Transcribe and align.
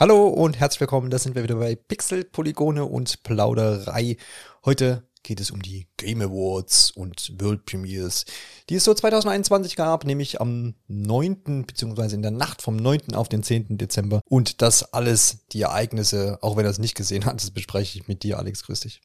Hallo 0.00 0.28
und 0.28 0.58
herzlich 0.58 0.80
willkommen, 0.80 1.10
da 1.10 1.18
sind 1.18 1.34
wir 1.34 1.42
wieder 1.42 1.56
bei 1.56 1.74
Pixel, 1.74 2.24
Polygone 2.24 2.86
und 2.86 3.22
Plauderei. 3.22 4.16
Heute 4.64 5.06
geht 5.22 5.40
es 5.40 5.50
um 5.50 5.60
die 5.60 5.88
Game 5.98 6.22
Awards 6.22 6.90
und 6.92 7.38
World 7.38 7.66
Premiers, 7.66 8.24
die 8.70 8.76
es 8.76 8.84
so 8.84 8.94
2021 8.94 9.76
gab, 9.76 10.06
nämlich 10.06 10.40
am 10.40 10.74
9. 10.88 11.66
beziehungsweise 11.66 12.14
in 12.16 12.22
der 12.22 12.30
Nacht 12.30 12.62
vom 12.62 12.76
9. 12.76 13.14
auf 13.14 13.28
den 13.28 13.42
10. 13.42 13.76
Dezember. 13.76 14.22
Und 14.24 14.62
das 14.62 14.94
alles, 14.94 15.44
die 15.52 15.60
Ereignisse, 15.60 16.38
auch 16.40 16.56
wenn 16.56 16.64
er 16.64 16.70
es 16.70 16.78
nicht 16.78 16.94
gesehen 16.94 17.26
hat, 17.26 17.34
das 17.34 17.50
bespreche 17.50 17.98
ich 17.98 18.08
mit 18.08 18.22
dir, 18.22 18.38
Alex. 18.38 18.62
Grüß 18.62 18.80
dich. 18.80 19.02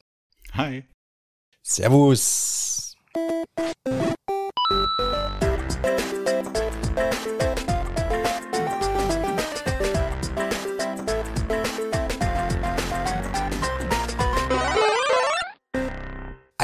Hi. 0.54 0.82
Servus. 1.62 2.96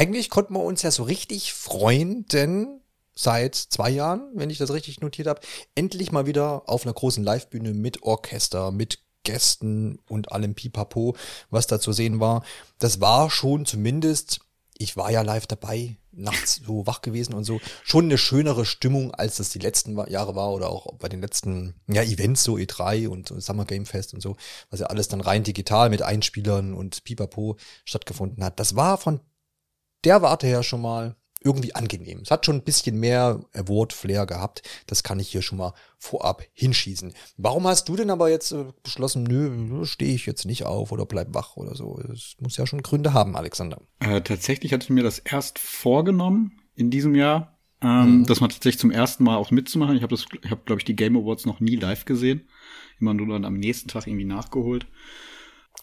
Eigentlich 0.03 0.31
konnten 0.31 0.55
wir 0.55 0.65
uns 0.65 0.83
ja 0.83 0.91
so 0.91 1.05
richtig 1.05 1.53
freuen, 1.53 2.27
denn 2.27 2.81
seit 3.15 3.55
zwei 3.55 3.89
Jahren, 3.89 4.33
wenn 4.35 4.51
ich 4.51 4.59
das 4.59 4.73
richtig 4.73 5.01
notiert 5.01 5.29
habe, 5.29 5.41
endlich 5.77 6.11
mal 6.11 6.27
wieder 6.27 6.69
auf 6.69 6.83
einer 6.83 6.93
großen 6.93 7.23
Livebühne 7.23 7.73
mit 7.73 8.03
Orchester, 8.03 8.73
mit 8.73 8.99
Gästen 9.23 10.01
und 10.09 10.33
allem 10.33 10.57
Pipapo, 10.57 11.15
was 11.51 11.69
da 11.69 11.79
zu 11.79 11.93
sehen 11.93 12.19
war. 12.19 12.43
Das 12.81 13.01
war 13.01 13.31
schon 13.31 13.65
zumindest, 13.65 14.41
ich 14.77 14.97
war 14.97 15.13
ja 15.13 15.23
live 15.23 15.47
dabei, 15.47 15.99
nachts 16.11 16.61
so 16.67 16.85
wach 16.85 17.01
gewesen 17.03 17.35
und 17.35 17.45
so, 17.45 17.61
schon 17.85 18.07
eine 18.07 18.19
schönere 18.19 18.65
Stimmung, 18.65 19.15
als 19.15 19.37
das 19.37 19.51
die 19.51 19.61
letzten 19.61 19.97
Jahre 20.11 20.35
war 20.35 20.51
oder 20.51 20.69
auch 20.71 20.95
bei 20.95 21.09
den 21.09 21.21
letzten 21.21 21.77
ja, 21.87 22.03
Events, 22.03 22.43
so 22.43 22.57
E3 22.57 23.07
und 23.07 23.33
Summer 23.41 23.67
Game 23.67 23.87
Fest 23.87 24.15
und 24.15 24.21
so, 24.21 24.35
was 24.69 24.81
ja 24.81 24.87
alles 24.87 25.07
dann 25.07 25.21
rein 25.21 25.45
digital 25.45 25.91
mit 25.91 26.03
Einspielern 26.03 26.75
und 26.75 27.05
Pipapo 27.05 27.57
stattgefunden 27.85 28.43
hat. 28.43 28.59
Das 28.59 28.75
war 28.75 28.99
von 28.99 29.21
der 30.05 30.23
Warte 30.23 30.47
her 30.47 30.63
schon 30.63 30.83
mal 30.83 31.17
irgendwie 31.45 31.75
angenehm. 31.75 32.21
Es 32.23 32.31
hat 32.31 32.47
schon 32.47 32.57
ein 32.57 32.65
bisschen 32.65 32.99
mehr 32.99 33.41
Award-Flair 33.53 34.27
gehabt. 34.27 34.63
Das 34.87 35.03
kann 35.03 35.21
ich 35.21 35.29
hier 35.29 35.43
schon 35.43 35.59
mal 35.59 35.75
vorab 35.99 36.45
hinschießen. 36.53 37.13
Warum 37.37 37.67
hast 37.67 37.89
du 37.89 37.97
denn 37.97 38.11
aber 38.11 38.31
jetzt 38.31 38.53
äh, 38.53 38.67
beschlossen, 38.83 39.25
nö, 39.25 39.85
stehe 39.85 40.15
ich 40.15 40.27
jetzt 40.27 40.45
nicht 40.45 40.65
auf 40.65 40.93
oder 40.93 41.07
bleib 41.07 41.35
wach 41.35 41.57
oder 41.57 41.75
so? 41.75 42.01
Es 42.13 42.37
muss 42.41 42.57
ja 42.57 42.67
schon 42.67 42.83
Gründe 42.83 43.13
haben, 43.13 43.37
Alexander. 43.37 43.81
Äh, 44.01 44.21
tatsächlich 44.23 44.73
hatte 44.73 44.85
ich 44.85 44.91
mir 44.91 45.03
das 45.03 45.19
erst 45.19 45.59
vorgenommen 45.59 46.61
in 46.75 46.91
diesem 46.91 47.15
Jahr, 47.15 47.59
ähm, 47.81 48.21
mhm. 48.21 48.27
das 48.27 48.41
mal 48.41 48.49
tatsächlich 48.49 48.81
zum 48.81 48.91
ersten 48.91 49.25
Mal 49.25 49.37
auch 49.37 49.51
mitzumachen. 49.51 49.97
Ich 49.97 50.03
habe 50.03 50.15
das, 50.15 50.27
ich 50.43 50.51
habe 50.51 50.63
glaube 50.65 50.81
ich 50.81 50.85
die 50.85 50.97
Game 50.97 51.17
Awards 51.17 51.47
noch 51.47 51.61
nie 51.61 51.77
live 51.77 52.05
gesehen, 52.05 52.49
immer 53.01 53.15
nur 53.15 53.29
dann 53.29 53.45
am 53.45 53.55
nächsten 53.55 53.89
Tag 53.89 54.07
irgendwie 54.07 54.25
nachgeholt. 54.25 54.87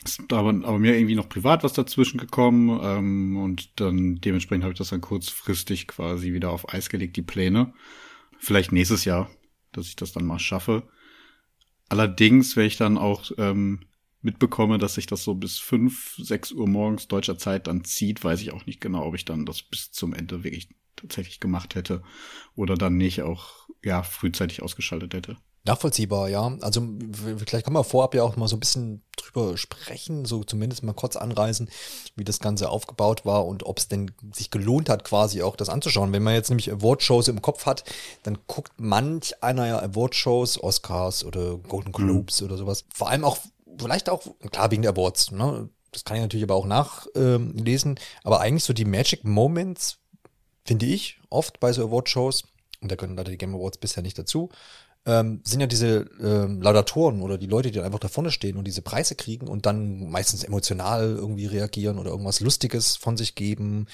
Ist 0.06 0.22
aber, 0.32 0.50
aber 0.50 0.80
mir 0.80 0.95
irgendwie 0.95 1.16
noch 1.16 1.28
privat 1.28 1.64
was 1.64 1.73
dazwischen 1.73 2.20
gekommen 2.20 2.80
ähm, 2.82 3.38
und 3.38 3.80
dann 3.82 4.16
dementsprechend 4.16 4.64
habe 4.64 4.73
ich 4.73 4.78
das 4.78 4.90
dann 4.90 5.02
kurzfristig 5.02 5.88
quasi 5.88 6.32
wieder 6.32 6.52
auf 6.52 6.73
Eis 6.73 6.90
gelegt, 6.90 7.18
die 7.18 7.22
Pläne. 7.22 7.73
Vielleicht 8.38 8.72
nächstes 8.72 9.04
Jahr, 9.04 9.30
dass 9.73 9.88
ich 9.88 9.98
das 9.98 10.14
dann 10.14 10.26
mal 10.26 10.40
schaffe. 10.40 10.88
Allerdings, 11.90 12.56
wenn 12.56 12.66
ich 12.66 12.78
dann 12.78 12.98
auch 12.98 13.32
ähm, 13.38 13.82
mitbekomme, 14.22 14.78
dass 14.78 14.94
sich 14.94 15.06
das 15.06 15.23
so 15.23 15.36
bis 15.36 15.58
fünf, 15.58 16.16
sechs 16.17 16.52
Uhr 16.52 16.67
morgens 16.67 17.08
deutscher 17.08 17.38
Zeit 17.38 17.67
dann 17.67 17.84
zieht, 17.84 18.23
weiß 18.23 18.42
ich 18.42 18.54
auch 18.54 18.66
nicht 18.66 18.80
genau, 18.80 19.06
ob 19.06 19.16
ich 19.16 19.26
dann 19.26 19.45
das 19.45 19.62
bis 19.62 19.92
zum 19.92 20.14
Ende 20.14 20.44
wirklich 20.44 20.70
tatsächlich 20.95 21.40
gemacht 21.40 21.76
hätte 21.76 22.04
oder 22.56 22.76
dann 22.76 22.98
nicht 22.98 23.22
auch 23.22 23.67
ja 23.84 24.04
frühzeitig 24.04 24.62
ausgeschaltet 24.62 25.14
hätte. 25.14 25.38
Nachvollziehbar, 25.66 26.30
ja. 26.30 26.58
Also 26.62 26.82
vielleicht 27.38 27.66
kann 27.66 27.74
man 27.74 27.84
vorab 27.84 28.16
ja 28.16 28.24
auch 28.24 28.36
mal 28.38 28.48
so 28.48 28.56
ein 28.56 28.62
bisschen 28.62 29.04
drüber 29.18 29.58
sprechen, 29.58 30.26
so 30.26 30.44
zumindest 30.44 30.84
mal 30.84 30.94
kurz 30.94 31.16
anreißen, 31.16 31.70
wie 32.16 32.24
das 32.24 32.40
Ganze 32.40 32.70
aufgebaut 32.70 33.26
war 33.26 33.46
und 33.46 33.64
ob 33.66 33.78
es 33.78 33.88
denn 33.88 34.12
sich 34.34 34.52
gelohnt 34.52 34.90
hat, 34.90 35.04
quasi 35.04 35.42
auch 35.42 35.56
das 35.56 35.70
anzuschauen. 35.70 36.14
Wenn 36.14 36.23
man 36.23 36.33
jetzt 36.33 36.50
nämlich 36.50 36.72
Award-Shows 36.72 37.28
im 37.28 37.42
Kopf 37.42 37.66
hat, 37.66 37.83
dann 38.23 38.38
guckt 38.48 38.73
manch 38.78 39.44
einer 39.44 39.67
ja 39.67 39.80
Award-Shows, 39.80 40.64
Oscars 40.64 41.23
oder 41.23 41.58
Golden 41.58 41.92
Globes 41.92 42.42
mhm. 42.42 42.48
oder 42.48 42.58
sowas. 42.58 42.86
Vor 42.94 43.10
allem 43.10 43.26
auch, 43.26 43.38
vielleicht 43.78 44.10
auch, 44.10 44.23
klar 44.52 44.72
wegen 44.72 44.82
der 44.82 44.92
Awards, 44.92 45.32
ne? 45.32 45.70
Das 45.92 46.06
kann 46.06 46.17
ich 46.17 46.22
natürlich 46.22 46.44
aber 46.44 46.56
auch 46.56 46.67
nachlesen. 46.67 47.92
Ähm, 47.92 48.04
aber 48.23 48.42
eigentlich 48.42 48.64
so 48.64 48.73
die 48.73 48.86
Magic 48.86 49.23
Moments, 49.23 49.98
finde 50.64 50.86
ich, 50.86 51.20
oft 51.30 51.60
bei 51.60 51.73
so 51.73 51.83
Award-Shows, 51.83 52.44
und 52.82 52.92
da 52.92 52.95
gehören 52.95 53.17
leider 53.17 53.32
die 53.32 53.38
Game 53.38 53.56
Awards 53.56 53.80
bisher 53.80 54.04
nicht 54.04 54.17
dazu, 54.17 54.50
ähm, 55.05 55.42
sind 55.45 55.61
ja 55.61 55.67
diese 55.67 56.10
ähm, 56.21 56.61
Laudatoren 56.61 57.21
oder 57.21 57.37
die 57.37 57.48
Leute, 57.48 57.71
die 57.71 57.77
dann 57.77 57.86
einfach 57.86 57.99
da 57.99 58.10
vorne 58.10 58.32
stehen 58.32 58.58
und 58.58 58.65
diese 58.65 58.82
Preise 58.82 59.15
kriegen 59.15 59.48
und 59.48 59.65
dann 59.65 60.10
meistens 60.10 60.43
emotional 60.43 61.15
irgendwie 61.15 61.45
reagieren 61.45 61.98
oder 61.98 62.11
irgendwas 62.11 62.42
Lustiges 62.42 62.95
von 62.98 63.17
sich 63.17 63.36
geben. 63.36 63.88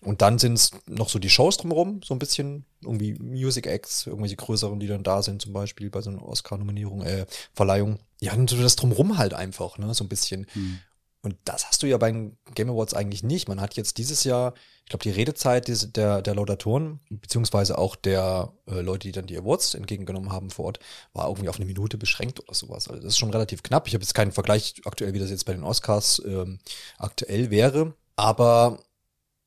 Und 0.00 0.22
dann 0.22 0.38
sind 0.38 0.54
es 0.54 0.70
noch 0.86 1.08
so 1.08 1.18
die 1.18 1.30
Shows 1.30 1.56
drumherum, 1.56 2.00
so 2.04 2.14
ein 2.14 2.18
bisschen 2.18 2.64
irgendwie 2.80 3.14
Music 3.14 3.66
Acts, 3.66 4.06
irgendwelche 4.06 4.36
größeren, 4.36 4.80
die 4.80 4.86
dann 4.86 5.02
da 5.02 5.22
sind, 5.22 5.42
zum 5.42 5.52
Beispiel 5.52 5.90
bei 5.90 6.00
so 6.00 6.10
einer 6.10 6.24
Oscar-Nominierung, 6.24 7.02
äh, 7.02 7.26
Verleihung. 7.54 7.98
Ja, 8.20 8.34
und 8.34 8.48
so 8.48 8.60
das 8.60 8.76
drumherum 8.76 9.18
halt 9.18 9.34
einfach, 9.34 9.78
ne, 9.78 9.92
so 9.94 10.04
ein 10.04 10.08
bisschen. 10.08 10.46
Hm. 10.52 10.78
Und 11.24 11.36
das 11.44 11.66
hast 11.66 11.82
du 11.82 11.86
ja 11.86 11.98
bei 11.98 12.10
den 12.10 12.36
Game 12.54 12.68
Awards 12.68 12.94
eigentlich 12.94 13.22
nicht. 13.22 13.48
Man 13.48 13.60
hat 13.60 13.74
jetzt 13.74 13.96
dieses 13.96 14.24
Jahr, 14.24 14.54
ich 14.84 14.90
glaube, 14.90 15.04
die 15.04 15.10
Redezeit 15.10 15.96
der, 15.96 16.20
der 16.20 16.34
Laudatoren, 16.34 16.98
beziehungsweise 17.10 17.78
auch 17.78 17.94
der 17.94 18.52
äh, 18.66 18.80
Leute, 18.80 19.06
die 19.06 19.12
dann 19.12 19.26
die 19.26 19.38
Awards 19.38 19.74
entgegengenommen 19.74 20.32
haben 20.32 20.50
vor 20.50 20.64
Ort, 20.64 20.80
war 21.12 21.28
irgendwie 21.28 21.48
auf 21.48 21.56
eine 21.56 21.66
Minute 21.66 21.96
beschränkt 21.96 22.40
oder 22.40 22.54
sowas. 22.54 22.88
Also 22.88 23.00
das 23.00 23.12
ist 23.12 23.18
schon 23.18 23.30
relativ 23.30 23.62
knapp. 23.62 23.86
Ich 23.86 23.94
habe 23.94 24.02
jetzt 24.02 24.14
keinen 24.14 24.32
Vergleich 24.32 24.74
aktuell, 24.84 25.14
wie 25.14 25.20
das 25.20 25.30
jetzt 25.30 25.46
bei 25.46 25.52
den 25.52 25.62
Oscars 25.62 26.20
ähm, 26.26 26.58
aktuell 26.98 27.50
wäre. 27.50 27.94
Aber 28.16 28.80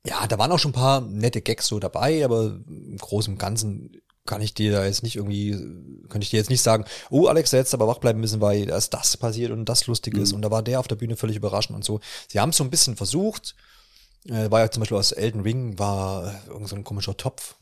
ja, 0.07 0.27
da 0.27 0.37
waren 0.37 0.51
auch 0.53 0.59
schon 0.59 0.71
ein 0.71 0.75
paar 0.75 1.01
nette 1.01 1.41
Gags 1.41 1.67
so 1.67 1.79
dabei, 1.79 2.23
aber 2.23 2.57
im 2.67 2.97
Großen 2.97 3.33
und 3.33 3.39
Ganzen 3.39 4.01
kann 4.25 4.41
ich 4.41 4.53
dir 4.53 4.71
da 4.71 4.85
jetzt 4.85 5.03
nicht 5.03 5.15
irgendwie, 5.15 5.51
kann 6.09 6.21
ich 6.21 6.31
dir 6.31 6.37
jetzt 6.37 6.49
nicht 6.49 6.61
sagen, 6.61 6.85
oh 7.09 7.27
Alex, 7.27 7.51
da 7.51 7.57
jetzt 7.57 7.73
aber 7.73 7.87
wach 7.87 7.99
bleiben 7.99 8.19
müssen, 8.19 8.41
weil 8.41 8.65
da 8.65 8.77
ist 8.77 8.93
das 8.93 9.17
passiert 9.17 9.51
und 9.51 9.65
das 9.65 9.87
lustig 9.87 10.15
mhm. 10.15 10.23
ist 10.23 10.33
und 10.33 10.41
da 10.41 10.51
war 10.51 10.63
der 10.63 10.79
auf 10.79 10.87
der 10.87 10.95
Bühne 10.95 11.15
völlig 11.15 11.37
überraschend 11.37 11.75
und 11.75 11.85
so. 11.85 11.99
Sie 12.27 12.39
haben 12.39 12.49
es 12.49 12.57
so 12.57 12.63
ein 12.63 12.71
bisschen 12.71 12.95
versucht, 12.95 13.55
äh, 14.27 14.49
war 14.49 14.61
ja 14.61 14.71
zum 14.71 14.81
Beispiel 14.81 14.97
aus 14.97 15.11
Elden 15.11 15.41
Ring, 15.41 15.77
war 15.77 16.41
irgend 16.47 16.67
so 16.67 16.75
ein 16.75 16.83
komischer 16.83 17.15
Topf. 17.15 17.55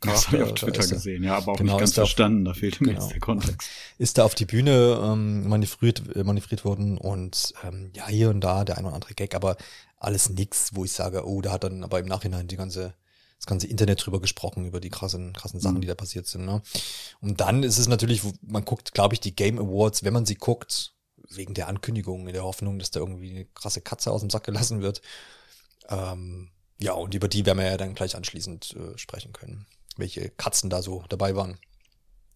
Das 0.00 0.28
habe 0.28 0.38
ich 0.38 0.42
auf 0.44 0.54
Twitter 0.54 0.86
gesehen, 0.86 1.24
ja, 1.24 1.36
aber 1.36 1.52
auch 1.52 1.56
genau, 1.56 1.72
nicht 1.72 1.80
ganz 1.80 1.94
verstanden, 1.94 2.44
da 2.44 2.54
fehlt 2.54 2.80
mir 2.80 2.88
genau. 2.88 3.00
jetzt 3.00 3.12
der 3.12 3.20
Kontext. 3.20 3.68
Ist 3.98 4.16
da 4.16 4.24
auf 4.24 4.34
die 4.34 4.44
Bühne 4.46 5.00
ähm, 5.02 5.48
manövriert, 5.48 6.02
äh, 6.14 6.22
manövriert 6.22 6.64
worden 6.64 6.98
und 6.98 7.52
ähm, 7.66 7.90
ja, 7.94 8.06
hier 8.06 8.30
und 8.30 8.40
da 8.40 8.64
der 8.64 8.78
ein 8.78 8.84
oder 8.84 8.94
andere 8.94 9.14
Gag, 9.14 9.34
aber 9.34 9.56
alles 9.98 10.30
nix, 10.30 10.70
wo 10.74 10.84
ich 10.84 10.92
sage, 10.92 11.26
oh, 11.26 11.40
da 11.40 11.52
hat 11.52 11.64
dann 11.64 11.82
aber 11.82 11.98
im 11.98 12.06
Nachhinein 12.06 12.46
die 12.46 12.56
ganze 12.56 12.94
das 13.38 13.46
ganze 13.46 13.66
Internet 13.68 14.04
drüber 14.04 14.20
gesprochen, 14.20 14.66
über 14.66 14.80
die 14.80 14.90
krassen, 14.90 15.32
krassen 15.32 15.60
Sachen, 15.60 15.76
mhm. 15.76 15.80
die 15.82 15.86
da 15.86 15.94
passiert 15.94 16.26
sind. 16.26 16.44
Ne? 16.44 16.60
Und 17.20 17.40
dann 17.40 17.62
ist 17.62 17.78
es 17.78 17.88
natürlich, 17.88 18.22
man 18.42 18.64
guckt, 18.64 18.94
glaube 18.94 19.14
ich, 19.14 19.20
die 19.20 19.34
Game 19.34 19.58
Awards, 19.58 20.04
wenn 20.04 20.12
man 20.12 20.26
sie 20.26 20.34
guckt, 20.34 20.94
wegen 21.30 21.54
der 21.54 21.68
Ankündigung, 21.68 22.26
in 22.26 22.32
der 22.32 22.44
Hoffnung, 22.44 22.78
dass 22.78 22.90
da 22.90 23.00
irgendwie 23.00 23.30
eine 23.30 23.44
krasse 23.44 23.80
Katze 23.80 24.10
aus 24.10 24.20
dem 24.20 24.30
Sack 24.30 24.44
gelassen 24.44 24.80
wird. 24.80 25.02
Ähm, 25.88 26.50
ja, 26.80 26.92
und 26.92 27.14
über 27.14 27.28
die 27.28 27.46
werden 27.46 27.58
wir 27.58 27.66
ja 27.66 27.76
dann 27.76 27.94
gleich 27.94 28.16
anschließend 28.16 28.76
äh, 28.76 28.98
sprechen 28.98 29.32
können, 29.32 29.66
welche 29.96 30.30
Katzen 30.30 30.70
da 30.70 30.82
so 30.82 31.04
dabei 31.08 31.36
waren. 31.36 31.58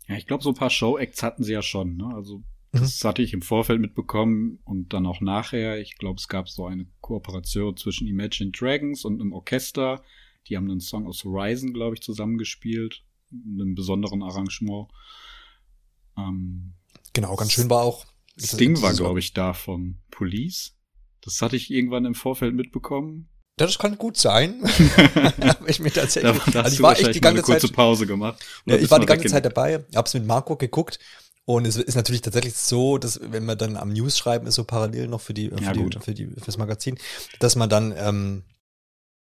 Ja, 0.09 0.17
ich 0.17 0.27
glaube, 0.27 0.43
so 0.43 0.51
ein 0.51 0.57
paar 0.57 0.71
Show-Acts 0.71 1.23
hatten 1.23 1.45
sie 1.45 1.53
ja 1.53 1.63
schon. 1.63 1.97
Ne? 1.97 2.13
Also 2.15 2.43
das 2.73 3.03
mhm. 3.03 3.09
hatte 3.09 3.23
ich 3.23 3.33
im 3.33 3.43
Vorfeld 3.43 3.81
mitbekommen 3.81 4.59
und 4.65 4.93
dann 4.93 5.07
auch 5.07 5.21
nachher. 5.21 5.79
Ich 5.79 5.97
glaube, 5.99 6.19
es 6.19 6.29
gab 6.29 6.49
so 6.49 6.67
eine 6.67 6.87
Kooperation 7.01 7.77
zwischen 7.77 8.09
Imagine 8.09 8.51
Dragons 8.51 9.05
und 9.05 9.21
einem 9.21 9.33
Orchester. 9.33 10.03
Die 10.49 10.57
haben 10.57 10.71
einen 10.71 10.81
Song 10.81 11.07
aus 11.07 11.25
Horizon, 11.25 11.73
glaube 11.73 11.95
ich, 11.95 12.03
zusammengespielt. 12.03 13.03
In 13.31 13.61
einem 13.61 13.75
besonderen 13.75 14.23
Arrangement. 14.23 14.89
Ähm, 16.19 16.75
genau, 17.13 17.35
ganz 17.37 17.53
schön 17.53 17.71
war 17.71 17.83
auch. 17.83 18.05
Sting 18.39 18.81
war, 18.83 18.93
glaube 18.93 19.21
ich, 19.21 19.33
da 19.33 19.55
von 19.55 19.99
Police. 20.11 20.77
Das 21.23 21.41
hatte 21.41 21.57
ich 21.57 21.71
irgendwann 21.71 22.05
im 22.05 22.15
Vorfeld 22.15 22.55
mitbekommen. 22.55 23.29
Das 23.57 23.79
kann 23.79 23.97
gut 23.99 24.17
sein. 24.17 24.63
ich 25.67 25.81
mir 25.81 25.93
tatsächlich. 25.93 26.37
Da, 26.53 26.63
also 26.63 26.75
ich 26.75 26.83
war 26.83 26.99
echt 26.99 27.15
die 27.15 27.21
ganze 27.21 27.43
Zeit. 27.43 27.61
kurze 27.61 27.73
Pause 27.73 28.07
gemacht. 28.07 28.45
Ja, 28.67 28.77
ich 28.77 28.91
war 28.91 28.99
die 28.99 29.07
ganze 29.07 29.29
Zeit 29.29 29.45
dabei, 29.45 29.85
hab's 29.95 30.15
mit 30.15 30.27
Marco 30.27 30.57
geguckt 30.57 30.99
und 31.45 31.67
es 31.67 31.77
ist 31.77 31.95
natürlich 31.95 32.23
tatsächlich 32.23 32.55
so, 32.55 32.99
dass 32.99 33.21
wenn 33.23 33.45
man 33.45 33.59
dann 33.59 33.77
am 33.77 33.93
News 33.93 34.17
schreiben 34.17 34.47
ist, 34.47 34.55
so 34.55 34.65
parallel 34.65 35.09
noch 35.09 35.21
für 35.21 35.35
die, 35.35 35.51
für, 35.51 35.63
ja, 35.63 35.73
die, 35.73 35.99
für 36.01 36.15
die, 36.15 36.29
fürs 36.29 36.57
Magazin, 36.57 36.99
dass 37.41 37.57
man 37.57 37.69
dann 37.69 37.93
ähm, 37.97 38.45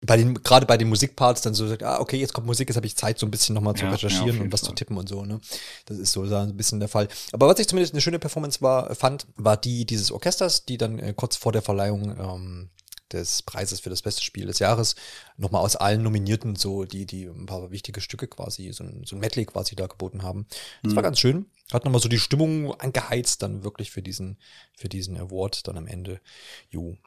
bei 0.02 0.16
den, 0.16 0.36
gerade 0.36 0.66
bei 0.66 0.78
den 0.78 0.88
Musikparts 0.88 1.42
dann 1.42 1.54
so 1.54 1.68
sagt, 1.68 1.84
ah, 1.84 2.00
okay, 2.00 2.18
jetzt 2.18 2.34
kommt 2.34 2.48
Musik, 2.48 2.70
jetzt 2.70 2.78
habe 2.78 2.88
ich 2.88 2.96
Zeit, 2.96 3.20
so 3.20 3.26
ein 3.26 3.32
bisschen 3.32 3.54
nochmal 3.54 3.76
zu 3.76 3.84
ja, 3.84 3.92
recherchieren 3.92 4.38
ja, 4.38 4.42
und 4.44 4.54
was 4.54 4.62
Fall. 4.62 4.70
zu 4.70 4.76
tippen 4.76 4.98
und 4.98 5.10
so, 5.10 5.26
ne? 5.26 5.42
Das 5.86 5.98
ist 5.98 6.14
so, 6.14 6.24
ein 6.24 6.56
bisschen 6.56 6.80
der 6.80 6.88
Fall. 6.88 7.10
Aber 7.34 7.48
was 7.48 7.60
ich 7.60 7.68
zumindest 7.68 7.94
eine 7.94 8.02
schöne 8.02 8.20
Performance 8.20 8.62
war, 8.62 8.96
fand, 8.96 9.28
war 9.36 9.58
die 9.58 9.86
dieses 9.86 10.12
Orchesters, 10.12 10.66
die 10.66 10.78
dann 10.78 11.00
äh, 11.00 11.14
kurz 11.14 11.36
vor 11.36 11.52
der 11.52 11.62
Verleihung 11.62 12.18
ähm, 12.18 12.70
des 13.12 13.42
Preises 13.42 13.80
für 13.80 13.90
das 13.90 14.02
beste 14.02 14.24
Spiel 14.24 14.46
des 14.46 14.60
Jahres. 14.60 14.96
Nochmal 15.38 15.64
aus 15.64 15.76
allen 15.76 16.04
Nominierten 16.04 16.56
so 16.56 16.86
die, 16.86 17.06
die 17.06 17.26
ein 17.26 17.46
paar 17.46 17.72
wichtige 17.72 18.02
Stücke 18.02 18.28
quasi, 18.28 18.72
so 18.72 18.84
ein, 18.84 19.04
so 19.06 19.16
ein 19.16 19.20
Medley 19.20 19.46
quasi 19.46 19.76
da 19.76 19.88
geboten 19.88 20.24
haben. 20.24 20.46
Das 20.84 20.94
mhm. 20.94 20.96
war 20.96 21.04
ganz 21.04 21.20
schön. 21.20 21.46
Hat 21.72 21.86
nochmal 21.86 22.02
so 22.02 22.10
die 22.10 22.20
Stimmung 22.20 22.74
angeheizt 22.80 23.42
dann 23.44 23.64
wirklich 23.64 23.92
für 23.92 24.02
diesen, 24.02 24.38
für 24.76 24.90
diesen 24.90 25.18
Award 25.18 25.68
dann 25.68 25.78
am 25.78 25.88
Ende. 25.88 26.22
Jo. 26.70 26.98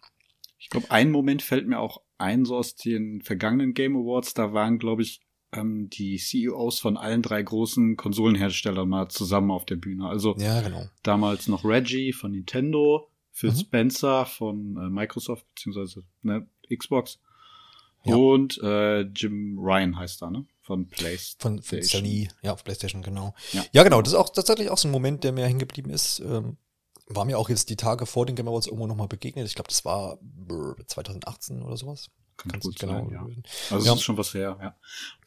Ich 0.62 0.70
glaube, 0.70 0.92
ein 0.92 1.10
Moment 1.10 1.42
fällt 1.42 1.66
mir 1.66 1.80
auch 1.80 2.00
ein, 2.18 2.44
so 2.44 2.56
aus 2.56 2.76
den 2.76 3.20
vergangenen 3.20 3.74
Game 3.74 3.96
Awards. 3.96 4.32
Da 4.32 4.52
waren, 4.52 4.78
glaube 4.78 5.02
ich, 5.02 5.20
ähm, 5.52 5.90
die 5.90 6.18
CEOs 6.18 6.78
von 6.78 6.96
allen 6.96 7.20
drei 7.20 7.42
großen 7.42 7.96
Konsolenherstellern 7.96 8.88
mal 8.88 9.08
zusammen 9.08 9.50
auf 9.50 9.66
der 9.66 9.74
Bühne. 9.74 10.06
Also 10.06 10.36
ja, 10.38 10.60
genau. 10.60 10.86
damals 11.02 11.48
noch 11.48 11.64
Reggie 11.64 12.12
von 12.12 12.30
Nintendo, 12.30 13.08
Phil 13.32 13.50
mhm. 13.50 13.56
Spencer 13.56 14.24
von 14.24 14.76
äh, 14.76 14.88
Microsoft 14.88 15.44
beziehungsweise 15.52 16.04
ne, 16.22 16.46
Xbox 16.72 17.18
ja. 18.04 18.14
und 18.14 18.58
äh, 18.62 19.00
Jim 19.00 19.58
Ryan 19.58 19.98
heißt 19.98 20.22
da, 20.22 20.30
ne? 20.30 20.46
Von 20.60 20.86
PlayStation. 20.86 21.60
Von, 21.60 21.62
von 21.64 21.82
Sony, 21.82 22.28
ja, 22.42 22.52
auf 22.52 22.62
PlayStation, 22.62 23.02
genau. 23.02 23.34
Ja. 23.52 23.64
ja, 23.72 23.82
genau, 23.82 24.00
das 24.00 24.12
ist 24.12 24.18
auch 24.18 24.30
tatsächlich 24.30 24.70
auch 24.70 24.78
so 24.78 24.86
ein 24.86 24.92
Moment, 24.92 25.24
der 25.24 25.32
mir 25.32 25.44
hängen 25.44 25.58
geblieben 25.58 25.90
ist. 25.90 26.20
Ähm, 26.20 26.56
war 27.06 27.24
mir 27.24 27.38
auch 27.38 27.48
jetzt 27.48 27.70
die 27.70 27.76
Tage 27.76 28.06
vor 28.06 28.26
den 28.26 28.36
Game 28.36 28.48
Awards 28.48 28.66
irgendwo 28.66 28.86
nochmal 28.86 29.08
begegnet. 29.08 29.46
Ich 29.46 29.54
glaube, 29.54 29.68
das 29.68 29.84
war 29.84 30.18
2018 30.86 31.62
oder 31.62 31.76
sowas. 31.76 32.10
Kann 32.36 32.60
gut 32.60 32.78
genau 32.78 33.08
sein, 33.08 33.10
ja. 33.10 33.26
Also 33.70 33.86
ja. 33.86 33.92
es 33.92 33.98
ist 33.98 34.04
schon 34.04 34.16
was 34.16 34.34
her, 34.34 34.58
ja. 34.60 34.76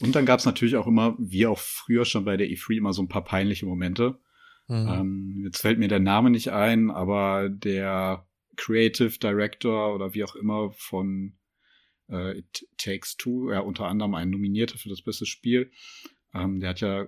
Und 0.01 0.15
dann 0.15 0.25
gab 0.25 0.39
es 0.39 0.45
natürlich 0.45 0.75
auch 0.75 0.87
immer, 0.87 1.15
wie 1.17 1.45
auch 1.47 1.59
früher 1.59 2.05
schon 2.05 2.25
bei 2.25 2.35
der 2.35 2.47
E3, 2.47 2.77
immer 2.77 2.93
so 2.93 3.01
ein 3.01 3.07
paar 3.07 3.23
peinliche 3.23 3.65
Momente. 3.65 4.19
Mhm. 4.67 4.87
Ähm, 4.89 5.41
jetzt 5.45 5.61
fällt 5.61 5.79
mir 5.79 5.87
der 5.87 5.99
Name 5.99 6.29
nicht 6.29 6.51
ein, 6.51 6.89
aber 6.89 7.49
der 7.49 8.27
Creative 8.55 9.17
Director 9.19 9.93
oder 9.93 10.13
wie 10.13 10.23
auch 10.23 10.35
immer 10.35 10.71
von 10.71 11.37
äh, 12.09 12.39
It 12.39 12.67
Takes 12.77 13.17
Two, 13.17 13.51
ja, 13.51 13.59
unter 13.59 13.85
anderem 13.85 14.15
ein 14.15 14.29
Nominierter 14.29 14.77
für 14.77 14.89
das 14.89 15.01
beste 15.01 15.25
Spiel. 15.25 15.71
Ähm, 16.33 16.59
der 16.59 16.71
hat 16.71 16.81
ja 16.81 17.07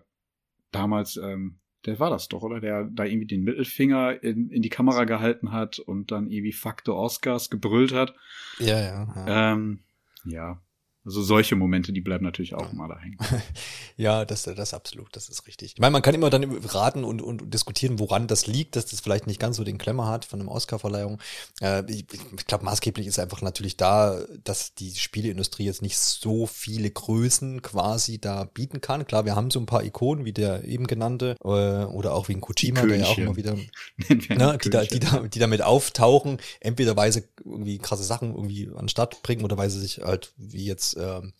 damals, 0.72 1.18
ähm, 1.18 1.60
der 1.86 2.00
war 2.00 2.10
das 2.10 2.28
doch, 2.28 2.42
oder? 2.42 2.60
Der 2.60 2.86
da 2.86 3.06
irgendwie 3.06 3.28
den 3.28 3.44
Mittelfinger 3.44 4.24
in, 4.24 4.50
in 4.50 4.62
die 4.62 4.70
Kamera 4.70 5.06
gehalten 5.06 5.52
hat 5.52 5.80
und 5.80 6.12
dann 6.12 6.30
irgendwie 6.30 6.52
the 6.86 6.92
Oscars 6.92 7.50
gebrüllt 7.50 7.94
hat. 7.94 8.14
Ja, 8.60 8.80
ja. 8.80 9.14
ja. 9.16 9.54
Ähm, 9.54 9.80
ja, 10.26 10.62
also 11.08 11.22
solche 11.22 11.56
Momente, 11.56 11.94
die 11.94 12.02
bleiben 12.02 12.26
natürlich 12.26 12.54
auch 12.54 12.74
immer 12.74 12.90
da 12.90 13.00
hängen. 13.00 13.18
ja, 13.98 14.26
das, 14.26 14.44
das 14.44 14.74
absolut, 14.74 15.16
das 15.16 15.30
ist 15.30 15.48
richtig. 15.48 15.74
Ich 15.76 15.80
meine, 15.80 15.94
man 15.94 16.02
kann 16.02 16.14
immer 16.14 16.30
dann 16.30 16.44
raten 16.66 17.06
und, 17.06 17.22
und 17.22 17.54
diskutieren, 17.54 17.98
woran 17.98 18.28
das 18.28 18.46
liegt, 18.46 18.76
dass 18.76 18.88
das 18.88 19.00
vielleicht 19.00 19.26
nicht 19.26 19.40
ganz 19.40 19.56
so 19.56 19.64
den 19.64 19.78
Klemmer 19.78 20.08
hat 20.08 20.26
von 20.26 20.42
einem 20.42 20.50
Oscar-Verleihung. 20.50 21.20
Äh, 21.62 21.90
ich 21.90 22.06
ich 22.12 22.46
glaube, 22.46 22.66
maßgeblich 22.66 23.08
ist 23.08 23.20
einfach 23.20 23.42
natürlich 23.42 23.78
da, 23.78 24.20
dass 24.44 24.76
die 24.76 24.94
Spieleindustrie 24.96 25.64
jetzt 25.64 25.82
nicht 25.82 25.98
so 25.98 26.46
viele 26.46 26.92
Größen 26.92 27.62
quasi 27.62 28.20
da 28.20 28.44
bieten 28.44 28.82
kann. 28.82 29.08
Klar, 29.08 29.24
wir 29.24 29.38
haben 29.38 29.50
so 29.50 29.62
ein 29.62 29.66
paar 29.66 29.86
Ikonen, 29.86 30.26
wie 30.26 30.34
der 30.34 30.66
eben 30.66 30.88
genannte, 30.88 31.38
äh, 31.42 31.48
oder 31.48 32.16
auch 32.16 32.28
wie 32.28 32.34
ein 32.34 32.42
Kojima, 32.42 32.82
der 32.82 32.98
ja 32.98 33.06
auch 33.06 33.18
immer 33.18 33.38
wieder, 33.38 33.56
ne, 34.10 34.58
die, 34.62 34.70
da, 34.70 34.84
die, 34.84 35.00
da, 35.00 35.20
die 35.22 35.40
damit 35.40 35.62
auftauchen, 35.62 36.40
entwederweise 36.60 37.24
irgendwie 37.46 37.78
krasse 37.78 38.04
Sachen 38.04 38.36
irgendwie 38.36 38.68
an 38.68 38.88
den 38.88 38.90
Start 38.90 39.24
bringen 39.24 39.46
oder 39.46 39.58
weil 39.58 39.70
sie 39.70 39.80
sich 39.80 40.00
halt, 40.00 40.34
wie 40.36 40.66
jetzt 40.66 40.97
ähm, 40.98 41.34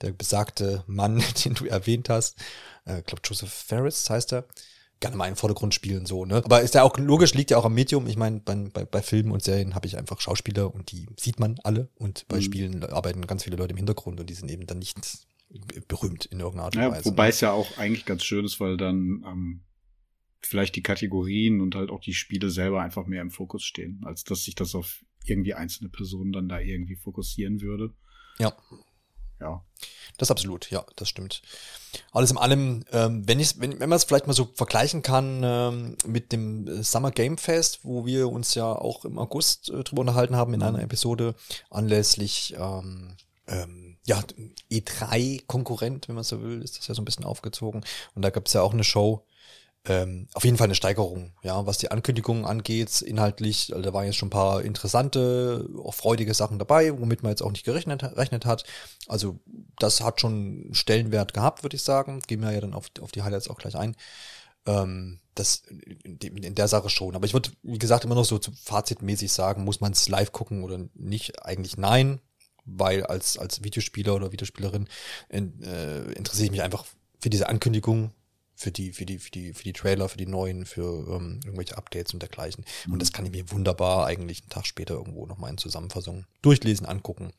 der 0.00 0.12
besagte 0.12 0.84
Mann, 0.86 1.22
den 1.44 1.54
du 1.54 1.66
erwähnt 1.66 2.08
hast, 2.08 2.38
äh, 2.84 3.02
glaube 3.02 3.22
Joseph 3.24 3.52
Ferris 3.52 4.08
heißt 4.08 4.32
er, 4.32 4.46
gerne 5.00 5.16
mal 5.16 5.26
in 5.26 5.32
den 5.32 5.38
Vordergrund 5.38 5.74
spielen 5.74 6.06
so, 6.06 6.24
ne? 6.24 6.36
Aber 6.36 6.62
ist 6.62 6.74
ja 6.74 6.82
auch 6.82 6.96
logisch, 6.96 7.34
liegt 7.34 7.50
ja 7.50 7.58
auch 7.58 7.64
am 7.64 7.74
Medium. 7.74 8.06
Ich 8.06 8.16
meine, 8.16 8.40
bei, 8.40 8.54
bei, 8.54 8.84
bei 8.84 9.02
Filmen 9.02 9.30
und 9.30 9.42
Serien 9.42 9.74
habe 9.74 9.86
ich 9.86 9.98
einfach 9.98 10.20
Schauspieler 10.20 10.74
und 10.74 10.90
die 10.90 11.06
sieht 11.18 11.38
man 11.38 11.58
alle 11.64 11.90
und 11.96 12.26
bei 12.28 12.36
mhm. 12.36 12.42
Spielen 12.42 12.84
arbeiten 12.84 13.26
ganz 13.26 13.44
viele 13.44 13.56
Leute 13.56 13.72
im 13.72 13.76
Hintergrund 13.76 14.20
und 14.20 14.30
die 14.30 14.34
sind 14.34 14.50
eben 14.50 14.66
dann 14.66 14.78
nicht 14.78 14.96
berühmt 15.86 16.24
in 16.26 16.40
irgendeiner 16.40 16.64
Art 16.64 16.76
und 16.76 16.82
ja, 16.82 16.90
Weise. 16.90 17.04
Wobei 17.04 17.28
es 17.28 17.40
ja 17.40 17.52
auch 17.52 17.78
eigentlich 17.78 18.04
ganz 18.04 18.24
schön 18.24 18.44
ist, 18.44 18.58
weil 18.58 18.76
dann 18.76 19.22
ähm, 19.26 19.60
vielleicht 20.40 20.76
die 20.76 20.82
Kategorien 20.82 21.60
und 21.60 21.74
halt 21.74 21.90
auch 21.90 22.00
die 22.00 22.14
Spiele 22.14 22.50
selber 22.50 22.80
einfach 22.80 23.06
mehr 23.06 23.22
im 23.22 23.30
Fokus 23.30 23.64
stehen, 23.64 24.00
als 24.04 24.24
dass 24.24 24.44
sich 24.44 24.54
das 24.54 24.74
auf 24.74 25.04
irgendwie 25.24 25.54
einzelne 25.54 25.90
Personen 25.90 26.32
dann 26.32 26.48
da 26.48 26.58
irgendwie 26.58 26.96
fokussieren 26.96 27.60
würde. 27.60 27.94
Ja 28.38 28.56
ja. 29.40 29.62
Das 30.18 30.30
absolut, 30.30 30.70
ja, 30.70 30.84
das 30.96 31.08
stimmt. 31.08 31.42
Alles 32.12 32.30
in 32.30 32.38
allem, 32.38 32.84
ähm, 32.92 33.28
wenn 33.28 33.38
ich, 33.38 33.60
wenn, 33.60 33.78
wenn 33.80 33.88
man 33.88 33.96
es 33.96 34.04
vielleicht 34.04 34.26
mal 34.26 34.32
so 34.32 34.48
vergleichen 34.54 35.02
kann 35.02 35.42
ähm, 35.44 35.96
mit 36.06 36.32
dem 36.32 36.82
Summer 36.82 37.10
Game 37.10 37.36
Fest, 37.36 37.80
wo 37.82 38.06
wir 38.06 38.30
uns 38.30 38.54
ja 38.54 38.72
auch 38.72 39.04
im 39.04 39.18
August 39.18 39.68
äh, 39.68 39.84
drüber 39.84 40.00
unterhalten 40.00 40.36
haben 40.36 40.54
in 40.54 40.62
einer 40.62 40.82
Episode 40.82 41.34
anlässlich 41.70 42.54
ähm, 42.58 43.16
ähm, 43.46 43.96
ja, 44.06 44.22
E3-Konkurrent, 44.70 46.08
wenn 46.08 46.14
man 46.14 46.24
so 46.24 46.40
will, 46.42 46.62
ist 46.62 46.78
das 46.78 46.86
ja 46.88 46.94
so 46.94 47.02
ein 47.02 47.04
bisschen 47.04 47.24
aufgezogen. 47.24 47.84
Und 48.14 48.22
da 48.22 48.30
gab 48.30 48.46
es 48.46 48.52
ja 48.52 48.62
auch 48.62 48.72
eine 48.72 48.84
Show, 48.84 49.25
ähm, 49.88 50.26
auf 50.34 50.44
jeden 50.44 50.56
Fall 50.56 50.66
eine 50.66 50.74
Steigerung, 50.74 51.32
ja, 51.42 51.64
was 51.64 51.78
die 51.78 51.90
Ankündigungen 51.90 52.44
angeht, 52.44 53.02
inhaltlich. 53.02 53.72
Also 53.72 53.82
da 53.82 53.92
waren 53.92 54.06
jetzt 54.06 54.16
schon 54.16 54.28
ein 54.28 54.30
paar 54.30 54.62
interessante, 54.62 55.68
auch 55.82 55.94
freudige 55.94 56.34
Sachen 56.34 56.58
dabei, 56.58 56.98
womit 56.98 57.22
man 57.22 57.30
jetzt 57.30 57.42
auch 57.42 57.52
nicht 57.52 57.64
gerechnet, 57.64 58.00
gerechnet 58.00 58.46
hat. 58.46 58.64
Also 59.06 59.38
das 59.78 60.00
hat 60.00 60.20
schon 60.20 60.70
Stellenwert 60.72 61.34
gehabt, 61.34 61.62
würde 61.62 61.76
ich 61.76 61.82
sagen. 61.82 62.20
Gehen 62.26 62.42
wir 62.42 62.52
ja 62.52 62.60
dann 62.60 62.74
auf, 62.74 62.86
auf 63.00 63.12
die 63.12 63.22
Highlights 63.22 63.48
auch 63.48 63.58
gleich 63.58 63.76
ein. 63.76 63.96
Ähm, 64.66 65.20
das 65.36 65.62
in, 66.02 66.18
in 66.18 66.54
der 66.54 66.66
Sache 66.66 66.90
schon. 66.90 67.14
Aber 67.14 67.26
ich 67.26 67.34
würde, 67.34 67.50
wie 67.62 67.78
gesagt, 67.78 68.04
immer 68.04 68.14
noch 68.16 68.24
so 68.24 68.40
fazitmäßig 68.64 69.30
sagen, 69.30 69.64
muss 69.64 69.80
man 69.80 69.92
es 69.92 70.08
live 70.08 70.32
gucken 70.32 70.64
oder 70.64 70.80
nicht? 70.94 71.44
Eigentlich 71.44 71.76
nein, 71.76 72.20
weil 72.64 73.04
als, 73.04 73.38
als 73.38 73.62
Videospieler 73.62 74.14
oder 74.16 74.32
Videospielerin 74.32 74.88
äh, 75.30 76.12
interessiere 76.12 76.46
ich 76.46 76.50
mich 76.50 76.62
einfach 76.62 76.84
für 77.20 77.30
diese 77.30 77.48
Ankündigung 77.48 78.10
für 78.56 78.72
die, 78.72 78.92
für 78.92 79.04
die, 79.04 79.18
für 79.18 79.30
die, 79.30 79.52
für 79.52 79.62
die 79.62 79.74
Trailer, 79.74 80.08
für 80.08 80.16
die 80.16 80.26
neuen, 80.26 80.64
für 80.64 81.06
ähm, 81.14 81.40
irgendwelche 81.44 81.76
Updates 81.76 82.14
und 82.14 82.22
dergleichen. 82.22 82.64
Mhm. 82.86 82.94
Und 82.94 83.02
das 83.02 83.12
kann 83.12 83.26
ich 83.26 83.32
mir 83.32 83.50
wunderbar 83.52 84.06
eigentlich 84.06 84.40
einen 84.40 84.48
Tag 84.48 84.66
später 84.66 84.94
irgendwo 84.94 85.26
nochmal 85.26 85.50
in 85.50 85.58
Zusammenfassung 85.58 86.24
durchlesen, 86.40 86.86
angucken 86.86 87.32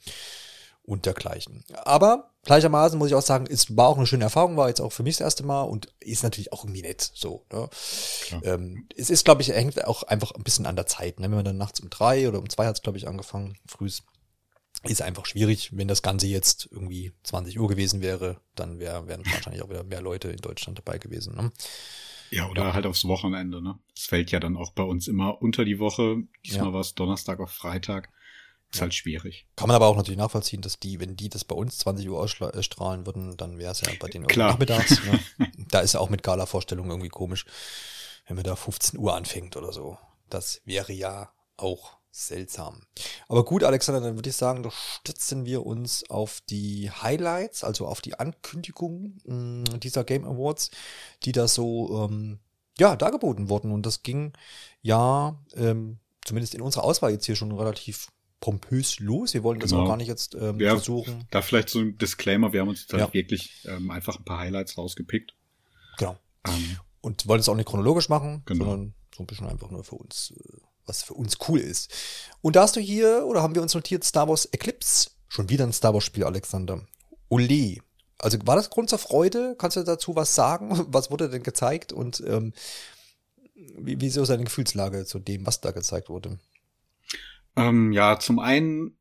und 0.83 1.05
dergleichen. 1.05 1.65
Aber 1.83 2.31
gleichermaßen 2.45 2.97
muss 2.97 3.09
ich 3.09 3.15
auch 3.15 3.21
sagen, 3.21 3.45
es 3.49 3.75
war 3.75 3.89
auch 3.89 3.97
eine 3.97 4.07
schöne 4.07 4.23
Erfahrung, 4.23 4.55
war 4.55 4.69
jetzt 4.69 4.79
auch 4.79 4.93
für 4.93 5.03
mich 5.03 5.17
das 5.17 5.25
erste 5.25 5.43
Mal 5.43 5.63
und 5.63 5.91
ist 5.99 6.23
natürlich 6.23 6.53
auch 6.53 6.63
irgendwie 6.63 6.83
nett. 6.83 7.11
So, 7.13 7.45
ne? 7.51 7.69
Ähm, 8.43 8.87
es 8.95 9.09
ist, 9.09 9.25
glaube 9.25 9.41
ich, 9.41 9.49
hängt 9.49 9.83
auch 9.85 10.03
einfach 10.03 10.31
ein 10.31 10.43
bisschen 10.43 10.65
an 10.65 10.77
der 10.77 10.85
Zeit. 10.85 11.19
Ne? 11.19 11.25
Wenn 11.25 11.35
man 11.35 11.45
dann 11.45 11.57
nachts 11.57 11.81
um 11.81 11.89
drei 11.89 12.29
oder 12.29 12.39
um 12.39 12.49
zwei 12.49 12.67
hat 12.67 12.77
es, 12.77 12.81
glaube 12.83 12.97
ich, 12.97 13.07
angefangen, 13.07 13.57
frühs 13.67 14.03
ist 14.83 15.01
einfach 15.01 15.25
schwierig. 15.25 15.71
Wenn 15.75 15.87
das 15.87 16.01
Ganze 16.01 16.27
jetzt 16.27 16.67
irgendwie 16.71 17.13
20 17.23 17.59
Uhr 17.59 17.67
gewesen 17.67 18.01
wäre, 18.01 18.41
dann 18.55 18.79
wär, 18.79 19.07
wären 19.07 19.25
wahrscheinlich 19.31 19.63
auch 19.63 19.69
wieder 19.69 19.83
mehr 19.83 20.01
Leute 20.01 20.29
in 20.29 20.37
Deutschland 20.37 20.77
dabei 20.77 20.97
gewesen. 20.97 21.35
Ne? 21.35 21.51
Ja, 22.29 22.49
oder 22.49 22.63
ja. 22.63 22.73
halt 22.73 22.85
aufs 22.85 23.05
Wochenende. 23.05 23.61
Ne? 23.61 23.79
Es 23.95 24.05
fällt 24.05 24.31
ja 24.31 24.39
dann 24.39 24.57
auch 24.57 24.71
bei 24.71 24.83
uns 24.83 25.07
immer 25.07 25.41
unter 25.41 25.65
die 25.65 25.79
Woche. 25.79 26.23
Diesmal 26.45 26.67
ja. 26.67 26.73
war 26.73 26.81
es 26.81 26.95
Donnerstag 26.95 27.39
auf 27.39 27.51
Freitag. 27.51 28.09
Ist 28.71 28.79
ja. 28.79 28.81
halt 28.81 28.93
schwierig. 28.93 29.47
Kann 29.55 29.69
man 29.69 29.75
aber 29.75 29.87
auch 29.87 29.95
natürlich 29.95 30.17
nachvollziehen, 30.17 30.61
dass 30.61 30.77
die, 30.77 30.99
wenn 30.99 31.15
die 31.15 31.29
das 31.29 31.45
bei 31.45 31.55
uns 31.55 31.77
20 31.77 32.09
Uhr 32.09 32.19
ausstrahlen 32.19 33.05
würden, 33.05 33.37
dann 33.37 33.57
wäre 33.57 33.71
es 33.71 33.79
ja 33.79 33.89
bei 33.97 34.09
denen 34.09 34.27
Klar. 34.27 34.51
nachmittags. 34.51 35.01
Ne? 35.05 35.19
da 35.69 35.79
ist 35.79 35.93
ja 35.93 36.01
auch 36.01 36.09
mit 36.09 36.21
Gala-Vorstellungen 36.21 36.89
irgendwie 36.89 37.09
komisch, 37.09 37.45
wenn 38.27 38.35
man 38.35 38.43
da 38.43 38.57
15 38.57 38.99
Uhr 38.99 39.15
anfängt 39.15 39.55
oder 39.55 39.71
so. 39.71 39.97
Das 40.29 40.61
wäre 40.65 40.91
ja 40.91 41.31
auch 41.55 41.96
seltsam. 42.17 42.81
Aber 43.27 43.45
gut, 43.45 43.63
Alexander, 43.63 44.01
dann 44.01 44.15
würde 44.15 44.29
ich 44.29 44.35
sagen, 44.35 44.63
da 44.63 44.71
stützen 44.71 45.45
wir 45.45 45.65
uns 45.65 46.09
auf 46.09 46.41
die 46.49 46.89
Highlights, 46.89 47.63
also 47.63 47.85
auf 47.87 48.01
die 48.01 48.19
Ankündigung 48.19 49.17
mh, 49.25 49.77
dieser 49.77 50.03
Game 50.03 50.25
Awards, 50.25 50.71
die 51.23 51.31
da 51.31 51.47
so 51.47 52.07
ähm, 52.09 52.39
ja 52.79 52.95
dargeboten 52.95 53.49
wurden. 53.49 53.71
Und 53.71 53.85
das 53.85 54.03
ging 54.03 54.33
ja 54.81 55.39
ähm, 55.55 55.99
zumindest 56.25 56.55
in 56.55 56.61
unserer 56.61 56.83
Auswahl 56.83 57.11
jetzt 57.11 57.25
hier 57.25 57.35
schon 57.35 57.51
relativ 57.51 58.07
pompös 58.39 58.99
los. 58.99 59.33
Wir 59.33 59.43
wollen 59.43 59.59
das 59.59 59.71
genau. 59.71 59.83
auch 59.83 59.87
gar 59.87 59.97
nicht 59.97 60.07
jetzt 60.07 60.35
ähm, 60.35 60.59
ja, 60.59 60.71
versuchen. 60.71 61.25
Da 61.31 61.41
vielleicht 61.41 61.69
so 61.69 61.79
ein 61.79 61.97
Disclaimer, 61.97 62.53
wir 62.53 62.61
haben 62.61 62.69
uns 62.69 62.81
jetzt 62.81 62.93
halt 62.93 63.01
ja. 63.01 63.13
wirklich 63.13 63.65
ähm, 63.67 63.91
einfach 63.91 64.17
ein 64.17 64.25
paar 64.25 64.39
Highlights 64.39 64.77
rausgepickt. 64.77 65.33
Genau. 65.97 66.17
Ähm, 66.47 66.77
und 67.01 67.27
wollen 67.27 67.39
es 67.39 67.49
auch 67.49 67.55
nicht 67.55 67.67
chronologisch 67.67 68.09
machen, 68.09 68.43
genau. 68.45 68.65
sondern 68.65 68.93
so 69.15 69.23
ein 69.23 69.27
bisschen 69.27 69.47
einfach 69.47 69.71
nur 69.71 69.83
für 69.83 69.95
uns 69.95 70.33
äh, 70.37 70.66
was 70.87 71.03
für 71.03 71.13
uns 71.13 71.37
cool 71.47 71.59
ist. 71.59 71.93
Und 72.41 72.55
da 72.55 72.63
hast 72.63 72.75
du 72.75 72.79
hier, 72.79 73.25
oder 73.25 73.43
haben 73.43 73.55
wir 73.55 73.61
uns 73.61 73.75
notiert, 73.75 74.03
Star 74.03 74.27
Wars 74.27 74.45
Eclipse. 74.51 75.11
Schon 75.27 75.49
wieder 75.49 75.65
ein 75.65 75.73
Star 75.73 75.93
Wars 75.93 76.05
Spiel, 76.05 76.23
Alexander. 76.23 76.81
Ole. 77.29 77.77
Also 78.19 78.37
war 78.45 78.55
das 78.55 78.69
Grund 78.69 78.89
zur 78.89 78.99
Freude? 78.99 79.55
Kannst 79.57 79.77
du 79.77 79.83
dazu 79.83 80.15
was 80.15 80.33
sagen? 80.33 80.85
Was 80.89 81.11
wurde 81.11 81.29
denn 81.29 81.43
gezeigt? 81.43 81.93
Und 81.93 82.23
ähm, 82.25 82.53
wie, 83.77 83.99
wie 83.99 84.07
ist 84.07 84.13
so 84.13 84.25
seine 84.25 84.43
Gefühlslage 84.43 85.05
zu 85.05 85.19
dem, 85.19 85.45
was 85.45 85.61
da 85.61 85.71
gezeigt 85.71 86.09
wurde? 86.09 86.39
Ähm, 87.55 87.91
ja, 87.91 88.19
zum 88.19 88.37
einen 88.39 88.97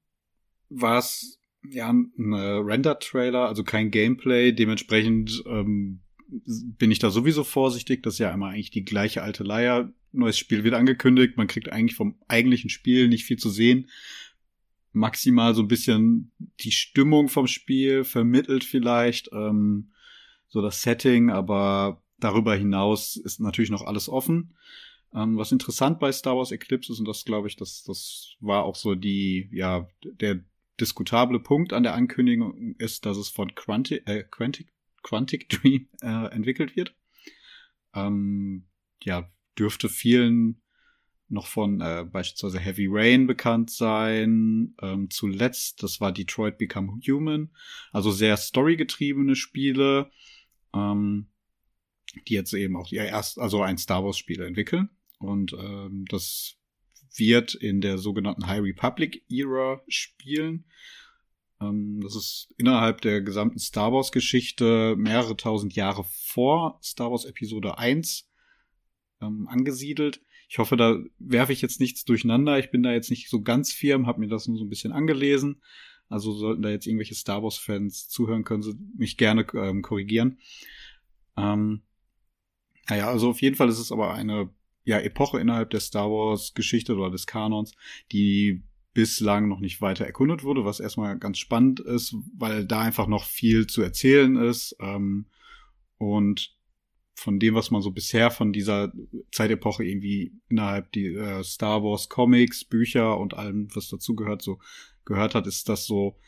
war 0.70 0.98
es 0.98 1.38
ja 1.68 1.90
ein 1.90 2.32
Render-Trailer, 2.32 3.46
also 3.46 3.64
kein 3.64 3.90
Gameplay. 3.90 4.52
Dementsprechend 4.52 5.42
ähm, 5.46 6.00
bin 6.28 6.90
ich 6.90 6.98
da 6.98 7.10
sowieso 7.10 7.44
vorsichtig. 7.44 8.02
Das 8.02 8.14
ist 8.14 8.18
ja 8.18 8.32
immer 8.32 8.48
eigentlich 8.48 8.70
die 8.70 8.84
gleiche 8.84 9.22
alte 9.22 9.44
Leier 9.44 9.92
neues 10.16 10.38
Spiel 10.38 10.64
wird 10.64 10.74
angekündigt, 10.74 11.36
man 11.36 11.46
kriegt 11.46 11.70
eigentlich 11.70 11.96
vom 11.96 12.16
eigentlichen 12.28 12.70
Spiel 12.70 13.08
nicht 13.08 13.24
viel 13.24 13.38
zu 13.38 13.50
sehen. 13.50 13.88
maximal 14.92 15.54
so 15.54 15.60
ein 15.60 15.68
bisschen 15.68 16.32
die 16.60 16.72
Stimmung 16.72 17.28
vom 17.28 17.46
Spiel 17.46 18.02
vermittelt 18.02 18.64
vielleicht, 18.64 19.28
ähm, 19.30 19.92
so 20.48 20.62
das 20.62 20.80
Setting, 20.80 21.28
aber 21.28 22.02
darüber 22.18 22.56
hinaus 22.56 23.16
ist 23.16 23.38
natürlich 23.38 23.68
noch 23.68 23.82
alles 23.82 24.08
offen. 24.08 24.56
Ähm, 25.14 25.36
was 25.36 25.52
interessant 25.52 25.98
bei 26.00 26.10
Star 26.12 26.38
Wars 26.38 26.50
Eclipse 26.50 26.94
ist, 26.94 26.98
und 26.98 27.06
das 27.06 27.26
glaube 27.26 27.46
ich, 27.46 27.56
das, 27.56 27.82
das 27.82 28.36
war 28.40 28.64
auch 28.64 28.74
so 28.74 28.94
die, 28.94 29.50
ja, 29.52 29.86
der 30.02 30.40
diskutable 30.80 31.40
Punkt 31.40 31.74
an 31.74 31.82
der 31.82 31.94
Ankündigung 31.94 32.74
ist, 32.78 33.04
dass 33.04 33.18
es 33.18 33.28
von 33.28 33.54
Quantic, 33.54 34.02
äh, 34.08 34.22
Quantic, 34.22 34.72
Quantic 35.06 35.48
Dream 35.48 35.88
äh, 36.02 36.26
entwickelt 36.32 36.76
wird. 36.76 36.94
Ähm, 37.94 38.66
ja, 39.02 39.30
dürfte 39.58 39.88
vielen 39.88 40.60
noch 41.28 41.46
von 41.46 41.80
äh, 41.80 42.04
beispielsweise 42.04 42.60
Heavy 42.60 42.86
Rain 42.88 43.26
bekannt 43.26 43.70
sein. 43.70 44.74
Ähm, 44.80 45.10
zuletzt, 45.10 45.82
das 45.82 46.00
war 46.00 46.12
Detroit 46.12 46.58
Become 46.58 47.00
Human. 47.06 47.50
Also 47.92 48.10
sehr 48.10 48.36
storygetriebene 48.36 49.34
Spiele, 49.34 50.10
ähm, 50.74 51.28
die 52.28 52.34
jetzt 52.34 52.52
eben 52.52 52.76
auch 52.76 52.92
ihr 52.92 53.04
erst, 53.04 53.38
also 53.38 53.62
ein 53.62 53.78
Star 53.78 54.04
Wars 54.04 54.18
Spiel 54.18 54.40
entwickeln. 54.42 54.90
Und 55.18 55.52
ähm, 55.52 56.04
das 56.08 56.56
wird 57.16 57.54
in 57.54 57.80
der 57.80 57.98
sogenannten 57.98 58.46
High 58.46 58.62
Republic 58.62 59.24
Era 59.28 59.82
spielen. 59.88 60.64
Ähm, 61.60 62.00
das 62.02 62.16
ist 62.16 62.54
innerhalb 62.58 63.00
der 63.00 63.22
gesamten 63.22 63.58
Star 63.58 63.92
Wars 63.92 64.12
Geschichte 64.12 64.94
mehrere 64.96 65.36
tausend 65.36 65.74
Jahre 65.74 66.04
vor 66.04 66.78
Star 66.82 67.10
Wars 67.10 67.24
Episode 67.24 67.78
1 67.78 68.28
ähm, 69.20 69.48
angesiedelt. 69.48 70.20
Ich 70.48 70.58
hoffe, 70.58 70.76
da 70.76 70.98
werfe 71.18 71.52
ich 71.52 71.62
jetzt 71.62 71.80
nichts 71.80 72.04
durcheinander. 72.04 72.58
Ich 72.58 72.70
bin 72.70 72.82
da 72.82 72.92
jetzt 72.92 73.10
nicht 73.10 73.28
so 73.28 73.42
ganz 73.42 73.72
firm, 73.72 74.06
habe 74.06 74.20
mir 74.20 74.28
das 74.28 74.46
nur 74.46 74.58
so 74.58 74.64
ein 74.64 74.68
bisschen 74.68 74.92
angelesen. 74.92 75.60
Also 76.08 76.32
sollten 76.32 76.62
da 76.62 76.70
jetzt 76.70 76.86
irgendwelche 76.86 77.16
Star 77.16 77.42
Wars-Fans 77.42 78.08
zuhören, 78.08 78.44
können 78.44 78.62
sie 78.62 78.74
mich 78.96 79.16
gerne 79.16 79.44
ähm, 79.54 79.82
korrigieren. 79.82 80.38
Ähm, 81.36 81.82
naja, 82.88 83.08
also 83.08 83.30
auf 83.30 83.42
jeden 83.42 83.56
Fall 83.56 83.68
ist 83.68 83.80
es 83.80 83.90
aber 83.90 84.14
eine 84.14 84.50
ja, 84.84 85.00
Epoche 85.00 85.40
innerhalb 85.40 85.70
der 85.70 85.80
Star 85.80 86.08
Wars-Geschichte 86.08 86.94
oder 86.94 87.10
des 87.10 87.26
Kanons, 87.26 87.72
die 88.12 88.62
bislang 88.96 89.46
noch 89.46 89.60
nicht 89.60 89.82
weiter 89.82 90.06
erkundet 90.06 90.42
wurde, 90.42 90.64
was 90.64 90.80
erstmal 90.80 91.18
ganz 91.18 91.36
spannend 91.36 91.80
ist, 91.80 92.16
weil 92.34 92.64
da 92.64 92.80
einfach 92.80 93.06
noch 93.06 93.24
viel 93.24 93.66
zu 93.66 93.82
erzählen 93.82 94.36
ist. 94.36 94.74
Ähm, 94.80 95.26
und 95.98 96.56
von 97.14 97.38
dem, 97.38 97.54
was 97.54 97.70
man 97.70 97.82
so 97.82 97.90
bisher 97.90 98.30
von 98.30 98.54
dieser 98.54 98.94
Zeitepoche 99.32 99.84
irgendwie 99.84 100.32
innerhalb 100.48 100.92
die 100.92 101.08
äh, 101.08 101.44
Star 101.44 101.82
Wars 101.82 102.08
Comics, 102.08 102.64
Bücher 102.64 103.18
und 103.18 103.34
allem, 103.34 103.68
was 103.74 103.88
dazugehört, 103.88 104.40
so 104.40 104.60
gehört 105.04 105.34
hat, 105.34 105.46
ist 105.46 105.68
das 105.68 105.84
so 105.84 106.18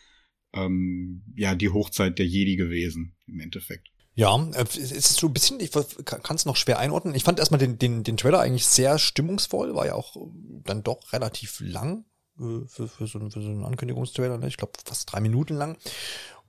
ähm, 0.53 1.23
ja 1.37 1.55
die 1.55 1.71
Hochzeit 1.71 2.19
der 2.19 2.27
Jedi 2.27 2.57
gewesen 2.57 3.17
im 3.27 3.41
Endeffekt. 3.41 3.89
Ja, 4.15 4.37
äh, 4.53 4.61
es 4.61 4.93
ist 4.93 5.15
so 5.15 5.29
ein 5.29 5.33
bisschen, 5.33 5.59
ich 5.61 5.71
kann 5.71 6.37
es 6.37 6.45
noch 6.45 6.57
schwer 6.57 6.79
einordnen. 6.79 7.15
Ich 7.15 7.25
fand 7.25 7.39
erstmal 7.39 7.61
den, 7.61 7.79
den, 7.79 8.05
den 8.05 8.19
Trailer 8.19 8.41
eigentlich 8.41 8.67
sehr 8.67 8.99
stimmungsvoll, 8.99 9.75
war 9.75 9.87
ja 9.87 9.95
auch 9.95 10.17
dann 10.65 10.83
doch 10.83 11.15
relativ 11.15 11.61
lang 11.61 12.05
für, 12.39 12.89
für, 12.89 13.07
so, 13.07 13.19
für 13.19 13.43
so 13.43 13.49
einen 13.49 13.65
Ankündigungstrailer, 13.65 14.39
ne? 14.39 14.49
ich 14.49 14.57
glaube 14.57 14.73
fast 14.85 15.13
drei 15.13 15.21
Minuten 15.21 15.55
lang 15.55 15.77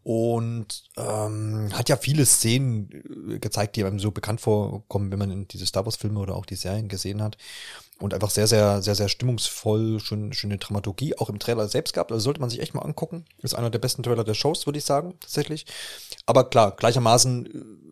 und 0.04 0.84
ähm, 0.98 1.70
hat 1.74 1.90
ja 1.90 1.98
viele 1.98 2.26
Szenen 2.26 2.90
äh, 3.34 3.40
gezeigt, 3.40 3.76
die 3.76 3.84
einem 3.84 4.00
so 4.00 4.12
bekannt 4.12 4.42
vorkommen, 4.42 5.12
wenn 5.12 5.20
man 5.20 5.48
diese 5.48 5.66
Star 5.66 5.86
Wars 5.86 5.98
Filme 5.98 6.20
oder 6.20 6.36
auch 6.36 6.46
die 6.46 6.56
Serien 6.56 6.88
gesehen 6.88 7.22
hat 7.22 7.38
und 8.00 8.14
einfach 8.14 8.30
sehr 8.30 8.48
sehr 8.48 8.82
sehr 8.82 8.96
sehr 8.96 9.10
stimmungsvoll, 9.10 10.00
schön, 10.00 10.32
schöne 10.34 10.58
Dramaturgie 10.58 11.18
auch 11.18 11.30
im 11.30 11.40
Trailer 11.40 11.68
selbst 11.68 11.94
gehabt, 11.94 12.12
also 12.12 12.24
sollte 12.24 12.40
man 12.40 12.50
sich 12.50 12.62
echt 12.62 12.74
mal 12.74 12.82
angucken. 12.82 13.26
Ist 13.40 13.56
einer 13.56 13.70
der 13.70 13.80
besten 13.80 14.04
Trailer 14.04 14.24
der 14.24 14.36
Shows, 14.36 14.66
würde 14.66 14.80
ich 14.80 14.86
sagen, 14.86 15.16
tatsächlich. 15.20 15.66
Aber 16.26 16.50
klar, 16.50 16.76
gleichermaßen 16.76 17.46
äh, 17.46 17.89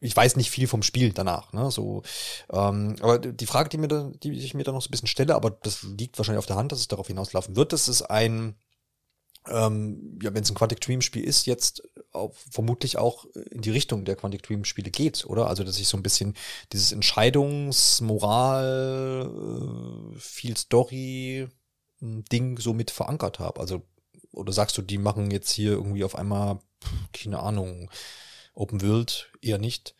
ich 0.00 0.16
weiß 0.16 0.36
nicht 0.36 0.50
viel 0.50 0.66
vom 0.66 0.82
Spiel 0.82 1.12
danach, 1.12 1.52
ne? 1.52 1.70
So, 1.70 2.02
ähm, 2.50 2.96
aber 3.00 3.18
die 3.18 3.46
Frage, 3.46 3.68
die 3.68 3.78
mir 3.78 3.88
da, 3.88 4.10
die 4.22 4.32
ich 4.32 4.54
mir 4.54 4.64
da 4.64 4.72
noch 4.72 4.82
so 4.82 4.88
ein 4.88 4.92
bisschen 4.92 5.08
stelle, 5.08 5.34
aber 5.34 5.50
das 5.50 5.82
liegt 5.82 6.18
wahrscheinlich 6.18 6.38
auf 6.38 6.46
der 6.46 6.56
Hand, 6.56 6.72
dass 6.72 6.80
es 6.80 6.88
darauf 6.88 7.06
hinauslaufen 7.06 7.56
wird, 7.56 7.72
dass 7.72 7.88
es 7.88 8.02
ein 8.02 8.56
ähm, 9.48 10.18
ja, 10.22 10.34
wenn 10.34 10.42
es 10.42 10.50
ein 10.50 10.54
Quantic 10.54 10.80
Dream 10.80 11.00
Spiel 11.00 11.24
ist, 11.24 11.46
jetzt 11.46 11.82
auch, 12.12 12.34
vermutlich 12.34 12.98
auch 12.98 13.24
in 13.50 13.62
die 13.62 13.70
Richtung 13.70 14.04
der 14.04 14.16
Quantic 14.16 14.42
Dream 14.42 14.64
Spiele 14.64 14.90
geht, 14.90 15.24
oder? 15.26 15.46
Also, 15.46 15.64
dass 15.64 15.78
ich 15.78 15.88
so 15.88 15.96
ein 15.96 16.02
bisschen 16.02 16.34
dieses 16.72 16.92
Entscheidungsmoral, 16.92 19.30
äh, 20.14 20.18
viel 20.18 20.56
Story 20.56 21.48
hm, 22.00 22.24
Ding 22.26 22.58
so 22.58 22.74
mit 22.74 22.90
verankert 22.90 23.38
habe. 23.38 23.60
Also, 23.60 23.82
oder 24.32 24.52
sagst 24.52 24.76
du, 24.78 24.82
die 24.82 24.98
machen 24.98 25.30
jetzt 25.30 25.50
hier 25.50 25.72
irgendwie 25.72 26.04
auf 26.04 26.16
einmal, 26.16 26.58
keine 27.12 27.40
Ahnung, 27.40 27.90
Open 28.54 28.82
World 28.82 29.30
eher 29.40 29.58
nicht? 29.58 29.94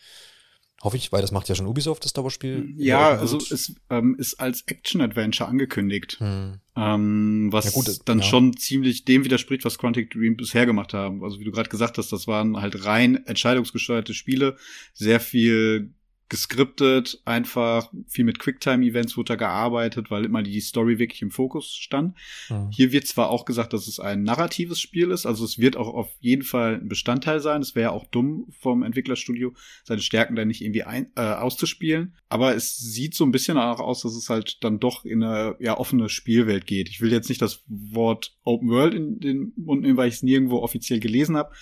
Hoffe 0.82 0.96
ich, 0.96 1.12
weil 1.12 1.20
das 1.20 1.30
macht 1.30 1.48
ja 1.50 1.54
schon 1.54 1.66
Ubisoft, 1.66 2.06
das 2.06 2.14
Dauerspiel. 2.14 2.72
Ja, 2.78 3.10
also 3.10 3.36
es 3.36 3.74
ähm, 3.90 4.16
ist 4.18 4.40
als 4.40 4.62
Action-Adventure 4.62 5.46
angekündigt. 5.46 6.16
Hm. 6.20 6.60
Ähm, 6.74 7.48
was 7.50 7.66
ja 7.66 7.70
gut, 7.72 8.00
dann 8.06 8.20
ja. 8.20 8.24
schon 8.24 8.56
ziemlich 8.56 9.04
dem 9.04 9.24
widerspricht, 9.24 9.66
was 9.66 9.76
Quantic 9.76 10.10
Dream 10.10 10.36
bisher 10.38 10.64
gemacht 10.64 10.94
haben. 10.94 11.22
Also 11.22 11.38
wie 11.38 11.44
du 11.44 11.52
gerade 11.52 11.68
gesagt 11.68 11.98
hast, 11.98 12.12
das 12.12 12.26
waren 12.26 12.62
halt 12.62 12.86
rein 12.86 13.26
entscheidungsgesteuerte 13.26 14.14
Spiele, 14.14 14.56
sehr 14.94 15.20
viel 15.20 15.92
geskriptet, 16.30 17.20
einfach 17.24 17.92
viel 18.06 18.24
mit 18.24 18.38
Quicktime-Events 18.38 19.16
wurde 19.16 19.32
da 19.32 19.36
gearbeitet, 19.36 20.10
weil 20.10 20.24
immer 20.24 20.42
die 20.42 20.60
Story 20.60 20.98
wirklich 20.98 21.20
im 21.22 21.30
Fokus 21.30 21.74
stand. 21.74 22.16
Mhm. 22.48 22.70
Hier 22.70 22.92
wird 22.92 23.06
zwar 23.06 23.30
auch 23.30 23.44
gesagt, 23.44 23.72
dass 23.72 23.88
es 23.88 24.00
ein 24.00 24.22
narratives 24.22 24.80
Spiel 24.80 25.10
ist, 25.10 25.26
also 25.26 25.44
es 25.44 25.58
wird 25.58 25.76
auch 25.76 25.92
auf 25.92 26.08
jeden 26.20 26.44
Fall 26.44 26.76
ein 26.76 26.88
Bestandteil 26.88 27.40
sein. 27.40 27.60
Es 27.60 27.74
wäre 27.74 27.90
auch 27.90 28.06
dumm 28.06 28.46
vom 28.60 28.82
Entwicklerstudio, 28.82 29.52
seine 29.84 30.00
Stärken 30.00 30.36
da 30.36 30.44
nicht 30.44 30.62
irgendwie 30.62 30.84
ein, 30.84 31.10
äh, 31.16 31.20
auszuspielen. 31.20 32.14
Aber 32.28 32.54
es 32.54 32.76
sieht 32.76 33.14
so 33.14 33.24
ein 33.24 33.32
bisschen 33.32 33.58
auch 33.58 33.80
aus, 33.80 34.02
dass 34.02 34.14
es 34.14 34.30
halt 34.30 34.62
dann 34.62 34.78
doch 34.78 35.04
in 35.04 35.24
eine 35.24 35.56
ja, 35.58 35.76
offene 35.76 36.08
Spielwelt 36.08 36.66
geht. 36.66 36.88
Ich 36.88 37.00
will 37.00 37.12
jetzt 37.12 37.28
nicht 37.28 37.42
das 37.42 37.64
Wort 37.66 38.36
Open 38.44 38.70
World 38.70 38.94
in 38.94 39.18
den 39.18 39.52
Mund 39.56 39.82
nehmen, 39.82 39.96
weil 39.96 40.08
ich 40.08 40.14
es 40.14 40.22
nirgendwo 40.22 40.58
offiziell 40.58 41.00
gelesen 41.00 41.36
habe, 41.36 41.52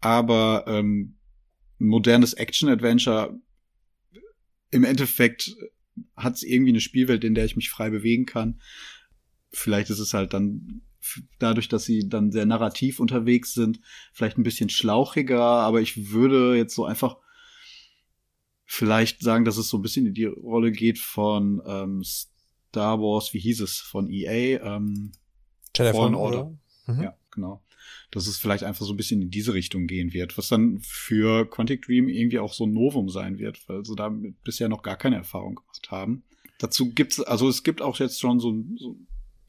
aber 0.00 0.64
ähm, 0.66 1.14
modernes 1.78 2.34
Action-Adventure 2.34 3.38
im 4.70 4.84
Endeffekt 4.84 5.56
hat 6.16 6.34
es 6.34 6.42
irgendwie 6.42 6.72
eine 6.72 6.80
Spielwelt, 6.80 7.24
in 7.24 7.34
der 7.34 7.44
ich 7.44 7.56
mich 7.56 7.70
frei 7.70 7.90
bewegen 7.90 8.26
kann. 8.26 8.60
Vielleicht 9.50 9.90
ist 9.90 9.98
es 9.98 10.12
halt 10.12 10.34
dann 10.34 10.82
dadurch, 11.38 11.68
dass 11.68 11.84
sie 11.84 12.08
dann 12.08 12.32
sehr 12.32 12.46
narrativ 12.46 13.00
unterwegs 13.00 13.54
sind, 13.54 13.80
vielleicht 14.12 14.38
ein 14.38 14.42
bisschen 14.42 14.68
schlauchiger, 14.68 15.40
aber 15.40 15.80
ich 15.80 16.10
würde 16.10 16.56
jetzt 16.56 16.74
so 16.74 16.84
einfach 16.84 17.16
vielleicht 18.64 19.22
sagen, 19.22 19.44
dass 19.44 19.56
es 19.56 19.68
so 19.68 19.78
ein 19.78 19.82
bisschen 19.82 20.06
in 20.06 20.14
die 20.14 20.24
Rolle 20.24 20.72
geht 20.72 20.98
von 20.98 21.62
ähm, 21.64 22.02
Star 22.02 22.98
Wars, 23.00 23.32
wie 23.32 23.38
hieß 23.38 23.60
es, 23.60 23.78
von 23.78 24.10
EA, 24.10 24.76
ähm, 24.76 25.12
Fallen 25.76 26.14
Order. 26.16 26.58
Mhm. 26.86 27.02
Ja, 27.02 27.16
genau 27.30 27.62
dass 28.10 28.26
es 28.26 28.38
vielleicht 28.38 28.64
einfach 28.64 28.84
so 28.84 28.92
ein 28.92 28.96
bisschen 28.96 29.22
in 29.22 29.30
diese 29.30 29.54
Richtung 29.54 29.86
gehen 29.86 30.12
wird, 30.12 30.36
was 30.38 30.48
dann 30.48 30.78
für 30.80 31.48
Quantic 31.48 31.82
Dream 31.82 32.08
irgendwie 32.08 32.38
auch 32.38 32.52
so 32.52 32.66
ein 32.66 32.72
Novum 32.72 33.08
sein 33.08 33.38
wird, 33.38 33.68
weil 33.68 33.84
sie 33.84 33.96
damit 33.96 34.42
bisher 34.42 34.68
noch 34.68 34.82
gar 34.82 34.96
keine 34.96 35.16
Erfahrung 35.16 35.56
gemacht 35.56 35.90
haben. 35.90 36.22
Dazu 36.58 36.92
gibt's, 36.92 37.20
also 37.20 37.48
es 37.48 37.62
gibt 37.62 37.82
auch 37.82 37.98
jetzt 37.98 38.20
schon 38.20 38.40
so, 38.40 38.54
so 38.76 38.96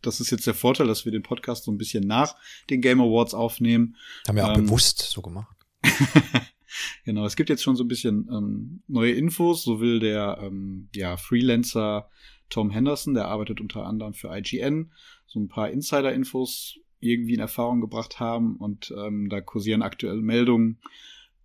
das 0.02 0.20
ist 0.20 0.32
jetzt 0.32 0.48
der 0.48 0.54
Vorteil, 0.54 0.88
dass 0.88 1.06
wir 1.06 1.12
den 1.12 1.24
Podcast 1.24 1.64
so 1.64 1.72
ein 1.72 1.78
bisschen 1.78 2.06
nach 2.06 2.36
den 2.70 2.82
Game 2.82 3.02
Awards 3.02 3.34
aufnehmen. 3.34 3.96
Haben 4.28 4.36
wir 4.36 4.46
auch 4.46 4.58
ähm, 4.58 4.66
bewusst 4.66 5.00
so 5.00 5.22
gemacht. 5.22 5.56
genau, 7.06 7.26
es 7.26 7.36
gibt 7.36 7.50
jetzt 7.50 7.64
schon 7.64 7.76
so 7.76 7.84
ein 7.84 7.88
bisschen 7.88 8.28
ähm, 8.32 8.84
neue 8.88 9.14
Infos. 9.14 9.64
So 9.64 9.80
will 9.80 10.00
der 10.00 10.40
ähm, 10.42 10.90
ja, 10.94 11.18
Freelancer 11.18 12.10
Tom 12.50 12.70
Henderson, 12.70 13.14
der 13.14 13.28
arbeitet 13.28 13.60
unter 13.60 13.86
anderem 13.86 14.14
für 14.14 14.36
IGN, 14.36 14.92
so 15.26 15.40
ein 15.40 15.50
paar 15.50 15.70
Insider-Infos 15.70 16.80
irgendwie 17.00 17.34
in 17.34 17.40
Erfahrung 17.40 17.82
gebracht 17.82 18.20
haben. 18.20 18.58
Und 18.58 18.94
ähm, 18.98 19.30
da 19.30 19.42
kursieren 19.42 19.82
aktuelle 19.82 20.22
Meldungen, 20.22 20.80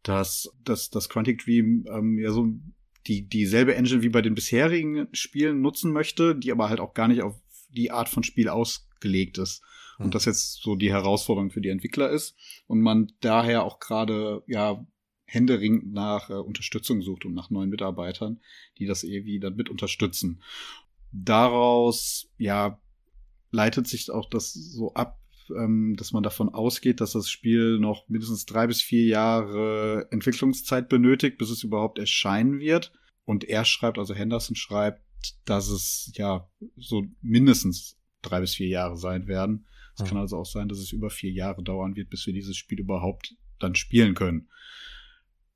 dass, 0.03 0.51
dass 0.65 0.91
dass 0.91 1.09
Quantic 1.09 1.45
Dream 1.45 1.87
ähm, 1.89 2.19
ja 2.19 2.31
so 2.33 2.49
die 3.07 3.29
dieselbe 3.29 3.75
Engine 3.75 4.03
wie 4.03 4.09
bei 4.09 4.23
den 4.23 4.35
bisherigen 4.35 5.09
Spielen 5.13 5.61
nutzen 5.61 5.93
möchte, 5.93 6.37
die 6.37 6.53
aber 6.53 6.69
halt 6.69 6.81
auch 6.81 6.95
gar 6.95 7.09
nicht 7.09 7.23
auf 7.23 7.41
die 7.71 7.91
Art 7.91 8.09
von 8.09 8.23
Spiel 8.23 8.49
ausgelegt 8.49 9.39
ist. 9.39 9.63
Und 9.99 10.07
hm. 10.07 10.11
das 10.13 10.25
jetzt 10.25 10.63
so 10.63 10.77
die 10.77 10.93
Herausforderung 10.93 11.51
für 11.51 11.61
die 11.61 11.69
Entwickler 11.69 12.11
ist. 12.11 12.35
Und 12.67 12.81
man 12.81 13.13
daher 13.21 13.65
auch 13.65 13.79
gerade, 13.79 14.43
ja, 14.47 14.85
händeringend 15.25 15.93
nach 15.93 16.29
äh, 16.31 16.35
Unterstützung 16.35 17.03
sucht 17.03 17.25
und 17.25 17.35
nach 17.35 17.51
neuen 17.51 17.71
Mitarbeitern, 17.71 18.41
die 18.79 18.87
das 18.87 19.03
irgendwie 19.03 19.41
dann 19.41 19.57
mit 19.57 19.71
unterstützen. 19.71 20.43
Daraus, 21.11 22.31
ja, 22.37 22.81
leitet 23.51 23.87
sich 23.87 24.11
auch 24.11 24.29
das 24.29 24.53
so 24.53 24.93
ab, 24.95 25.19
ähm, 25.57 25.95
dass 25.97 26.13
man 26.13 26.23
davon 26.23 26.49
ausgeht, 26.49 27.01
dass 27.01 27.13
das 27.13 27.29
Spiel 27.29 27.79
noch 27.79 28.09
mindestens 28.09 28.47
drei 28.47 28.67
bis 28.67 28.83
vier 28.83 29.05
Jahre 29.05 30.09
Entwicklungszeit 30.11 30.89
benötigt, 30.89 31.39
bis 31.39 31.51
es 31.51 31.63
überhaupt 31.63 31.99
erscheinen 31.99 32.61
wird. 32.61 32.93
Und 33.25 33.45
er 33.45 33.65
schreibt, 33.65 33.99
also 33.99 34.15
Henderson 34.15 34.57
schreibt, 34.57 35.03
dass 35.45 35.69
es 35.69 36.13
ja 36.15 36.49
so 36.77 37.05
mindestens 37.21 37.99
drei 38.23 38.41
bis 38.41 38.55
vier 38.55 38.69
Jahre 38.69 38.97
sein 38.97 39.27
werden. 39.27 39.67
Es 39.95 40.01
Hm. 40.03 40.09
kann 40.09 40.19
also 40.19 40.39
auch 40.39 40.47
sein, 40.47 40.69
dass 40.69 40.79
es 40.79 40.93
über 40.93 41.11
vier 41.11 41.31
Jahre 41.31 41.63
dauern 41.63 41.97
wird, 41.97 42.11
bis 42.11 42.27
wir 42.27 42.33
dieses 42.33 42.57
Spiel 42.57 42.81
überhaupt 42.81 43.35
dann 43.59 43.75
spielen 43.75 44.15
können. 44.15 44.49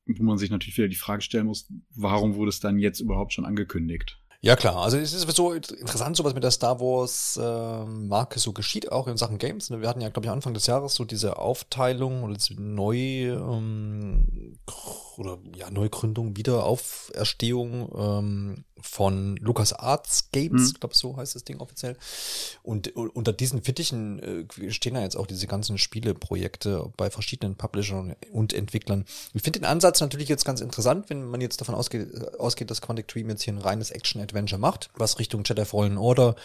Wo 0.07 0.23
man 0.23 0.39
sich 0.39 0.51
natürlich 0.51 0.79
wieder 0.79 0.89
die 0.89 0.95
Frage 0.95 1.23
stellen 1.23 1.47
muss, 1.47 1.73
warum 1.95 2.35
wurde 2.37 2.51
es 2.51 2.61
dann 2.61 2.79
jetzt 2.79 3.01
überhaupt 3.01 3.33
schon 3.33 3.45
angekündigt? 3.45 4.21
Ja 4.41 4.55
klar, 4.55 4.77
also 4.77 4.99
es 4.99 5.13
ist 5.13 5.37
so 5.37 5.53
interessant, 5.53 6.17
so 6.17 6.25
was 6.25 6.35
mit 6.35 6.45
der 6.45 6.51
Star 6.51 6.79
Wars 6.79 7.39
ähm, 7.43 8.09
Marke 8.09 8.39
so 8.39 8.53
geschieht, 8.53 8.93
auch 8.93 9.09
in 9.09 9.17
Sachen 9.17 9.39
Games. 9.39 9.71
ne? 9.71 9.81
Wir 9.81 9.89
hatten 9.89 10.01
ja, 10.01 10.09
glaube 10.09 10.27
ich, 10.27 10.31
Anfang 10.31 10.55
des 10.55 10.67
Jahres 10.67 10.95
so 10.95 11.05
diese 11.05 11.39
Aufteilung 11.39 12.23
oder 12.23 12.35
diese 12.35 12.55
neu 12.61 12.97
ähm, 12.97 14.59
oder 15.17 15.39
ja 15.55 15.71
Neugründung, 15.71 16.37
Wiederauferstehung 16.37 17.91
ähm, 17.97 18.65
von 18.81 19.37
Lucas 19.39 19.73
Arts 19.73 20.29
Games, 20.33 20.73
Mhm. 20.75 20.81
glaube 20.81 20.95
so 20.95 21.17
heißt 21.17 21.35
das 21.35 21.45
Ding 21.45 21.61
offiziell. 21.61 21.97
Und 22.63 22.95
u- 22.97 23.09
unter 23.15 23.33
diesen 23.33 23.63
Fittichen 23.63 24.47
äh, 24.59 24.71
stehen 24.73 24.95
ja 24.95 25.01
jetzt 25.03 25.17
auch 25.17 25.27
diese 25.27 25.47
ganzen 25.47 25.79
Spieleprojekte 25.79 26.93
bei 26.97 27.11
verschiedenen 27.11 27.57
Publishern 27.57 28.15
und 28.33 28.53
Entwicklern. 28.53 29.05
Ich 29.35 29.43
finde 29.43 29.61
den 29.61 29.67
Ansatz 29.67 30.01
natürlich 30.01 30.29
jetzt 30.29 30.45
ganz 30.45 30.61
interessant, 30.61 31.09
wenn 31.11 31.25
man 31.25 31.41
jetzt 31.41 31.61
davon 31.61 31.75
ausgeht, 31.75 32.13
äh, 32.15 32.37
ausgeht, 32.39 32.71
dass 32.71 32.83
Quantic 32.83 33.09
Dream 33.09 33.31
jetzt 33.31 33.43
hier 33.43 33.55
ein 33.55 33.59
reines 33.59 33.91
Action-Adventure 33.91 34.61
macht, 34.61 34.91
was 34.95 35.19
Richtung 35.19 35.43
Jedi 35.45 35.65
Fallen 35.65 35.97
Order 35.99 36.37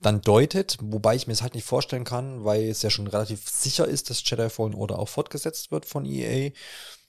dann 0.00 0.20
deutet, 0.22 0.78
wobei 0.80 1.14
ich 1.16 1.26
mir 1.26 1.32
es 1.34 1.42
halt 1.42 1.54
nicht 1.54 1.66
vorstellen 1.66 2.04
kann, 2.04 2.44
weil 2.44 2.64
es 2.68 2.82
ja 2.82 2.90
schon 2.90 3.06
relativ 3.06 3.48
sicher 3.48 3.86
ist, 3.86 4.08
dass 4.10 4.22
Jedi 4.28 4.48
Fallen 4.48 4.74
Order 4.74 4.98
auch 4.98 5.08
fortgesetzt 5.08 5.70
wird 5.70 5.84
von 5.86 6.04
EA. 6.06 6.50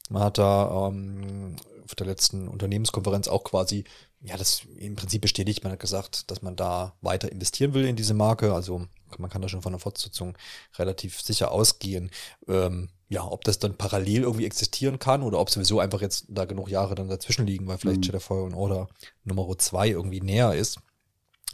Man 0.09 0.21
hat 0.23 0.37
da 0.37 0.89
ähm, 0.89 1.55
auf 1.85 1.95
der 1.95 2.07
letzten 2.07 2.47
Unternehmenskonferenz 2.47 3.27
auch 3.27 3.43
quasi, 3.43 3.85
ja, 4.21 4.37
das 4.37 4.63
im 4.77 4.95
Prinzip 4.95 5.21
bestätigt, 5.21 5.63
man 5.63 5.71
hat 5.73 5.79
gesagt, 5.79 6.29
dass 6.31 6.41
man 6.41 6.55
da 6.55 6.95
weiter 7.01 7.31
investieren 7.31 7.73
will 7.73 7.85
in 7.85 7.95
diese 7.95 8.13
Marke. 8.13 8.53
Also 8.53 8.87
man 9.17 9.29
kann 9.29 9.41
da 9.41 9.47
schon 9.49 9.61
von 9.61 9.71
der 9.71 9.79
Fortsetzung 9.79 10.37
relativ 10.77 11.21
sicher 11.21 11.51
ausgehen. 11.51 12.11
Ähm, 12.47 12.89
ja, 13.07 13.23
ob 13.23 13.43
das 13.43 13.59
dann 13.59 13.77
parallel 13.77 14.23
irgendwie 14.23 14.45
existieren 14.45 14.97
kann 14.97 15.21
oder 15.21 15.39
ob 15.39 15.49
sowieso 15.49 15.79
einfach 15.79 16.01
jetzt 16.01 16.25
da 16.27 16.45
genug 16.45 16.69
Jahre 16.69 16.95
dann 16.95 17.07
dazwischen 17.07 17.45
liegen, 17.45 17.67
weil 17.67 17.77
vielleicht 17.77 17.99
Mhm. 17.99 18.03
Jedi 18.03 18.19
Fallen 18.19 18.55
Order 18.55 18.87
Nummer 19.23 19.55
zwei 19.57 19.89
irgendwie 19.89 20.21
näher 20.21 20.55
ist 20.55 20.79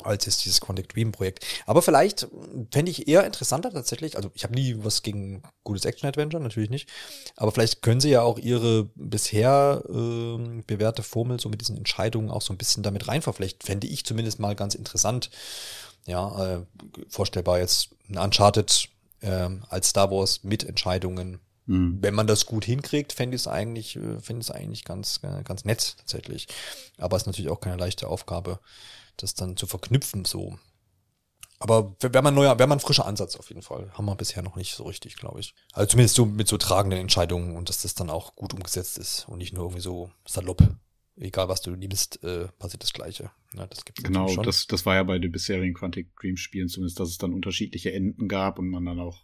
als 0.05 0.25
jetzt 0.25 0.46
dieses 0.46 0.62
Quantic 0.62 0.89
Dream 0.89 1.12
Projekt. 1.12 1.46
Aber 1.65 1.81
vielleicht 1.81 2.27
fände 2.72 2.91
ich 2.91 3.08
eher 3.08 3.25
interessanter 3.25 3.72
tatsächlich, 3.72 4.17
also 4.17 4.31
ich 4.34 4.43
habe 4.43 4.53
nie 4.53 4.75
was 4.79 5.03
gegen 5.03 5.43
gutes 5.63 5.86
Action-Adventure, 5.86 6.41
natürlich 6.41 6.70
nicht, 6.70 6.89
aber 7.36 7.51
vielleicht 7.51 7.81
können 7.81 8.01
sie 8.01 8.10
ja 8.10 8.22
auch 8.22 8.39
ihre 8.39 8.89
bisher 8.96 9.84
ähm, 9.89 10.63
bewährte 10.67 11.03
Formel 11.03 11.39
so 11.39 11.50
mit 11.50 11.62
diesen 11.62 11.77
Entscheidungen 11.77 12.31
auch 12.31 12.41
so 12.41 12.53
ein 12.53 12.58
bisschen 12.58 12.84
damit 12.84 13.08
reinverflechten. 13.08 13.65
Fände 13.65 13.88
ich 13.88 14.05
zumindest 14.05 14.39
mal 14.39 14.55
ganz 14.55 14.75
interessant. 14.75 15.29
Ja, 16.08 16.55
äh, 16.55 16.65
vorstellbar 17.10 17.60
jetzt 17.60 17.89
ein 18.10 18.17
Uncharted 18.17 18.89
ähm, 19.22 19.63
als 19.70 19.89
Star 19.89 20.10
Wars 20.10 20.43
mit 20.43 20.63
Entscheidungen 20.63 21.39
Hm. 21.67 22.00
wenn 22.01 22.13
man 22.15 22.27
das 22.27 22.46
gut 22.46 22.65
hinkriegt, 22.65 23.13
fände 23.13 23.36
ich 23.36 23.43
es 23.43 23.48
eigentlich, 23.48 23.96
äh, 23.96 24.20
fände 24.20 24.41
ich 24.41 24.50
es 24.50 24.51
eigentlich 24.51 24.84
ganz, 24.84 25.20
äh, 25.24 25.43
ganz 25.43 25.63
nett 25.63 25.96
tatsächlich. 25.98 26.48
Aber 26.98 27.15
es 27.15 27.24
ist 27.24 27.27
natürlich 27.27 27.51
auch 27.51 27.62
keine 27.62 27.77
leichte 27.77 28.08
Aufgabe, 28.08 28.60
das 29.18 29.36
dann 29.36 29.58
zu 29.58 29.68
verknüpfen 29.68 30.25
so. 30.25 30.58
Aber 31.60 31.96
wäre 32.00 32.24
man 32.24 32.34
neuer, 32.34 32.58
wäre 32.58 32.68
man 32.68 32.80
ein 32.80 32.82
frischer 32.82 33.06
Ansatz 33.06 33.36
auf 33.36 33.50
jeden 33.50 33.62
Fall. 33.62 33.91
Haben 33.94 34.06
wir 34.06 34.15
bisher 34.15 34.41
noch 34.41 34.56
nicht 34.56 34.74
so 34.74 34.84
richtig, 34.84 35.15
glaube 35.15 35.39
ich. 35.39 35.53
Also 35.74 35.89
zumindest 35.89 36.15
so 36.15 36.25
mit 36.25 36.48
so 36.48 36.58
tragenden 36.58 37.00
Entscheidungen 37.00 37.56
und 37.56 37.70
dass 37.70 37.84
das 37.84 37.94
dann 37.94 38.10
auch 38.10 38.36
gut 38.36 38.56
umgesetzt 38.56 38.98
ist 38.98 39.27
und 39.30 39.38
nicht 39.38 39.53
nur 39.53 39.65
irgendwie 39.65 39.82
so 39.82 40.12
salopp. 40.27 40.63
Egal 41.18 41.50
was 41.50 41.62
du 41.62 41.72
nimmst, 41.72 42.24
äh, 42.24 42.48
passiert 42.58 42.82
das 42.82 42.94
Gleiche. 42.94 43.30
Ja, 43.53 43.68
das 43.68 43.86
gibt's 43.86 44.01
Genau, 44.01 44.27
schon. 44.27 44.44
das, 44.44 44.65
das 44.65 44.88
war 44.88 44.96
ja 44.96 45.03
bei 45.03 45.20
den 45.20 45.32
bisherigen 45.32 45.75
Quantic 45.75 46.15
Dream 46.15 46.36
Spielen 46.36 46.68
zumindest, 46.68 47.00
dass 47.00 47.10
es 47.10 47.20
dann 47.20 47.32
unterschiedliche 47.32 47.94
Enden 47.94 48.27
gab 48.27 48.58
und 48.58 48.70
man 48.70 48.84
dann 48.86 49.00
auch 49.00 49.24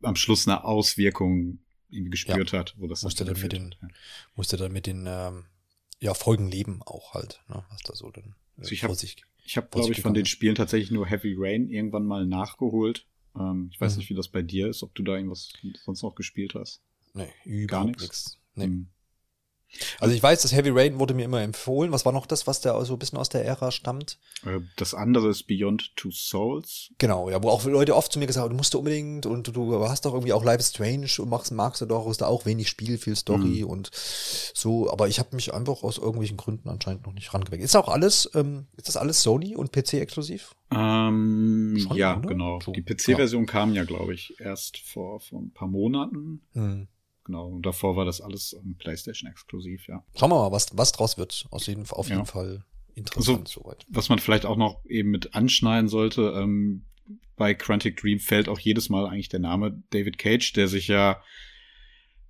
am 0.00 0.16
Schluss 0.16 0.48
eine 0.48 0.64
Auswirkung 0.64 1.58
irgendwie 1.90 2.10
gespürt 2.10 2.54
hat, 2.54 2.74
wo 2.78 2.86
das 2.86 3.02
Musste 3.02 3.26
dann 3.26 3.38
mit 3.38 3.52
den, 3.52 3.66
hat, 3.66 3.78
ja. 3.82 3.88
musste 4.36 4.56
dann 4.56 4.72
mit 4.72 4.86
den 4.86 5.06
ähm, 5.06 5.44
ja, 6.00 6.14
Folgen 6.14 6.48
leben 6.50 6.82
auch 6.82 7.12
halt, 7.12 7.42
ne, 7.48 7.62
was 7.68 7.82
da 7.82 7.94
so 7.94 8.10
dann 8.10 8.36
Also 8.56 8.72
ich 8.72 8.84
hab- 8.84 8.94
sich 8.94 9.16
Ich 9.44 9.56
habe, 9.56 9.66
was 9.72 9.80
glaube 9.80 9.92
ich 9.92 10.00
von 10.00 10.14
den. 10.14 10.26
Spielen 10.26 10.54
tatsächlich 10.54 10.90
nur 10.90 11.06
Heavy 11.06 11.34
Rain 11.36 11.68
irgendwann 11.68 12.04
mal 12.06 12.26
nachgeholt. 12.26 13.06
Ähm, 13.36 13.68
ich 13.72 13.80
weiß 13.80 13.92
Mhm. 13.94 13.98
nicht, 13.98 14.10
wie 14.10 14.14
das 14.14 14.28
bei 14.28 14.42
dir 14.42 14.68
ist, 14.68 14.82
ob 14.82 14.94
du 14.94 15.02
da 15.02 15.16
irgendwas 15.16 15.52
sonst 15.84 16.02
noch 16.02 16.14
gespielt 16.14 16.54
hast. 16.54 16.80
Nee, 17.14 17.28
überhaupt 17.44 17.90
nix? 17.90 18.02
nichts. 18.02 18.38
Nee. 18.54 18.64
Hm. 18.64 18.88
Also 20.00 20.14
ich 20.14 20.22
weiß, 20.22 20.42
das 20.42 20.52
Heavy 20.52 20.70
Rain 20.70 20.98
wurde 20.98 21.14
mir 21.14 21.24
immer 21.24 21.42
empfohlen. 21.42 21.92
Was 21.92 22.04
war 22.04 22.12
noch 22.12 22.26
das, 22.26 22.46
was 22.46 22.60
da 22.60 22.84
so 22.84 22.94
ein 22.94 22.98
bisschen 22.98 23.18
aus 23.18 23.28
der 23.28 23.44
Ära 23.44 23.70
stammt? 23.70 24.18
Äh, 24.44 24.60
Das 24.76 24.94
andere 24.94 25.28
ist 25.28 25.44
Beyond 25.46 25.96
Two 25.96 26.10
Souls. 26.10 26.90
Genau, 26.98 27.28
ja, 27.30 27.42
wo 27.42 27.48
auch 27.50 27.64
Leute 27.64 27.96
oft 27.96 28.12
zu 28.12 28.18
mir 28.18 28.26
gesagt 28.26 28.44
haben, 28.44 28.50
du 28.50 28.56
musst 28.56 28.74
du 28.74 28.78
unbedingt 28.78 29.26
und 29.26 29.54
du 29.56 29.88
hast 29.88 30.04
doch 30.04 30.12
irgendwie 30.14 30.32
auch 30.32 30.44
Life 30.44 30.60
is 30.60 30.70
Strange 30.70 31.08
und 31.18 31.28
machst, 31.28 31.52
magst 31.52 31.80
du 31.80 31.86
doch, 31.86 32.08
ist 32.08 32.20
da 32.20 32.26
auch 32.26 32.46
wenig 32.46 32.68
Spiel, 32.68 32.98
viel 32.98 33.16
Story 33.16 33.62
Mhm. 33.64 33.70
und 33.70 33.90
so. 33.92 34.90
Aber 34.90 35.08
ich 35.08 35.18
habe 35.18 35.34
mich 35.34 35.52
einfach 35.54 35.82
aus 35.82 35.98
irgendwelchen 35.98 36.36
Gründen 36.36 36.68
anscheinend 36.68 37.06
noch 37.06 37.12
nicht 37.12 37.32
rangeweckt. 37.34 37.62
Ist 37.62 37.76
auch 37.76 37.88
alles, 37.88 38.30
ähm, 38.34 38.66
ist 38.76 38.88
das 38.88 38.96
alles 38.96 39.22
Sony 39.22 39.56
und 39.56 39.72
PC 39.72 39.94
exklusiv? 39.94 40.54
Ähm, 40.70 41.76
Schon, 41.78 41.96
ja, 41.96 42.16
oder? 42.16 42.28
genau. 42.28 42.58
So, 42.64 42.72
Die 42.72 42.82
PC-Version 42.82 43.46
kam 43.46 43.74
ja, 43.74 43.84
glaube 43.84 44.14
ich, 44.14 44.34
erst 44.40 44.78
vor, 44.78 45.20
vor 45.20 45.40
ein 45.40 45.50
paar 45.52 45.68
Monaten. 45.68 46.40
Hm. 46.52 46.88
Genau. 47.24 47.48
Und 47.48 47.62
davor 47.64 47.96
war 47.96 48.04
das 48.04 48.20
alles 48.20 48.52
ähm, 48.52 48.76
PlayStation 48.78 49.30
exklusiv, 49.30 49.86
ja. 49.88 50.04
Schauen 50.16 50.30
wir 50.30 50.36
mal, 50.36 50.52
was, 50.52 50.76
was 50.76 50.92
draus 50.92 51.16
wird. 51.18 51.46
Aus 51.50 51.66
jeden, 51.66 51.88
auf 51.90 52.08
jeden 52.08 52.20
Ja. 52.20 52.24
Fall 52.24 52.64
interessant 52.94 53.48
soweit. 53.48 53.86
Was 53.88 54.08
man 54.08 54.18
vielleicht 54.18 54.46
auch 54.46 54.56
noch 54.56 54.84
eben 54.84 55.10
mit 55.10 55.34
anschneiden 55.34 55.88
sollte, 55.88 56.34
ähm, 56.36 56.84
bei 57.36 57.54
Quantic 57.54 57.96
Dream 57.96 58.20
fällt 58.20 58.48
auch 58.48 58.58
jedes 58.58 58.88
Mal 58.88 59.06
eigentlich 59.06 59.28
der 59.28 59.40
Name 59.40 59.82
David 59.90 60.18
Cage, 60.18 60.52
der 60.52 60.68
sich 60.68 60.86
ja 60.88 61.20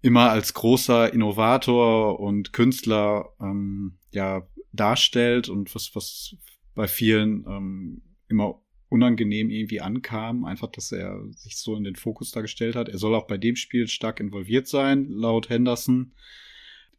immer 0.01 0.31
als 0.31 0.55
großer 0.55 1.13
Innovator 1.13 2.21
und 2.21 2.53
Künstler 2.53 3.31
ähm, 3.41 3.99
ja 4.13 4.47
darstellt 4.73 5.49
und 5.49 5.75
was 5.75 5.95
was 5.95 6.37
bei 6.75 6.89
vielen 6.89 7.45
ähm, 7.47 8.03
immer 8.29 8.61
unangenehm 8.95 9.51
irgendwie 9.51 9.81
ankam, 9.81 10.45
einfach, 10.45 10.71
dass 10.71 10.93
er 10.93 11.21
sich 11.33 11.57
so 11.57 11.75
in 11.75 11.83
den 11.83 11.97
Fokus 11.97 12.31
dargestellt 12.31 12.77
hat. 12.77 12.89
Er 12.89 12.99
soll 12.99 13.13
auch 13.17 13.27
bei 13.27 13.37
dem 13.37 13.57
Spiel 13.57 13.89
stark 13.89 14.21
involviert 14.21 14.69
sein, 14.69 15.09
laut 15.09 15.49
Henderson. 15.49 16.13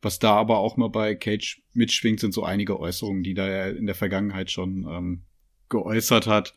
Was 0.01 0.19
da 0.19 0.35
aber 0.35 0.57
auch 0.57 0.75
mal 0.75 0.89
bei 0.89 1.15
Cage 1.15 1.61
mitschwingt, 1.73 2.19
sind 2.19 2.33
so 2.33 2.43
einige 2.43 2.81
Äußerungen, 2.81 3.23
die 3.23 3.33
da 3.33 3.47
er 3.47 3.77
in 3.77 3.85
der 3.85 3.95
Vergangenheit 3.95 4.51
schon 4.51 4.85
ähm, 4.89 5.21
geäußert 5.69 6.27
hat. 6.27 6.53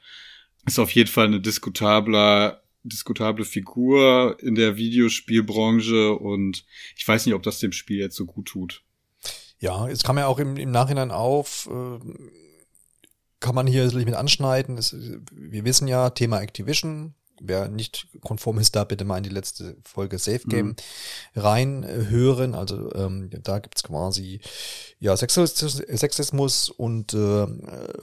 Ist 0.66 0.80
auf 0.80 0.90
jeden 0.90 1.08
Fall 1.08 1.26
eine 1.26 1.40
diskutabler, 1.40 2.64
diskutable 2.82 3.44
Figur 3.44 4.36
in 4.40 4.56
der 4.56 4.76
Videospielbranche 4.76 6.14
und 6.14 6.66
ich 6.96 7.06
weiß 7.06 7.26
nicht, 7.26 7.36
ob 7.36 7.44
das 7.44 7.60
dem 7.60 7.70
Spiel 7.70 7.98
jetzt 7.98 8.16
so 8.16 8.26
gut 8.26 8.46
tut. 8.46 8.82
Ja, 9.60 9.88
es 9.88 10.02
kam 10.02 10.18
ja 10.18 10.26
auch 10.26 10.40
im, 10.40 10.56
im 10.56 10.72
Nachhinein 10.72 11.12
auf, 11.12 11.70
äh, 11.70 11.98
kann 13.40 13.54
man 13.54 13.66
hier 13.66 13.84
sicherlich 13.84 14.06
mit 14.06 14.14
anschneiden. 14.14 14.78
Es, 14.78 14.94
wir 15.32 15.64
wissen 15.64 15.88
ja, 15.88 16.10
Thema 16.10 16.40
Activision. 16.40 17.14
Wer 17.40 17.68
nicht 17.68 18.08
konform 18.20 18.58
ist, 18.58 18.74
da 18.74 18.82
bitte 18.82 19.04
mal 19.04 19.18
in 19.18 19.22
die 19.22 19.30
letzte 19.30 19.76
Folge 19.84 20.18
Safe 20.18 20.40
Game 20.48 20.66
Mhm. 20.66 20.76
reinhören. 21.40 22.54
Also 22.56 22.92
ähm, 22.94 23.30
da 23.44 23.60
gibt's 23.60 23.84
quasi 23.84 24.40
ja 24.98 25.16
Sexismus, 25.16 26.68
und 26.70 27.14
äh, 27.14 27.46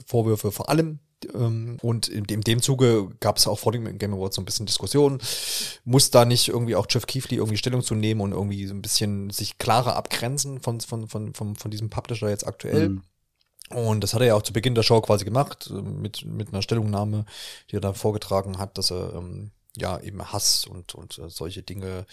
Vorwürfe 0.06 0.52
vor 0.52 0.70
allem. 0.70 1.00
Ähm, 1.34 1.76
und 1.82 2.08
in 2.08 2.24
dem, 2.24 2.40
in 2.40 2.44
dem 2.44 2.62
Zuge 2.62 3.08
gab 3.20 3.36
es 3.36 3.46
auch 3.46 3.58
vor 3.58 3.72
dem 3.72 3.98
Game 3.98 4.14
Awards 4.14 4.36
so 4.36 4.42
ein 4.42 4.46
bisschen 4.46 4.66
Diskussion. 4.66 5.18
Muss 5.84 6.10
da 6.10 6.24
nicht 6.24 6.48
irgendwie 6.48 6.76
auch 6.76 6.86
Jeff 6.88 7.06
Keighley 7.06 7.36
irgendwie 7.36 7.58
Stellung 7.58 7.82
zu 7.82 7.94
nehmen 7.94 8.20
und 8.22 8.32
irgendwie 8.32 8.66
so 8.66 8.74
ein 8.74 8.82
bisschen 8.82 9.28
sich 9.30 9.58
klarer 9.58 9.96
abgrenzen 9.96 10.60
von, 10.60 10.80
von, 10.80 11.08
von, 11.08 11.34
von, 11.34 11.56
von 11.56 11.70
diesem 11.70 11.90
Publisher 11.90 12.30
jetzt 12.30 12.46
aktuell? 12.46 12.88
Mhm. 12.90 13.02
Und 13.70 14.02
das 14.02 14.14
hat 14.14 14.20
er 14.20 14.28
ja 14.28 14.34
auch 14.34 14.42
zu 14.42 14.52
Beginn 14.52 14.74
der 14.74 14.84
Show 14.84 15.00
quasi 15.00 15.24
gemacht, 15.24 15.70
äh, 15.70 15.82
mit, 15.82 16.24
mit 16.24 16.48
einer 16.48 16.62
Stellungnahme, 16.62 17.24
die 17.70 17.76
er 17.76 17.80
dann 17.80 17.94
vorgetragen 17.94 18.58
hat, 18.58 18.78
dass 18.78 18.90
er 18.90 19.14
ähm, 19.14 19.50
ja 19.76 19.98
eben 20.00 20.32
Hass 20.32 20.66
und, 20.66 20.94
und 20.94 21.18
äh, 21.18 21.28
solche 21.28 21.62
Dinge 21.62 22.06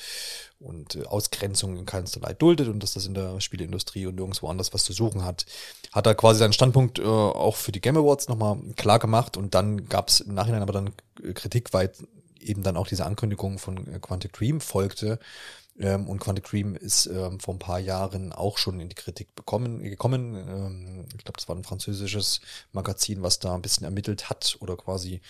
und 0.60 0.96
äh, 0.96 1.06
Ausgrenzung 1.06 1.78
in 1.78 1.86
keinsterlei 1.86 2.34
duldet 2.34 2.68
und 2.68 2.82
dass 2.82 2.94
das 2.94 3.06
in 3.06 3.14
der 3.14 3.40
Spieleindustrie 3.40 4.06
und 4.06 4.16
nirgendwo 4.16 4.48
anders 4.48 4.74
was 4.74 4.84
zu 4.84 4.94
suchen 4.94 5.24
hat. 5.24 5.46
Hat 5.92 6.08
er 6.08 6.16
quasi 6.16 6.40
seinen 6.40 6.54
Standpunkt 6.54 7.00
äh, 7.00 7.04
auch 7.04 7.56
für 7.56 7.72
die 7.72 7.82
Game 7.82 7.98
Awards 7.98 8.28
nochmal 8.28 8.58
klar 8.76 9.00
gemacht 9.00 9.38
und 9.38 9.54
dann 9.56 9.88
gab 9.88 10.10
es 10.10 10.20
im 10.20 10.34
Nachhinein 10.34 10.62
aber 10.62 10.74
dann 10.74 10.94
Kritik, 11.34 11.74
weil 11.74 11.92
eben 12.40 12.64
dann 12.64 12.78
auch 12.78 12.88
diese 12.88 13.06
Ankündigung 13.06 13.58
von 13.58 14.02
Quantic 14.02 14.34
Dream 14.34 14.60
folgte, 14.60 15.20
ähm, 15.80 16.08
und 16.08 16.20
Quantic 16.20 16.46
Dream 16.46 16.76
ist 16.76 17.08
ähm, 17.08 17.40
vor 17.40 17.56
ein 17.56 17.60
paar 17.60 17.80
Jahren 17.80 18.32
auch 18.32 18.58
schon 18.58 18.80
in 18.80 18.90
die 18.90 18.96
Kritik 18.96 19.34
bekommen, 19.36 19.82
gekommen. 19.82 20.36
Ähm, 20.36 21.06
ich 21.18 21.24
glaube, 21.24 21.38
das 21.38 21.48
war 21.50 21.56
ein 21.56 21.64
französisches 21.64 22.42
Magazin, 22.72 23.24
was 23.24 23.40
da 23.40 23.56
ein 23.56 23.62
bisschen 23.62 23.86
ermittelt 23.86 24.30
hat 24.30 24.58
oder 24.60 24.78
quasi 24.78 25.22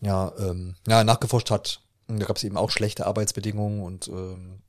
ja, 0.00 0.32
ähm, 0.38 0.74
ja 0.88 1.04
nachgeforscht 1.04 1.50
hat. 1.50 1.80
Und 2.08 2.20
da 2.20 2.26
gab 2.26 2.36
es 2.36 2.44
eben 2.44 2.56
auch 2.56 2.70
schlechte 2.70 3.06
Arbeitsbedingungen 3.06 3.82
und 3.82 4.08
ähm, 4.08 4.60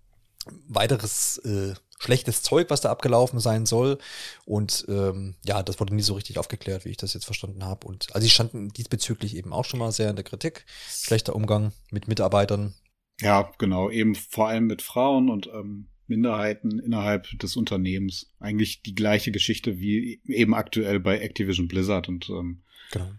weiteres 0.68 1.40
äh, 1.40 1.74
schlechtes 1.98 2.44
Zeug, 2.44 2.70
was 2.70 2.82
da 2.82 2.92
abgelaufen 2.92 3.40
sein 3.40 3.66
soll. 3.66 3.98
Und 4.46 4.86
ähm, 4.88 5.36
ja, 5.44 5.64
das 5.64 5.80
wurde 5.80 5.96
nie 5.96 6.04
so 6.04 6.14
richtig 6.14 6.38
aufgeklärt, 6.38 6.86
wie 6.86 6.90
ich 6.90 6.98
das 6.98 7.14
jetzt 7.14 7.26
verstanden 7.26 7.66
habe. 7.66 7.88
Und 7.88 8.14
also 8.14 8.24
sie 8.24 8.30
standen 8.30 8.70
diesbezüglich 8.70 9.36
eben 9.36 9.54
auch 9.54 9.66
schon 9.66 9.80
mal 9.80 9.92
sehr 9.92 10.10
in 10.10 10.16
der 10.16 10.26
Kritik. 10.26 10.66
Schlechter 10.88 11.36
Umgang 11.36 11.72
mit 11.90 12.08
Mitarbeitern. 12.08 12.76
Ja, 13.22 13.52
genau, 13.58 13.90
eben 13.90 14.16
vor 14.16 14.50
allem 14.50 14.68
mit 14.68 14.82
Frauen 14.82 15.30
und 15.30 15.48
ähm, 15.48 15.88
Minderheiten 16.08 16.80
innerhalb 16.80 17.28
des 17.40 17.56
Unternehmens. 17.56 18.30
Eigentlich 18.40 18.84
die 18.84 18.96
gleiche 18.96 19.32
Geschichte 19.32 19.80
wie 19.80 20.22
eben 20.26 20.54
aktuell 20.54 21.00
bei 21.00 21.20
Activision 21.20 21.68
Blizzard 21.68 22.10
und 22.10 22.30
ähm, 22.30 22.62
genau. 22.92 23.12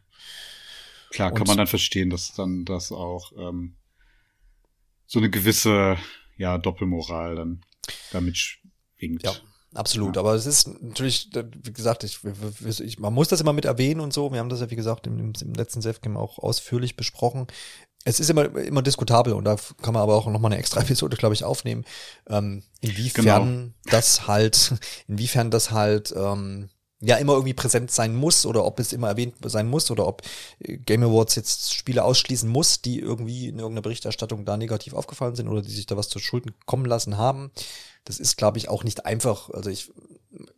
klar 1.10 1.30
kann 1.30 1.42
und 1.42 1.48
man 1.48 1.56
dann 1.56 1.66
verstehen, 1.66 2.10
dass 2.10 2.32
dann 2.34 2.64
das 2.64 2.92
auch 2.92 3.32
ähm, 3.36 3.74
so 5.06 5.18
eine 5.18 5.30
gewisse 5.30 5.96
ja 6.36 6.58
Doppelmoral 6.58 7.36
dann 7.36 7.62
damit 8.12 8.36
schwingt. 8.36 9.22
Ja. 9.22 9.32
Absolut, 9.74 10.16
ja. 10.16 10.20
aber 10.20 10.34
es 10.34 10.46
ist 10.46 10.68
natürlich, 10.80 11.28
wie 11.34 11.72
gesagt, 11.72 12.02
ich, 12.02 12.20
ich, 12.80 12.98
man 12.98 13.12
muss 13.12 13.28
das 13.28 13.42
immer 13.42 13.52
mit 13.52 13.66
erwähnen 13.66 14.00
und 14.00 14.10
so. 14.10 14.32
Wir 14.32 14.38
haben 14.38 14.48
das 14.48 14.60
ja, 14.60 14.70
wie 14.70 14.76
gesagt, 14.76 15.06
im, 15.06 15.34
im 15.38 15.52
letzten 15.52 15.82
Selfgame 15.82 16.18
auch 16.18 16.38
ausführlich 16.38 16.96
besprochen 16.96 17.46
es 18.06 18.20
ist 18.20 18.30
immer, 18.30 18.56
immer 18.56 18.82
diskutabel 18.82 19.32
und 19.32 19.44
da 19.44 19.56
kann 19.82 19.92
man 19.92 20.02
aber 20.02 20.14
auch 20.14 20.26
nochmal 20.26 20.52
eine 20.52 20.60
extra 20.60 20.80
Episode, 20.82 21.16
glaube 21.16 21.34
ich, 21.34 21.42
aufnehmen, 21.42 21.84
ähm, 22.28 22.62
inwiefern 22.80 23.24
genau. 23.24 23.90
das 23.90 24.28
halt, 24.28 24.74
inwiefern 25.08 25.50
das 25.50 25.72
halt 25.72 26.14
ähm, 26.16 26.70
ja 27.00 27.16
immer 27.16 27.32
irgendwie 27.32 27.52
präsent 27.52 27.90
sein 27.90 28.14
muss 28.14 28.46
oder 28.46 28.64
ob 28.64 28.78
es 28.78 28.92
immer 28.92 29.08
erwähnt 29.08 29.34
sein 29.44 29.68
muss 29.68 29.90
oder 29.90 30.06
ob 30.06 30.22
äh, 30.60 30.76
Game 30.76 31.02
Awards 31.02 31.34
jetzt 31.34 31.74
Spiele 31.74 32.04
ausschließen 32.04 32.48
muss, 32.48 32.80
die 32.80 33.00
irgendwie 33.00 33.48
in 33.48 33.58
irgendeiner 33.58 33.82
Berichterstattung 33.82 34.44
da 34.44 34.56
negativ 34.56 34.94
aufgefallen 34.94 35.34
sind 35.34 35.48
oder 35.48 35.60
die 35.60 35.72
sich 35.72 35.86
da 35.86 35.96
was 35.96 36.08
zu 36.08 36.20
Schulden 36.20 36.54
kommen 36.64 36.86
lassen 36.86 37.18
haben. 37.18 37.50
Das 38.04 38.20
ist, 38.20 38.36
glaube 38.36 38.58
ich, 38.58 38.68
auch 38.68 38.84
nicht 38.84 39.04
einfach. 39.04 39.50
Also 39.50 39.68
ich, 39.68 39.90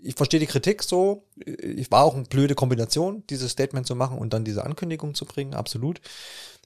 ich 0.03 0.17
verstehe 0.17 0.39
die 0.39 0.47
Kritik 0.47 0.83
so. 0.83 1.25
Ich 1.63 1.91
war 1.91 2.05
auch 2.05 2.15
eine 2.15 2.25
blöde 2.25 2.55
Kombination, 2.55 3.25
dieses 3.31 3.53
Statement 3.53 3.87
zu 3.87 3.95
machen 3.95 4.19
und 4.19 4.35
dann 4.35 4.45
diese 4.45 4.67
Ankündigung 4.67 5.15
zu 5.15 5.25
bringen, 5.25 5.55
absolut 5.55 6.03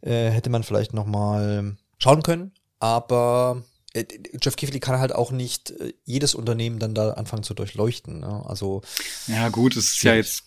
äh, 0.03 0.31
hätte 0.31 0.51
man 0.51 0.63
vielleicht 0.63 0.93
noch 0.93 1.07
mal 1.07 1.77
schauen 1.99 2.23
können. 2.23 2.53
Aber 2.79 3.65
äh, 3.95 4.05
Jeff 4.41 4.57
Kiffley 4.57 4.81
kann 4.81 4.99
halt 4.99 5.15
auch 5.15 5.31
nicht 5.31 5.71
äh, 5.71 5.95
jedes 6.05 6.35
Unternehmen 6.35 6.79
dann 6.79 6.95
da 6.95 7.13
anfangen 7.13 7.43
zu 7.43 7.55
durchleuchten. 7.55 8.21
Ne? 8.21 8.43
Also 8.47 8.83
ja 9.27 9.49
gut, 9.49 9.77
es 9.77 9.95
ist 9.95 10.03
ja 10.03 10.15
jetzt 10.15 10.45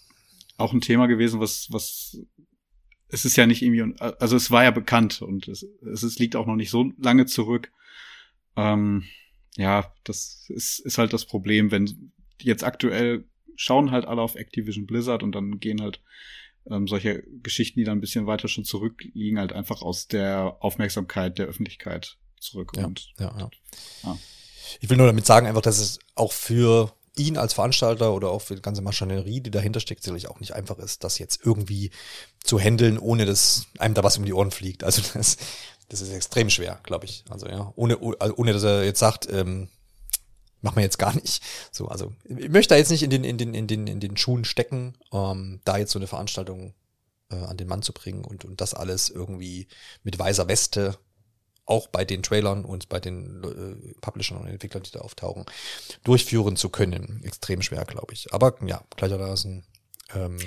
auch 0.57 0.73
ein 0.73 0.81
Thema 0.81 1.07
gewesen, 1.07 1.39
was 1.39 1.67
was 1.71 2.17
es 3.07 3.23
ist 3.23 3.37
ja 3.37 3.45
nicht 3.45 3.61
irgendwie 3.61 3.95
also 3.99 4.35
es 4.35 4.51
war 4.51 4.63
ja 4.63 4.71
bekannt 4.71 5.21
und 5.21 5.47
es, 5.47 5.65
es 5.81 6.19
liegt 6.19 6.35
auch 6.35 6.47
noch 6.47 6.55
nicht 6.55 6.69
so 6.69 6.91
lange 6.97 7.25
zurück. 7.25 7.71
Ähm, 8.57 9.03
ja, 9.57 9.93
das 10.03 10.45
ist, 10.49 10.79
ist 10.79 10.97
halt 10.97 11.13
das 11.13 11.25
Problem, 11.25 11.71
wenn 11.71 12.11
jetzt 12.41 12.63
aktuell 12.63 13.25
schauen 13.55 13.91
halt 13.91 14.05
alle 14.05 14.21
auf 14.21 14.35
Activision 14.35 14.85
Blizzard 14.85 15.23
und 15.23 15.33
dann 15.33 15.59
gehen 15.59 15.81
halt 15.81 16.01
ähm, 16.69 16.87
solche 16.87 17.23
Geschichten, 17.43 17.79
die 17.79 17.85
dann 17.85 17.97
ein 17.97 18.01
bisschen 18.01 18.27
weiter 18.27 18.47
schon 18.47 18.65
zurückliegen, 18.65 19.39
halt 19.39 19.53
einfach 19.53 19.81
aus 19.81 20.07
der 20.07 20.57
Aufmerksamkeit 20.59 21.37
der 21.37 21.47
Öffentlichkeit 21.47 22.17
zurück. 22.39 22.71
Ja, 22.75 22.85
und, 22.85 23.13
ja, 23.19 23.35
ja. 23.37 23.49
ja. 24.03 24.17
Ich 24.81 24.89
will 24.89 24.97
nur 24.97 25.07
damit 25.07 25.25
sagen, 25.25 25.47
einfach, 25.47 25.61
dass 25.61 25.79
es 25.79 25.99
auch 26.15 26.31
für 26.31 26.93
ihn 27.17 27.37
als 27.37 27.53
Veranstalter 27.53 28.13
oder 28.13 28.29
auch 28.29 28.41
für 28.41 28.55
die 28.55 28.61
ganze 28.61 28.81
Maschinerie, 28.81 29.41
die 29.41 29.51
dahinter 29.51 29.79
steckt, 29.79 30.03
sicherlich 30.03 30.27
auch 30.27 30.39
nicht 30.39 30.53
einfach 30.53 30.77
ist, 30.79 31.03
das 31.03 31.17
jetzt 31.17 31.45
irgendwie 31.45 31.91
zu 32.43 32.59
handeln, 32.59 32.97
ohne 32.97 33.25
dass 33.25 33.67
einem 33.79 33.93
da 33.93 34.03
was 34.03 34.17
um 34.17 34.25
die 34.25 34.33
Ohren 34.33 34.51
fliegt. 34.51 34.83
Also 34.83 35.01
das, 35.13 35.37
das 35.89 36.01
ist 36.01 36.11
extrem 36.11 36.49
schwer, 36.49 36.79
glaube 36.83 37.05
ich. 37.05 37.23
Also 37.29 37.47
ja, 37.47 37.71
ohne, 37.75 37.97
also 38.19 38.35
ohne 38.35 38.53
dass 38.53 38.63
er 38.63 38.83
jetzt 38.83 38.99
sagt, 38.99 39.31
ähm, 39.31 39.69
machen 40.61 40.77
wir 40.77 40.83
jetzt 40.83 40.99
gar 40.99 41.13
nicht. 41.15 41.43
So, 41.71 41.87
also 41.87 42.13
ich 42.23 42.49
möchte 42.49 42.73
da 42.73 42.77
jetzt 42.77 42.91
nicht 42.91 43.03
in 43.03 43.09
den, 43.09 43.23
in 43.23 43.37
den, 43.37 43.53
in 43.53 43.67
den, 43.67 43.87
in 43.87 43.99
den 43.99 44.17
Schuhen 44.17 44.45
stecken, 44.45 44.97
ähm, 45.11 45.61
da 45.65 45.77
jetzt 45.77 45.91
so 45.91 45.99
eine 45.99 46.07
Veranstaltung 46.07 46.73
äh, 47.29 47.35
an 47.35 47.57
den 47.57 47.67
Mann 47.67 47.81
zu 47.81 47.93
bringen 47.93 48.25
und, 48.25 48.45
und 48.45 48.61
das 48.61 48.73
alles 48.73 49.09
irgendwie 49.09 49.67
mit 50.03 50.17
weißer 50.17 50.47
Weste 50.47 50.97
auch 51.65 51.87
bei 51.87 52.05
den 52.05 52.21
Trailern 52.21 52.63
und 52.63 52.89
bei 52.89 52.99
den 52.99 53.43
äh, 53.43 53.93
Publishern 54.01 54.37
und 54.37 54.47
Entwicklern, 54.47 54.83
die 54.83 54.91
da 54.91 54.99
auftauchen, 54.99 55.45
durchführen 56.03 56.55
zu 56.55 56.69
können. 56.69 57.21
Extrem 57.23 57.61
schwer, 57.61 57.85
glaube 57.85 58.13
ich. 58.13 58.31
Aber 58.33 58.55
ja, 58.65 58.83
gleichermaßen. 58.95 59.65
Ähm, 60.13 60.37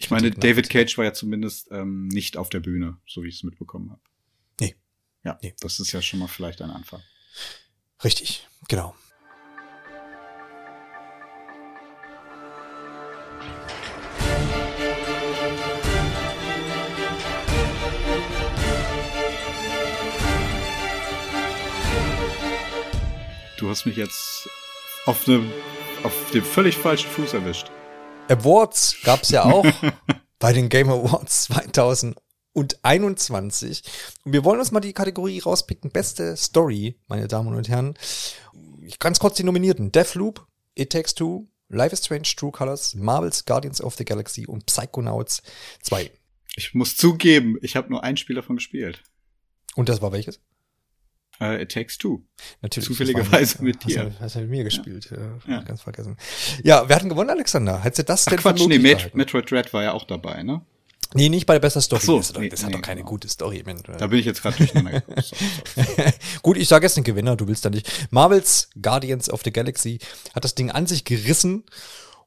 ich 0.00 0.10
meine, 0.10 0.30
David 0.30 0.68
Cage 0.68 0.98
war 0.98 1.04
ja 1.04 1.12
zumindest 1.12 1.70
ähm, 1.70 2.08
nicht 2.08 2.36
auf 2.36 2.50
der 2.50 2.60
Bühne, 2.60 2.98
so 3.06 3.22
wie 3.22 3.28
ich 3.28 3.36
es 3.36 3.42
mitbekommen 3.44 3.90
habe. 3.90 4.00
Nee. 4.60 4.74
Ja, 5.24 5.38
nee. 5.42 5.54
das 5.60 5.80
ist 5.80 5.92
ja 5.92 6.02
schon 6.02 6.18
mal 6.18 6.28
vielleicht 6.28 6.60
ein 6.60 6.70
Anfang. 6.70 7.00
Richtig, 8.04 8.46
genau. 8.68 8.94
Du 23.58 23.68
hast 23.70 23.86
mich 23.86 23.96
jetzt 23.96 24.50
auf, 25.06 25.26
ne, 25.26 25.50
auf 26.02 26.30
dem 26.32 26.44
völlig 26.44 26.76
falschen 26.76 27.08
Fuß 27.08 27.32
erwischt. 27.32 27.70
Awards 28.28 28.98
gab 29.02 29.22
es 29.22 29.30
ja 29.30 29.44
auch 29.44 29.64
bei 30.38 30.52
den 30.52 30.68
Game 30.68 30.90
Awards 30.90 31.44
2021. 31.44 33.82
Und 34.24 34.34
wir 34.34 34.44
wollen 34.44 34.60
uns 34.60 34.72
mal 34.72 34.80
die 34.80 34.92
Kategorie 34.92 35.38
rauspicken. 35.38 35.90
Beste 35.90 36.36
Story, 36.36 37.00
meine 37.08 37.28
Damen 37.28 37.54
und 37.54 37.70
Herren. 37.70 37.94
Ganz 38.98 39.18
kurz 39.18 39.36
die 39.36 39.44
Nominierten. 39.44 39.90
Deathloop, 39.90 40.46
It 40.74 40.92
Takes 40.92 41.14
Two, 41.14 41.48
Life 41.68 41.94
is 41.94 42.04
Strange, 42.04 42.28
True 42.36 42.52
Colors, 42.52 42.94
Marvel's 42.94 43.46
Guardians 43.46 43.80
of 43.80 43.94
the 43.94 44.04
Galaxy 44.04 44.46
und 44.46 44.66
Psychonauts 44.66 45.40
2. 45.82 46.10
Ich 46.56 46.74
muss 46.74 46.94
zugeben, 46.96 47.56
ich 47.62 47.74
habe 47.74 47.88
nur 47.88 48.04
ein 48.04 48.18
Spiel 48.18 48.36
davon 48.36 48.56
gespielt. 48.56 49.02
Und 49.76 49.88
das 49.88 50.02
war 50.02 50.12
welches? 50.12 50.40
Uh, 51.40 51.60
It 51.60 51.70
Takes 51.70 51.98
Two. 51.98 52.22
Natürlich. 52.62 52.88
Zufälligerweise 52.88 53.62
mit 53.62 53.84
dir. 53.84 54.06
Hast, 54.06 54.20
hast 54.20 54.34
du 54.36 54.40
mit 54.40 54.50
mir 54.50 54.64
gespielt. 54.64 55.10
Ja. 55.10 55.56
ja. 55.56 55.62
Ganz 55.62 55.82
vergessen. 55.82 56.16
Ja, 56.64 56.88
wir 56.88 56.96
hatten 56.96 57.08
gewonnen, 57.08 57.30
Alexander. 57.30 57.82
Hättest 57.82 57.98
du 57.98 58.02
das 58.04 58.26
Ach, 58.26 58.30
denn 58.30 58.40
Quatsch, 58.40 58.66
nee, 58.66 58.78
Met 58.78 59.14
Metroid 59.14 59.50
Dread 59.50 59.72
war 59.74 59.82
ja 59.82 59.92
auch 59.92 60.04
dabei, 60.04 60.42
ne? 60.42 60.62
Nee, 61.14 61.28
nicht 61.28 61.46
bei 61.46 61.54
der 61.54 61.60
bester 61.60 61.80
Story. 61.80 62.00
Ach 62.02 62.06
so, 62.06 62.18
das, 62.18 62.32
nee, 62.34 62.48
das 62.48 62.62
hat 62.62 62.70
nee, 62.70 62.76
doch 62.76 62.82
keine 62.82 63.00
genau. 63.00 63.10
gute 63.10 63.28
Story. 63.28 63.62
Mensch. 63.64 63.82
Da 63.84 64.06
bin 64.06 64.18
ich 64.18 64.26
jetzt 64.26 64.42
gerade 64.42 64.56
durcheinander 64.56 65.00
gekommen. 65.00 65.22
Gut, 66.42 66.56
ich 66.56 66.68
sage 66.68 66.84
jetzt 66.86 66.96
den 66.96 67.04
Gewinner, 67.04 67.36
du 67.36 67.46
willst 67.46 67.64
da 67.64 67.70
nicht. 67.70 67.88
Marvels 68.10 68.70
Guardians 68.80 69.30
of 69.30 69.42
the 69.44 69.52
Galaxy 69.52 69.98
hat 70.34 70.44
das 70.44 70.54
Ding 70.54 70.70
an 70.70 70.86
sich 70.86 71.04
gerissen. 71.04 71.64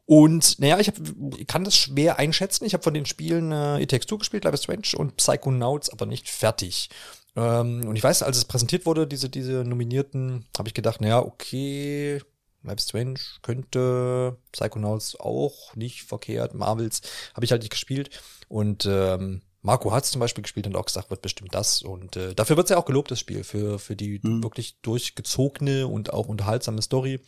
Und 0.06 0.60
naja, 0.60 0.80
ich, 0.80 0.88
hab, 0.88 0.95
ich 1.38 1.45
kann 1.45 1.63
das 1.63 1.76
schwer 1.76 2.17
einschätzen. 2.17 2.65
Ich 2.65 2.74
habe 2.74 2.84
von 2.84 2.93
den 2.93 3.06
Spielen 3.06 3.52
äh, 3.52 3.82
It 3.82 3.91
Takes 3.91 4.08
Two 4.08 4.17
gespielt, 4.17 4.43
Life 4.43 4.56
is 4.56 4.63
Strange 4.63 4.98
und 4.98 5.17
Psychonauts, 5.17 5.89
aber 5.89 6.06
nicht 6.06 6.30
fertig. 6.30 6.89
Ähm, 7.36 7.88
und 7.88 7.96
ich 7.96 8.04
weiß, 8.04 8.24
als 8.24 8.38
es 8.38 8.46
präsentiert 8.46 8.86
wurde, 8.86 9.08
diese, 9.08 9.30
diese 9.30 9.63
Nominierten, 9.63 10.46
habe 10.58 10.68
ich 10.68 10.74
gedacht, 10.74 11.02
naja, 11.02 11.20
okay, 11.20 12.22
Life 12.63 12.82
Strange 12.82 13.20
könnte, 13.42 14.38
Psychonauts 14.52 15.15
auch 15.20 15.76
nicht 15.76 16.04
verkehrt, 16.04 16.54
Marvels 16.54 17.02
habe 17.34 17.46
ich 17.46 17.52
halt 17.52 17.62
nicht 17.62 17.72
gespielt. 17.72 18.10
Und 18.48 18.86
ähm, 18.86 19.42
Marco 19.62 19.92
hat 19.92 20.06
es 20.06 20.12
zum 20.12 20.20
Beispiel 20.20 20.42
gespielt 20.42 20.68
und 20.68 20.76
auch 20.76 20.86
gesagt, 20.86 21.10
wird 21.10 21.22
bestimmt 21.22 21.54
das. 21.54 21.82
Und 21.82 22.15
äh, 22.15 22.34
dafür 22.34 22.58
wird 22.58 22.65
es 22.65 22.72
ja 22.72 22.78
auch 22.78 22.86
gelobt, 22.86 23.12
das 23.12 23.20
Spiel, 23.20 23.44
für, 23.44 23.80
für 23.80 23.96
die 23.96 24.20
mhm. 24.24 24.44
wirklich 24.44 24.80
durchgezogene 24.82 25.88
und 25.88 26.13
auch 26.13 26.28
unterhaltsame 26.28 26.82
Story. 26.82 27.20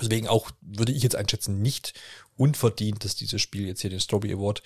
Deswegen 0.00 0.28
auch, 0.28 0.50
würde 0.60 0.92
ich 0.92 1.02
jetzt 1.02 1.16
einschätzen, 1.16 1.60
nicht 1.60 1.94
unverdient, 2.36 3.04
dass 3.04 3.14
dieses 3.14 3.42
Spiel 3.42 3.66
jetzt 3.66 3.82
hier 3.82 3.90
den 3.90 4.00
Story 4.00 4.32
Award 4.32 4.62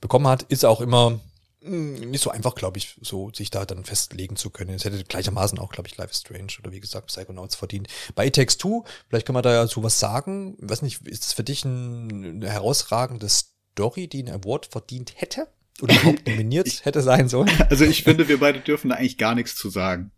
bekommen 0.00 0.26
hat. 0.26 0.42
Ist 0.44 0.64
auch 0.64 0.80
immer 0.80 1.20
nicht 1.66 2.22
so 2.22 2.30
einfach, 2.30 2.54
glaube 2.54 2.78
ich, 2.78 2.96
so 3.00 3.30
sich 3.32 3.50
da 3.50 3.64
dann 3.64 3.84
festlegen 3.84 4.36
zu 4.36 4.50
können. 4.50 4.74
Es 4.74 4.84
hätte 4.84 5.02
gleichermaßen 5.04 5.58
auch, 5.58 5.70
glaube 5.70 5.88
ich, 5.88 5.96
Life 5.96 6.10
is 6.10 6.20
Strange 6.20 6.52
oder 6.60 6.72
wie 6.72 6.80
gesagt 6.80 7.06
Psychonauts 7.08 7.56
verdient. 7.56 7.88
Bei 8.14 8.26
It 8.26 8.34
Takes 8.34 8.58
Two, 8.58 8.84
vielleicht 9.08 9.26
können 9.26 9.36
wir 9.36 9.42
da 9.42 9.52
ja 9.52 9.66
so 9.66 9.82
was 9.82 9.98
sagen. 9.98 10.56
Ich 10.60 10.68
weiß 10.68 10.82
nicht, 10.82 11.06
ist 11.06 11.24
es 11.24 11.32
für 11.32 11.44
dich 11.44 11.64
ein, 11.64 12.36
eine 12.36 12.50
herausragende 12.50 13.28
Story, 13.28 14.08
die 14.08 14.20
einen 14.20 14.34
Award 14.34 14.66
verdient 14.66 15.12
hätte? 15.16 15.48
Oder 15.82 15.94
überhaupt 15.94 16.26
nominiert 16.26 16.84
hätte 16.84 17.02
sein 17.02 17.28
sollen? 17.28 17.50
Also 17.68 17.84
ich 17.84 18.02
finde, 18.02 18.28
wir 18.28 18.40
beide 18.40 18.60
dürfen 18.60 18.90
da 18.90 18.96
eigentlich 18.96 19.18
gar 19.18 19.34
nichts 19.34 19.54
zu 19.54 19.68
sagen. 19.68 20.12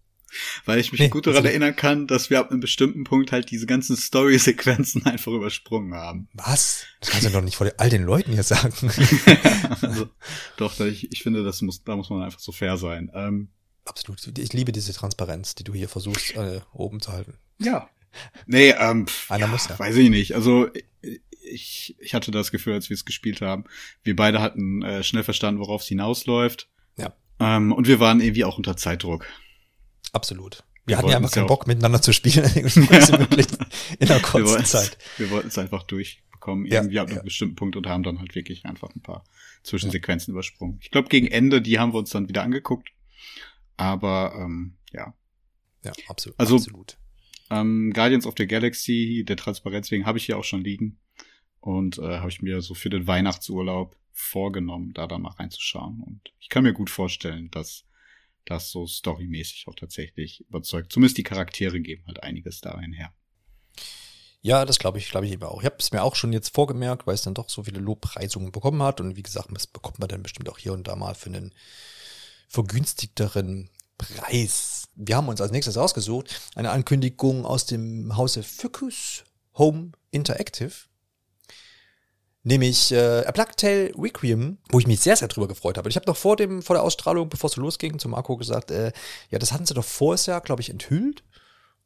Weil 0.64 0.78
ich 0.78 0.92
mich 0.92 1.00
nee, 1.00 1.08
gut 1.08 1.26
daran 1.26 1.38
also, 1.38 1.48
erinnern 1.48 1.74
kann, 1.76 2.06
dass 2.06 2.30
wir 2.30 2.38
ab 2.38 2.50
einem 2.50 2.60
bestimmten 2.60 3.04
Punkt 3.04 3.32
halt 3.32 3.50
diese 3.50 3.66
ganzen 3.66 3.96
Story-Sequenzen 3.96 5.06
einfach 5.06 5.32
übersprungen 5.32 5.94
haben. 5.94 6.28
Was? 6.34 6.84
Das 7.00 7.10
kannst 7.10 7.26
du 7.26 7.30
doch 7.30 7.42
nicht 7.42 7.56
vor 7.56 7.70
all 7.78 7.90
den 7.90 8.02
Leuten 8.02 8.32
hier 8.32 8.42
sagen. 8.42 8.74
also, 9.80 10.08
doch, 10.56 10.78
ich, 10.80 11.12
ich 11.12 11.22
finde, 11.22 11.44
das 11.44 11.62
muss, 11.62 11.84
da 11.84 11.96
muss 11.96 12.10
man 12.10 12.22
einfach 12.22 12.40
so 12.40 12.52
fair 12.52 12.76
sein. 12.76 13.10
Ähm, 13.14 13.48
Absolut. 13.84 14.38
Ich 14.38 14.52
liebe 14.52 14.72
diese 14.72 14.92
Transparenz, 14.92 15.54
die 15.54 15.64
du 15.64 15.72
hier 15.72 15.88
versuchst, 15.88 16.36
äh, 16.36 16.60
oben 16.72 17.00
zu 17.00 17.12
halten. 17.12 17.34
Ja. 17.58 17.88
Nee, 18.46 18.70
ähm, 18.70 19.06
Einer 19.28 19.46
muss 19.46 19.68
ja. 19.68 19.78
Weiß 19.78 19.96
ich 19.96 20.10
nicht. 20.10 20.34
Also 20.34 20.68
ich, 21.50 21.96
ich 21.98 22.14
hatte 22.14 22.30
das 22.30 22.50
Gefühl, 22.50 22.74
als 22.74 22.90
wir 22.90 22.94
es 22.94 23.04
gespielt 23.04 23.40
haben, 23.40 23.64
wir 24.02 24.16
beide 24.16 24.40
hatten 24.40 24.82
äh, 24.82 25.02
schnell 25.02 25.24
verstanden, 25.24 25.60
worauf 25.60 25.82
es 25.82 25.88
hinausläuft. 25.88 26.68
Ja. 26.96 27.14
Ähm, 27.40 27.72
und 27.72 27.86
wir 27.86 28.00
waren 28.00 28.20
irgendwie 28.20 28.44
auch 28.44 28.58
unter 28.58 28.76
Zeitdruck. 28.76 29.26
Absolut. 30.12 30.64
Wir, 30.86 30.96
hatten 30.96 31.08
ja 31.08 31.16
einfach 31.16 31.30
keinen 31.30 31.46
Bock, 31.46 31.66
miteinander 31.66 32.00
zu 32.00 32.12
spielen. 32.12 32.44
in 32.54 34.08
der 34.08 34.20
kurzen 34.20 34.64
Zeit. 34.64 34.96
Wir 35.18 35.30
wollten 35.30 35.48
es 35.48 35.58
einfach 35.58 35.82
durchbekommen, 35.82 36.64
irgendwie 36.64 36.96
ja, 36.96 37.02
ab 37.02 37.08
einem 37.08 37.18
ja. 37.18 37.22
bestimmten 37.22 37.56
Punkt 37.56 37.76
und 37.76 37.86
haben 37.86 38.02
dann 38.02 38.18
halt 38.20 38.34
wirklich 38.34 38.64
einfach 38.64 38.88
ein 38.94 39.02
paar 39.02 39.24
Zwischensequenzen 39.64 40.32
ja. 40.32 40.36
übersprungen. 40.36 40.78
Ich 40.80 40.90
glaube, 40.90 41.08
gegen 41.08 41.26
Ende, 41.26 41.60
die 41.60 41.78
haben 41.78 41.92
wir 41.92 41.98
uns 41.98 42.10
dann 42.10 42.28
wieder 42.28 42.42
angeguckt. 42.42 42.88
Aber 43.76 44.34
ähm, 44.36 44.78
ja. 44.92 45.14
Ja, 45.84 45.92
absolut. 46.08 46.40
Also, 46.40 46.56
absolut. 46.56 46.96
Ähm, 47.50 47.92
Guardians 47.94 48.26
of 48.26 48.34
the 48.36 48.46
Galaxy, 48.46 49.24
der 49.26 49.36
Transparenz 49.36 49.90
wegen, 49.90 50.06
habe 50.06 50.18
ich 50.18 50.24
hier 50.24 50.38
auch 50.38 50.44
schon 50.44 50.64
liegen. 50.64 50.98
Und 51.60 51.98
äh, 51.98 52.18
habe 52.18 52.30
ich 52.30 52.40
mir 52.40 52.62
so 52.62 52.74
für 52.74 52.88
den 52.88 53.06
Weihnachtsurlaub 53.06 53.96
vorgenommen, 54.12 54.92
da 54.94 55.06
dann 55.06 55.22
mal 55.22 55.32
reinzuschauen. 55.32 56.02
Und 56.02 56.32
ich 56.40 56.48
kann 56.48 56.64
mir 56.64 56.72
gut 56.72 56.88
vorstellen, 56.88 57.50
dass 57.50 57.84
das 58.50 58.70
so 58.70 58.86
storymäßig 58.86 59.66
auch 59.68 59.74
tatsächlich 59.74 60.40
überzeugt. 60.48 60.92
Zumindest 60.92 61.18
die 61.18 61.22
Charaktere 61.22 61.80
geben 61.80 62.04
halt 62.06 62.22
einiges 62.22 62.60
dahin 62.60 62.92
her. 62.92 63.12
Ja, 64.40 64.64
das 64.64 64.78
glaube 64.78 64.98
ich, 64.98 65.10
glaube 65.10 65.26
ich 65.26 65.32
eben 65.32 65.42
auch. 65.42 65.60
Ich 65.60 65.66
habe 65.66 65.76
es 65.78 65.92
mir 65.92 66.02
auch 66.02 66.14
schon 66.14 66.32
jetzt 66.32 66.54
vorgemerkt, 66.54 67.06
weil 67.06 67.14
es 67.14 67.22
dann 67.22 67.34
doch 67.34 67.48
so 67.48 67.64
viele 67.64 67.80
Lobpreisungen 67.80 68.52
bekommen 68.52 68.82
hat. 68.82 69.00
Und 69.00 69.16
wie 69.16 69.22
gesagt, 69.22 69.48
das 69.52 69.66
bekommt 69.66 69.98
man 69.98 70.08
dann 70.08 70.22
bestimmt 70.22 70.48
auch 70.48 70.58
hier 70.58 70.72
und 70.72 70.86
da 70.86 70.96
mal 70.96 71.14
für 71.14 71.30
einen 71.30 71.52
vergünstigteren 72.48 73.68
Preis. 73.98 74.88
Wir 74.94 75.16
haben 75.16 75.28
uns 75.28 75.40
als 75.40 75.50
nächstes 75.50 75.76
ausgesucht 75.76 76.40
eine 76.54 76.70
Ankündigung 76.70 77.44
aus 77.44 77.66
dem 77.66 78.16
Hause 78.16 78.42
Focus 78.42 79.24
Home 79.54 79.92
Interactive. 80.12 80.87
Nämlich 82.48 82.92
äh, 82.92 83.26
A 83.26 83.32
Plague 83.32 83.54
Tale 83.56 83.92
Requiem, 83.98 84.56
wo 84.70 84.78
ich 84.78 84.86
mich 84.86 85.00
sehr, 85.00 85.16
sehr 85.16 85.28
drüber 85.28 85.48
gefreut 85.48 85.76
habe. 85.76 85.90
Ich 85.90 85.96
habe 85.96 86.06
noch 86.06 86.16
vor 86.16 86.34
dem, 86.34 86.62
vor 86.62 86.76
der 86.76 86.82
Ausstrahlung, 86.82 87.28
bevor 87.28 87.50
es 87.50 87.56
losging, 87.56 87.98
zum 87.98 88.12
Marco 88.12 88.38
gesagt, 88.38 88.70
äh, 88.70 88.90
ja, 89.28 89.38
das 89.38 89.52
hatten 89.52 89.66
sie 89.66 89.74
doch 89.74 89.84
vorher, 89.84 90.24
Jahr, 90.24 90.40
glaube 90.40 90.62
ich, 90.62 90.70
enthüllt. 90.70 91.24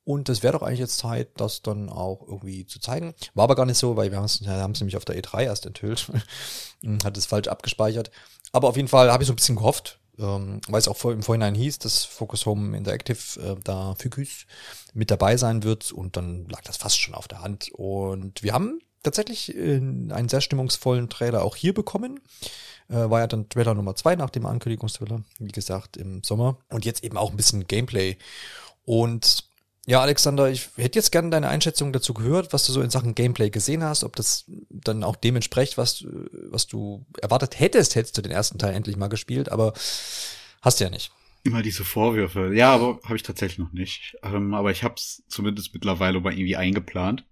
Und 0.04 0.28
das 0.28 0.44
wäre 0.44 0.52
doch 0.52 0.62
eigentlich 0.62 0.78
jetzt 0.78 0.98
Zeit, 0.98 1.30
das 1.36 1.62
dann 1.62 1.88
auch 1.88 2.22
irgendwie 2.28 2.64
zu 2.64 2.78
zeigen. 2.78 3.12
War 3.34 3.42
aber 3.42 3.56
gar 3.56 3.66
nicht 3.66 3.78
so, 3.78 3.96
weil 3.96 4.12
wir 4.12 4.18
haben 4.18 4.26
es 4.26 4.40
nämlich 4.40 4.96
auf 4.96 5.04
der 5.04 5.20
E3 5.20 5.42
erst 5.42 5.66
enthüllt. 5.66 6.06
Hat 7.04 7.16
es 7.16 7.26
falsch 7.26 7.48
abgespeichert. 7.48 8.12
Aber 8.52 8.68
auf 8.68 8.76
jeden 8.76 8.88
Fall 8.88 9.10
habe 9.10 9.24
ich 9.24 9.26
so 9.26 9.32
ein 9.32 9.36
bisschen 9.36 9.56
gehofft, 9.56 9.98
ähm, 10.16 10.60
weil 10.68 10.78
es 10.78 10.86
auch 10.86 10.96
vor, 10.96 11.12
im 11.12 11.24
Vorhinein 11.24 11.56
hieß, 11.56 11.80
dass 11.80 12.04
Focus 12.04 12.46
Home 12.46 12.76
Interactive 12.76 13.40
äh, 13.40 13.56
da 13.64 13.96
Focus 13.96 14.46
mit 14.94 15.10
dabei 15.10 15.36
sein 15.36 15.64
wird. 15.64 15.90
Und 15.90 16.16
dann 16.16 16.46
lag 16.48 16.62
das 16.62 16.76
fast 16.76 17.00
schon 17.00 17.14
auf 17.14 17.26
der 17.26 17.42
Hand. 17.42 17.68
Und 17.72 18.44
wir 18.44 18.52
haben 18.52 18.78
tatsächlich 19.02 19.54
einen 19.56 20.28
sehr 20.28 20.40
stimmungsvollen 20.40 21.08
Trailer 21.08 21.42
auch 21.42 21.56
hier 21.56 21.74
bekommen. 21.74 22.20
Äh, 22.88 23.10
war 23.10 23.20
ja 23.20 23.26
dann 23.26 23.48
Trailer 23.48 23.74
Nummer 23.74 23.94
zwei 23.94 24.16
nach 24.16 24.30
dem 24.30 24.46
Ankündigungstrailer, 24.46 25.22
wie 25.38 25.52
gesagt, 25.52 25.96
im 25.96 26.22
Sommer. 26.22 26.58
Und 26.68 26.84
jetzt 26.84 27.04
eben 27.04 27.16
auch 27.16 27.30
ein 27.30 27.36
bisschen 27.36 27.66
Gameplay. 27.66 28.16
Und 28.84 29.44
ja, 29.86 30.00
Alexander, 30.00 30.48
ich 30.48 30.68
hätte 30.76 30.98
jetzt 30.98 31.10
gerne 31.10 31.30
deine 31.30 31.48
Einschätzung 31.48 31.92
dazu 31.92 32.14
gehört, 32.14 32.52
was 32.52 32.66
du 32.66 32.72
so 32.72 32.82
in 32.82 32.90
Sachen 32.90 33.16
Gameplay 33.16 33.50
gesehen 33.50 33.82
hast, 33.82 34.04
ob 34.04 34.14
das 34.14 34.44
dann 34.70 35.02
auch 35.02 35.16
dem 35.16 35.34
entspricht, 35.34 35.76
was, 35.76 36.04
was 36.50 36.68
du 36.68 37.04
erwartet 37.20 37.58
hättest, 37.58 37.96
hättest 37.96 38.16
du 38.16 38.22
den 38.22 38.30
ersten 38.30 38.58
Teil 38.58 38.74
endlich 38.74 38.96
mal 38.96 39.08
gespielt, 39.08 39.50
aber 39.50 39.72
hast 40.60 40.78
du 40.78 40.84
ja 40.84 40.90
nicht. 40.90 41.10
Immer 41.42 41.62
diese 41.62 41.84
Vorwürfe. 41.84 42.54
Ja, 42.54 42.72
aber 42.72 43.00
habe 43.02 43.16
ich 43.16 43.24
tatsächlich 43.24 43.58
noch 43.58 43.72
nicht. 43.72 44.16
Ähm, 44.22 44.54
aber 44.54 44.70
ich 44.70 44.84
habe 44.84 44.94
es 44.96 45.24
zumindest 45.26 45.74
mittlerweile 45.74 46.20
mal 46.20 46.32
irgendwie 46.32 46.56
eingeplant. 46.56 47.24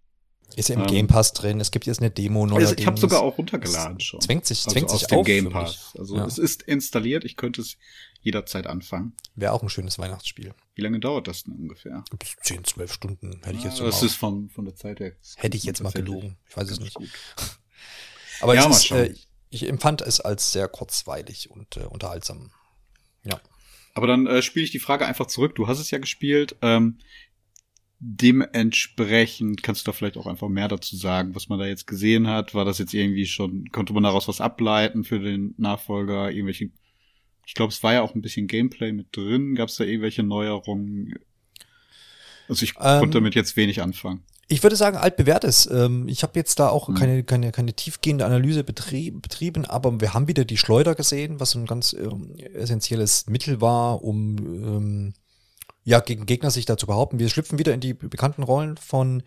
Ist 0.56 0.68
ja 0.68 0.74
im 0.74 0.82
ähm, 0.82 0.86
Game 0.86 1.06
Pass 1.06 1.32
drin. 1.32 1.60
Es 1.60 1.70
gibt 1.70 1.86
jetzt 1.86 2.00
eine 2.00 2.10
Demo 2.10 2.46
neuerdings. 2.46 2.70
Also 2.70 2.80
ich 2.80 2.86
habe 2.86 3.00
sogar 3.00 3.22
auch 3.22 3.38
runtergeladen 3.38 4.00
schon. 4.00 4.20
Zwängt 4.20 4.46
sich, 4.46 4.58
also 4.58 4.70
zwängt 4.70 4.90
sich 4.90 5.06
dem 5.06 5.18
auf, 5.18 5.26
Game 5.26 5.50
Pass. 5.50 5.94
Also 5.98 6.16
ja. 6.16 6.24
es 6.24 6.38
ist 6.38 6.62
installiert. 6.62 7.24
Ich 7.24 7.36
könnte 7.36 7.60
es 7.60 7.76
jederzeit 8.22 8.66
anfangen. 8.66 9.14
Wäre 9.34 9.52
auch 9.52 9.62
ein 9.62 9.68
schönes 9.68 9.98
Weihnachtsspiel. 9.98 10.54
Wie 10.74 10.82
lange 10.82 11.00
dauert 11.00 11.26
das 11.26 11.44
denn 11.44 11.54
ungefähr? 11.54 12.04
Bis 12.18 12.36
10, 12.42 12.64
12 12.64 12.92
Stunden 12.92 13.40
hätte 13.42 13.56
ich 13.56 13.64
jetzt 13.64 13.76
so 13.76 13.86
Das 13.86 14.02
ist 14.02 14.14
von, 14.14 14.50
von 14.50 14.64
der 14.64 14.74
Zeit 14.74 15.00
her. 15.00 15.12
Hätte 15.36 15.56
ich 15.56 15.64
jetzt 15.64 15.82
mal 15.82 15.92
gelogen. 15.92 16.36
Ich 16.48 16.56
weiß 16.56 16.70
es 16.70 16.80
nicht. 16.80 16.94
Gut. 16.94 17.10
Aber 18.40 18.54
ja, 18.54 18.68
ist, 18.68 18.90
äh, 18.90 19.14
ich 19.50 19.68
empfand 19.68 20.02
es 20.02 20.20
als 20.20 20.52
sehr 20.52 20.68
kurzweilig 20.68 21.50
und 21.50 21.76
äh, 21.76 21.80
unterhaltsam. 21.80 22.52
Ja. 23.24 23.40
Aber 23.94 24.06
dann 24.06 24.26
äh, 24.26 24.42
spiele 24.42 24.64
ich 24.64 24.70
die 24.70 24.78
Frage 24.78 25.06
einfach 25.06 25.26
zurück. 25.26 25.54
Du 25.56 25.66
hast 25.66 25.78
es 25.78 25.90
ja 25.90 25.98
gespielt. 25.98 26.56
Ähm, 26.62 26.98
dementsprechend 28.00 29.62
kannst 29.62 29.86
du 29.86 29.90
da 29.90 29.92
vielleicht 29.92 30.16
auch 30.16 30.26
einfach 30.26 30.48
mehr 30.48 30.68
dazu 30.68 30.96
sagen, 30.96 31.34
was 31.34 31.48
man 31.48 31.58
da 31.58 31.66
jetzt 31.66 31.86
gesehen 31.86 32.26
hat. 32.26 32.54
War 32.54 32.64
das 32.64 32.78
jetzt 32.78 32.94
irgendwie 32.94 33.26
schon, 33.26 33.70
konnte 33.70 33.92
man 33.92 34.02
daraus 34.02 34.26
was 34.26 34.40
ableiten 34.40 35.04
für 35.04 35.20
den 35.20 35.54
Nachfolger? 35.58 36.30
Irgendwelche, 36.30 36.70
ich 37.46 37.54
glaube, 37.54 37.72
es 37.72 37.82
war 37.82 37.92
ja 37.92 38.02
auch 38.02 38.14
ein 38.14 38.22
bisschen 38.22 38.46
Gameplay 38.46 38.92
mit 38.92 39.14
drin. 39.14 39.54
Gab 39.54 39.68
es 39.68 39.76
da 39.76 39.84
irgendwelche 39.84 40.22
Neuerungen? 40.22 41.14
Also 42.48 42.64
ich 42.64 42.74
ähm, 42.80 43.00
konnte 43.00 43.18
damit 43.18 43.34
jetzt 43.34 43.56
wenig 43.56 43.82
anfangen. 43.82 44.22
Ich 44.48 44.62
würde 44.62 44.76
sagen, 44.76 44.96
altbewährtes. 44.96 45.68
Ähm, 45.70 46.08
ich 46.08 46.22
habe 46.22 46.32
jetzt 46.38 46.58
da 46.58 46.70
auch 46.70 46.88
hm. 46.88 46.94
keine, 46.94 47.22
keine, 47.22 47.52
keine 47.52 47.74
tiefgehende 47.74 48.24
Analyse 48.24 48.64
betrieben, 48.64 49.64
aber 49.66 50.00
wir 50.00 50.14
haben 50.14 50.26
wieder 50.26 50.46
die 50.46 50.56
Schleuder 50.56 50.94
gesehen, 50.94 51.38
was 51.38 51.54
ein 51.54 51.66
ganz 51.66 51.92
ähm, 51.92 52.34
essentielles 52.54 53.26
Mittel 53.26 53.60
war, 53.60 54.02
um 54.02 54.38
ähm, 54.38 55.14
ja, 55.84 56.00
gegen 56.00 56.26
Gegner 56.26 56.50
sich 56.50 56.66
dazu 56.66 56.86
behaupten. 56.86 57.18
Wir 57.18 57.28
schlüpfen 57.28 57.58
wieder 57.58 57.74
in 57.74 57.80
die 57.80 57.94
bekannten 57.94 58.42
Rollen 58.42 58.76
von 58.76 59.22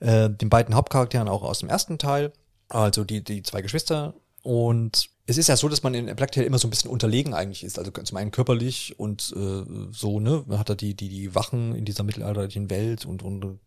äh, 0.00 0.30
den 0.30 0.48
beiden 0.48 0.74
Hauptcharakteren 0.74 1.28
auch 1.28 1.42
aus 1.42 1.60
dem 1.60 1.68
ersten 1.68 1.98
Teil, 1.98 2.32
also 2.68 3.04
die, 3.04 3.22
die 3.22 3.42
zwei 3.42 3.62
Geschwister. 3.62 4.14
Und 4.42 5.10
es 5.26 5.38
ist 5.38 5.48
ja 5.48 5.56
so, 5.56 5.68
dass 5.68 5.82
man 5.82 5.94
in 5.94 6.14
Black 6.16 6.32
Tail 6.32 6.44
immer 6.44 6.58
so 6.58 6.66
ein 6.66 6.70
bisschen 6.70 6.90
unterlegen 6.90 7.34
eigentlich 7.34 7.62
ist. 7.62 7.78
Also 7.78 7.90
zum 7.90 8.16
einen 8.16 8.30
körperlich 8.30 8.98
und 8.98 9.32
äh, 9.36 9.64
so, 9.92 10.18
ne? 10.18 10.42
Man 10.46 10.58
hat 10.58 10.70
da 10.70 10.74
die, 10.74 10.94
die, 10.94 11.08
die 11.08 11.34
Wachen 11.34 11.74
in 11.74 11.84
dieser 11.84 12.02
mittelalterlichen 12.02 12.70
Welt 12.70 13.04
und, 13.04 13.22
und 13.22 13.60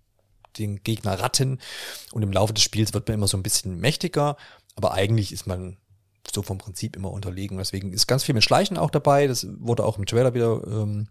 den 0.57 0.83
Gegner 0.83 1.19
Ratten. 1.19 1.59
Und 2.11 2.23
im 2.23 2.31
Laufe 2.31 2.53
des 2.53 2.63
Spiels 2.63 2.93
wird 2.93 3.07
man 3.07 3.15
immer 3.15 3.27
so 3.27 3.37
ein 3.37 3.43
bisschen 3.43 3.79
mächtiger. 3.79 4.35
Aber 4.75 4.93
eigentlich 4.93 5.31
ist 5.31 5.47
man 5.47 5.77
so 6.31 6.41
vom 6.41 6.57
Prinzip 6.57 6.95
immer 6.95 7.11
unterlegen. 7.11 7.57
Deswegen 7.57 7.93
ist 7.93 8.07
ganz 8.07 8.23
viel 8.23 8.35
mit 8.35 8.43
Schleichen 8.43 8.77
auch 8.77 8.89
dabei. 8.89 9.27
Das 9.27 9.47
wurde 9.59 9.85
auch 9.85 9.97
im 9.97 10.05
Trailer 10.05 10.33
wieder 10.33 10.61
ähm, 10.65 11.07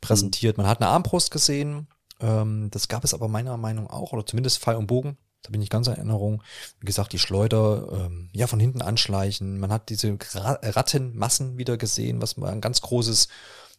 präsentiert. 0.00 0.56
Man 0.56 0.66
hat 0.66 0.80
eine 0.80 0.90
Armbrust 0.90 1.30
gesehen. 1.30 1.88
Ähm, 2.20 2.70
das 2.70 2.88
gab 2.88 3.04
es 3.04 3.14
aber 3.14 3.28
meiner 3.28 3.56
Meinung 3.56 3.88
auch, 3.88 4.12
oder 4.12 4.26
zumindest 4.26 4.58
Pfeil 4.58 4.76
und 4.76 4.86
Bogen. 4.86 5.16
Da 5.42 5.50
bin 5.50 5.60
ich 5.60 5.68
ganz 5.68 5.86
in 5.86 5.94
Erinnerung. 5.94 6.42
Wie 6.80 6.86
gesagt, 6.86 7.12
die 7.12 7.18
Schleuder, 7.18 8.06
ähm, 8.06 8.30
ja, 8.32 8.46
von 8.46 8.58
hinten 8.58 8.80
anschleichen. 8.80 9.60
Man 9.60 9.70
hat 9.70 9.90
diese 9.90 10.16
Rattenmassen 10.32 11.58
wieder 11.58 11.76
gesehen, 11.76 12.22
was 12.22 12.38
mal 12.38 12.50
ein 12.50 12.62
ganz 12.62 12.80
großes 12.80 13.28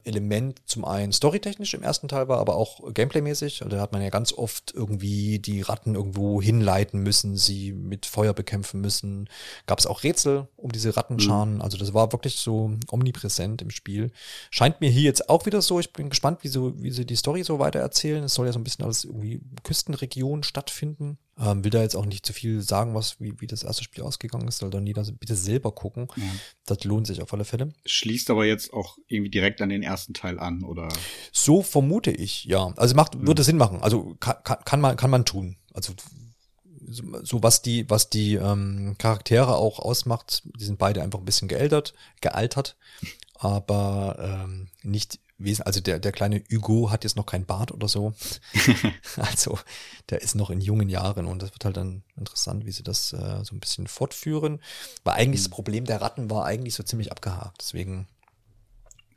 Element 0.06 0.62
zum 0.66 0.86
einen 0.86 1.12
storytechnisch 1.12 1.74
im 1.74 1.84
ersten 1.84 2.08
Teil 2.08 2.28
war, 2.28 2.40
aber 2.40 2.56
auch 2.56 2.94
gameplaymäßig. 2.94 3.64
Also 3.64 3.76
da 3.76 3.82
hat 3.82 3.92
man 3.92 4.02
ja 4.02 4.10
ganz 4.10 4.34
oft 4.34 4.74
irgendwie 4.74 5.40
die 5.40 5.62
Ratten 5.62 5.96
irgendwo 5.96 6.42
hinleiten 6.42 7.02
müssen, 7.02 7.36
sie 7.36 7.72
mit 7.72 8.06
Feuer 8.06 8.34
bekämpfen 8.34 8.82
müssen. 8.82 9.30
Gab 9.66 9.80
es 9.80 9.88
auch 9.88 10.04
Rätsel 10.04 10.48
um 10.56 10.72
diese 10.72 10.96
Rattenscharen. 10.96 11.56
Mhm. 11.56 11.62
Also 11.62 11.78
das 11.78 11.94
war 11.94 12.12
wirklich 12.12 12.38
so 12.38 12.72
omnipräsent 12.90 13.62
im 13.62 13.70
Spiel. 13.72 14.12
Scheint 14.52 14.82
mir 14.82 14.90
hier 14.90 15.04
jetzt 15.04 15.30
auch 15.30 15.46
wieder 15.46 15.62
so. 15.62 15.80
Ich 15.80 15.92
bin 15.92 16.10
gespannt, 16.10 16.44
wie, 16.44 16.50
so, 16.50 16.74
wie 16.82 16.92
sie 16.92 17.06
die 17.06 17.16
Story 17.16 17.44
so 17.44 17.60
weiter 17.60 17.80
erzählen. 17.80 18.24
Es 18.24 18.36
soll 18.36 18.46
ja 18.46 18.54
so 18.54 18.60
ein 18.60 18.64
bisschen 18.64 18.86
alles 18.86 19.06
irgendwie 19.06 19.42
Küstenregion 19.64 20.44
stattfinden. 20.44 21.18
Ähm, 21.38 21.66
will 21.66 21.72
da 21.72 21.82
jetzt 21.82 21.98
auch 21.98 22.06
nicht 22.06 22.26
zu 22.26 22.32
viel 22.32 22.62
sagen, 22.62 22.96
was, 22.96 23.20
wie, 23.20 23.42
wie 23.42 23.48
das 23.48 23.64
erste 23.64 23.84
Spiel 23.84 24.04
ausgegangen 24.04 24.48
ist, 24.48 24.60
soll 24.60 24.70
dann 24.70 24.88
jeder 24.88 25.04
bitte 25.20 25.36
selber 25.36 25.74
gucken. 25.74 26.08
Ja. 26.16 26.24
Das 26.66 26.84
lohnt 26.86 27.08
sich 27.08 27.22
auf 27.22 27.34
alle 27.34 27.44
Fälle. 27.44 27.74
Schließt 27.86 28.30
aber 28.30 28.46
jetzt 28.46 28.72
auch 28.72 28.98
irgendwie 29.08 29.32
direkt 29.32 29.62
an 29.62 29.68
den 29.68 29.84
ersten 29.84 30.14
Teil 30.14 30.40
an, 30.40 30.64
oder? 30.64 30.88
So 31.34 31.62
vermute 31.62 32.12
ich, 32.12 32.46
ja. 32.46 32.74
Also 32.78 32.96
macht, 32.96 33.16
mhm. 33.16 33.28
würde 33.28 33.44
Sinn 33.44 33.58
machen. 33.58 33.82
Also 33.82 34.16
kann, 34.22 34.38
kann, 34.44 34.80
man, 34.80 34.96
kann 34.96 35.10
man 35.10 35.26
tun. 35.26 35.58
Also 35.74 35.94
so 36.88 37.44
was 37.44 37.62
die, 37.62 37.90
was 37.90 38.10
die 38.10 38.36
ähm, 38.36 38.96
Charaktere 38.98 39.56
auch 39.56 39.80
ausmacht, 39.80 40.44
die 40.46 40.64
sind 40.64 40.78
beide 40.80 41.02
einfach 41.02 41.20
ein 41.20 41.26
bisschen 41.26 41.48
geältert, 41.48 41.94
gealtert, 42.22 42.78
aber 43.36 44.46
ähm, 44.46 44.70
nicht 44.84 45.20
Wesen, 45.38 45.64
also 45.64 45.82
der, 45.82 46.00
der 46.00 46.12
kleine 46.12 46.44
Hugo 46.52 46.92
hat 46.92 47.04
jetzt 47.04 47.18
noch 47.18 47.26
kein 47.26 47.46
Bart 47.46 47.72
oder 47.72 47.88
so. 47.88 48.14
also 49.18 49.60
der 50.10 50.22
ist 50.22 50.36
noch 50.36 50.50
in 50.50 50.62
jungen 50.62 50.90
Jahren 50.90 51.26
und 51.26 51.42
das 51.42 51.52
wird 51.52 51.66
halt 51.66 51.78
dann 51.78 52.04
interessant, 52.16 52.66
wie 52.66 52.72
sie 52.72 52.84
das 52.84 53.12
äh, 53.14 53.44
so 53.44 53.56
ein 53.56 53.60
bisschen 53.60 53.88
fortführen. 53.88 54.62
Weil 55.04 55.16
eigentlich 55.16 55.42
mhm. 55.42 55.46
das 55.46 55.50
Problem 55.50 55.86
der 55.86 56.02
Ratten 56.02 56.30
war 56.30 56.46
eigentlich 56.46 56.76
so 56.76 56.84
ziemlich 56.84 57.12
abgehakt. 57.12 57.58
Deswegen, 57.60 58.08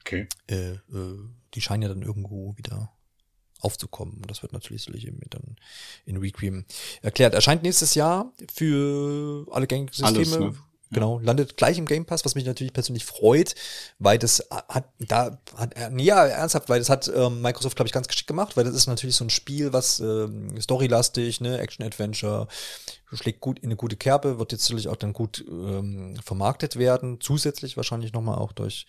okay. 0.00 0.28
äh, 0.48 0.72
äh, 0.72 0.78
die 1.54 1.60
scheinen 1.60 1.82
ja 1.82 1.88
dann 1.88 2.02
irgendwo 2.02 2.56
wieder 2.56 2.92
aufzukommen. 3.60 4.14
Und 4.14 4.30
das 4.30 4.42
wird 4.42 4.52
natürlich 4.52 4.84
sicherlich 4.84 5.12
dann 5.30 5.56
in 6.04 6.16
Requiem 6.16 6.64
erklärt. 7.02 7.34
Erscheint 7.34 7.62
nächstes 7.62 7.94
Jahr 7.94 8.32
für 8.52 9.46
alle 9.50 9.66
gängigen 9.66 9.92
Systeme. 9.92 10.18
Alles, 10.18 10.38
ne? 10.38 10.54
Genau, 10.90 11.18
landet 11.18 11.56
gleich 11.56 11.76
im 11.76 11.84
Game 11.84 12.06
Pass, 12.06 12.24
was 12.24 12.34
mich 12.34 12.46
natürlich 12.46 12.72
persönlich 12.72 13.04
freut, 13.04 13.54
weil 13.98 14.18
das 14.18 14.42
hat 14.50 14.86
da 14.98 15.38
hat 15.56 15.74
ja 15.98 16.24
ernsthaft, 16.24 16.68
weil 16.70 16.78
das 16.78 16.88
hat 16.88 17.10
ähm, 17.14 17.42
Microsoft 17.42 17.76
glaube 17.76 17.88
ich 17.88 17.92
ganz 17.92 18.08
geschickt 18.08 18.26
gemacht, 18.26 18.56
weil 18.56 18.64
das 18.64 18.74
ist 18.74 18.86
natürlich 18.86 19.16
so 19.16 19.24
ein 19.24 19.30
Spiel, 19.30 19.72
was 19.72 20.00
ähm, 20.00 20.58
storylastig, 20.60 21.40
ne, 21.40 21.58
Action 21.58 21.84
Adventure 21.84 22.48
schlägt 23.12 23.40
gut 23.40 23.58
in 23.58 23.66
eine 23.66 23.76
gute 23.76 23.96
Kerbe, 23.96 24.38
wird 24.38 24.52
jetzt 24.52 24.68
natürlich 24.68 24.88
auch 24.88 24.96
dann 24.96 25.12
gut 25.12 25.44
ähm, 25.48 26.14
vermarktet 26.24 26.76
werden, 26.76 27.20
zusätzlich 27.20 27.76
wahrscheinlich 27.76 28.12
nochmal 28.12 28.38
auch 28.38 28.52
durch 28.52 28.86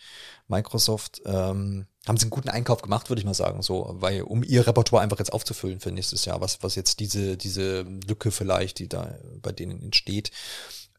Microsoft. 0.47 1.21
Ähm, 1.25 1.85
haben 2.07 2.17
sie 2.17 2.23
einen 2.23 2.31
guten 2.31 2.49
Einkauf 2.49 2.81
gemacht, 2.81 3.09
würde 3.09 3.19
ich 3.19 3.25
mal 3.25 3.33
sagen, 3.33 3.61
so, 3.61 3.95
weil 3.99 4.23
um 4.23 4.43
ihr 4.43 4.65
Repertoire 4.65 5.03
einfach 5.03 5.19
jetzt 5.19 5.33
aufzufüllen 5.33 5.79
für 5.79 5.91
nächstes 5.91 6.25
Jahr, 6.25 6.41
was, 6.41 6.63
was 6.63 6.75
jetzt 6.75 6.99
diese, 6.99 7.37
diese 7.37 7.81
Lücke 7.81 8.31
vielleicht, 8.31 8.79
die 8.79 8.89
da 8.89 9.15
bei 9.41 9.51
denen 9.51 9.81
entsteht, 9.81 10.31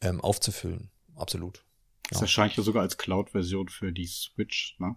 ähm, 0.00 0.20
aufzufüllen. 0.20 0.90
Absolut. 1.14 1.64
Das 2.08 2.18
ja. 2.18 2.22
erscheint 2.22 2.56
ja 2.56 2.62
sogar 2.62 2.82
als 2.82 2.98
Cloud-Version 2.98 3.68
für 3.68 3.92
die 3.92 4.06
Switch, 4.06 4.76
ne? 4.78 4.96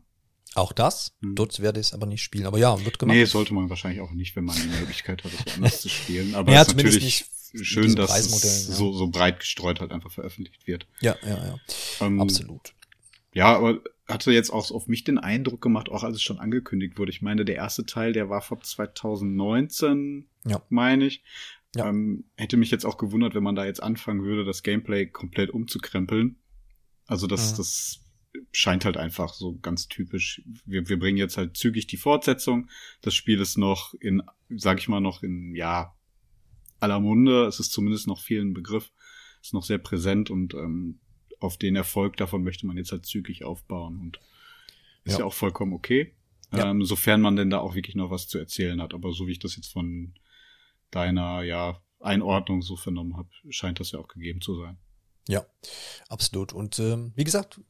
Auch 0.55 0.71
das? 0.71 1.15
Hm. 1.21 1.35
Dort 1.35 1.59
werde 1.61 1.79
ich 1.79 1.87
es 1.87 1.93
aber 1.93 2.05
nicht 2.05 2.21
spielen. 2.21 2.45
Aber 2.45 2.59
ja, 2.59 2.83
wird 2.85 2.99
gemacht. 2.99 3.15
Nee, 3.15 3.25
sollte 3.25 3.53
man 3.53 3.69
wahrscheinlich 3.69 4.01
auch 4.01 4.11
nicht, 4.11 4.35
wenn 4.35 4.45
man 4.45 4.55
die 4.55 4.67
Möglichkeit 4.67 5.23
hat, 5.23 5.31
es 5.33 5.55
anders 5.55 5.81
zu 5.81 5.89
spielen. 5.89 6.35
Aber 6.35 6.51
ja, 6.51 6.61
es 6.61 6.67
ist 6.69 6.77
natürlich 6.77 7.25
schön, 7.61 7.95
dass 7.95 8.17
es 8.17 8.67
ja. 8.67 8.75
so, 8.75 8.93
so 8.93 9.07
breit 9.07 9.39
gestreut 9.39 9.79
halt 9.79 9.91
einfach 9.91 10.11
veröffentlicht 10.11 10.67
wird. 10.67 10.87
Ja, 11.01 11.15
ja, 11.23 11.45
ja. 11.45 11.57
Ähm, 12.01 12.21
Absolut. 12.21 12.73
Ja, 13.33 13.55
aber 13.55 13.81
hatte 14.07 14.31
jetzt 14.31 14.51
auch 14.51 14.69
auf 14.71 14.87
mich 14.87 15.03
den 15.03 15.17
Eindruck 15.17 15.61
gemacht, 15.61 15.89
auch 15.89 16.03
als 16.03 16.17
es 16.17 16.21
schon 16.21 16.39
angekündigt 16.39 16.97
wurde. 16.97 17.11
Ich 17.11 17.21
meine, 17.21 17.45
der 17.45 17.55
erste 17.55 17.85
Teil, 17.85 18.13
der 18.13 18.29
war 18.29 18.41
von 18.41 18.61
2019, 18.61 20.27
ja. 20.45 20.61
meine 20.69 21.05
ich. 21.05 21.23
Ja. 21.75 21.89
Ähm, 21.89 22.25
hätte 22.36 22.57
mich 22.57 22.71
jetzt 22.71 22.86
auch 22.86 22.97
gewundert, 22.97 23.33
wenn 23.36 23.43
man 23.43 23.55
da 23.55 23.65
jetzt 23.65 23.81
anfangen 23.81 24.23
würde, 24.23 24.45
das 24.45 24.63
Gameplay 24.63 25.07
komplett 25.07 25.49
umzukrempeln. 25.49 26.38
Also 27.07 27.27
das, 27.27 27.51
ja. 27.51 27.57
das 27.57 28.05
scheint 28.51 28.86
halt 28.86 28.97
einfach 28.97 29.33
so 29.33 29.57
ganz 29.59 29.88
typisch. 29.88 30.41
Wir, 30.65 30.88
wir 30.88 30.99
bringen 30.99 31.17
jetzt 31.17 31.38
halt 31.38 31.57
zügig 31.57 31.88
die 31.88 31.97
Fortsetzung. 31.97 32.69
Das 33.01 33.15
Spiel 33.15 33.39
ist 33.39 33.57
noch 33.57 33.93
in, 33.95 34.21
sag 34.49 34.79
ich 34.79 34.88
mal, 34.88 34.99
noch 34.99 35.23
in, 35.23 35.55
ja, 35.55 35.95
aller 36.79 36.99
Munde. 36.99 37.45
Es 37.45 37.59
ist 37.59 37.71
zumindest 37.71 38.07
noch 38.07 38.21
vielen 38.21 38.53
Begriff. 38.53 38.91
Ist 39.41 39.53
noch 39.53 39.63
sehr 39.63 39.77
präsent 39.77 40.29
und 40.29 40.53
ähm, 40.53 40.99
auf 41.39 41.57
den 41.57 41.75
Erfolg 41.75 42.17
davon 42.17 42.43
möchte 42.43 42.65
man 42.65 42.77
jetzt 42.77 42.91
halt 42.91 43.05
zügig 43.05 43.43
aufbauen 43.43 43.99
und 43.99 44.19
ist 45.03 45.13
ja, 45.13 45.19
ja 45.19 45.25
auch 45.25 45.33
vollkommen 45.33 45.73
okay. 45.73 46.13
Ja. 46.53 46.69
Ähm, 46.69 46.86
sofern 46.86 47.19
man 47.19 47.36
denn 47.36 47.49
da 47.49 47.59
auch 47.59 47.75
wirklich 47.75 47.95
noch 47.95 48.12
was 48.12 48.27
zu 48.27 48.38
erzählen 48.38 48.81
hat. 48.81 48.93
Aber 48.93 49.12
so 49.12 49.27
wie 49.27 49.31
ich 49.31 49.39
das 49.39 49.55
jetzt 49.55 49.71
von 49.71 50.13
deiner, 50.95 51.41
ja, 51.43 51.79
Einordnung 51.99 52.62
so 52.62 52.75
vernommen 52.75 53.15
habe, 53.15 53.29
scheint 53.49 53.79
das 53.79 53.91
ja 53.91 53.99
auch 53.99 54.08
gegeben 54.08 54.41
zu 54.41 54.60
sein. 54.60 54.77
Ja, 55.27 55.45
absolut. 56.10 56.51
Und 56.51 56.77
ähm, 56.79 57.13
wie 57.15 57.23
gesagt, 57.23 57.62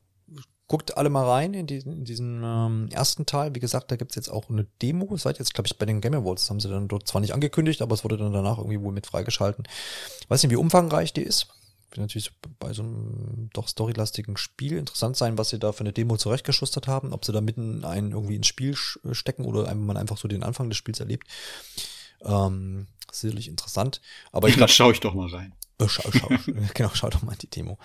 guckt 0.67 0.97
alle 0.97 1.11
mal 1.11 1.29
rein 1.29 1.53
in 1.53 1.67
diesen, 1.67 1.93
in 1.93 2.05
diesen 2.05 2.41
ähm, 2.43 2.89
ersten 2.91 3.27
Teil. 3.27 3.53
Wie 3.53 3.59
gesagt, 3.59 3.91
da 3.91 3.95
gibt's 3.95 4.15
jetzt 4.15 4.29
auch 4.29 4.49
eine 4.49 4.65
Demo. 4.81 5.15
Seit 5.17 5.37
jetzt, 5.37 5.53
glaube 5.53 5.67
ich, 5.67 5.77
bei 5.77 5.85
den 5.85 6.01
Game 6.01 6.15
Awards 6.15 6.49
haben 6.49 6.59
sie 6.59 6.69
dann 6.69 6.87
dort 6.87 7.07
zwar 7.07 7.21
nicht 7.21 7.33
angekündigt, 7.33 7.83
aber 7.83 7.93
es 7.93 8.03
wurde 8.03 8.17
dann 8.17 8.33
danach 8.33 8.57
irgendwie 8.57 8.81
wohl 8.81 8.93
mit 8.93 9.05
freigeschalten. 9.05 9.67
weiß 10.29 10.41
nicht, 10.41 10.51
wie 10.51 10.55
umfangreich 10.55 11.13
die 11.13 11.21
ist 11.21 11.47
wird 11.93 12.01
natürlich 12.01 12.31
bei 12.59 12.73
so 12.73 12.81
einem 12.81 13.49
doch 13.53 13.67
storylastigen 13.67 14.37
Spiel 14.37 14.77
interessant 14.77 15.15
sein, 15.15 15.37
was 15.37 15.49
sie 15.49 15.59
da 15.59 15.71
für 15.71 15.81
eine 15.81 15.93
Demo 15.93 16.17
zurechtgeschustert 16.17 16.87
haben, 16.87 17.13
ob 17.13 17.25
sie 17.25 17.31
da 17.31 17.41
mitten 17.41 17.85
einen 17.85 18.11
irgendwie 18.11 18.35
ins 18.35 18.47
Spiel 18.47 18.75
stecken 18.75 19.45
oder 19.45 19.73
man 19.75 19.97
einfach 19.97 20.17
so 20.17 20.27
den 20.27 20.43
Anfang 20.43 20.69
des 20.69 20.77
Spiels 20.77 20.99
erlebt. 20.99 21.27
Ähm, 22.23 22.87
sicherlich 23.19 23.47
interessant. 23.47 24.01
Aber 24.31 24.49
ich 24.49 24.55
glaube, 24.55 24.71
schaue 24.71 24.93
ich 24.93 24.99
doch 24.99 25.13
mal 25.13 25.29
rein. 25.29 25.53
Äh, 25.79 25.87
schau, 25.87 26.09
schau, 26.11 26.29
genau, 26.73 26.91
schau 26.93 27.09
doch 27.09 27.21
mal 27.23 27.33
in 27.33 27.39
die 27.39 27.49
Demo. 27.49 27.77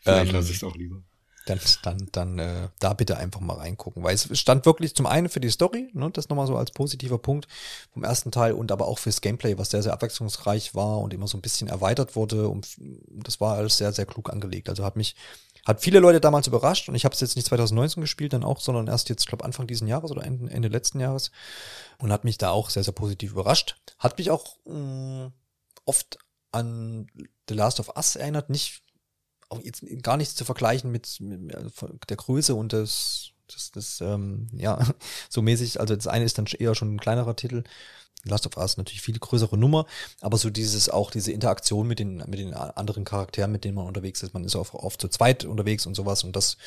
Vielleicht 0.00 0.28
ähm, 0.28 0.34
lasse 0.34 0.50
ich 0.50 0.56
es 0.56 0.64
auch 0.64 0.76
lieber 0.76 1.02
dann, 1.46 1.60
dann, 1.82 2.08
dann 2.12 2.38
äh, 2.38 2.68
da 2.78 2.92
bitte 2.92 3.16
einfach 3.16 3.40
mal 3.40 3.54
reingucken. 3.54 4.02
Weil 4.02 4.14
es 4.14 4.38
stand 4.38 4.66
wirklich 4.66 4.94
zum 4.94 5.06
einen 5.06 5.28
für 5.28 5.40
die 5.40 5.50
Story, 5.50 5.90
ne, 5.92 6.10
das 6.10 6.28
nochmal 6.28 6.46
so 6.46 6.56
als 6.56 6.70
positiver 6.70 7.18
Punkt 7.18 7.48
vom 7.92 8.04
ersten 8.04 8.30
Teil 8.30 8.52
und 8.52 8.70
aber 8.72 8.86
auch 8.86 8.98
fürs 8.98 9.20
Gameplay, 9.20 9.58
was 9.58 9.70
sehr, 9.70 9.82
sehr 9.82 9.92
abwechslungsreich 9.92 10.74
war 10.74 10.98
und 10.98 11.14
immer 11.14 11.26
so 11.26 11.38
ein 11.38 11.42
bisschen 11.42 11.68
erweitert 11.68 12.14
wurde. 12.16 12.48
Und 12.48 12.68
das 13.10 13.40
war 13.40 13.56
alles 13.56 13.78
sehr, 13.78 13.92
sehr 13.92 14.06
klug 14.06 14.30
angelegt. 14.30 14.68
Also 14.68 14.84
hat 14.84 14.96
mich, 14.96 15.16
hat 15.66 15.80
viele 15.80 16.00
Leute 16.00 16.20
damals 16.20 16.46
überrascht 16.46 16.88
und 16.88 16.94
ich 16.94 17.04
habe 17.04 17.14
es 17.14 17.20
jetzt 17.20 17.36
nicht 17.36 17.46
2019 17.48 18.00
gespielt, 18.00 18.32
dann 18.32 18.44
auch, 18.44 18.60
sondern 18.60 18.86
erst 18.86 19.08
jetzt, 19.08 19.26
glaube 19.26 19.44
Anfang 19.44 19.66
diesen 19.66 19.88
Jahres 19.88 20.10
oder 20.10 20.24
Ende, 20.24 20.50
Ende 20.50 20.68
letzten 20.68 21.00
Jahres 21.00 21.30
und 21.98 22.12
hat 22.12 22.24
mich 22.24 22.38
da 22.38 22.50
auch 22.50 22.70
sehr, 22.70 22.84
sehr 22.84 22.94
positiv 22.94 23.32
überrascht. 23.32 23.76
Hat 23.98 24.18
mich 24.18 24.30
auch 24.30 24.56
mh, 24.64 25.26
mm, 25.26 25.32
oft 25.84 26.18
an 26.52 27.06
The 27.48 27.54
Last 27.54 27.80
of 27.80 27.96
Us 27.96 28.16
erinnert, 28.16 28.50
nicht 28.50 28.82
auch 29.48 29.60
jetzt 29.60 29.84
gar 30.02 30.16
nichts 30.16 30.34
zu 30.34 30.44
vergleichen 30.44 30.90
mit, 30.90 31.20
mit 31.20 31.52
der 32.08 32.16
Größe 32.16 32.54
und 32.54 32.72
des, 32.72 33.32
das, 33.52 33.70
das 33.70 34.00
ähm, 34.00 34.48
ja, 34.52 34.78
so 35.28 35.42
mäßig. 35.42 35.80
Also 35.80 35.96
das 35.96 36.06
eine 36.06 36.24
ist 36.24 36.38
dann 36.38 36.46
eher 36.46 36.74
schon 36.74 36.94
ein 36.94 37.00
kleinerer 37.00 37.36
Titel. 37.36 37.64
Last 38.24 38.46
of 38.46 38.58
Us 38.58 38.76
natürlich 38.76 39.00
viel 39.00 39.18
größere 39.18 39.56
Nummer, 39.56 39.86
aber 40.20 40.36
so 40.36 40.50
dieses 40.50 40.90
auch 40.90 41.10
diese 41.10 41.32
Interaktion 41.32 41.86
mit 41.86 41.98
den 41.98 42.18
mit 42.26 42.38
den 42.38 42.52
anderen 42.52 43.04
Charakteren, 43.04 43.50
mit 43.50 43.64
denen 43.64 43.76
man 43.76 43.86
unterwegs 43.86 44.22
ist, 44.22 44.34
man 44.34 44.44
ist 44.44 44.56
auch 44.56 44.74
oft 44.74 45.00
zu 45.00 45.08
zweit 45.08 45.46
unterwegs 45.46 45.86
und 45.86 45.94
sowas 45.94 46.22
und 46.22 46.36
das 46.36 46.58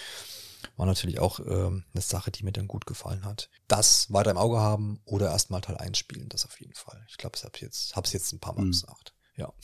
war 0.78 0.86
natürlich 0.86 1.20
auch 1.20 1.40
ähm, 1.40 1.84
eine 1.94 2.02
Sache, 2.02 2.32
die 2.32 2.44
mir 2.44 2.52
dann 2.52 2.68
gut 2.68 2.86
gefallen 2.86 3.26
hat. 3.26 3.50
Das 3.68 4.12
weiter 4.12 4.32
im 4.32 4.38
Auge 4.38 4.60
haben 4.60 5.00
oder 5.06 5.30
erstmal 5.30 5.62
Teil 5.62 5.78
1 5.78 5.98
spielen, 5.98 6.30
das 6.30 6.46
auf 6.46 6.60
jeden 6.60 6.74
Fall. 6.74 7.06
Ich 7.10 7.18
glaube, 7.18 7.36
ich 7.38 7.44
habe 7.44 7.58
jetzt 7.60 7.96
hab's 7.96 8.14
jetzt 8.14 8.32
ein 8.34 8.40
paar 8.40 8.54
Mal 8.54 8.66
mhm. 8.66 8.72
gesagt. 8.72 9.14
Ja. 9.36 9.54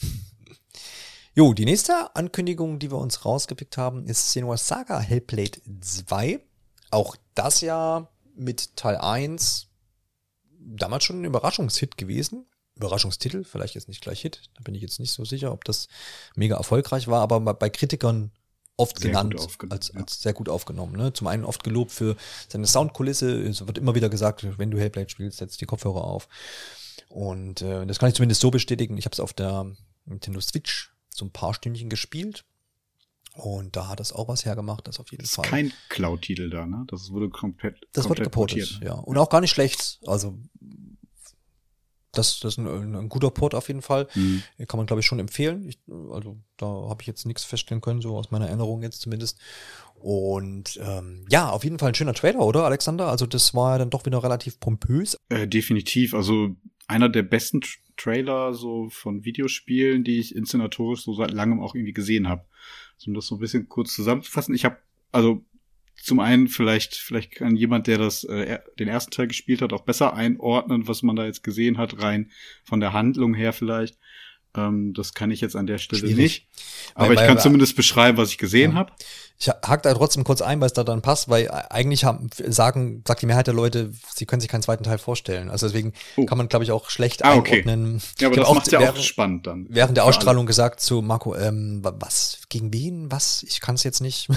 Jo, 1.32 1.54
die 1.54 1.64
nächste 1.64 2.16
Ankündigung, 2.16 2.80
die 2.80 2.90
wir 2.90 2.98
uns 2.98 3.24
rausgepickt 3.24 3.76
haben, 3.76 4.04
ist 4.06 4.32
Senua 4.32 4.56
Saga 4.56 4.98
Hellblade 4.98 5.60
2. 5.80 6.40
Auch 6.90 7.16
das 7.34 7.60
ja 7.60 8.08
mit 8.34 8.76
Teil 8.76 8.96
1 8.96 9.68
damals 10.58 11.04
schon 11.04 11.22
ein 11.22 11.24
Überraschungshit 11.24 11.96
gewesen. 11.96 12.46
Überraschungstitel, 12.76 13.44
vielleicht 13.44 13.74
jetzt 13.74 13.88
nicht 13.88 14.00
gleich 14.00 14.22
Hit, 14.22 14.50
da 14.54 14.62
bin 14.62 14.74
ich 14.74 14.80
jetzt 14.82 15.00
nicht 15.00 15.12
so 15.12 15.24
sicher, 15.24 15.52
ob 15.52 15.64
das 15.64 15.88
mega 16.34 16.56
erfolgreich 16.56 17.08
war, 17.08 17.20
aber 17.20 17.40
bei 17.40 17.68
Kritikern 17.68 18.32
oft 18.76 18.98
sehr 18.98 19.10
genannt, 19.10 19.36
als, 19.38 19.58
als 19.68 19.92
ja. 19.94 20.04
sehr 20.08 20.32
gut 20.32 20.48
aufgenommen. 20.48 20.96
Ne? 20.96 21.12
Zum 21.12 21.26
einen 21.26 21.44
oft 21.44 21.62
gelobt 21.62 21.92
für 21.92 22.16
seine 22.48 22.66
Soundkulisse, 22.66 23.42
es 23.42 23.66
wird 23.66 23.76
immer 23.76 23.94
wieder 23.94 24.08
gesagt, 24.08 24.58
wenn 24.58 24.70
du 24.70 24.78
Hellblade 24.78 25.10
spielst, 25.10 25.38
setz 25.38 25.58
die 25.58 25.66
Kopfhörer 25.66 26.04
auf. 26.04 26.28
Und 27.08 27.60
äh, 27.60 27.84
das 27.86 27.98
kann 27.98 28.08
ich 28.08 28.14
zumindest 28.14 28.40
so 28.40 28.50
bestätigen. 28.50 28.96
Ich 28.96 29.04
habe 29.04 29.12
es 29.12 29.20
auf 29.20 29.34
der 29.34 29.70
Nintendo 30.06 30.40
Switch 30.40 30.94
so 31.10 31.26
ein 31.26 31.32
paar 31.32 31.52
Stündchen 31.52 31.90
gespielt. 31.90 32.44
Und 33.34 33.76
da 33.76 33.88
hat 33.88 34.00
es 34.00 34.12
auch 34.12 34.28
was 34.28 34.44
hergemacht, 34.44 34.88
das 34.88 34.98
auf 34.98 35.10
jeden 35.12 35.22
das 35.22 35.34
Fall. 35.34 35.44
Ist 35.44 35.50
kein 35.50 35.72
Cloud-Titel 35.88 36.50
da, 36.50 36.66
ne? 36.66 36.84
Das 36.88 37.10
wurde 37.10 37.28
komplett. 37.28 37.76
Das 37.92 38.04
komplett 38.04 38.18
wurde 38.18 38.24
geportet, 38.24 38.80
ja. 38.82 38.94
Und 38.94 39.16
auch 39.18 39.30
gar 39.30 39.40
nicht 39.40 39.50
schlecht. 39.50 40.00
Also, 40.06 40.36
das, 42.12 42.40
das 42.40 42.54
ist 42.54 42.58
ein, 42.58 42.94
ein 42.94 43.08
guter 43.08 43.30
Port 43.30 43.54
auf 43.54 43.68
jeden 43.68 43.82
Fall. 43.82 44.08
Mhm. 44.14 44.42
Kann 44.66 44.78
man, 44.78 44.86
glaube 44.86 45.00
ich, 45.00 45.06
schon 45.06 45.20
empfehlen. 45.20 45.68
Ich, 45.68 45.78
also, 46.10 46.38
da 46.56 46.66
habe 46.66 47.02
ich 47.02 47.06
jetzt 47.06 47.24
nichts 47.24 47.44
feststellen 47.44 47.80
können, 47.80 48.00
so 48.00 48.16
aus 48.16 48.32
meiner 48.32 48.48
Erinnerung 48.48 48.82
jetzt 48.82 49.00
zumindest. 49.00 49.38
Und 49.94 50.80
ähm, 50.82 51.26
ja, 51.30 51.50
auf 51.50 51.62
jeden 51.62 51.78
Fall 51.78 51.90
ein 51.90 51.94
schöner 51.94 52.14
Trailer, 52.14 52.40
oder, 52.40 52.64
Alexander? 52.64 53.08
Also, 53.08 53.26
das 53.26 53.54
war 53.54 53.72
ja 53.72 53.78
dann 53.78 53.90
doch 53.90 54.06
wieder 54.06 54.22
relativ 54.22 54.58
pompös. 54.58 55.16
Äh, 55.28 55.46
definitiv. 55.46 56.14
Also, 56.14 56.56
einer 56.90 57.08
der 57.08 57.22
besten 57.22 57.60
Trailer 57.96 58.52
so 58.52 58.88
von 58.90 59.24
Videospielen, 59.24 60.04
die 60.04 60.18
ich 60.18 60.34
inszenatorisch 60.34 61.02
so 61.02 61.14
seit 61.14 61.30
langem 61.30 61.60
auch 61.60 61.74
irgendwie 61.74 61.92
gesehen 61.92 62.28
habe. 62.28 62.44
Also, 62.94 63.10
um 63.10 63.14
das 63.14 63.26
so 63.26 63.36
ein 63.36 63.40
bisschen 63.40 63.68
kurz 63.68 63.94
zusammenzufassen, 63.94 64.54
ich 64.54 64.64
habe 64.64 64.78
also 65.12 65.44
zum 65.96 66.20
einen 66.20 66.48
vielleicht 66.48 66.94
vielleicht 66.94 67.32
kann 67.32 67.56
jemand, 67.56 67.86
der 67.86 67.98
das 67.98 68.24
äh, 68.24 68.58
den 68.78 68.88
ersten 68.88 69.10
Teil 69.10 69.28
gespielt 69.28 69.62
hat, 69.62 69.72
auch 69.72 69.84
besser 69.84 70.14
einordnen, 70.14 70.88
was 70.88 71.02
man 71.02 71.16
da 71.16 71.26
jetzt 71.26 71.42
gesehen 71.42 71.78
hat, 71.78 72.02
rein 72.02 72.30
von 72.64 72.80
der 72.80 72.92
Handlung 72.92 73.34
her 73.34 73.52
vielleicht. 73.52 73.98
Ähm, 74.56 74.94
das 74.94 75.14
kann 75.14 75.30
ich 75.30 75.40
jetzt 75.40 75.54
an 75.54 75.66
der 75.66 75.78
Stelle 75.78 76.00
Schwierig. 76.00 76.16
nicht. 76.16 76.48
Aber 76.94 77.08
weil, 77.08 77.14
ich 77.14 77.20
kann 77.20 77.36
weil, 77.36 77.42
zumindest 77.42 77.76
beschreiben, 77.76 78.18
was 78.18 78.30
ich 78.30 78.38
gesehen 78.38 78.72
ja. 78.72 78.78
habe. 78.78 78.92
Ich 79.38 79.48
hack 79.48 79.82
da 79.84 79.94
trotzdem 79.94 80.24
kurz 80.24 80.42
ein, 80.42 80.60
weil 80.60 80.66
es 80.66 80.72
da 80.72 80.84
dann 80.84 81.02
passt, 81.02 81.28
weil 81.28 81.50
eigentlich 81.50 82.04
haben, 82.04 82.28
sagen, 82.46 83.02
sagt 83.06 83.22
die 83.22 83.26
Mehrheit 83.26 83.46
der 83.46 83.54
Leute, 83.54 83.92
sie 84.12 84.26
können 84.26 84.40
sich 84.40 84.50
keinen 84.50 84.62
zweiten 84.62 84.84
Teil 84.84 84.98
vorstellen. 84.98 85.48
Also 85.48 85.66
deswegen 85.66 85.92
oh. 86.16 86.26
kann 86.26 86.36
man, 86.36 86.48
glaube 86.48 86.64
ich, 86.64 86.72
auch 86.72 86.90
schlecht 86.90 87.24
ah, 87.24 87.36
okay. 87.36 87.62
einordnen. 87.62 88.02
Ja, 88.18 88.26
aber 88.26 88.36
das 88.36 88.52
macht 88.52 88.72
ja 88.72 88.80
während, 88.80 88.98
auch 88.98 89.02
spannend 89.02 89.46
dann. 89.46 89.66
Während 89.70 89.96
der 89.96 90.04
Ausstrahlung 90.04 90.46
gesagt 90.46 90.80
zu 90.80 91.00
Marco, 91.00 91.34
ähm, 91.36 91.80
was, 91.82 92.42
gegen 92.48 92.72
wen, 92.74 93.10
was? 93.10 93.44
Ich 93.44 93.60
kann 93.60 93.76
es 93.76 93.84
jetzt 93.84 94.00
nicht. 94.00 94.28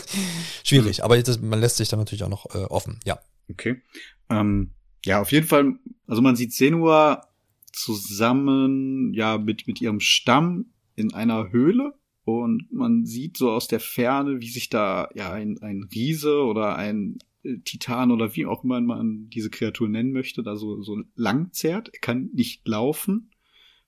Schwierig, 0.64 0.98
mhm. 0.98 1.04
aber 1.04 1.22
das, 1.22 1.38
man 1.38 1.60
lässt 1.60 1.76
sich 1.76 1.88
dann 1.88 2.00
natürlich 2.00 2.24
auch 2.24 2.28
noch 2.28 2.46
äh, 2.54 2.64
offen, 2.64 2.98
ja. 3.04 3.20
Okay. 3.50 3.82
Ähm, 4.30 4.72
ja, 5.04 5.20
auf 5.20 5.32
jeden 5.32 5.46
Fall, 5.46 5.74
also 6.06 6.22
man 6.22 6.34
sieht 6.34 6.52
Senua 6.54 7.29
zusammen, 7.72 9.12
ja, 9.14 9.38
mit, 9.38 9.66
mit 9.66 9.80
ihrem 9.80 10.00
Stamm 10.00 10.72
in 10.96 11.14
einer 11.14 11.50
Höhle. 11.50 11.94
Und 12.24 12.70
man 12.72 13.06
sieht 13.06 13.36
so 13.36 13.50
aus 13.50 13.66
der 13.66 13.80
Ferne, 13.80 14.40
wie 14.40 14.50
sich 14.50 14.68
da 14.68 15.08
ja 15.14 15.32
ein, 15.32 15.58
ein 15.62 15.88
Riese 15.92 16.44
oder 16.44 16.76
ein 16.76 17.18
äh, 17.42 17.58
Titan 17.64 18.10
oder 18.10 18.36
wie 18.36 18.46
auch 18.46 18.62
immer 18.64 18.80
man 18.80 19.28
diese 19.30 19.50
Kreatur 19.50 19.88
nennen 19.88 20.12
möchte, 20.12 20.42
da 20.42 20.56
so, 20.56 20.82
so 20.82 21.02
lang 21.14 21.52
zerrt. 21.52 21.90
Er 21.92 22.00
kann 22.00 22.30
nicht 22.32 22.66
laufen. 22.68 23.30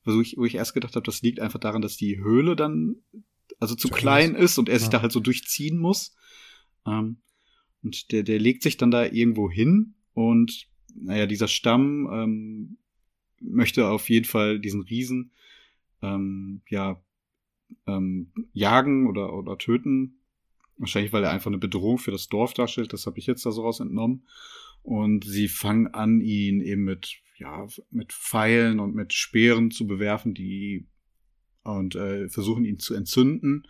Also 0.05 0.21
ich, 0.21 0.37
wo 0.37 0.45
ich 0.45 0.57
erst 0.57 0.75
gedacht 0.75 0.97
habe, 0.97 1.05
das 1.05 1.23
liegt 1.23 1.41
einfach 1.41 1.61
daran, 1.61 1.83
dass 1.83 1.97
die 1.97 2.19
Höhle 2.19 2.57
dann 2.57 2.97
also 3.61 3.75
zu, 3.75 3.89
zu 3.89 3.95
klein 3.95 4.35
ist 4.35 4.59
und 4.59 4.69
er 4.69 4.79
sich 4.79 4.87
ja. 4.87 4.93
da 4.93 5.03
halt 5.03 5.13
so 5.13 5.21
durchziehen 5.21 5.79
muss. 5.79 6.17
Ähm, 6.87 7.19
und 7.83 8.11
der, 8.13 8.23
der 8.23 8.39
legt 8.39 8.63
sich 8.63 8.77
dann 8.77 8.91
da 8.91 9.05
irgendwo 9.05 9.51
hin 9.51 9.95
und 10.15 10.69
naja, 10.95 11.27
dieser 11.27 11.49
Stamm 11.49 12.09
ähm, 12.13 12.79
möchte 13.43 13.89
auf 13.89 14.09
jeden 14.09 14.27
Fall 14.27 14.59
diesen 14.59 14.83
Riesen 14.83 15.33
ähm, 16.03 16.63
ja 16.69 17.03
ähm, 17.87 18.33
jagen 18.53 19.07
oder 19.07 19.33
oder 19.33 19.59
töten. 19.59 20.19
Wahrscheinlich, 20.79 21.13
weil 21.13 21.25
er 21.25 21.31
einfach 21.31 21.49
eine 21.49 21.59
Bedrohung 21.59 21.99
für 21.99 22.11
das 22.11 22.29
Dorf 22.29 22.55
darstellt. 22.55 22.93
Das 22.93 23.07
habe 23.07 23.19
ich 23.19 23.27
jetzt 23.27 23.47
da 23.47 23.53
so 23.53 23.63
raus 23.63 23.81
entnommen. 23.81 24.27
Und 24.83 25.25
sie 25.25 25.47
fangen 25.49 25.89
an, 25.89 26.21
ihn 26.21 26.61
eben 26.61 26.83
mit, 26.83 27.21
ja, 27.37 27.67
mit 27.91 28.13
Pfeilen 28.13 28.81
und 28.81 28.95
mit 28.95 29.13
Speeren 29.13 29.71
zu 29.71 29.87
bewerfen, 29.87 30.35
die 30.35 30.89
und 31.63 31.95
äh, 31.95 32.29
versuchen 32.29 32.65
ihn 32.65 32.81
zu 32.81 32.95
entzünden. 32.95 33.69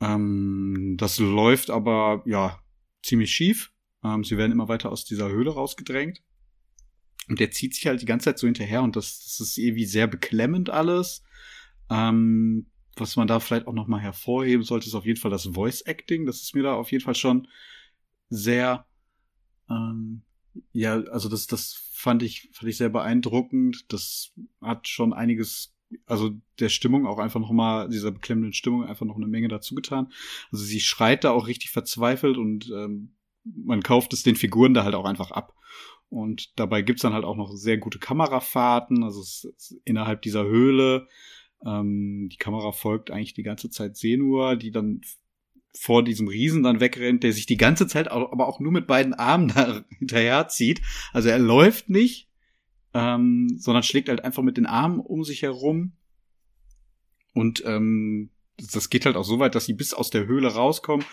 Ähm, 0.00 0.96
das 0.98 1.18
läuft 1.18 1.70
aber 1.70 2.22
ja 2.26 2.60
ziemlich 3.02 3.30
schief. 3.30 3.72
Ähm, 4.04 4.24
sie 4.24 4.36
werden 4.36 4.52
immer 4.52 4.68
weiter 4.68 4.92
aus 4.92 5.04
dieser 5.04 5.30
Höhle 5.30 5.50
rausgedrängt. 5.50 6.22
Und 7.28 7.40
der 7.40 7.50
zieht 7.50 7.74
sich 7.74 7.86
halt 7.86 8.02
die 8.02 8.06
ganze 8.06 8.24
Zeit 8.24 8.38
so 8.38 8.46
hinterher 8.46 8.82
und 8.82 8.96
das, 8.96 9.20
das 9.24 9.40
ist 9.40 9.58
irgendwie 9.58 9.84
sehr 9.84 10.06
beklemmend 10.06 10.70
alles. 10.70 11.22
Ähm, 11.88 12.66
was 12.96 13.16
man 13.16 13.28
da 13.28 13.40
vielleicht 13.40 13.66
auch 13.66 13.72
noch 13.72 13.86
mal 13.86 14.00
hervorheben 14.00 14.64
sollte, 14.64 14.86
ist 14.86 14.94
auf 14.94 15.06
jeden 15.06 15.18
Fall 15.18 15.30
das 15.30 15.46
Voice 15.46 15.82
Acting. 15.82 16.26
Das 16.26 16.42
ist 16.42 16.54
mir 16.54 16.62
da 16.62 16.74
auf 16.74 16.90
jeden 16.90 17.04
Fall 17.04 17.14
schon 17.14 17.48
sehr, 18.28 18.86
ähm, 19.68 20.22
ja, 20.72 21.00
also 21.04 21.28
das, 21.28 21.46
das 21.46 21.90
fand 21.92 22.22
ich, 22.22 22.48
fand 22.52 22.68
ich 22.68 22.76
sehr 22.76 22.88
beeindruckend. 22.88 23.92
Das 23.92 24.32
hat 24.60 24.88
schon 24.88 25.12
einiges, 25.12 25.74
also 26.06 26.30
der 26.58 26.68
Stimmung 26.68 27.06
auch 27.06 27.18
einfach 27.18 27.40
noch 27.40 27.52
mal, 27.52 27.88
dieser 27.88 28.10
beklemmenden 28.10 28.52
Stimmung 28.52 28.84
einfach 28.84 29.06
noch 29.06 29.16
eine 29.16 29.26
Menge 29.26 29.48
dazu 29.48 29.74
getan. 29.74 30.12
Also 30.52 30.64
sie 30.64 30.80
schreit 30.80 31.24
da 31.24 31.30
auch 31.30 31.46
richtig 31.46 31.70
verzweifelt 31.70 32.36
und 32.36 32.70
ähm, 32.70 33.14
man 33.44 33.82
kauft 33.82 34.12
es 34.12 34.22
den 34.22 34.36
Figuren 34.36 34.74
da 34.74 34.84
halt 34.84 34.94
auch 34.94 35.06
einfach 35.06 35.30
ab. 35.30 35.54
Und 36.10 36.58
dabei 36.58 36.82
gibt's 36.82 37.02
dann 37.02 37.14
halt 37.14 37.24
auch 37.24 37.36
noch 37.36 37.52
sehr 37.52 37.78
gute 37.78 38.00
Kamerafahrten, 38.00 39.04
also 39.04 39.20
es 39.20 39.44
ist 39.56 39.80
innerhalb 39.84 40.22
dieser 40.22 40.44
Höhle. 40.44 41.06
Ähm, 41.64 42.28
die 42.32 42.36
Kamera 42.36 42.72
folgt 42.72 43.10
eigentlich 43.10 43.34
die 43.34 43.44
ganze 43.44 43.70
Zeit 43.70 43.96
Senua, 43.96 44.56
die 44.56 44.72
dann 44.72 45.02
vor 45.72 46.02
diesem 46.02 46.26
Riesen 46.26 46.64
dann 46.64 46.80
wegrennt, 46.80 47.22
der 47.22 47.32
sich 47.32 47.46
die 47.46 47.56
ganze 47.56 47.86
Zeit 47.86 48.10
aber 48.10 48.48
auch 48.48 48.58
nur 48.58 48.72
mit 48.72 48.88
beiden 48.88 49.14
Armen 49.14 49.48
da 49.54 49.84
hinterher 49.98 50.48
zieht. 50.48 50.82
Also 51.12 51.28
er 51.28 51.38
läuft 51.38 51.88
nicht, 51.88 52.28
ähm, 52.92 53.48
sondern 53.56 53.84
schlägt 53.84 54.08
halt 54.08 54.24
einfach 54.24 54.42
mit 54.42 54.56
den 54.56 54.66
Armen 54.66 54.98
um 54.98 55.22
sich 55.22 55.42
herum. 55.42 55.92
Und 57.34 57.62
ähm, 57.64 58.30
das 58.56 58.90
geht 58.90 59.06
halt 59.06 59.16
auch 59.16 59.24
so 59.24 59.38
weit, 59.38 59.54
dass 59.54 59.66
sie 59.66 59.74
bis 59.74 59.94
aus 59.94 60.10
der 60.10 60.26
Höhle 60.26 60.48
rauskommen 60.48 61.06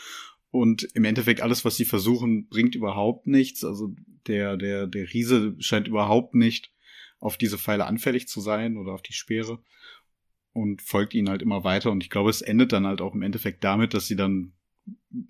und 0.52 0.84
im 0.94 1.04
Endeffekt 1.04 1.42
alles, 1.42 1.66
was 1.66 1.76
sie 1.76 1.86
versuchen, 1.86 2.48
bringt 2.48 2.76
überhaupt 2.76 3.28
nichts. 3.28 3.64
Also 3.64 3.94
der, 4.28 4.58
der, 4.58 4.88
der 4.88 5.14
Riese 5.14 5.56
scheint 5.60 5.88
überhaupt 5.88 6.36
nicht 6.36 6.72
auf 7.20 7.38
diese 7.38 7.58
Pfeile 7.58 7.86
anfällig 7.86 8.28
zu 8.28 8.42
sein 8.42 8.78
oder 8.78 8.94
auf 8.94 9.02
die 9.02 9.14
Speere 9.14 9.62
und 10.54 10.82
folgt 10.82 11.14
ihnen 11.14 11.30
halt 11.30 11.42
immer 11.42 11.64
weiter. 11.64 11.92
Und 11.92 12.04
ich 12.04 12.10
glaube, 12.10 12.30
es 12.30 12.42
endet 12.42 12.72
dann 12.72 12.88
halt 12.88 13.02
auch 13.02 13.14
im 13.14 13.22
Endeffekt 13.22 13.64
damit, 13.64 13.94
dass 13.94 14.08
sie 14.08 14.16
dann 14.16 14.54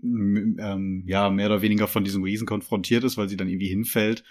ähm, 0.04 1.04
ja 1.08 1.30
mehr 1.30 1.48
oder 1.48 1.62
weniger 1.62 1.88
von 1.88 2.04
diesem 2.04 2.24
Riesen 2.24 2.48
konfrontiert 2.48 3.04
ist, 3.04 3.18
weil 3.18 3.30
sie 3.30 3.38
dann 3.38 3.50
irgendwie 3.50 3.70
hinfällt. 3.70 4.24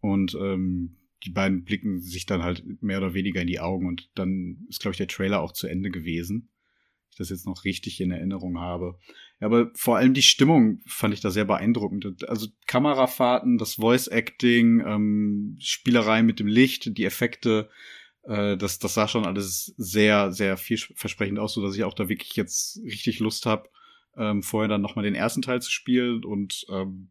Und 0.00 0.34
ähm, 0.34 0.96
die 1.24 1.30
beiden 1.30 1.64
blicken 1.64 2.00
sich 2.00 2.26
dann 2.26 2.42
halt 2.42 2.62
mehr 2.82 2.98
oder 2.98 3.14
weniger 3.14 3.40
in 3.40 3.46
die 3.46 3.60
Augen 3.60 3.88
und 3.88 4.10
dann 4.14 4.66
ist, 4.68 4.80
glaube 4.80 4.92
ich, 4.92 4.98
der 4.98 5.08
Trailer 5.08 5.40
auch 5.40 5.52
zu 5.52 5.66
Ende 5.66 5.90
gewesen 5.90 6.50
ich 7.14 7.18
das 7.18 7.30
jetzt 7.30 7.46
noch 7.46 7.64
richtig 7.64 8.00
in 8.00 8.10
Erinnerung 8.10 8.58
habe. 8.58 8.98
Ja, 9.40 9.46
aber 9.46 9.70
vor 9.74 9.96
allem 9.96 10.14
die 10.14 10.22
Stimmung 10.22 10.80
fand 10.86 11.14
ich 11.14 11.20
da 11.20 11.30
sehr 11.30 11.44
beeindruckend. 11.44 12.28
Also 12.28 12.48
Kamerafahrten, 12.66 13.58
das 13.58 13.74
Voice 13.74 14.08
Acting, 14.08 14.80
ähm, 14.86 15.56
Spielerei 15.60 16.22
mit 16.22 16.40
dem 16.40 16.46
Licht, 16.46 16.96
die 16.98 17.04
Effekte, 17.04 17.70
äh, 18.24 18.56
das, 18.56 18.78
das 18.78 18.94
sah 18.94 19.08
schon 19.08 19.26
alles 19.26 19.74
sehr, 19.76 20.32
sehr 20.32 20.56
vielversprechend 20.56 21.38
aus, 21.38 21.54
so 21.54 21.62
dass 21.62 21.76
ich 21.76 21.84
auch 21.84 21.94
da 21.94 22.08
wirklich 22.08 22.36
jetzt 22.36 22.80
richtig 22.84 23.20
Lust 23.20 23.46
habe, 23.46 23.68
ähm, 24.16 24.42
vorher 24.42 24.68
dann 24.68 24.82
nochmal 24.82 25.04
den 25.04 25.14
ersten 25.14 25.42
Teil 25.42 25.62
zu 25.62 25.70
spielen 25.70 26.24
und 26.24 26.66
ähm, 26.70 27.10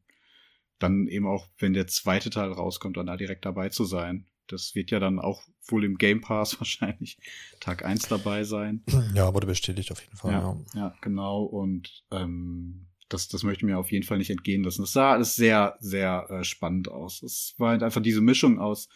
dann 0.79 1.07
eben 1.07 1.27
auch, 1.27 1.47
wenn 1.59 1.73
der 1.73 1.87
zweite 1.87 2.29
Teil 2.29 2.51
rauskommt, 2.51 2.97
dann 2.97 3.07
da 3.07 3.15
direkt 3.15 3.45
dabei 3.45 3.69
zu 3.69 3.85
sein. 3.85 4.25
Das 4.47 4.75
wird 4.75 4.91
ja 4.91 4.99
dann 4.99 5.19
auch 5.19 5.43
wohl 5.67 5.83
im 5.83 5.97
Game 5.97 6.21
Pass 6.21 6.57
wahrscheinlich 6.59 7.17
Tag 7.59 7.85
eins 7.85 8.07
dabei 8.07 8.43
sein. 8.43 8.83
Ja, 9.13 9.33
wurde 9.33 9.47
bestätigt 9.47 9.91
auf 9.91 10.01
jeden 10.01 10.17
Fall. 10.17 10.31
Ja, 10.31 10.39
ja. 10.41 10.79
ja 10.79 10.95
genau. 11.01 11.43
Und 11.43 12.03
ähm, 12.11 12.87
das, 13.09 13.27
das 13.27 13.43
möchte 13.43 13.65
mir 13.65 13.77
auf 13.77 13.91
jeden 13.91 14.05
Fall 14.05 14.17
nicht 14.17 14.31
entgehen 14.31 14.63
lassen. 14.63 14.81
Das 14.81 14.93
sah 14.93 15.13
alles 15.13 15.35
sehr, 15.35 15.77
sehr 15.79 16.27
äh, 16.29 16.43
spannend 16.43 16.89
aus. 16.89 17.21
Es 17.23 17.55
war 17.57 17.71
halt 17.71 17.83
einfach 17.83 18.01
diese 18.01 18.21
Mischung 18.21 18.59
aus 18.59 18.89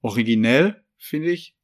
originell, 0.00 0.84
finde 0.98 1.30
ich, 1.30 1.56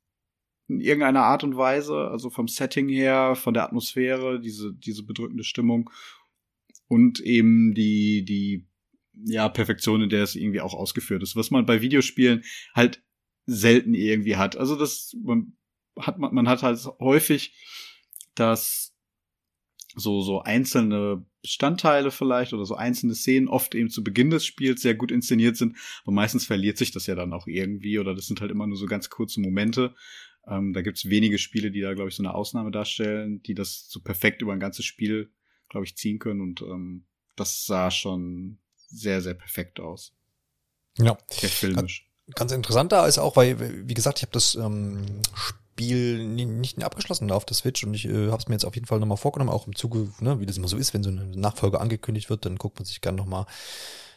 in 0.69 0.81
irgendeiner 0.81 1.23
Art 1.23 1.45
und 1.45 1.57
Weise, 1.57 2.09
also 2.09 2.31
vom 2.31 2.49
Setting 2.49 2.89
her, 2.89 3.35
von 3.35 3.55
der 3.55 3.65
Atmosphäre, 3.65 4.41
diese, 4.41 4.73
diese 4.75 5.05
bedrückende 5.05 5.45
Stimmung 5.45 5.91
und 6.89 7.21
eben 7.21 7.75
die, 7.75 8.25
die 8.25 8.67
ja, 9.25 9.49
Perfektion, 9.49 10.03
in 10.03 10.09
der 10.09 10.23
es 10.23 10.35
irgendwie 10.35 10.61
auch 10.61 10.75
ausgeführt 10.75 11.23
ist. 11.23 11.37
Was 11.37 11.51
man 11.51 11.67
bei 11.67 11.83
Videospielen 11.83 12.43
halt 12.75 13.03
selten 13.47 13.95
irgendwie 13.95 14.37
hat. 14.37 14.57
Also 14.57 14.77
das 14.77 15.17
man 15.23 15.57
hat 15.99 16.19
man, 16.19 16.35
man 16.35 16.49
hat 16.49 16.63
halt 16.63 16.79
häufig, 17.01 17.55
dass 18.35 18.95
so 19.95 20.23
so 20.23 20.43
einzelne 20.43 21.25
Bestandteile 21.43 22.11
vielleicht 22.11 22.53
oder 22.53 22.65
so 22.65 22.77
einzelne 22.77 23.15
Szenen 23.15 23.49
oft 23.49 23.75
eben 23.75 23.91
zu 23.91 24.03
Beginn 24.03 24.31
des 24.31 24.47
Spiels 24.47 24.81
sehr 24.81 24.95
gut 24.95 25.11
inszeniert 25.11 25.57
sind, 25.57 25.77
aber 26.05 26.13
meistens 26.13 26.47
verliert 26.47 26.79
sich 26.79 26.93
das 26.93 27.07
ja 27.07 27.15
dann 27.15 27.33
auch 27.33 27.47
irgendwie 27.47 27.99
oder 27.99 28.15
das 28.15 28.27
sind 28.27 28.41
halt 28.41 28.51
immer 28.51 28.67
nur 28.67 28.77
so 28.77 28.87
ganz 28.87 29.11
kurze 29.11 29.41
Momente. 29.41 29.95
Ähm, 30.47 30.73
da 30.73 30.83
gibt's 30.83 31.09
wenige 31.09 31.39
Spiele, 31.39 31.71
die 31.71 31.81
da 31.81 31.95
glaube 31.95 32.09
ich 32.09 32.17
so 32.17 32.23
eine 32.23 32.35
Ausnahme 32.35 32.71
darstellen, 32.71 33.43
die 33.43 33.55
das 33.55 33.87
so 33.89 34.01
perfekt 34.01 34.41
über 34.41 34.53
ein 34.53 34.61
ganzes 34.61 34.85
Spiel 34.85 35.31
glaube 35.69 35.85
ich 35.85 35.97
ziehen 35.97 36.19
können 36.19 36.41
und 36.41 36.63
ähm, 36.63 37.05
das 37.37 37.67
sah 37.67 37.91
schon 37.91 38.59
sehr 38.77 39.21
sehr 39.21 39.35
perfekt 39.35 39.79
aus. 39.79 40.15
Ja. 40.99 41.19
Sehr 41.29 41.49
filmisch 41.49 42.12
ganz 42.35 42.53
interessant 42.53 42.93
da 42.93 43.07
ist 43.07 43.19
auch, 43.19 43.37
weil, 43.37 43.89
wie 43.89 43.95
gesagt, 43.95 44.19
ich 44.19 44.23
habe 44.23 44.33
das 44.33 44.55
ähm, 44.55 45.05
Spiel 45.35 46.27
nicht 46.27 46.83
abgeschlossen 46.83 47.31
auf 47.31 47.45
der 47.45 47.57
Switch 47.57 47.83
und 47.85 47.95
ich 47.95 48.07
äh, 48.07 48.31
habe 48.31 48.43
es 48.43 48.49
mir 48.49 48.55
jetzt 48.55 48.65
auf 48.65 48.75
jeden 48.75 48.87
Fall 48.87 49.01
nochmal 49.01 49.17
vorgenommen, 49.17 49.51
auch 49.51 49.67
im 49.67 49.75
Zuge, 49.75 50.09
ne, 50.21 50.39
wie 50.41 50.47
das 50.47 50.57
immer 50.57 50.69
so 50.69 50.77
ist, 50.77 50.95
wenn 50.95 51.03
so 51.03 51.11
eine 51.11 51.25
Nachfolge 51.27 51.81
angekündigt 51.81 52.31
wird, 52.31 52.45
dann 52.45 52.57
guckt 52.57 52.79
man 52.79 52.85
sich 52.85 53.01
gerne 53.01 53.19
nochmal 53.19 53.47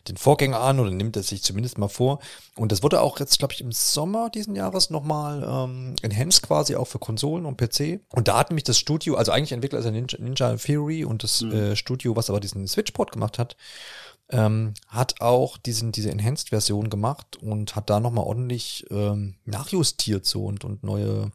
den 0.08 0.18
Vorgänger 0.18 0.60
an 0.60 0.80
oder 0.80 0.91
nimmt 0.91 1.18
es 1.18 1.30
sich 1.30 1.41
zumindest 1.41 1.78
mal 1.78 1.88
vor. 1.88 2.20
Und 2.56 2.72
das 2.72 2.84
wurde 2.84 3.01
auch 3.01 3.20
jetzt, 3.20 3.39
glaube 3.39 3.53
ich, 3.53 3.62
im 3.62 3.72
Sommer 3.72 4.30
diesen 4.30 4.56
Jahres 4.56 4.89
nochmal 4.89 5.43
ähm, 5.43 5.95
enhanced 6.01 6.43
quasi 6.43 6.76
auch 6.76 6.86
für 6.86 6.99
Konsolen 6.99 7.45
und 7.45 7.58
PC. 7.58 8.01
Und 8.14 8.28
da 8.28 8.38
hat 8.38 8.49
nämlich 8.49 8.66
das 8.66 8.78
Studio, 8.78 9.16
also 9.16 9.32
eigentlich 9.32 9.51
Entwickler 9.51 9.80
ist 9.80 9.86
ja 9.86 9.91
Ninja, 9.91 10.20
Ninja 10.20 10.56
Theory 10.58 11.06
und 11.06 11.24
das 11.24 11.41
mhm. 11.41 11.51
äh, 11.53 11.76
Studio, 11.76 12.16
was 12.16 12.30
aber 12.30 12.39
diesen 12.39 12.68
Switch-Port 12.68 13.12
gemacht 13.12 13.39
hat, 13.39 13.56
ähm, 14.30 14.73
hat 14.88 15.21
auch 15.21 15.57
diesen, 15.57 15.91
diese 15.91 16.09
Enhanced-Version 16.09 16.89
gemacht 16.89 17.38
und 17.41 17.76
hat 17.76 17.89
da 17.89 17.99
nochmal 17.99 18.26
ordentlich 18.26 18.86
ähm, 18.89 19.36
nachjustiert 19.45 20.26
so 20.26 20.45
und, 20.45 20.63
und 20.63 20.84
neue 20.84 21.32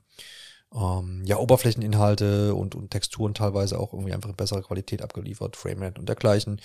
ähm, 0.74 1.22
ja, 1.24 1.36
Oberflächeninhalte 1.38 2.54
und, 2.54 2.74
und 2.74 2.90
Texturen 2.90 3.34
teilweise 3.34 3.78
auch 3.78 3.92
irgendwie 3.92 4.12
einfach 4.12 4.28
in 4.28 4.36
besserer 4.36 4.62
Qualität 4.62 5.02
abgeliefert, 5.02 5.56
Framerate 5.56 6.00
und 6.00 6.08
dergleichen. 6.08 6.60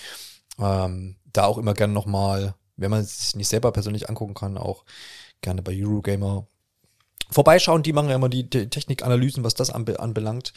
Ähm, 0.59 1.15
da 1.33 1.45
auch 1.45 1.57
immer 1.57 1.73
gerne 1.73 1.93
nochmal, 1.93 2.55
wenn 2.77 2.91
man 2.91 3.01
es 3.01 3.19
sich 3.19 3.35
nicht 3.35 3.47
selber 3.47 3.71
persönlich 3.71 4.09
angucken 4.09 4.33
kann, 4.33 4.57
auch 4.57 4.83
gerne 5.41 5.61
bei 5.61 5.73
Eurogamer 5.75 6.47
vorbeischauen. 7.29 7.83
Die 7.83 7.93
machen 7.93 8.09
ja 8.09 8.15
immer 8.15 8.29
die 8.29 8.49
Technikanalysen, 8.49 9.43
was 9.43 9.55
das 9.55 9.69
anbelangt. 9.69 10.53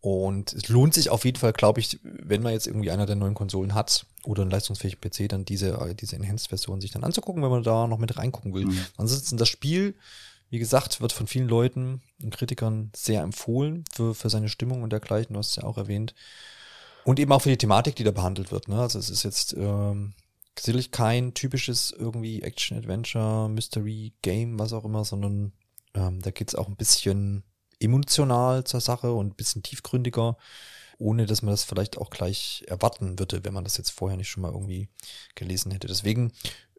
Und 0.00 0.54
es 0.54 0.68
lohnt 0.68 0.94
sich 0.94 1.10
auf 1.10 1.26
jeden 1.26 1.36
Fall, 1.36 1.52
glaube 1.52 1.80
ich, 1.80 2.00
wenn 2.02 2.42
man 2.42 2.52
jetzt 2.52 2.66
irgendwie 2.66 2.90
einer 2.90 3.04
der 3.04 3.16
neuen 3.16 3.34
Konsolen 3.34 3.74
hat 3.74 4.06
oder 4.24 4.42
einen 4.42 4.50
leistungsfähigen 4.50 4.98
PC, 5.00 5.28
dann 5.28 5.44
diese, 5.44 5.72
äh, 5.72 5.94
diese 5.94 6.16
Enhanced-Version 6.16 6.80
sich 6.80 6.90
dann 6.90 7.04
anzugucken, 7.04 7.42
wenn 7.42 7.50
man 7.50 7.62
da 7.62 7.86
noch 7.86 7.98
mit 7.98 8.16
reingucken 8.16 8.54
will. 8.54 8.64
Mhm. 8.64 8.86
Ansonsten 8.96 9.36
das 9.36 9.50
Spiel, 9.50 9.94
wie 10.48 10.58
gesagt, 10.58 11.02
wird 11.02 11.12
von 11.12 11.26
vielen 11.26 11.48
Leuten 11.48 12.00
und 12.22 12.34
Kritikern 12.34 12.90
sehr 12.96 13.22
empfohlen 13.22 13.84
für, 13.92 14.14
für 14.14 14.30
seine 14.30 14.48
Stimmung 14.48 14.82
und 14.82 14.90
dergleichen, 14.90 15.34
du 15.34 15.38
hast 15.38 15.50
es 15.50 15.56
ja 15.56 15.64
auch 15.64 15.76
erwähnt. 15.76 16.14
Und 17.04 17.18
eben 17.18 17.32
auch 17.32 17.42
für 17.42 17.50
die 17.50 17.58
Thematik, 17.58 17.96
die 17.96 18.04
da 18.04 18.10
behandelt 18.10 18.52
wird. 18.52 18.68
Ne? 18.68 18.80
Also 18.80 18.98
es 18.98 19.10
ist 19.10 19.22
jetzt 19.22 19.54
ähm, 19.54 20.14
sicherlich 20.58 20.92
kein 20.92 21.34
typisches 21.34 21.94
irgendwie 21.96 22.42
Action-Adventure, 22.42 23.50
Mystery-Game, 23.50 24.58
was 24.58 24.72
auch 24.72 24.84
immer, 24.84 25.04
sondern 25.04 25.52
ähm, 25.94 26.22
da 26.22 26.30
geht's 26.30 26.54
auch 26.54 26.68
ein 26.68 26.76
bisschen 26.76 27.42
emotional 27.80 28.64
zur 28.64 28.80
Sache 28.80 29.12
und 29.12 29.28
ein 29.28 29.34
bisschen 29.34 29.62
tiefgründiger, 29.62 30.36
ohne 30.98 31.26
dass 31.26 31.42
man 31.42 31.52
das 31.52 31.64
vielleicht 31.64 31.98
auch 31.98 32.10
gleich 32.10 32.64
erwarten 32.68 33.18
würde, 33.18 33.44
wenn 33.44 33.54
man 33.54 33.64
das 33.64 33.78
jetzt 33.78 33.90
vorher 33.90 34.16
nicht 34.16 34.28
schon 34.28 34.42
mal 34.42 34.52
irgendwie 34.52 34.88
gelesen 35.34 35.72
hätte. 35.72 35.88
Deswegen 35.88 36.32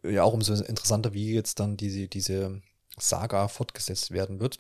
äh, 0.04 0.14
ja 0.14 0.24
auch 0.24 0.34
umso 0.34 0.54
interessanter, 0.54 1.14
wie 1.14 1.34
jetzt 1.34 1.60
dann 1.60 1.76
diese, 1.76 2.08
diese 2.08 2.62
Saga 2.98 3.48
fortgesetzt 3.48 4.12
werden 4.12 4.40
wird. 4.40 4.60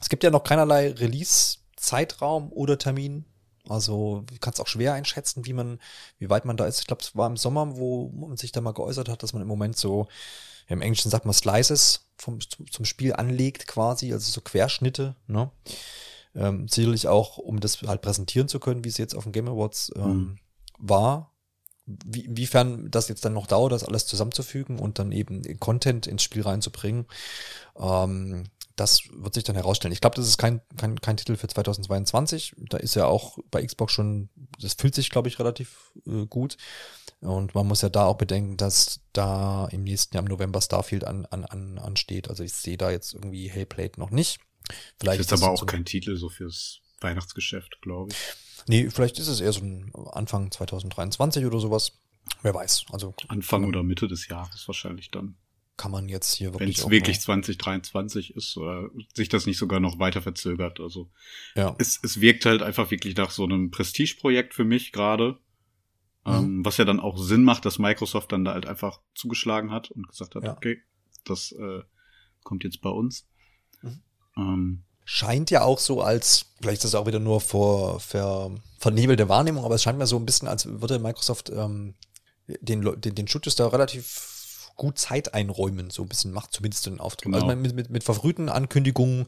Es 0.00 0.08
gibt 0.08 0.24
ja 0.24 0.30
noch 0.30 0.44
keinerlei 0.44 0.90
Release-Zeitraum 0.90 2.52
oder 2.52 2.78
Termin. 2.78 3.24
Also 3.68 4.24
kann 4.40 4.54
es 4.54 4.60
auch 4.60 4.66
schwer 4.66 4.94
einschätzen, 4.94 5.46
wie 5.46 5.52
man, 5.52 5.78
wie 6.18 6.30
weit 6.30 6.44
man 6.44 6.56
da 6.56 6.66
ist. 6.66 6.80
Ich 6.80 6.86
glaube, 6.86 7.02
es 7.02 7.14
war 7.14 7.28
im 7.28 7.36
Sommer, 7.36 7.76
wo 7.76 8.08
man 8.08 8.36
sich 8.36 8.50
da 8.50 8.60
mal 8.60 8.72
geäußert 8.72 9.08
hat, 9.08 9.22
dass 9.22 9.32
man 9.32 9.42
im 9.42 9.48
Moment 9.48 9.76
so 9.76 10.08
im 10.70 10.82
Englischen 10.82 11.10
sagt 11.10 11.24
man 11.24 11.34
Slices 11.34 12.06
vom, 12.16 12.38
zum 12.40 12.84
Spiel 12.84 13.12
anlegt 13.12 13.66
quasi, 13.66 14.12
also 14.12 14.30
so 14.30 14.40
Querschnitte, 14.40 15.16
ne? 15.26 15.50
Ähm, 16.34 16.68
sicherlich 16.68 17.08
auch, 17.08 17.38
um 17.38 17.58
das 17.58 17.82
halt 17.82 18.02
präsentieren 18.02 18.46
zu 18.46 18.60
können, 18.60 18.84
wie 18.84 18.88
es 18.88 18.98
jetzt 18.98 19.16
auf 19.16 19.24
dem 19.24 19.32
Game 19.32 19.48
Awards 19.48 19.90
ähm, 19.96 20.04
mhm. 20.04 20.38
war, 20.78 21.32
wie, 21.86 22.20
inwiefern 22.20 22.88
das 22.90 23.08
jetzt 23.08 23.24
dann 23.24 23.32
noch 23.32 23.48
dauert, 23.48 23.72
das 23.72 23.82
alles 23.82 24.06
zusammenzufügen 24.06 24.78
und 24.78 25.00
dann 25.00 25.10
eben 25.10 25.42
Content 25.58 26.06
ins 26.06 26.22
Spiel 26.22 26.42
reinzubringen. 26.42 27.06
Ähm, 27.76 28.44
das 28.80 29.02
wird 29.12 29.34
sich 29.34 29.44
dann 29.44 29.56
herausstellen. 29.56 29.92
Ich 29.92 30.00
glaube, 30.00 30.16
das 30.16 30.26
ist 30.26 30.38
kein, 30.38 30.62
kein, 30.78 30.98
kein 31.00 31.18
Titel 31.18 31.36
für 31.36 31.46
2022. 31.46 32.54
Da 32.56 32.78
ist 32.78 32.94
ja 32.94 33.04
auch 33.04 33.38
bei 33.50 33.64
Xbox 33.64 33.92
schon, 33.92 34.30
das 34.58 34.72
fühlt 34.74 34.94
sich, 34.94 35.10
glaube 35.10 35.28
ich, 35.28 35.38
relativ 35.38 35.92
äh, 36.06 36.24
gut. 36.26 36.56
Und 37.20 37.54
man 37.54 37.66
muss 37.68 37.82
ja 37.82 37.90
da 37.90 38.06
auch 38.06 38.16
bedenken, 38.16 38.56
dass 38.56 39.00
da 39.12 39.66
im 39.66 39.84
nächsten 39.84 40.16
Jahr 40.16 40.22
im 40.22 40.30
November 40.30 40.62
Starfield 40.62 41.04
an, 41.04 41.26
an, 41.26 41.44
an, 41.44 41.78
ansteht. 41.78 42.30
Also 42.30 42.42
ich 42.42 42.54
sehe 42.54 42.78
da 42.78 42.90
jetzt 42.90 43.12
irgendwie 43.12 43.50
Hellblade 43.50 44.00
noch 44.00 44.10
nicht. 44.10 44.40
Vielleicht 44.98 45.20
ist 45.20 45.32
aber 45.34 45.50
auch 45.50 45.58
so 45.58 45.66
kein 45.66 45.84
Titel 45.84 46.16
so 46.16 46.30
fürs 46.30 46.80
Weihnachtsgeschäft, 47.02 47.82
glaube 47.82 48.12
ich. 48.12 48.16
Nee, 48.66 48.88
vielleicht 48.88 49.18
ist 49.18 49.28
es 49.28 49.40
eher 49.40 49.52
so 49.52 49.60
ein 49.60 49.92
Anfang 50.12 50.50
2023 50.50 51.44
oder 51.44 51.60
sowas. 51.60 51.92
Wer 52.42 52.54
weiß. 52.54 52.86
Also 52.92 53.14
Anfang 53.28 53.64
oder 53.64 53.82
Mitte 53.82 54.08
des 54.08 54.28
Jahres 54.28 54.66
wahrscheinlich 54.66 55.10
dann 55.10 55.36
kann 55.80 55.90
man 55.90 56.10
jetzt 56.10 56.34
hier 56.34 56.52
wirklich. 56.52 56.76
Wenn 56.76 56.84
es 56.84 56.90
wirklich 56.90 57.20
2023 57.22 58.36
ist 58.36 58.54
oder 58.58 58.90
sich 59.14 59.30
das 59.30 59.46
nicht 59.46 59.56
sogar 59.56 59.80
noch 59.80 59.98
weiter 59.98 60.20
verzögert. 60.20 60.78
Also 60.78 61.10
ja. 61.54 61.74
es, 61.78 61.98
es 62.02 62.20
wirkt 62.20 62.44
halt 62.44 62.60
einfach 62.60 62.90
wirklich 62.90 63.16
nach 63.16 63.30
so 63.30 63.44
einem 63.44 63.70
Prestigeprojekt 63.70 64.52
für 64.52 64.64
mich 64.64 64.92
gerade. 64.92 65.38
Mhm. 66.26 66.32
Ähm, 66.32 66.64
was 66.66 66.76
ja 66.76 66.84
dann 66.84 67.00
auch 67.00 67.16
Sinn 67.16 67.44
macht, 67.44 67.64
dass 67.64 67.78
Microsoft 67.78 68.30
dann 68.30 68.44
da 68.44 68.52
halt 68.52 68.66
einfach 68.66 69.00
zugeschlagen 69.14 69.70
hat 69.70 69.90
und 69.90 70.06
gesagt 70.06 70.34
hat, 70.34 70.44
ja. 70.44 70.54
okay, 70.54 70.82
das 71.24 71.52
äh, 71.52 71.80
kommt 72.44 72.62
jetzt 72.62 72.82
bei 72.82 72.90
uns. 72.90 73.26
Mhm. 73.80 74.02
Ähm, 74.36 74.82
scheint 75.06 75.50
ja 75.50 75.62
auch 75.62 75.78
so 75.78 76.02
als, 76.02 76.44
vielleicht 76.60 76.84
ist 76.84 76.92
das 76.92 76.94
auch 76.94 77.06
wieder 77.06 77.20
nur 77.20 77.40
vor, 77.40 78.00
ver, 78.00 78.54
vernebelte 78.78 79.30
Wahrnehmung, 79.30 79.64
aber 79.64 79.76
es 79.76 79.82
scheint 79.82 79.96
mir 79.96 80.06
so 80.06 80.18
ein 80.18 80.26
bisschen, 80.26 80.46
als 80.46 80.66
würde 80.66 80.98
Microsoft 80.98 81.48
ähm, 81.48 81.94
den, 82.60 82.82
den, 83.00 83.14
den 83.14 83.28
Studios 83.28 83.56
da 83.56 83.66
relativ 83.68 84.29
gut 84.80 84.98
Zeit 84.98 85.34
einräumen, 85.34 85.90
so 85.90 86.00
ein 86.00 86.08
bisschen 86.08 86.32
macht 86.32 86.54
zumindest 86.54 86.86
den 86.86 87.00
Auftrag. 87.00 87.34
Also 87.34 87.46
genau. 87.46 87.52
Also 87.52 87.62
mit, 87.62 87.74
mit, 87.74 87.90
mit 87.90 88.02
verfrühten 88.02 88.48
Ankündigungen 88.48 89.26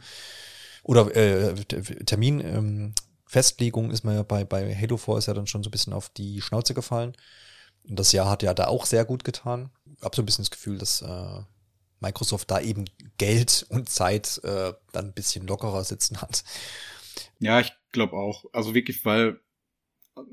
oder 0.82 1.14
äh, 1.14 1.54
Termin 2.06 2.40
ähm, 2.40 2.94
Festlegung 3.26 3.90
ist 3.90 4.02
man 4.02 4.14
ja 4.14 4.22
bei, 4.22 4.44
bei 4.44 4.74
Halo 4.74 4.96
4 4.96 5.18
ist 5.18 5.26
ja 5.26 5.34
dann 5.34 5.46
schon 5.46 5.62
so 5.62 5.68
ein 5.68 5.70
bisschen 5.70 5.92
auf 5.92 6.08
die 6.08 6.40
Schnauze 6.40 6.72
gefallen. 6.72 7.12
Und 7.86 7.98
das 7.98 8.12
Jahr 8.12 8.30
hat 8.30 8.42
ja 8.42 8.54
da 8.54 8.68
auch 8.68 8.86
sehr 8.86 9.04
gut 9.04 9.24
getan. 9.24 9.68
Ich 9.98 10.02
habe 10.02 10.16
so 10.16 10.22
ein 10.22 10.26
bisschen 10.26 10.44
das 10.44 10.50
Gefühl, 10.50 10.78
dass 10.78 11.02
äh, 11.02 11.42
Microsoft 12.00 12.50
da 12.50 12.58
eben 12.58 12.86
Geld 13.18 13.66
und 13.68 13.90
Zeit 13.90 14.40
äh, 14.44 14.72
dann 14.92 15.06
ein 15.06 15.12
bisschen 15.12 15.46
lockerer 15.46 15.84
sitzen 15.84 16.22
hat. 16.22 16.44
Ja, 17.40 17.60
ich 17.60 17.74
glaube 17.90 18.16
auch. 18.16 18.46
Also 18.54 18.72
wirklich, 18.74 19.04
weil, 19.04 19.38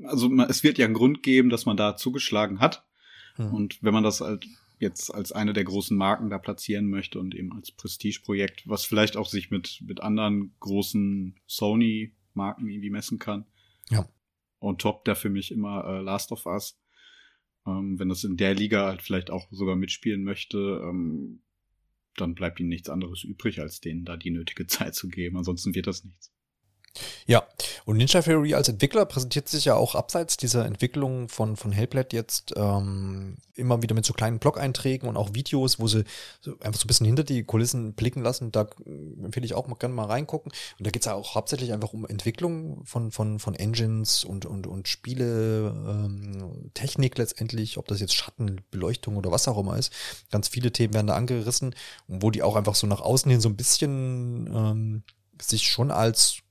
also 0.04 0.30
es 0.48 0.62
wird 0.62 0.78
ja 0.78 0.86
einen 0.86 0.94
Grund 0.94 1.22
geben, 1.22 1.50
dass 1.50 1.66
man 1.66 1.76
da 1.76 1.96
zugeschlagen 1.96 2.60
hat. 2.60 2.86
Hm. 3.36 3.52
Und 3.52 3.82
wenn 3.82 3.92
man 3.92 4.02
das 4.02 4.22
halt 4.22 4.46
jetzt 4.80 5.14
als 5.14 5.30
eine 5.30 5.52
der 5.52 5.64
großen 5.64 5.96
Marken 5.96 6.30
da 6.30 6.38
platzieren 6.38 6.88
möchte 6.88 7.20
und 7.20 7.34
eben 7.34 7.52
als 7.52 7.70
Prestigeprojekt, 7.70 8.66
was 8.66 8.84
vielleicht 8.84 9.16
auch 9.16 9.26
sich 9.26 9.50
mit, 9.50 9.82
mit 9.86 10.00
anderen 10.00 10.54
großen 10.58 11.38
Sony-Marken 11.46 12.68
irgendwie 12.68 12.90
messen 12.90 13.18
kann. 13.18 13.44
Ja. 13.90 14.08
Und 14.58 14.80
top 14.80 15.04
da 15.04 15.14
für 15.14 15.28
mich 15.28 15.52
immer 15.52 15.84
äh, 15.84 16.00
Last 16.00 16.32
of 16.32 16.46
Us. 16.46 16.80
Ähm, 17.66 17.98
wenn 17.98 18.08
das 18.08 18.24
in 18.24 18.38
der 18.38 18.54
Liga 18.54 18.86
halt 18.86 19.02
vielleicht 19.02 19.30
auch 19.30 19.46
sogar 19.50 19.76
mitspielen 19.76 20.24
möchte, 20.24 20.82
ähm, 20.82 21.42
dann 22.16 22.34
bleibt 22.34 22.58
ihnen 22.58 22.70
nichts 22.70 22.88
anderes 22.88 23.22
übrig, 23.22 23.60
als 23.60 23.80
denen 23.80 24.04
da 24.04 24.16
die 24.16 24.30
nötige 24.30 24.66
Zeit 24.66 24.94
zu 24.94 25.08
geben. 25.08 25.36
Ansonsten 25.36 25.74
wird 25.74 25.86
das 25.86 26.04
nichts. 26.04 26.32
Ja, 27.26 27.46
und 27.84 27.96
Ninja 27.96 28.20
Theory 28.20 28.54
als 28.54 28.68
Entwickler 28.68 29.06
präsentiert 29.06 29.48
sich 29.48 29.64
ja 29.64 29.74
auch 29.76 29.94
abseits 29.94 30.36
dieser 30.36 30.66
Entwicklung 30.66 31.28
von, 31.28 31.56
von 31.56 31.70
Hellblade 31.70 32.16
jetzt 32.16 32.52
ähm, 32.56 33.36
immer 33.54 33.82
wieder 33.82 33.94
mit 33.94 34.04
so 34.04 34.12
kleinen 34.12 34.40
Blog-Einträgen 34.40 35.08
und 35.08 35.16
auch 35.16 35.34
Videos, 35.34 35.78
wo 35.78 35.86
sie 35.86 36.04
so 36.40 36.58
einfach 36.60 36.80
so 36.80 36.86
ein 36.86 36.88
bisschen 36.88 37.06
hinter 37.06 37.22
die 37.22 37.44
Kulissen 37.44 37.94
blicken 37.94 38.22
lassen. 38.22 38.50
Da 38.50 38.62
äh, 38.62 39.24
empfehle 39.24 39.46
ich 39.46 39.54
auch 39.54 39.68
mal 39.68 39.76
gerne 39.76 39.94
mal 39.94 40.06
reingucken. 40.06 40.50
Und 40.78 40.86
da 40.86 40.90
geht 40.90 41.02
es 41.02 41.06
ja 41.06 41.14
auch 41.14 41.36
hauptsächlich 41.36 41.72
einfach 41.72 41.92
um 41.92 42.04
Entwicklung 42.06 42.84
von, 42.84 43.12
von, 43.12 43.38
von 43.38 43.54
Engines 43.54 44.24
und, 44.24 44.44
und, 44.46 44.66
und 44.66 44.88
Spiele, 44.88 45.68
ähm, 45.68 46.70
Technik 46.74 47.16
letztendlich, 47.18 47.78
ob 47.78 47.86
das 47.86 48.00
jetzt 48.00 48.14
Schatten, 48.14 48.62
Beleuchtung 48.72 49.16
oder 49.16 49.30
was 49.30 49.46
auch 49.46 49.58
immer 49.58 49.78
ist. 49.78 49.92
Ganz 50.32 50.48
viele 50.48 50.72
Themen 50.72 50.94
werden 50.94 51.06
da 51.06 51.14
angerissen, 51.14 51.76
wo 52.08 52.32
die 52.32 52.42
auch 52.42 52.56
einfach 52.56 52.74
so 52.74 52.88
nach 52.88 53.00
außen 53.00 53.30
hin 53.30 53.40
so 53.40 53.48
ein 53.48 53.56
bisschen 53.56 54.48
ähm, 54.52 55.02
sich 55.40 55.62
schon 55.68 55.90
als 55.92 56.42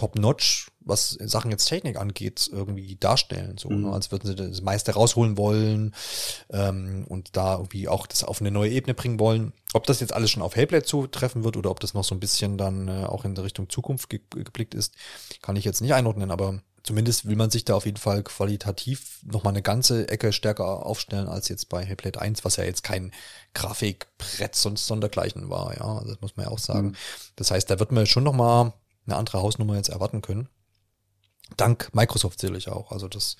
top-notch, 0.00 0.70
was 0.80 1.10
Sachen 1.10 1.50
jetzt 1.50 1.66
Technik 1.66 1.98
angeht, 1.98 2.48
irgendwie 2.50 2.96
darstellen. 2.96 3.58
So, 3.58 3.68
ne? 3.68 3.76
mhm. 3.76 3.82
ne? 3.82 3.92
als 3.92 4.10
würden 4.10 4.26
sie 4.26 4.34
das 4.34 4.62
meiste 4.62 4.92
rausholen 4.92 5.36
wollen 5.36 5.94
ähm, 6.50 7.04
und 7.06 7.36
da 7.36 7.56
irgendwie 7.56 7.86
auch 7.86 8.06
das 8.06 8.24
auf 8.24 8.40
eine 8.40 8.50
neue 8.50 8.70
Ebene 8.70 8.94
bringen 8.94 9.20
wollen. 9.20 9.52
Ob 9.74 9.86
das 9.86 10.00
jetzt 10.00 10.14
alles 10.14 10.30
schon 10.30 10.42
auf 10.42 10.56
Hellblade 10.56 10.84
zutreffen 10.84 11.44
wird 11.44 11.58
oder 11.58 11.70
ob 11.70 11.80
das 11.80 11.92
noch 11.92 12.04
so 12.04 12.14
ein 12.14 12.20
bisschen 12.20 12.56
dann 12.56 12.88
äh, 12.88 13.04
auch 13.04 13.26
in 13.26 13.36
Richtung 13.36 13.68
Zukunft 13.68 14.08
ge 14.08 14.20
geblickt 14.30 14.74
ist, 14.74 14.94
kann 15.42 15.56
ich 15.56 15.66
jetzt 15.66 15.82
nicht 15.82 15.92
einordnen, 15.92 16.30
aber 16.30 16.60
zumindest 16.82 17.28
will 17.28 17.36
man 17.36 17.50
sich 17.50 17.66
da 17.66 17.74
auf 17.74 17.84
jeden 17.84 17.98
Fall 17.98 18.22
qualitativ 18.22 19.20
nochmal 19.22 19.52
eine 19.52 19.62
ganze 19.62 20.08
Ecke 20.08 20.32
stärker 20.32 20.86
aufstellen 20.86 21.28
als 21.28 21.50
jetzt 21.50 21.68
bei 21.68 21.84
Hellblade 21.84 22.20
1, 22.20 22.42
was 22.46 22.56
ja 22.56 22.64
jetzt 22.64 22.82
kein 22.82 23.12
Grafikbrett 23.52 24.56
sonst 24.56 24.86
sondergleichen 24.86 25.50
war, 25.50 25.76
ja, 25.76 26.02
das 26.06 26.22
muss 26.22 26.36
man 26.36 26.46
ja 26.46 26.52
auch 26.52 26.58
sagen. 26.58 26.88
Mhm. 26.88 26.96
Das 27.36 27.50
heißt, 27.50 27.68
da 27.68 27.78
wird 27.78 27.92
man 27.92 28.06
schon 28.06 28.24
nochmal 28.24 28.72
eine 29.10 29.18
andere 29.18 29.40
Hausnummer 29.40 29.76
jetzt 29.76 29.88
erwarten 29.88 30.22
können. 30.22 30.48
Dank 31.56 31.90
Microsoft 31.94 32.40
sicherlich 32.40 32.68
auch. 32.68 32.92
Also 32.92 33.08
das 33.08 33.36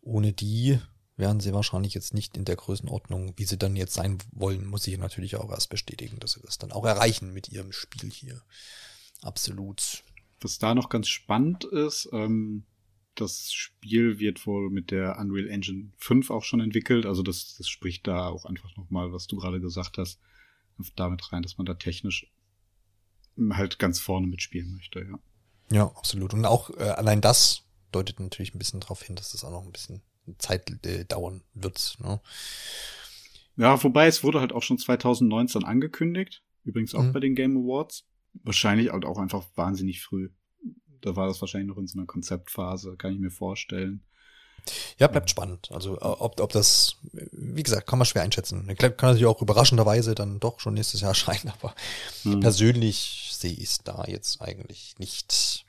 ohne 0.00 0.32
die 0.32 0.78
wären 1.16 1.40
sie 1.40 1.52
wahrscheinlich 1.52 1.94
jetzt 1.94 2.14
nicht 2.14 2.36
in 2.36 2.44
der 2.44 2.56
Größenordnung, 2.56 3.34
wie 3.36 3.44
sie 3.44 3.58
dann 3.58 3.74
jetzt 3.74 3.94
sein 3.94 4.18
wollen, 4.32 4.66
muss 4.66 4.86
ich 4.86 4.96
natürlich 4.98 5.36
auch 5.36 5.50
erst 5.50 5.68
bestätigen, 5.68 6.20
dass 6.20 6.32
sie 6.32 6.40
das 6.42 6.58
dann 6.58 6.70
auch 6.70 6.84
erreichen 6.84 7.32
mit 7.32 7.48
ihrem 7.48 7.72
Spiel 7.72 8.10
hier. 8.10 8.40
Absolut. 9.20 10.04
Was 10.40 10.58
da 10.58 10.74
noch 10.74 10.88
ganz 10.88 11.08
spannend 11.08 11.64
ist, 11.64 12.08
ähm, 12.12 12.64
das 13.16 13.52
Spiel 13.52 14.20
wird 14.20 14.46
wohl 14.46 14.70
mit 14.70 14.92
der 14.92 15.18
Unreal 15.18 15.48
Engine 15.48 15.90
5 15.96 16.30
auch 16.30 16.44
schon 16.44 16.60
entwickelt. 16.60 17.04
Also 17.04 17.24
das, 17.24 17.56
das 17.58 17.68
spricht 17.68 18.06
da 18.06 18.28
auch 18.28 18.44
einfach 18.44 18.76
nochmal, 18.76 19.12
was 19.12 19.26
du 19.26 19.36
gerade 19.36 19.60
gesagt 19.60 19.98
hast, 19.98 20.20
damit 20.94 21.32
rein, 21.32 21.42
dass 21.42 21.58
man 21.58 21.66
da 21.66 21.74
technisch 21.74 22.30
halt 23.52 23.78
ganz 23.78 24.00
vorne 24.00 24.26
mitspielen 24.26 24.74
möchte, 24.74 25.00
ja. 25.00 25.18
Ja, 25.70 25.84
absolut. 25.96 26.32
Und 26.32 26.44
auch 26.46 26.70
äh, 26.70 26.82
allein 26.82 27.20
das 27.20 27.62
deutet 27.92 28.20
natürlich 28.20 28.54
ein 28.54 28.58
bisschen 28.58 28.80
darauf 28.80 29.02
hin, 29.02 29.16
dass 29.16 29.32
das 29.32 29.44
auch 29.44 29.50
noch 29.50 29.64
ein 29.64 29.72
bisschen 29.72 30.02
Zeit 30.38 30.84
äh, 30.86 31.04
dauern 31.04 31.42
wird. 31.54 31.96
Ne? 32.00 32.20
Ja, 33.56 33.82
wobei 33.82 34.06
es 34.06 34.22
wurde 34.22 34.40
halt 34.40 34.52
auch 34.52 34.62
schon 34.62 34.78
2019 34.78 35.64
angekündigt, 35.64 36.42
übrigens 36.64 36.94
auch 36.94 37.02
mhm. 37.02 37.12
bei 37.12 37.20
den 37.20 37.34
Game 37.34 37.56
Awards. 37.56 38.04
Wahrscheinlich 38.44 38.92
halt 38.92 39.04
auch 39.04 39.18
einfach 39.18 39.46
wahnsinnig 39.56 40.02
früh. 40.02 40.30
Da 41.00 41.16
war 41.16 41.26
das 41.26 41.40
wahrscheinlich 41.40 41.68
noch 41.68 41.78
in 41.78 41.86
so 41.86 41.98
einer 41.98 42.06
Konzeptphase, 42.06 42.96
kann 42.96 43.12
ich 43.12 43.18
mir 43.18 43.30
vorstellen. 43.30 44.04
Ja, 44.98 45.06
bleibt 45.06 45.30
spannend. 45.30 45.70
Also 45.72 45.98
ob, 46.00 46.40
ob 46.40 46.52
das, 46.52 46.96
wie 47.32 47.62
gesagt, 47.62 47.86
kann 47.86 47.98
man 47.98 48.06
schwer 48.06 48.22
einschätzen. 48.22 48.66
Kann 48.76 48.94
natürlich 49.00 49.26
auch 49.26 49.40
überraschenderweise 49.40 50.14
dann 50.14 50.40
doch 50.40 50.60
schon 50.60 50.74
nächstes 50.74 51.00
Jahr 51.00 51.10
erscheinen, 51.12 51.52
aber 51.58 51.74
mhm. 52.24 52.40
persönlich 52.40 53.27
ich 53.46 53.62
es 53.62 53.78
da 53.84 54.04
jetzt 54.06 54.40
eigentlich 54.42 54.94
nicht. 54.98 55.64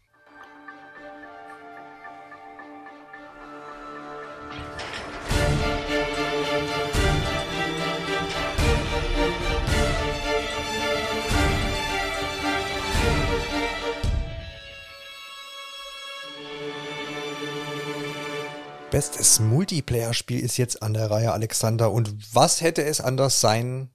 Bestes 18.92 19.40
Multiplayer-Spiel 19.40 20.40
ist 20.40 20.58
jetzt 20.58 20.82
an 20.82 20.96
der 20.96 21.12
Reihe, 21.12 21.32
Alexander. 21.32 21.92
Und 21.92 22.34
was 22.34 22.62
hätte 22.62 22.84
es 22.84 23.00
anders 23.00 23.40
sein 23.40 23.92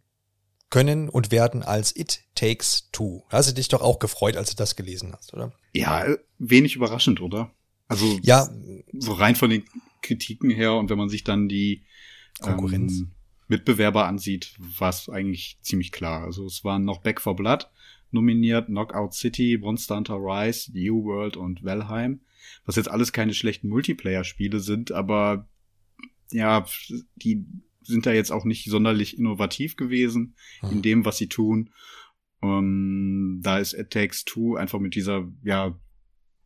können 0.75 1.09
und 1.09 1.31
werden 1.31 1.63
als 1.63 1.95
It 1.97 2.25
Takes 2.35 2.91
Two? 2.91 3.23
Hast 3.29 3.49
du 3.49 3.55
dich 3.55 3.69
doch 3.69 3.81
auch 3.81 3.99
gefreut, 3.99 4.37
als 4.37 4.51
du 4.51 4.57
das 4.57 4.77
gelesen 4.77 5.13
hast, 5.17 5.33
oder? 5.33 5.53
Ja, 5.73 6.05
wenig 6.39 6.77
überraschend, 6.77 7.21
oder? 7.21 7.53
Also 7.87 8.19
ja, 8.23 8.49
so 8.93 9.13
rein 9.13 9.37
von 9.37 9.51
den 9.51 9.65
Kritiken 10.03 10.51
her 10.51 10.75
und 10.75 10.91
wenn 10.91 10.99
man 10.99 11.09
sich 11.09 11.23
dann 11.23 11.49
die 11.49 11.83
Konkurrenz 12.41 12.99
ähm, 12.99 13.11
Mitbewerber 13.49 14.07
ansieht, 14.07 14.55
war 14.59 14.89
es 14.89 15.09
eigentlich 15.09 15.59
ziemlich 15.63 15.93
klar. 15.93 16.25
Also 16.25 16.47
es 16.47 16.65
waren 16.65 16.85
noch 16.85 17.03
Back 17.03 17.21
for 17.21 17.37
Blood 17.37 17.71
nominiert, 18.11 18.67
Knockout 18.67 19.15
City, 19.15 19.59
Monster 19.61 19.97
Hunter 19.97 20.17
Rise, 20.17 20.73
New 20.73 21.05
World 21.05 21.37
und 21.37 21.65
Valheim 21.65 22.21
was 22.65 22.77
jetzt 22.77 22.91
alles 22.91 23.13
keine 23.13 23.35
schlechten 23.35 23.69
Multiplayer-Spiele 23.69 24.61
sind, 24.61 24.93
aber 24.93 25.49
ja, 26.31 26.65
die 27.17 27.45
sind 27.85 28.07
da 28.07 28.13
jetzt 28.13 28.33
auch 28.33 28.45
nicht 28.45 28.69
sonderlich 28.71 29.19
innovativ 29.19 29.77
gewesen 29.77 30.35
hm. 30.61 30.73
in 30.73 30.83
dem, 30.83 31.05
was 31.05 31.19
sie 31.19 31.29
tun. 31.29 31.71
Ähm, 32.43 33.41
da 33.43 33.59
ist 33.59 33.75
It 33.75 33.91
Takes 33.91 34.25
Two 34.25 34.57
einfach 34.57 34.81
mit 34.81 34.95
dieser, 34.95 35.31
ja, 35.43 35.79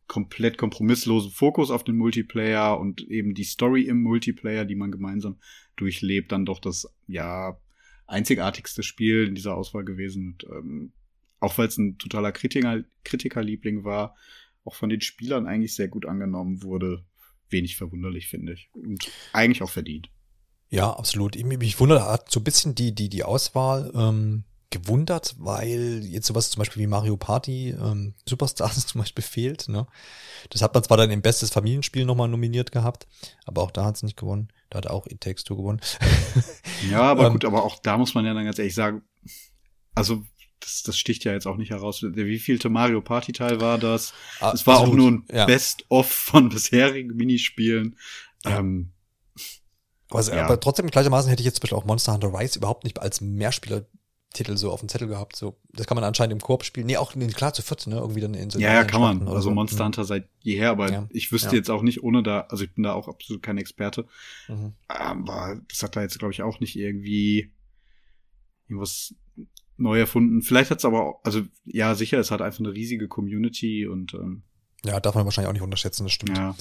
komplett 0.07 0.57
kompromisslosen 0.57 1.31
Fokus 1.31 1.69
auf 1.69 1.83
den 1.83 1.95
Multiplayer 1.95 2.79
und 2.79 3.01
eben 3.01 3.35
die 3.35 3.43
Story 3.43 3.83
im 3.83 4.01
Multiplayer, 4.01 4.65
die 4.65 4.75
man 4.75 4.91
gemeinsam 4.91 5.37
durchlebt, 5.75 6.31
dann 6.31 6.45
doch 6.45 6.59
das, 6.59 6.91
ja, 7.07 7.57
einzigartigste 8.07 8.83
Spiel 8.83 9.27
in 9.27 9.35
dieser 9.35 9.55
Auswahl 9.55 9.85
gewesen. 9.85 10.33
Und, 10.33 10.45
ähm, 10.51 10.93
auch 11.39 11.57
weil 11.57 11.67
es 11.67 11.77
ein 11.77 11.97
totaler 11.97 12.31
Kritiker, 12.31 12.83
Kritikerliebling 13.03 13.83
war, 13.83 14.15
auch 14.63 14.75
von 14.75 14.89
den 14.89 15.01
Spielern 15.01 15.45
eigentlich 15.45 15.75
sehr 15.75 15.87
gut 15.87 16.05
angenommen 16.05 16.63
wurde. 16.63 17.05
Wenig 17.49 17.77
verwunderlich, 17.77 18.27
finde 18.27 18.53
ich. 18.53 18.69
Und 18.73 19.09
eigentlich 19.31 19.61
auch 19.61 19.69
verdient. 19.69 20.09
Ja, 20.69 20.91
absolut. 20.91 21.35
Mich 21.35 21.79
wundert 21.79 22.01
hat 22.01 22.31
so 22.31 22.39
ein 22.39 22.43
bisschen 22.43 22.75
die, 22.75 22.93
die, 22.93 23.09
die 23.09 23.23
Auswahl 23.23 23.91
ähm, 23.95 24.43
gewundert, 24.69 25.35
weil 25.39 26.01
jetzt 26.05 26.27
sowas 26.27 26.51
zum 26.51 26.59
Beispiel 26.59 26.83
wie 26.83 26.87
Mario 26.87 27.17
Party 27.17 27.69
ähm, 27.69 28.13
Superstars 28.27 28.85
zum 28.87 28.99
Beispiel 29.01 29.23
fehlt. 29.23 29.67
Ne? 29.67 29.87
Das 30.49 30.61
hat 30.61 30.73
man 30.73 30.83
zwar 30.83 30.97
dann 30.97 31.09
im 31.09 31.21
Bestes 31.21 31.49
Familienspiel 31.49 32.05
nochmal 32.05 32.27
nominiert 32.27 32.71
gehabt, 32.71 33.07
aber 33.45 33.63
auch 33.63 33.71
da 33.71 33.85
hat 33.85 33.95
es 33.95 34.03
nicht 34.03 34.17
gewonnen. 34.17 34.49
Da 34.69 34.77
hat 34.77 34.87
auch 34.87 35.07
It 35.07 35.21
Takes 35.21 35.43
Two 35.43 35.55
gewonnen. 35.55 35.81
ja, 36.89 37.01
aber 37.01 37.25
ähm, 37.27 37.33
gut, 37.33 37.45
aber 37.45 37.63
auch 37.63 37.79
da 37.79 37.97
muss 37.97 38.13
man 38.13 38.25
ja 38.25 38.33
dann 38.35 38.45
ganz 38.45 38.59
ehrlich 38.59 38.75
sagen, 38.75 39.01
also 39.95 40.23
das, 40.59 40.83
das 40.83 40.97
sticht 40.97 41.23
ja 41.23 41.31
jetzt 41.31 41.47
auch 41.47 41.57
nicht 41.57 41.71
heraus. 41.71 42.03
Wie 42.03 42.37
vielte 42.37 42.69
Mario 42.69 43.01
Party 43.01 43.31
Teil 43.31 43.61
war 43.61 43.79
das? 43.79 44.13
Ah, 44.39 44.51
es 44.53 44.67
war 44.67 44.81
absolut, 44.81 44.93
auch 44.93 44.97
nur 44.97 45.11
ein 45.11 45.25
ja. 45.31 45.45
Best-of 45.45 46.11
von 46.11 46.49
bisherigen 46.49 47.15
Minispielen. 47.15 47.95
Ja. 48.45 48.59
Ähm, 48.59 48.91
also, 50.11 50.31
ja. 50.31 50.45
Aber 50.45 50.59
trotzdem 50.59 50.87
gleichermaßen 50.87 51.29
hätte 51.29 51.41
ich 51.41 51.45
jetzt 51.45 51.57
zum 51.57 51.61
Beispiel 51.61 51.77
auch 51.77 51.85
Monster 51.85 52.13
Hunter 52.13 52.33
Rise 52.33 52.57
überhaupt 52.57 52.83
nicht 52.83 52.99
als 52.99 53.21
Mehrspieler-Titel 53.21 54.57
so 54.57 54.71
auf 54.71 54.79
dem 54.79 54.89
Zettel 54.89 55.07
gehabt. 55.07 55.35
So, 55.35 55.57
das 55.73 55.87
kann 55.87 55.95
man 55.95 56.03
anscheinend 56.03 56.33
im 56.33 56.41
Koop 56.41 56.63
spielen. 56.63 56.87
Nee, 56.87 56.97
auch 56.97 57.15
nee, 57.15 57.27
klar 57.27 57.53
zu 57.53 57.61
viert, 57.61 57.85
ne? 57.87 57.97
Irgendwie 57.97 58.21
dann 58.21 58.33
in 58.33 58.49
so 58.49 58.59
Ja, 58.59 58.73
ja, 58.73 58.83
kann 58.83 59.01
man. 59.01 59.27
Also 59.27 59.41
so. 59.41 59.51
Monster 59.51 59.83
mhm. 59.83 59.85
Hunter 59.85 60.05
seit 60.05 60.27
jeher, 60.41 60.71
aber 60.71 60.91
ja. 60.91 61.07
ich 61.11 61.31
wüsste 61.31 61.49
ja. 61.49 61.55
jetzt 61.55 61.69
auch 61.69 61.81
nicht, 61.81 62.03
ohne 62.03 62.23
da, 62.23 62.41
also 62.49 62.63
ich 62.63 62.73
bin 62.73 62.83
da 62.83 62.93
auch 62.93 63.07
absolut 63.07 63.43
kein 63.43 63.57
Experte. 63.57 64.05
Mhm. 64.47 64.73
Aber 64.87 65.59
das 65.69 65.83
hat 65.83 65.95
da 65.95 66.01
jetzt, 66.01 66.17
glaube 66.17 66.33
ich, 66.33 66.41
auch 66.41 66.59
nicht 66.59 66.75
irgendwie 66.75 67.51
irgendwas 68.67 69.13
neu 69.77 69.99
erfunden. 69.99 70.41
Vielleicht 70.41 70.71
hat 70.71 70.79
es 70.79 70.85
aber, 70.85 71.03
auch, 71.03 71.19
also 71.23 71.41
ja, 71.65 71.95
sicher, 71.95 72.19
es 72.19 72.31
hat 72.31 72.41
einfach 72.41 72.59
eine 72.59 72.73
riesige 72.73 73.07
Community 73.07 73.87
und 73.87 74.13
ähm, 74.13 74.43
ja, 74.85 74.99
darf 74.99 75.15
man 75.15 75.25
wahrscheinlich 75.25 75.49
auch 75.49 75.53
nicht 75.53 75.61
unterschätzen, 75.61 76.03
das 76.03 76.13
stimmt. 76.13 76.37
Ja. 76.37 76.55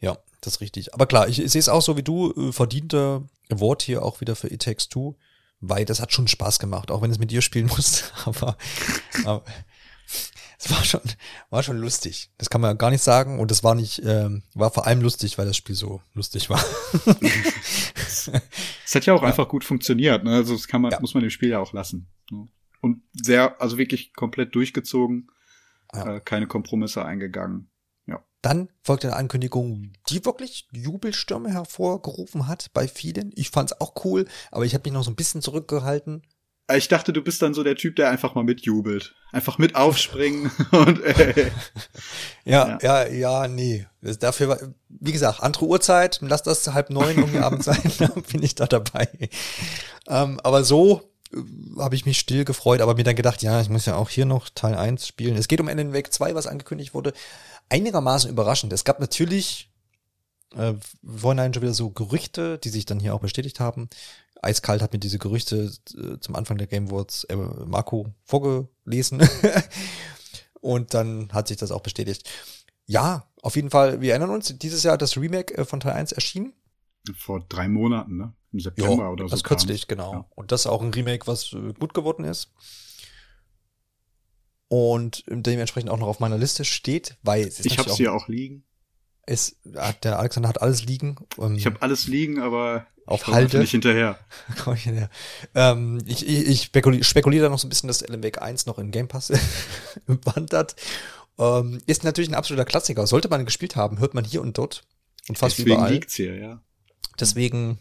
Ja, 0.00 0.18
das 0.40 0.54
ist 0.54 0.60
richtig. 0.60 0.94
Aber 0.94 1.06
klar, 1.06 1.28
ich, 1.28 1.40
ich 1.40 1.52
sehe 1.52 1.58
es 1.58 1.68
auch 1.68 1.82
so 1.82 1.96
wie 1.96 2.02
du, 2.02 2.32
äh, 2.32 2.52
verdienter 2.52 3.22
Award 3.50 3.82
hier 3.82 4.02
auch 4.02 4.20
wieder 4.20 4.36
für 4.36 4.52
It 4.52 4.62
Takes 4.62 4.88
Two, 4.88 5.16
weil 5.60 5.84
das 5.84 6.00
hat 6.00 6.12
schon 6.12 6.28
Spaß 6.28 6.58
gemacht, 6.58 6.90
auch 6.90 7.02
wenn 7.02 7.10
es 7.10 7.18
mit 7.18 7.30
dir 7.30 7.42
spielen 7.42 7.66
musste. 7.76 8.04
Aber, 8.24 8.56
aber 9.24 9.44
es 10.58 10.70
war 10.70 10.84
schon, 10.84 11.00
war 11.48 11.62
schon 11.62 11.78
lustig. 11.78 12.30
Das 12.36 12.50
kann 12.50 12.60
man 12.60 12.76
gar 12.76 12.90
nicht 12.90 13.02
sagen. 13.02 13.38
Und 13.38 13.50
das 13.50 13.64
war 13.64 13.74
nicht, 13.74 14.02
ähm, 14.04 14.42
war 14.54 14.70
vor 14.70 14.86
allem 14.86 15.00
lustig, 15.00 15.38
weil 15.38 15.46
das 15.46 15.56
Spiel 15.56 15.74
so 15.74 16.02
lustig 16.12 16.50
war. 16.50 16.62
es 17.96 18.30
hat 18.94 19.06
ja 19.06 19.14
auch 19.14 19.22
ja. 19.22 19.28
einfach 19.28 19.48
gut 19.48 19.64
funktioniert. 19.64 20.22
Ne? 20.22 20.34
Also 20.34 20.54
das 20.54 20.68
kann 20.68 20.82
man, 20.82 20.90
ja. 20.90 21.00
muss 21.00 21.14
man 21.14 21.22
dem 21.22 21.30
Spiel 21.30 21.48
ja 21.48 21.60
auch 21.60 21.72
lassen. 21.72 22.08
Ne? 22.30 22.46
Und 22.82 23.02
sehr, 23.12 23.60
also 23.60 23.78
wirklich 23.78 24.12
komplett 24.12 24.54
durchgezogen, 24.54 25.30
ja. 25.94 26.16
äh, 26.16 26.20
keine 26.20 26.46
Kompromisse 26.46 27.06
eingegangen. 27.06 27.70
Dann 28.42 28.70
folgte 28.82 29.08
eine 29.08 29.16
Ankündigung, 29.16 29.92
die 30.08 30.24
wirklich 30.24 30.66
Jubelstürme 30.72 31.50
hervorgerufen 31.50 32.46
hat 32.48 32.70
bei 32.72 32.88
vielen. 32.88 33.32
Ich 33.34 33.50
fand's 33.50 33.78
auch 33.80 34.04
cool, 34.04 34.26
aber 34.50 34.64
ich 34.64 34.72
habe 34.72 34.88
mich 34.88 34.94
noch 34.94 35.04
so 35.04 35.10
ein 35.10 35.16
bisschen 35.16 35.42
zurückgehalten. 35.42 36.22
Ich 36.72 36.88
dachte, 36.88 37.12
du 37.12 37.20
bist 37.20 37.42
dann 37.42 37.52
so 37.52 37.64
der 37.64 37.74
Typ, 37.74 37.96
der 37.96 38.10
einfach 38.10 38.34
mal 38.34 38.44
mitjubelt. 38.44 39.14
Einfach 39.32 39.58
mit 39.58 39.74
aufspringen 39.74 40.50
und 40.70 41.02
äh. 41.02 41.50
ja, 42.44 42.78
ja, 42.80 43.06
ja, 43.06 43.08
ja, 43.08 43.48
nee. 43.48 43.86
Dafür 44.00 44.48
war, 44.48 44.58
wie 44.88 45.12
gesagt, 45.12 45.42
andere 45.42 45.66
Uhrzeit, 45.66 46.20
lass 46.22 46.42
das 46.42 46.72
halb 46.72 46.90
neun 46.90 47.16
irgendwie 47.18 47.38
Abend 47.40 47.64
sein, 47.64 47.82
dann 47.98 48.22
bin 48.22 48.42
ich 48.42 48.54
da 48.54 48.66
dabei. 48.66 49.08
Ähm, 50.08 50.40
aber 50.42 50.64
so 50.64 51.02
äh, 51.02 51.09
habe 51.78 51.94
ich 51.94 52.06
mich 52.06 52.18
still 52.18 52.44
gefreut, 52.44 52.80
aber 52.80 52.94
mir 52.94 53.04
dann 53.04 53.16
gedacht, 53.16 53.42
ja, 53.42 53.60
ich 53.60 53.68
muss 53.68 53.86
ja 53.86 53.96
auch 53.96 54.08
hier 54.08 54.26
noch 54.26 54.48
Teil 54.48 54.74
1 54.74 55.06
spielen. 55.06 55.36
Es 55.36 55.48
geht 55.48 55.60
um 55.60 55.68
Enden 55.68 55.92
Weg 55.92 56.12
2, 56.12 56.34
was 56.34 56.46
angekündigt 56.46 56.94
wurde 56.94 57.12
einigermaßen 57.70 58.30
überraschend. 58.30 58.72
Es 58.72 58.84
gab 58.84 59.00
natürlich 59.00 59.70
äh, 60.54 60.74
vorhin 61.02 61.54
schon 61.54 61.62
wieder 61.62 61.72
so 61.72 61.90
Gerüchte, 61.90 62.58
die 62.58 62.68
sich 62.68 62.84
dann 62.84 63.00
hier 63.00 63.14
auch 63.14 63.20
bestätigt 63.20 63.60
haben. 63.60 63.88
Eiskalt 64.42 64.82
hat 64.82 64.92
mir 64.92 64.98
diese 64.98 65.18
Gerüchte 65.18 65.72
äh, 65.96 66.18
zum 66.20 66.34
Anfang 66.34 66.58
der 66.58 66.66
Game 66.66 66.88
Awards 66.88 67.24
äh, 67.24 67.36
Marco 67.36 68.12
vorgelesen. 68.24 69.26
Und 70.60 70.92
dann 70.92 71.30
hat 71.32 71.48
sich 71.48 71.56
das 71.56 71.70
auch 71.70 71.80
bestätigt. 71.80 72.28
Ja, 72.86 73.28
auf 73.40 73.56
jeden 73.56 73.70
Fall, 73.70 74.00
wir 74.00 74.10
erinnern 74.10 74.30
uns, 74.30 74.52
dieses 74.58 74.82
Jahr 74.82 74.98
das 74.98 75.16
Remake 75.16 75.56
äh, 75.56 75.64
von 75.64 75.80
Teil 75.80 75.92
1 75.92 76.12
erschienen. 76.12 76.52
Vor 77.14 77.44
drei 77.48 77.68
Monaten, 77.68 78.16
ne? 78.16 78.34
Im 78.52 78.60
September 78.60 79.04
jo, 79.04 79.12
oder 79.12 79.24
so. 79.24 79.30
Das 79.30 79.44
kürzlich, 79.44 79.88
genau. 79.88 80.12
Ja. 80.12 80.26
Und 80.34 80.52
das 80.52 80.62
ist 80.62 80.66
auch 80.66 80.82
ein 80.82 80.92
Remake, 80.92 81.26
was 81.26 81.52
äh, 81.52 81.72
gut 81.78 81.94
geworden 81.94 82.24
ist 82.24 82.52
und 84.70 85.24
dementsprechend 85.26 85.90
auch 85.90 85.98
noch 85.98 86.06
auf 86.06 86.20
meiner 86.20 86.38
Liste 86.38 86.64
steht, 86.64 87.16
weil 87.24 87.42
es 87.42 87.58
ist 87.58 87.66
ich 87.66 87.76
habe 87.76 87.90
sie 87.90 88.04
ja 88.04 88.12
auch 88.12 88.28
liegen. 88.28 88.62
Es, 89.26 89.56
der 89.64 90.18
Alexander 90.18 90.48
hat 90.48 90.62
alles 90.62 90.84
liegen. 90.84 91.16
Ähm, 91.38 91.56
ich 91.56 91.66
habe 91.66 91.82
alles 91.82 92.06
liegen, 92.06 92.40
aber 92.40 92.86
auf 93.04 93.26
Halde. 93.26 93.58
nicht 93.58 93.72
hinterher. 93.72 94.16
Komm 94.62 94.74
ich 94.74 94.84
hinterher. 94.84 95.10
Ähm, 95.56 95.98
ich, 96.06 96.26
ich, 96.26 96.46
ich 96.46 96.62
spekuliere, 96.62 97.02
spekuliere 97.02 97.44
da 97.44 97.48
noch 97.50 97.58
so 97.58 97.66
ein 97.66 97.68
bisschen, 97.68 97.88
dass 97.88 98.04
Alan 98.04 98.22
Wake 98.22 98.40
1 98.40 98.66
noch 98.66 98.78
in 98.78 98.92
Game 98.92 99.08
Pass 99.08 99.32
wandert. 100.06 100.76
Ähm, 101.36 101.80
ist 101.86 102.04
natürlich 102.04 102.30
ein 102.30 102.36
absoluter 102.36 102.64
Klassiker. 102.64 103.08
Sollte 103.08 103.28
man 103.28 103.44
gespielt 103.44 103.74
haben, 103.74 103.98
hört 103.98 104.14
man 104.14 104.24
hier 104.24 104.40
und 104.40 104.56
dort 104.56 104.84
und 105.28 105.36
fast 105.36 105.58
Deswegen 105.58 105.78
überall. 105.78 105.92
liegt's 105.92 106.14
hier, 106.14 106.36
ja. 106.36 106.62
Deswegen 107.18 107.78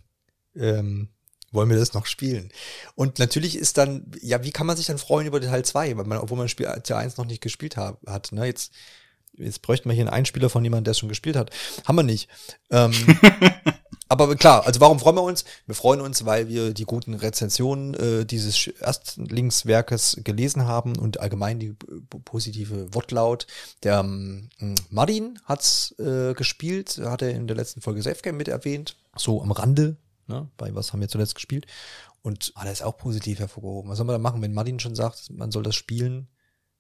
ähm, 0.56 1.10
wollen 1.52 1.70
wir 1.70 1.78
das 1.78 1.94
noch 1.94 2.06
spielen? 2.06 2.52
Und 2.96 3.20
natürlich 3.20 3.58
ist 3.58 3.78
dann, 3.78 4.12
ja, 4.22 4.44
wie 4.44 4.52
kann 4.52 4.68
man 4.68 4.78
sich 4.78 4.88
dann 4.88 4.98
freuen 4.98 5.28
über 5.28 5.42
Teil 5.42 5.66
2, 5.66 5.98
weil 5.98 6.06
man, 6.06 6.20
obwohl 6.20 6.38
man 6.38 6.50
Spiel 6.50 6.68
Teil 6.84 6.98
1 6.98 7.18
noch 7.18 7.26
nicht 7.26 7.42
gespielt 7.42 7.78
hat, 7.78 7.98
hat 8.06 8.32
ne? 8.32 8.46
Jetzt, 8.46 8.74
jetzt 9.34 9.62
bräuchten 9.62 9.90
wir 9.90 9.94
hier 9.94 10.04
einen 10.04 10.14
Einspieler 10.14 10.50
von 10.50 10.64
jemandem, 10.64 10.86
der 10.86 10.92
es 10.92 11.00
schon 11.00 11.10
gespielt 11.10 11.36
hat. 11.36 11.52
Haben 11.86 11.96
wir 11.98 12.04
nicht. 12.04 12.30
Ähm, 12.70 12.94
aber 14.10 14.36
klar, 14.36 14.66
also 14.66 14.82
warum 14.82 15.00
freuen 15.00 15.16
wir 15.16 15.24
uns? 15.24 15.46
Wir 15.66 15.76
freuen 15.76 16.02
uns, 16.02 16.26
weil 16.26 16.48
wir 16.50 16.74
die 16.74 16.86
guten 16.86 17.14
Rezensionen 17.14 17.94
äh, 17.94 18.26
dieses 18.26 18.68
Erstlingswerkes 18.68 20.22
gelesen 20.24 20.66
haben 20.66 20.98
und 20.98 21.20
allgemein 21.20 21.60
die 21.60 21.76
positive 22.26 22.94
Wortlaut. 22.94 23.48
Der 23.84 24.00
ähm, 24.00 24.50
Martin 24.90 25.40
hat's 25.46 25.96
äh, 26.00 26.34
gespielt, 26.34 27.00
hat 27.04 27.22
er 27.22 27.32
in 27.32 27.48
der 27.48 27.56
letzten 27.56 27.82
Folge 27.82 28.02
Safe 28.02 28.22
Game 28.22 28.38
mit 28.38 28.48
erwähnt. 28.48 28.98
So 29.16 29.42
am 29.42 29.52
Rande 29.52 29.98
Ne? 30.30 30.48
Bei 30.58 30.74
was 30.74 30.94
haben 30.94 31.02
wir 31.02 31.10
zuletzt 31.10 31.36
gespielt? 31.36 31.66
Und 32.22 32.54
ah, 32.56 32.64
der 32.64 32.72
ist 32.72 32.84
auch 32.84 32.98
positiv 32.98 33.40
hervorgehoben. 33.40 33.90
Was 33.90 33.98
soll 33.98 34.06
man 34.06 34.14
da 34.14 34.20
machen? 34.20 34.42
Wenn 34.42 34.54
Martin 34.54 34.80
schon 34.80 34.96
sagt, 34.96 35.30
man 35.32 35.52
soll 35.52 35.64
das 35.64 35.76
spielen, 35.76 36.30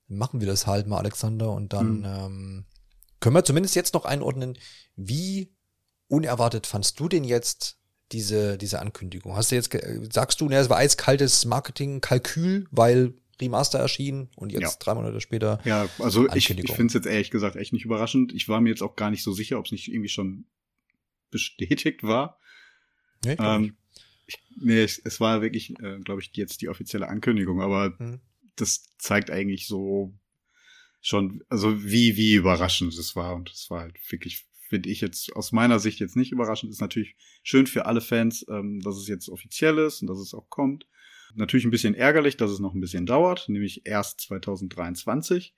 dann 0.07 0.17
machen 0.17 0.39
wir 0.39 0.47
das 0.47 0.67
halt 0.67 0.87
mal, 0.87 0.99
Alexander. 0.99 1.51
Und 1.51 1.73
dann 1.73 1.99
mhm. 1.99 2.05
ähm, 2.05 2.65
können 3.19 3.35
wir 3.35 3.43
zumindest 3.43 3.75
jetzt 3.75 3.93
noch 3.93 4.05
einordnen, 4.05 4.57
wie 4.95 5.51
unerwartet 6.09 6.67
fandst 6.67 6.99
du 6.99 7.07
denn 7.07 7.23
jetzt 7.23 7.77
diese, 8.11 8.57
diese 8.57 8.79
Ankündigung? 8.79 9.35
Hast 9.35 9.51
du 9.51 9.55
jetzt, 9.55 9.71
sagst 10.11 10.41
du, 10.41 10.49
ne, 10.49 10.57
es 10.57 10.69
war 10.69 10.77
eiskaltes 10.77 11.45
Marketing-Kalkül, 11.45 12.67
weil 12.71 13.13
Remaster 13.41 13.79
erschienen 13.79 14.29
und 14.35 14.51
jetzt 14.51 14.61
ja. 14.61 14.71
drei 14.79 14.95
Monate 14.95 15.21
später. 15.21 15.61
Ja, 15.63 15.87
also 15.99 16.27
ich, 16.33 16.49
ich 16.49 16.71
finde 16.71 16.87
es 16.87 16.93
jetzt 16.93 17.07
ehrlich 17.07 17.31
gesagt 17.31 17.55
echt 17.55 17.71
nicht 17.71 17.85
überraschend. 17.85 18.33
Ich 18.33 18.49
war 18.49 18.59
mir 18.59 18.69
jetzt 18.69 18.81
auch 18.81 18.95
gar 18.95 19.11
nicht 19.11 19.23
so 19.23 19.31
sicher, 19.31 19.59
ob 19.59 19.65
es 19.65 19.71
nicht 19.71 19.87
irgendwie 19.87 20.09
schon 20.09 20.45
bestätigt 21.31 22.03
war. 22.03 22.37
Nee, 23.23 23.37
ähm, 23.39 23.77
ich, 24.25 24.39
nee 24.59 24.83
es, 24.83 24.99
es, 24.99 25.19
war 25.19 25.41
wirklich, 25.41 25.71
äh, 25.79 25.99
glaube 25.99 26.21
ich, 26.21 26.31
jetzt 26.33 26.61
die 26.61 26.69
offizielle 26.69 27.07
Ankündigung, 27.07 27.61
aber 27.61 27.93
mhm. 27.97 28.19
das 28.55 28.89
zeigt 28.97 29.31
eigentlich 29.31 29.67
so 29.67 30.13
schon, 31.01 31.43
also 31.47 31.83
wie, 31.83 32.17
wie 32.17 32.33
überraschend 32.33 32.93
es 32.97 33.15
war. 33.15 33.35
Und 33.35 33.49
es 33.51 33.69
war 33.69 33.81
halt 33.81 33.97
wirklich, 34.11 34.45
finde 34.69 34.89
ich 34.89 35.01
jetzt 35.01 35.35
aus 35.35 35.51
meiner 35.51 35.79
Sicht 35.79 35.99
jetzt 35.99 36.15
nicht 36.15 36.31
überraschend. 36.31 36.71
Ist 36.71 36.79
natürlich 36.79 37.15
schön 37.43 37.67
für 37.67 37.85
alle 37.85 38.01
Fans, 38.01 38.45
ähm, 38.49 38.79
dass 38.81 38.97
es 38.97 39.07
jetzt 39.07 39.27
offiziell 39.27 39.79
ist 39.79 40.01
und 40.01 40.07
dass 40.07 40.19
es 40.19 40.33
auch 40.33 40.49
kommt. 40.49 40.85
Natürlich 41.35 41.65
ein 41.65 41.71
bisschen 41.71 41.95
ärgerlich, 41.95 42.37
dass 42.37 42.51
es 42.51 42.59
noch 42.59 42.73
ein 42.73 42.79
bisschen 42.79 43.05
dauert, 43.05 43.49
nämlich 43.49 43.85
erst 43.85 44.21
2023. 44.21 45.55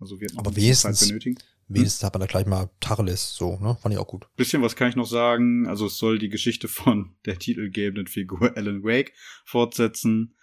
Also 0.00 0.20
wird 0.20 0.32
noch 0.32 0.40
Aber 0.40 0.56
ein 0.56 0.74
Zeit 0.74 0.98
benötigen. 0.98 1.38
Wenigstens 1.68 2.02
hm? 2.02 2.06
hat 2.06 2.14
man 2.14 2.20
da 2.20 2.26
gleich 2.26 2.46
mal 2.46 2.70
Tacheles, 2.80 3.34
so, 3.34 3.58
ne? 3.58 3.76
Fand 3.80 3.94
ich 3.94 4.00
auch 4.00 4.06
gut. 4.06 4.26
Bisschen 4.36 4.62
was 4.62 4.76
kann 4.76 4.88
ich 4.88 4.96
noch 4.96 5.06
sagen. 5.06 5.66
Also 5.66 5.86
es 5.86 5.96
soll 5.96 6.18
die 6.18 6.28
Geschichte 6.28 6.68
von 6.68 7.16
der 7.26 7.38
titelgebenden 7.38 8.06
Figur 8.06 8.56
Alan 8.56 8.82
Wake 8.82 9.12
fortsetzen. 9.44 10.36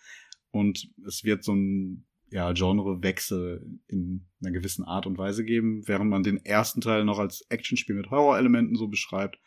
Und 0.52 0.90
es 1.06 1.24
wird 1.24 1.44
so 1.44 1.54
ein 1.54 2.06
ja, 2.32 2.52
Genrewechsel 2.54 3.80
in 3.88 4.28
einer 4.42 4.52
gewissen 4.52 4.84
Art 4.86 5.06
und 5.06 5.18
Weise 5.18 5.44
geben. 5.46 5.88
Während 5.88 6.10
man 6.10 6.24
den 6.24 6.44
ersten 6.44 6.82
Teil 6.82 7.04
noch 7.06 7.20
als 7.20 7.46
Actionspiel 7.50 7.96
mit 7.96 8.10
Horrorelementen 8.10 8.76
so 8.76 8.88
beschreibt, 8.88 9.38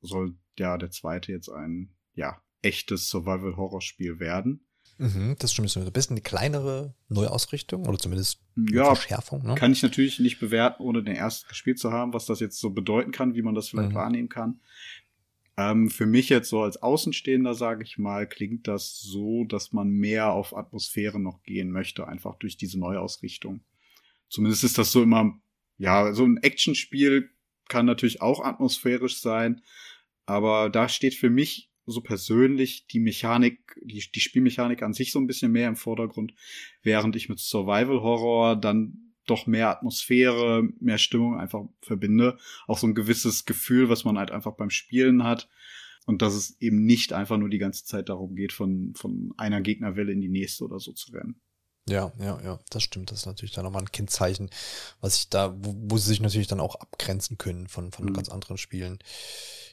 soll 0.00 0.34
ja 0.58 0.78
der 0.78 0.90
zweite 0.90 1.30
jetzt 1.32 1.48
ein 1.50 1.94
ja 2.14 2.40
echtes 2.62 3.08
Survival-Horror-Spiel 3.10 4.18
werden. 4.18 4.66
Mhm, 4.98 5.36
das 5.38 5.52
stimmt 5.52 5.68
so 5.68 5.78
ein 5.80 5.92
bisschen 5.92 6.14
eine 6.14 6.22
kleinere 6.22 6.94
Neuausrichtung 7.08 7.86
oder 7.86 7.98
zumindest 7.98 8.40
Ja, 8.56 8.94
Verschärfung. 8.94 9.42
Ne? 9.44 9.54
Kann 9.54 9.72
ich 9.72 9.82
natürlich 9.82 10.18
nicht 10.20 10.40
bewerten, 10.40 10.82
ohne 10.82 11.02
den 11.02 11.14
ersten 11.14 11.48
gespielt 11.48 11.78
zu 11.78 11.92
haben, 11.92 12.14
was 12.14 12.24
das 12.24 12.40
jetzt 12.40 12.58
so 12.58 12.70
bedeuten 12.70 13.10
kann, 13.12 13.34
wie 13.34 13.42
man 13.42 13.54
das 13.54 13.68
vielleicht 13.68 13.90
Mhm. 13.90 13.94
wahrnehmen 13.94 14.28
kann. 14.30 14.60
Ähm, 15.58 15.88
für 15.88 16.06
mich 16.06 16.28
jetzt 16.28 16.50
so 16.50 16.60
als 16.62 16.82
Außenstehender, 16.82 17.54
sage 17.54 17.82
ich 17.82 17.96
mal, 17.96 18.28
klingt 18.28 18.68
das 18.68 19.00
so, 19.00 19.44
dass 19.44 19.72
man 19.72 19.88
mehr 19.88 20.32
auf 20.32 20.54
Atmosphäre 20.54 21.18
noch 21.18 21.42
gehen 21.44 21.70
möchte, 21.70 22.06
einfach 22.06 22.36
durch 22.38 22.56
diese 22.56 22.78
Neuausrichtung. 22.78 23.60
Zumindest 24.28 24.64
ist 24.64 24.76
das 24.76 24.92
so 24.92 25.02
immer, 25.02 25.38
ja, 25.78 26.12
so 26.12 26.24
ein 26.24 26.38
Actionspiel 26.38 27.30
kann 27.68 27.86
natürlich 27.86 28.20
auch 28.20 28.44
atmosphärisch 28.44 29.20
sein, 29.20 29.62
aber 30.26 30.68
da 30.68 30.88
steht 30.88 31.14
für 31.14 31.30
mich 31.30 31.70
so 31.86 32.00
persönlich 32.00 32.86
die 32.88 32.98
Mechanik, 33.00 33.78
die, 33.82 34.04
die 34.12 34.20
Spielmechanik 34.20 34.82
an 34.82 34.92
sich 34.92 35.12
so 35.12 35.20
ein 35.20 35.26
bisschen 35.26 35.52
mehr 35.52 35.68
im 35.68 35.76
Vordergrund, 35.76 36.34
während 36.82 37.16
ich 37.16 37.28
mit 37.28 37.38
Survival 37.38 38.02
Horror 38.02 38.56
dann 38.56 39.05
doch 39.26 39.46
mehr 39.46 39.68
Atmosphäre, 39.68 40.62
mehr 40.80 40.98
Stimmung 40.98 41.38
einfach 41.38 41.64
verbinde. 41.82 42.38
Auch 42.66 42.78
so 42.78 42.86
ein 42.86 42.94
gewisses 42.94 43.44
Gefühl, 43.44 43.88
was 43.88 44.04
man 44.04 44.18
halt 44.18 44.30
einfach 44.30 44.52
beim 44.56 44.70
Spielen 44.70 45.24
hat. 45.24 45.48
Und 46.06 46.22
dass 46.22 46.34
es 46.34 46.56
eben 46.60 46.84
nicht 46.84 47.12
einfach 47.12 47.36
nur 47.36 47.48
die 47.48 47.58
ganze 47.58 47.84
Zeit 47.84 48.08
darum 48.08 48.36
geht, 48.36 48.52
von, 48.52 48.94
von 48.96 49.34
einer 49.36 49.60
Gegnerwelle 49.60 50.12
in 50.12 50.20
die 50.20 50.28
nächste 50.28 50.64
oder 50.64 50.78
so 50.78 50.92
zu 50.92 51.10
rennen. 51.12 51.40
Ja, 51.88 52.12
ja, 52.18 52.40
ja, 52.42 52.58
das 52.70 52.82
stimmt. 52.82 53.10
Das 53.12 53.20
ist 53.20 53.26
natürlich 53.26 53.54
dann 53.54 53.64
nochmal 53.64 53.82
ein 53.82 53.92
Kennzeichen, 53.92 54.50
was 55.00 55.18
ich 55.18 55.30
da, 55.30 55.54
wo, 55.56 55.74
wo 55.76 55.98
sie 55.98 56.08
sich 56.08 56.20
natürlich 56.20 56.48
dann 56.48 56.58
auch 56.58 56.74
abgrenzen 56.76 57.38
können 57.38 57.68
von, 57.68 57.92
von 57.92 58.06
Mhm. 58.06 58.12
ganz 58.12 58.28
anderen 58.28 58.58
Spielen. 58.58 58.98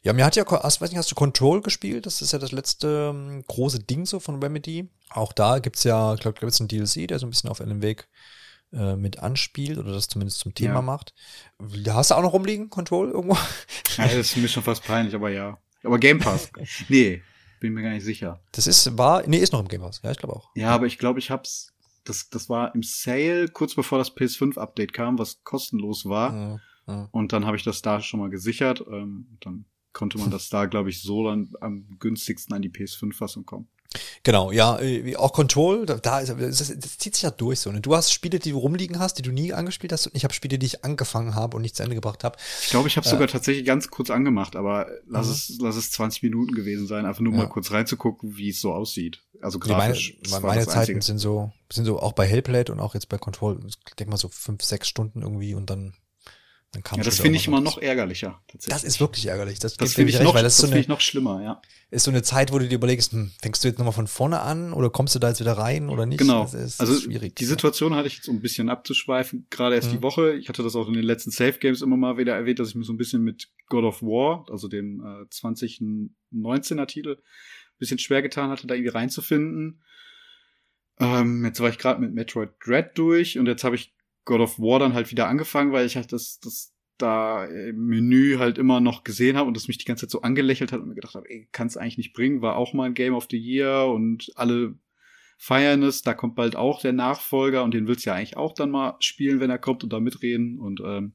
Ja, 0.03 0.13
mir 0.13 0.25
hat 0.25 0.35
ja, 0.35 0.45
hast, 0.47 0.79
weiß 0.81 0.89
nicht, 0.91 0.99
hast 0.99 1.09
du 1.11 1.15
Control 1.15 1.61
gespielt? 1.61 2.05
Das 2.05 2.21
ist 2.21 2.31
ja 2.33 2.39
das 2.39 2.51
letzte 2.51 3.11
ähm, 3.15 3.43
große 3.47 3.79
Ding 3.79 4.05
so 4.05 4.19
von 4.19 4.41
Remedy. 4.43 4.89
Auch 5.09 5.33
da 5.33 5.57
gibt's 5.59 5.83
ja, 5.83 6.13
ich 6.13 6.19
glaube, 6.19 6.39
gibt's 6.39 6.59
einen 6.59 6.67
DLC, 6.67 7.07
der 7.07 7.17
so 7.19 7.25
ein 7.25 7.31
bisschen 7.31 7.49
auf 7.49 7.61
einem 7.61 7.81
Weg 7.81 8.07
äh, 8.74 8.95
mit 8.95 9.19
anspielt 9.19 9.78
oder 9.78 9.91
das 9.93 10.07
zumindest 10.07 10.39
zum 10.39 10.53
Thema 10.53 10.76
Ja. 10.76 10.82
macht. 10.82 11.13
Da 11.84 11.95
hast 11.95 12.11
du 12.11 12.15
auch 12.15 12.21
noch 12.21 12.34
rumliegen, 12.34 12.69
Control 12.69 13.09
irgendwo? 13.11 13.38
Ja, 13.97 14.05
das 14.07 14.15
ist 14.32 14.38
mir 14.38 14.47
schon 14.47 14.63
fast 14.63 14.84
peinlich, 14.84 15.13
aber 15.13 15.30
ja. 15.30 15.59
Aber 15.84 15.99
Game 15.99 16.19
Pass. 16.19 16.49
nee, 16.89 17.21
bin 17.59 17.74
mir 17.74 17.84
gar 17.84 17.91
nicht 17.91 18.03
sicher. 18.03 18.41
Das 18.51 18.65
ist, 18.67 18.97
war, 18.97 19.28
nee, 19.28 19.38
ist 19.38 19.53
noch 19.53 19.59
im 19.59 19.67
Game 19.67 19.82
Pass. 19.82 20.01
Ja, 20.03 20.11
ich 20.11 20.17
glaube 20.17 20.36
auch. 20.36 20.49
Ja, 20.55 20.71
aber 20.71 20.88
ich 20.88 20.97
glaube, 20.97 21.19
ich 21.19 21.30
hab's. 21.30 21.69
Das, 22.05 22.30
das 22.30 22.49
war 22.49 22.74
im 22.76 22.84
Sale, 22.84 23.47
kurz 23.47 23.76
bevor 23.76 23.97
das 23.97 24.13
PS5-Update 24.15 24.91
kam, 24.91 25.17
was 25.19 25.43
kostenlos 25.43 26.05
war. 26.05 26.34
Ja, 26.34 26.59
ja. 26.88 27.09
Und 27.11 27.32
dann 27.32 27.45
habe 27.45 27.55
ich 27.55 27.63
das 27.63 27.82
da 27.82 28.01
schon 28.01 28.19
mal 28.19 28.30
gesichert. 28.30 28.84
Ähm, 28.91 29.38
dann 29.39 29.65
konnte 29.93 30.17
man 30.17 30.30
das 30.32 30.49
da, 30.49 30.65
glaube 30.65 30.89
ich, 30.89 31.01
so 31.01 31.24
dann 31.26 31.53
am 31.61 31.86
günstigsten 31.99 32.53
an 32.55 32.61
die 32.61 32.69
PS5-Fassung 32.71 33.45
kommen. 33.45 33.69
Genau, 34.23 34.51
ja, 34.51 34.79
äh, 34.79 35.15
auch 35.15 35.33
Control, 35.33 35.85
da, 35.85 35.95
da 35.95 36.19
ist, 36.19 36.29
das, 36.29 36.73
das 36.79 36.97
zieht 36.97 37.15
sich 37.15 37.23
ja 37.23 37.31
durch 37.31 37.59
so. 37.59 37.71
Ne? 37.71 37.81
Du 37.81 37.95
hast 37.95 38.11
Spiele, 38.11 38.39
die 38.39 38.51
du 38.51 38.57
rumliegen 38.57 38.99
hast, 38.99 39.15
die 39.17 39.21
du 39.21 39.31
nie 39.31 39.53
angespielt 39.53 39.91
hast, 39.93 40.07
und 40.07 40.15
ich 40.15 40.23
habe 40.23 40.33
Spiele, 40.33 40.57
die 40.57 40.65
ich 40.65 40.83
angefangen 40.83 41.35
habe 41.35 41.55
und 41.57 41.61
nicht 41.61 41.75
zu 41.75 41.83
Ende 41.83 41.95
gebracht 41.95 42.23
habe. 42.23 42.37
Ich 42.63 42.69
glaube, 42.69 42.87
ich 42.87 42.97
habe 42.97 43.07
sogar 43.07 43.27
tatsächlich 43.27 43.65
ganz 43.65 43.89
kurz 43.89 44.09
angemacht, 44.09 44.55
aber 44.55 44.87
lass 45.07 45.27
Mhm. 45.27 45.31
es, 45.33 45.57
lass 45.61 45.75
es 45.75 45.91
20 45.91 46.23
Minuten 46.23 46.55
gewesen 46.55 46.87
sein, 46.87 47.05
einfach 47.05 47.21
nur 47.21 47.33
Ja. 47.33 47.39
mal 47.39 47.49
kurz 47.49 47.71
reinzugucken, 47.71 48.35
wie 48.37 48.49
es 48.49 48.59
so 48.61 48.73
aussieht. 48.73 49.19
Also 49.41 49.59
Nee, 49.59 49.71
meine 49.73 49.93
grafisch. 49.93 50.17
war 50.29 50.39
meine 50.41 50.55
das 50.63 50.65
Zeiten 50.73 50.79
Einzige. 50.79 51.01
sind 51.01 51.17
so, 51.19 51.51
sind 51.71 51.85
so 51.85 51.99
auch 51.99 52.13
bei 52.13 52.25
Hellblade 52.25 52.71
und 52.71 52.79
auch 52.79 52.93
jetzt 52.93 53.09
bei 53.09 53.17
Control, 53.17 53.59
ich 53.67 53.75
denke 53.95 54.11
mal 54.11 54.17
so 54.17 54.29
fünf, 54.29 54.63
sechs 54.63 54.87
Stunden 54.87 55.21
irgendwie 55.21 55.53
und 55.53 55.69
dann, 55.69 55.93
dann 56.74 56.82
kam 56.82 56.97
Ja, 56.97 57.03
das 57.03 57.19
finde 57.19 57.38
ich 57.38 57.47
immer 57.47 57.61
noch 57.61 57.78
ärgerlicher. 57.78 58.41
Das 58.67 58.84
ist 58.84 58.99
wirklich 58.99 59.28
ärgerlich. 59.28 59.59
Das, 59.59 59.78
das 59.78 59.93
finde 59.93 60.09
ich 60.09 60.15
recht, 60.17 60.26
noch, 60.26 60.34
das 60.34 60.57
so, 60.57 60.65
eine, 60.65 60.80
ich 60.80 60.88
noch 60.88 61.01
schlimmer, 61.01 61.41
ja. 61.43 61.61
ist 61.91 62.03
so 62.03 62.09
eine 62.09 62.24
Zeit, 62.24 62.51
wo 62.51 62.57
du 62.57 62.67
dir 62.67 62.74
überlegst, 62.74 63.11
hm, 63.11 63.32
fängst 63.43 63.63
du 63.63 63.67
jetzt 63.67 63.78
nochmal 63.78 63.93
von 63.93 64.07
vorne 64.07 64.39
an 64.41 64.74
oder 64.74 64.89
kommst 64.89 65.13
du 65.13 65.19
da 65.19 65.30
jetzt 65.30 65.39
wieder 65.39 65.53
rein 65.53 65.89
oder 65.89 66.07
nicht? 66.07 66.17
Genau. 66.17 66.41
Das 66.41 66.55
ist, 66.55 66.80
also 66.82 66.99
schwierig. 66.99 67.36
die 67.36 67.45
Situation 67.45 67.93
hatte 67.95 68.07
ich 68.07 68.15
jetzt 68.15 68.28
um 68.28 68.38
ein 68.38 68.41
bisschen 68.41 68.69
abzuschweifen, 68.69 69.45
gerade 69.51 69.76
erst 69.76 69.89
Mhm. 69.89 69.97
die 69.97 70.01
Woche. 70.01 70.34
Ich 70.34 70.49
hatte 70.49 70.63
das 70.63 70.76
auch 70.76 70.88
in 70.88 70.95
den 70.95 71.03
letzten 71.03 71.30
Safe 71.30 71.59
Games 71.59 71.84
immer 71.84 71.95
mal 71.95 72.17
wieder 72.17 72.36
erwähnt, 72.36 72.57
dass 72.57 72.69
ich 72.69 72.76
mir 72.76 72.84
so 72.84 72.93
ein 72.93 72.97
bisschen 72.97 73.21
mit 73.21 73.49
God 73.67 73.84
of 73.84 74.01
War, 74.01 74.47
also 74.49 74.67
dem 74.67 74.99
äh, 74.99 75.26
2019er 75.32 76.88
Titel, 76.88 77.17
ein 77.17 77.78
bisschen 77.78 77.99
schwer 77.99 78.24
getan 78.24 78.49
hatte, 78.49 78.65
da 78.65 78.74
irgendwie 78.74 78.89
reinzufinden. 78.89 79.84
Ähm, 80.99 81.45
jetzt 81.45 81.59
war 81.59 81.69
ich 81.69 81.78
gerade 81.78 82.01
mit 82.01 82.13
Metroid 82.13 82.49
Dread 82.63 82.91
durch 82.95 83.38
und 83.38 83.45
jetzt 83.47 83.63
habe 83.63 83.76
ich 83.76 83.92
God 84.26 84.41
of 84.41 84.59
War 84.59 84.80
dann 84.80 84.93
halt 84.93 85.11
wieder 85.11 85.28
angefangen, 85.28 85.71
weil 85.71 85.86
ich 85.86 85.95
halt 85.95 86.11
das, 86.11 86.39
das 86.39 86.74
da 86.97 87.45
im 87.45 87.88
Menü 87.88 88.38
halt 88.38 88.57
immer 88.57 88.80
noch 88.80 89.03
gesehen 89.03 89.36
habe 89.36 89.47
und 89.47 89.57
das 89.57 89.67
mich 89.67 89.78
die 89.78 89.86
ganze 89.86 90.05
Zeit 90.05 90.11
so 90.11 90.21
angelächelt 90.21 90.71
hat 90.71 90.80
und 90.80 90.88
mir 90.88 90.95
gedacht 90.95 91.15
habe, 91.15 91.30
ey, 91.30 91.49
kann 91.51 91.67
es 91.67 91.76
eigentlich 91.76 91.97
nicht 91.97 92.13
bringen, 92.13 92.41
war 92.41 92.55
auch 92.55 92.74
mal 92.74 92.86
ein 92.86 92.93
Game 92.93 93.13
of 93.13 93.28
the 93.30 93.38
Year 93.38 93.88
und 93.88 94.32
alle 94.36 94.76
feiern 95.38 95.84
es, 95.84 96.03
da 96.03 96.13
kommt 96.13 96.36
bald 96.36 96.55
auch 96.55 96.82
der 96.82 96.93
Nachfolger 96.93 97.63
und 97.63 97.74
den 97.74 97.88
willst 97.88 98.05
du 98.05 98.11
ja 98.11 98.15
eigentlich 98.15 98.38
auch 98.38 98.53
dann 98.53 98.71
mal 98.71 98.95
spielen, 98.99 99.39
wenn 99.39 99.49
er 99.49 99.57
kommt 99.57 99.84
und 99.84 99.91
da 99.91 99.99
mitreden 99.99 100.59
und 100.59 100.80
ähm, 100.82 101.13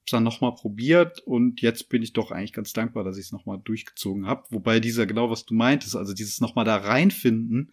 hab's 0.00 0.12
dann 0.12 0.22
nochmal 0.22 0.54
probiert 0.54 1.20
und 1.20 1.60
jetzt 1.60 1.88
bin 1.88 2.02
ich 2.02 2.12
doch 2.12 2.30
eigentlich 2.30 2.52
ganz 2.52 2.72
dankbar, 2.72 3.04
dass 3.04 3.18
ich 3.18 3.26
es 3.26 3.32
nochmal 3.32 3.58
durchgezogen 3.62 4.26
habe. 4.26 4.44
Wobei 4.50 4.80
dieser, 4.80 5.06
genau 5.06 5.28
was 5.28 5.44
du 5.44 5.54
meintest, 5.54 5.96
also 5.96 6.14
dieses 6.14 6.40
nochmal 6.40 6.64
da 6.64 6.76
reinfinden, 6.76 7.72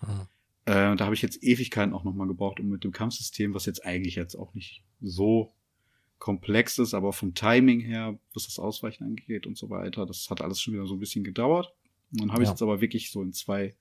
Hm. 0.00 0.26
Äh, 0.66 0.94
da 0.96 1.04
habe 1.04 1.14
ich 1.14 1.22
jetzt 1.22 1.42
Ewigkeiten 1.42 1.94
auch 1.94 2.04
nochmal 2.04 2.26
gebraucht, 2.28 2.60
um 2.60 2.68
mit 2.68 2.84
dem 2.84 2.92
Kampfsystem, 2.92 3.54
was 3.54 3.66
jetzt 3.66 3.84
eigentlich 3.84 4.14
jetzt 4.16 4.34
auch 4.34 4.52
nicht 4.54 4.82
so 5.00 5.52
komplex 6.18 6.78
ist, 6.78 6.94
aber 6.94 7.12
vom 7.12 7.34
Timing 7.34 7.80
her, 7.80 8.18
was 8.34 8.44
das 8.46 8.58
Ausweichen 8.58 9.04
angeht 9.04 9.46
und 9.46 9.56
so 9.56 9.68
weiter, 9.70 10.06
das 10.06 10.28
hat 10.30 10.40
alles 10.40 10.60
schon 10.60 10.74
wieder 10.74 10.86
so 10.86 10.94
ein 10.94 11.00
bisschen 11.00 11.24
gedauert. 11.24 11.72
Und 12.12 12.20
dann 12.20 12.32
habe 12.32 12.42
ich 12.42 12.48
Ja. 12.48 12.52
jetzt 12.52 12.62
aber 12.62 12.80
wirklich 12.80 13.10
so 13.10 13.22
in 13.22 13.32
zwei 13.32 13.74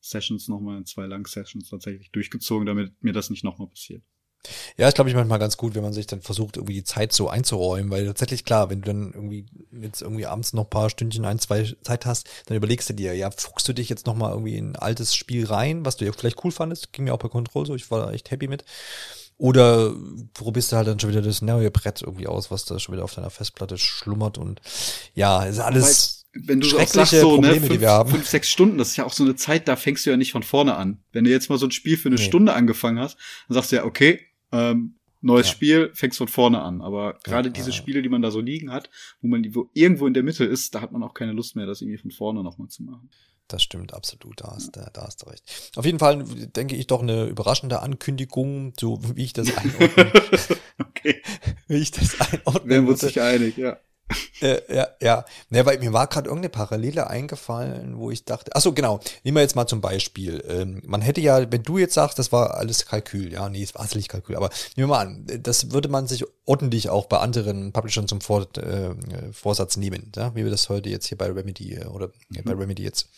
Sessions 0.00 0.48
nochmal, 0.48 0.78
in 0.78 0.84
zwei 0.84 1.06
langen 1.06 1.24
Sessions 1.24 1.68
tatsächlich 1.70 2.10
durchgezogen, 2.10 2.66
damit 2.66 3.02
mir 3.02 3.12
das 3.12 3.30
nicht 3.30 3.44
nochmal 3.44 3.68
passiert. 3.68 4.02
Ja, 4.76 4.88
ist 4.88 4.94
glaube 4.94 5.10
ich 5.10 5.16
manchmal 5.16 5.38
ganz 5.38 5.56
gut, 5.56 5.74
wenn 5.74 5.82
man 5.82 5.92
sich 5.92 6.06
dann 6.06 6.20
versucht, 6.20 6.56
irgendwie 6.56 6.74
die 6.74 6.84
Zeit 6.84 7.12
so 7.12 7.28
einzuräumen, 7.28 7.90
weil 7.90 8.06
tatsächlich 8.06 8.44
klar, 8.44 8.70
wenn 8.70 8.80
du 8.80 8.86
dann 8.86 9.12
irgendwie 9.12 9.46
jetzt 9.80 10.02
irgendwie 10.02 10.26
abends 10.26 10.52
noch 10.52 10.64
ein 10.64 10.70
paar 10.70 10.90
Stündchen, 10.90 11.24
ein, 11.24 11.38
zwei 11.38 11.72
Zeit 11.82 12.06
hast, 12.06 12.28
dann 12.46 12.56
überlegst 12.56 12.88
du 12.88 12.94
dir, 12.94 13.14
ja, 13.14 13.30
fuchst 13.30 13.68
du 13.68 13.72
dich 13.72 13.88
jetzt 13.88 14.06
noch 14.06 14.16
mal 14.16 14.30
irgendwie 14.30 14.56
in 14.56 14.72
ein 14.72 14.76
altes 14.76 15.14
Spiel 15.14 15.46
rein, 15.46 15.84
was 15.84 15.96
du 15.96 16.04
ja 16.04 16.12
vielleicht 16.12 16.44
cool 16.44 16.50
fandest, 16.50 16.92
ging 16.92 17.04
mir 17.04 17.14
auch 17.14 17.18
bei 17.18 17.28
Control 17.28 17.66
so, 17.66 17.74
ich 17.74 17.90
war 17.90 18.06
da 18.06 18.12
echt 18.12 18.30
happy 18.30 18.48
mit. 18.48 18.64
Oder 19.38 19.94
probierst 20.34 20.72
du 20.72 20.76
halt 20.76 20.86
dann 20.86 21.00
schon 21.00 21.10
wieder 21.10 21.22
das 21.22 21.42
neue 21.42 21.70
Brett 21.70 22.02
irgendwie 22.02 22.26
aus, 22.26 22.50
was 22.50 22.64
da 22.64 22.78
schon 22.78 22.94
wieder 22.94 23.04
auf 23.04 23.14
deiner 23.14 23.30
Festplatte 23.30 23.78
schlummert 23.78 24.38
und 24.38 24.60
ja, 25.14 25.44
ist 25.44 25.58
alles 25.58 26.22
wenn 26.34 26.60
du 26.60 26.66
schreckliche 26.66 26.92
sagst, 26.92 27.20
so, 27.20 27.34
Probleme, 27.34 27.56
ne, 27.56 27.60
die 27.60 27.68
fünf, 27.68 27.80
wir 27.80 27.90
haben. 27.90 28.10
fünf, 28.10 28.28
sechs 28.28 28.48
Stunden, 28.48 28.78
das 28.78 28.90
ist 28.90 28.96
ja 28.96 29.04
auch 29.04 29.12
so 29.12 29.22
eine 29.22 29.36
Zeit, 29.36 29.68
da 29.68 29.76
fängst 29.76 30.06
du 30.06 30.10
ja 30.10 30.16
nicht 30.16 30.32
von 30.32 30.42
vorne 30.42 30.76
an. 30.76 30.98
Wenn 31.12 31.24
du 31.24 31.30
jetzt 31.30 31.50
mal 31.50 31.58
so 31.58 31.66
ein 31.66 31.72
Spiel 31.72 31.96
für 31.96 32.08
eine 32.08 32.16
Nee. 32.16 32.22
Stunde 32.22 32.54
angefangen 32.54 32.98
hast, 32.98 33.16
dann 33.48 33.54
sagst 33.54 33.72
du 33.72 33.76
ja, 33.76 33.84
okay, 33.84 34.20
ähm, 34.52 34.96
neues 35.20 35.46
Ja. 35.46 35.52
Spiel, 35.52 35.90
fängst 35.94 36.18
von 36.18 36.28
vorne 36.28 36.62
an. 36.62 36.80
Aber 36.80 37.18
gerade 37.24 37.48
ja, 37.48 37.52
diese 37.52 37.70
ja. 37.70 37.76
Spiele, 37.76 38.02
die 38.02 38.08
man 38.08 38.22
da 38.22 38.30
so 38.30 38.40
liegen 38.40 38.72
hat, 38.72 38.90
wo 39.20 39.28
man 39.28 39.42
die, 39.42 39.54
wo 39.54 39.70
irgendwo 39.72 40.06
in 40.06 40.14
der 40.14 40.22
Mitte 40.22 40.44
ist, 40.44 40.74
da 40.74 40.80
hat 40.80 40.92
man 40.92 41.02
auch 41.02 41.14
keine 41.14 41.32
Lust 41.32 41.56
mehr, 41.56 41.66
das 41.66 41.80
irgendwie 41.80 41.98
von 41.98 42.10
vorne 42.10 42.42
nochmal 42.42 42.68
zu 42.68 42.82
machen. 42.82 43.10
Das 43.48 43.62
stimmt 43.62 43.92
absolut, 43.92 44.40
da 44.40 44.52
hast, 44.54 44.76
da, 44.76 44.88
da 44.92 45.02
hast 45.02 45.22
du 45.22 45.26
recht. 45.26 45.72
Auf 45.76 45.84
jeden 45.84 45.98
Fall 45.98 46.24
denke 46.24 46.74
ich 46.74 46.86
doch 46.86 47.02
eine 47.02 47.26
überraschende 47.26 47.82
Ankündigung, 47.82 48.72
so 48.78 49.00
wie 49.14 49.24
ich 49.24 49.32
das 49.32 49.54
einordnen, 49.56 50.10
okay, 50.78 51.22
wie 51.68 51.76
ich 51.76 51.90
das 51.90 52.18
einordnen 52.20 52.70
wären 52.70 52.84
wir 52.86 52.92
uns 52.92 53.02
nicht 53.02 53.20
einig, 53.20 53.56
ja. 53.56 53.78
Äh, 54.40 54.60
ja, 54.74 54.88
ja. 55.00 55.24
Ne, 55.50 55.64
weil 55.66 55.78
mir 55.78 55.92
war 55.92 56.06
gerade 56.08 56.28
irgendeine 56.28 56.50
Parallele 56.50 57.08
eingefallen, 57.08 57.96
wo 57.96 58.10
ich 58.10 58.24
dachte, 58.24 58.50
ach 58.54 58.60
so, 58.60 58.72
genau, 58.72 59.00
nehmen 59.22 59.36
wir 59.36 59.42
jetzt 59.42 59.56
mal 59.56 59.66
zum 59.66 59.80
Beispiel. 59.80 60.42
Ähm, 60.48 60.82
man 60.84 61.00
hätte 61.00 61.20
ja, 61.20 61.50
wenn 61.50 61.62
du 61.62 61.78
jetzt 61.78 61.94
sagst, 61.94 62.18
das 62.18 62.32
war 62.32 62.54
alles 62.54 62.86
Kalkül, 62.86 63.32
ja, 63.32 63.48
nee, 63.48 63.62
es 63.62 63.74
war 63.74 63.84
sicherlich 63.84 64.08
Kalkül, 64.08 64.36
aber 64.36 64.50
nehmen 64.76 64.88
wir 64.88 64.96
mal 64.96 65.06
an, 65.06 65.26
das 65.42 65.70
würde 65.70 65.88
man 65.88 66.06
sich 66.06 66.24
ordentlich 66.44 66.90
auch 66.90 67.06
bei 67.06 67.18
anderen 67.18 67.72
Publishern 67.72 68.08
zum 68.08 68.20
Vor 68.20 68.46
äh, 68.56 68.90
Vorsatz 69.32 69.76
nehmen, 69.76 70.10
ja, 70.16 70.34
wie 70.34 70.44
wir 70.44 70.50
das 70.50 70.68
heute 70.68 70.88
jetzt 70.88 71.06
hier 71.06 71.18
bei 71.18 71.26
Remedy 71.26 71.74
äh, 71.74 71.84
oder 71.86 72.10
äh, 72.34 72.42
bei 72.42 72.52
Remedy 72.52 72.82
jetzt 72.82 73.08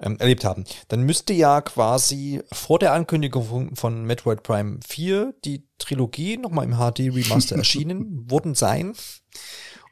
ähm, 0.00 0.16
erlebt 0.18 0.44
haben. 0.44 0.64
Dann 0.88 1.02
müsste 1.02 1.32
ja 1.32 1.60
quasi 1.60 2.40
vor 2.52 2.78
der 2.78 2.92
Ankündigung 2.92 3.44
von, 3.44 3.76
von 3.76 4.04
Metroid 4.04 4.42
Prime 4.42 4.80
4 4.86 5.34
die 5.44 5.66
Trilogie 5.78 6.36
nochmal 6.36 6.64
im 6.64 6.76
HD 6.76 7.14
Remaster 7.14 7.56
erschienen 7.56 8.30
worden 8.30 8.54
sein. 8.54 8.94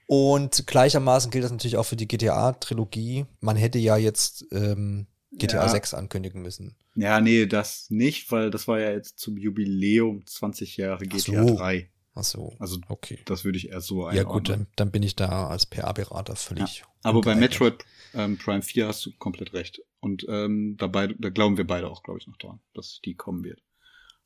Und 0.07 0.67
gleichermaßen 0.67 1.31
gilt 1.31 1.45
das 1.45 1.51
natürlich 1.51 1.77
auch 1.77 1.83
für 1.87 1.97
die 1.97 2.07
GTA-Trilogie. 2.09 3.27
Man 3.41 3.57
hätte 3.57 3.79
ja 3.79 3.97
jetzt 3.97 4.47
ähm, 4.53 5.07
GTA 5.33 5.63
Ja. 5.65 5.69
6 5.69 5.95
ankündigen 5.95 6.43
müssen. 6.43 6.77
Ja, 6.95 7.21
nee, 7.21 7.47
das 7.47 7.91
nicht, 7.91 8.31
weil 8.31 8.51
das 8.51 8.69
war 8.69 8.79
ja 8.81 8.91
jetzt 8.93 9.19
zum 9.19 9.37
Jubiläum 9.37 10.25
20 10.27 10.77
Jahre 10.77 11.05
Ach 11.05 11.09
GTA 11.09 11.47
so. 11.47 11.57
3. 11.57 11.91
Ach 12.19 12.25
so, 12.25 12.55
Also 12.59 12.79
okay. 12.89 13.19
das 13.27 13.45
würde 13.45 13.59
ich 13.59 13.69
eher 13.69 13.83
so 13.83 14.05
Ja 14.05 14.23
einordnen. 14.23 14.33
gut, 14.33 14.49
dann, 14.49 14.67
dann 14.77 14.91
bin 14.91 15.03
ich 15.03 15.17
da 15.17 15.49
als 15.49 15.67
PA-Berater 15.67 16.35
völlig. 16.37 16.85
Aber 17.03 17.21
bei. 17.21 17.35
Metroid 17.35 17.85
ähm, 18.15 18.39
Prime 18.39 18.63
4 18.63 18.89
hast 18.89 19.05
du 19.05 19.11
komplett 19.19 19.53
recht. 19.53 19.83
Und 20.01 20.25
ähm, 20.29 20.77
dabei, 20.79 21.09
da 21.19 21.29
glauben 21.29 21.59
wir 21.59 21.67
beide 21.67 21.91
auch, 21.91 22.03
glaube 22.03 22.19
ich, 22.21 22.27
noch 22.27 22.39
dran, 22.39 22.61
dass 22.73 23.01
die 23.05 23.15
kommen 23.15 23.45
wird. 23.45 23.61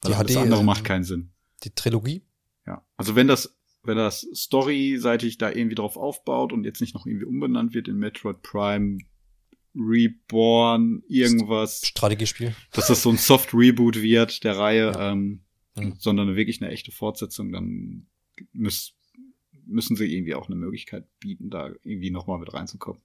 Weil 0.02 0.12
Die 0.12 0.16
alles 0.18 0.32
HD, 0.34 0.38
andere 0.38 0.60
ähm, 0.60 0.66
macht 0.66 0.84
keinen 0.84 1.02
Sinn. 1.04 1.32
Die 1.64 1.70
Trilogie? 1.74 2.22
Ja. 2.64 2.84
Also 2.96 3.16
wenn 3.16 3.26
das, 3.26 3.56
wenn 3.82 3.96
das 3.96 4.26
storyseitig 4.34 5.38
da 5.38 5.50
irgendwie 5.50 5.74
drauf 5.74 5.96
aufbaut 5.96 6.52
und 6.52 6.64
jetzt 6.64 6.80
nicht 6.80 6.94
noch 6.94 7.06
irgendwie 7.06 7.24
umbenannt 7.24 7.74
wird 7.74 7.88
in 7.88 7.96
Metroid 7.96 8.42
Prime 8.42 8.98
Reborn, 9.74 11.02
irgendwas. 11.08 11.82
Strategiespiel. 11.84 12.54
Dass 12.72 12.88
das 12.88 13.02
so 13.02 13.10
ein 13.10 13.16
Soft-Reboot 13.16 14.02
wird 14.02 14.44
der 14.44 14.58
Reihe, 14.58 14.92
ja. 14.92 15.12
ähm, 15.12 15.42
mhm. 15.76 15.94
sondern 15.98 16.36
wirklich 16.36 16.60
eine 16.60 16.70
echte 16.70 16.90
Fortsetzung, 16.90 17.52
dann 17.52 18.06
müß, 18.52 18.94
müssen 19.66 19.96
sie 19.96 20.12
irgendwie 20.12 20.34
auch 20.34 20.46
eine 20.46 20.56
Möglichkeit 20.56 21.06
bieten, 21.20 21.50
da 21.50 21.70
irgendwie 21.84 22.10
nochmal 22.10 22.38
mit 22.38 22.52
reinzukommen. 22.52 23.00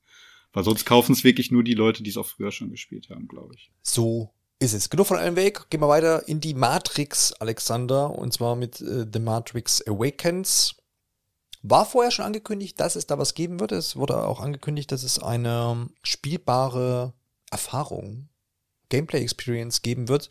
Weil 0.53 0.63
sonst 0.63 0.86
kaufen 0.86 1.11
es 1.11 1.23
wirklich 1.23 1.51
nur 1.51 1.63
die 1.63 1.73
Leute, 1.73 2.01
die 2.01 2.09
es 2.09 2.17
auch 2.17 2.26
früher 2.26 2.51
schon 2.51 2.71
gespielt 2.71 3.09
haben, 3.09 3.28
glaube 3.28 3.53
ich. 3.55 3.71
So 3.82 4.34
ist 4.66 4.74
es. 4.74 4.89
Genug 4.89 5.07
von 5.07 5.18
einem 5.18 5.36
Weg. 5.36 5.70
Gehen 5.70 5.82
wir 5.82 5.88
weiter 5.88 6.28
in 6.28 6.41
die 6.41 6.53
Matrix, 6.53 7.34
Alexander. 7.34 8.09
Und 8.09 8.34
zwar 8.34 8.55
mit 8.55 8.82
äh, 8.82 9.05
The 9.11 9.20
Matrix 9.20 9.86
Awakens. 9.88 10.76
War 11.61 11.86
vorher 11.86 12.11
schon 12.11 12.26
angekündigt, 12.26 12.80
dass 12.80 12.95
es 12.95 13.07
da 13.07 13.18
was 13.18 13.34
geben 13.34 13.59
wird. 13.59 13.72
Es 13.72 13.95
wurde 13.95 14.24
auch 14.24 14.39
angekündigt, 14.39 14.91
dass 14.91 15.03
es 15.03 15.20
eine 15.20 15.89
spielbare 16.03 17.13
Erfahrung, 17.49 18.30
Gameplay 18.89 19.22
Experience 19.22 19.82
geben 19.82 20.07
wird 20.07 20.30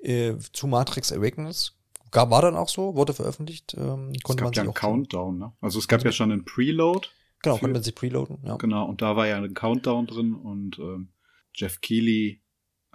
äh, 0.00 0.34
zu 0.52 0.66
Matrix 0.66 1.12
Awakens. 1.12 1.72
Gab, 2.10 2.30
war 2.30 2.42
dann 2.42 2.56
auch 2.56 2.68
so, 2.68 2.94
wurde 2.94 3.14
veröffentlicht. 3.14 3.74
Ähm, 3.74 4.12
konnte 4.22 4.44
es 4.44 4.50
gab 4.50 4.56
ja 4.56 4.62
einen 4.62 4.74
Countdown, 4.74 5.38
ne? 5.38 5.52
Also 5.60 5.78
es 5.78 5.88
gab 5.88 6.04
ja 6.04 6.12
schon 6.12 6.30
einen 6.30 6.44
Preload. 6.44 7.08
Genau, 7.42 7.58
konnte 7.58 7.74
man 7.74 7.82
sich 7.82 7.94
preloaden, 7.94 8.38
ja. 8.44 8.56
Genau, 8.56 8.86
und 8.86 9.02
da 9.02 9.16
war 9.16 9.26
ja 9.26 9.36
ein 9.36 9.54
Countdown 9.54 10.06
drin 10.06 10.34
und 10.34 10.78
ähm, 10.78 11.08
Jeff 11.54 11.80
Keighley 11.80 12.40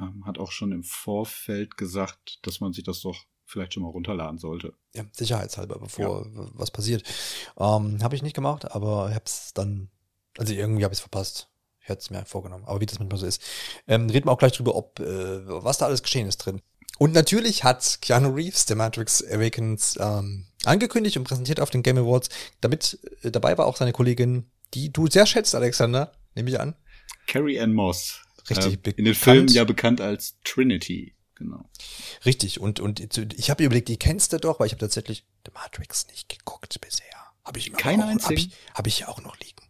ähm, 0.01 0.25
hat 0.25 0.37
auch 0.37 0.51
schon 0.51 0.71
im 0.71 0.83
Vorfeld 0.83 1.77
gesagt, 1.77 2.39
dass 2.43 2.59
man 2.59 2.73
sich 2.73 2.83
das 2.83 3.01
doch 3.01 3.25
vielleicht 3.45 3.73
schon 3.73 3.83
mal 3.83 3.89
runterladen 3.89 4.37
sollte. 4.37 4.73
Ja, 4.93 5.03
sicherheitshalber, 5.11 5.79
bevor 5.79 6.25
ja. 6.25 6.49
was 6.53 6.71
passiert. 6.71 7.03
Ähm, 7.57 8.01
habe 8.01 8.15
ich 8.15 8.23
nicht 8.23 8.35
gemacht, 8.35 8.71
aber 8.71 9.09
ich 9.09 9.15
habe 9.15 9.25
es 9.25 9.53
dann, 9.53 9.89
also 10.37 10.53
irgendwie 10.53 10.83
habe 10.83 10.93
ich 10.93 10.99
es 10.99 11.01
verpasst. 11.01 11.49
Ich 11.81 11.89
hätte 11.89 11.99
es 11.99 12.09
mir 12.09 12.25
vorgenommen, 12.25 12.65
aber 12.65 12.79
wie 12.79 12.85
das 12.85 12.99
manchmal 12.99 13.19
so 13.19 13.25
ist. 13.25 13.43
Ähm, 13.87 14.09
reden 14.09 14.27
wir 14.27 14.31
auch 14.31 14.37
gleich 14.37 14.53
drüber, 14.53 14.75
ob 14.75 14.99
äh, 14.99 15.47
was 15.63 15.79
da 15.79 15.85
alles 15.85 16.03
geschehen 16.03 16.27
ist 16.27 16.37
drin. 16.37 16.61
Und 16.99 17.13
natürlich 17.13 17.63
hat 17.63 17.99
Keanu 18.01 18.29
Reeves 18.29 18.65
The 18.67 18.75
Matrix 18.75 19.23
Awakens 19.25 19.97
ähm, 19.99 20.45
angekündigt 20.65 21.17
und 21.17 21.23
präsentiert 21.23 21.59
auf 21.59 21.71
den 21.71 21.81
Game 21.81 21.97
Awards. 21.97 22.29
Damit 22.61 22.99
äh, 23.23 23.31
dabei 23.31 23.57
war 23.57 23.65
auch 23.65 23.75
seine 23.75 23.91
Kollegin, 23.91 24.51
die 24.73 24.93
du 24.93 25.07
sehr 25.07 25.25
schätzt, 25.25 25.55
Alexander, 25.55 26.11
nehme 26.35 26.49
ich 26.49 26.59
an. 26.59 26.75
Carrie 27.27 27.59
Ann 27.59 27.73
Moss. 27.73 28.21
Richtig 28.49 28.87
äh, 28.87 28.91
In 28.97 29.05
den 29.05 29.15
Filmen 29.15 29.47
ja 29.49 29.63
bekannt 29.63 30.01
als 30.01 30.35
Trinity. 30.43 31.15
Genau. 31.35 31.69
Richtig. 32.25 32.59
Und, 32.59 32.79
und 32.79 32.99
ich 33.33 33.49
habe 33.49 33.63
überlegt, 33.63 33.87
die 33.87 33.97
kennst 33.97 34.33
du 34.33 34.37
doch, 34.37 34.59
weil 34.59 34.67
ich 34.67 34.73
habe 34.73 34.81
tatsächlich 34.81 35.25
The 35.45 35.51
Matrix 35.53 36.07
nicht 36.07 36.29
geguckt 36.29 36.79
bisher. 36.81 37.05
Habe 37.43 37.57
ich 37.57 37.73
Kein 37.73 38.01
einzigen? 38.01 38.23
Habe 38.23 38.33
ich, 38.35 38.51
hab 38.75 38.87
ich 38.87 38.99
ja 38.99 39.07
auch 39.07 39.21
noch 39.21 39.37
liegen. 39.39 39.61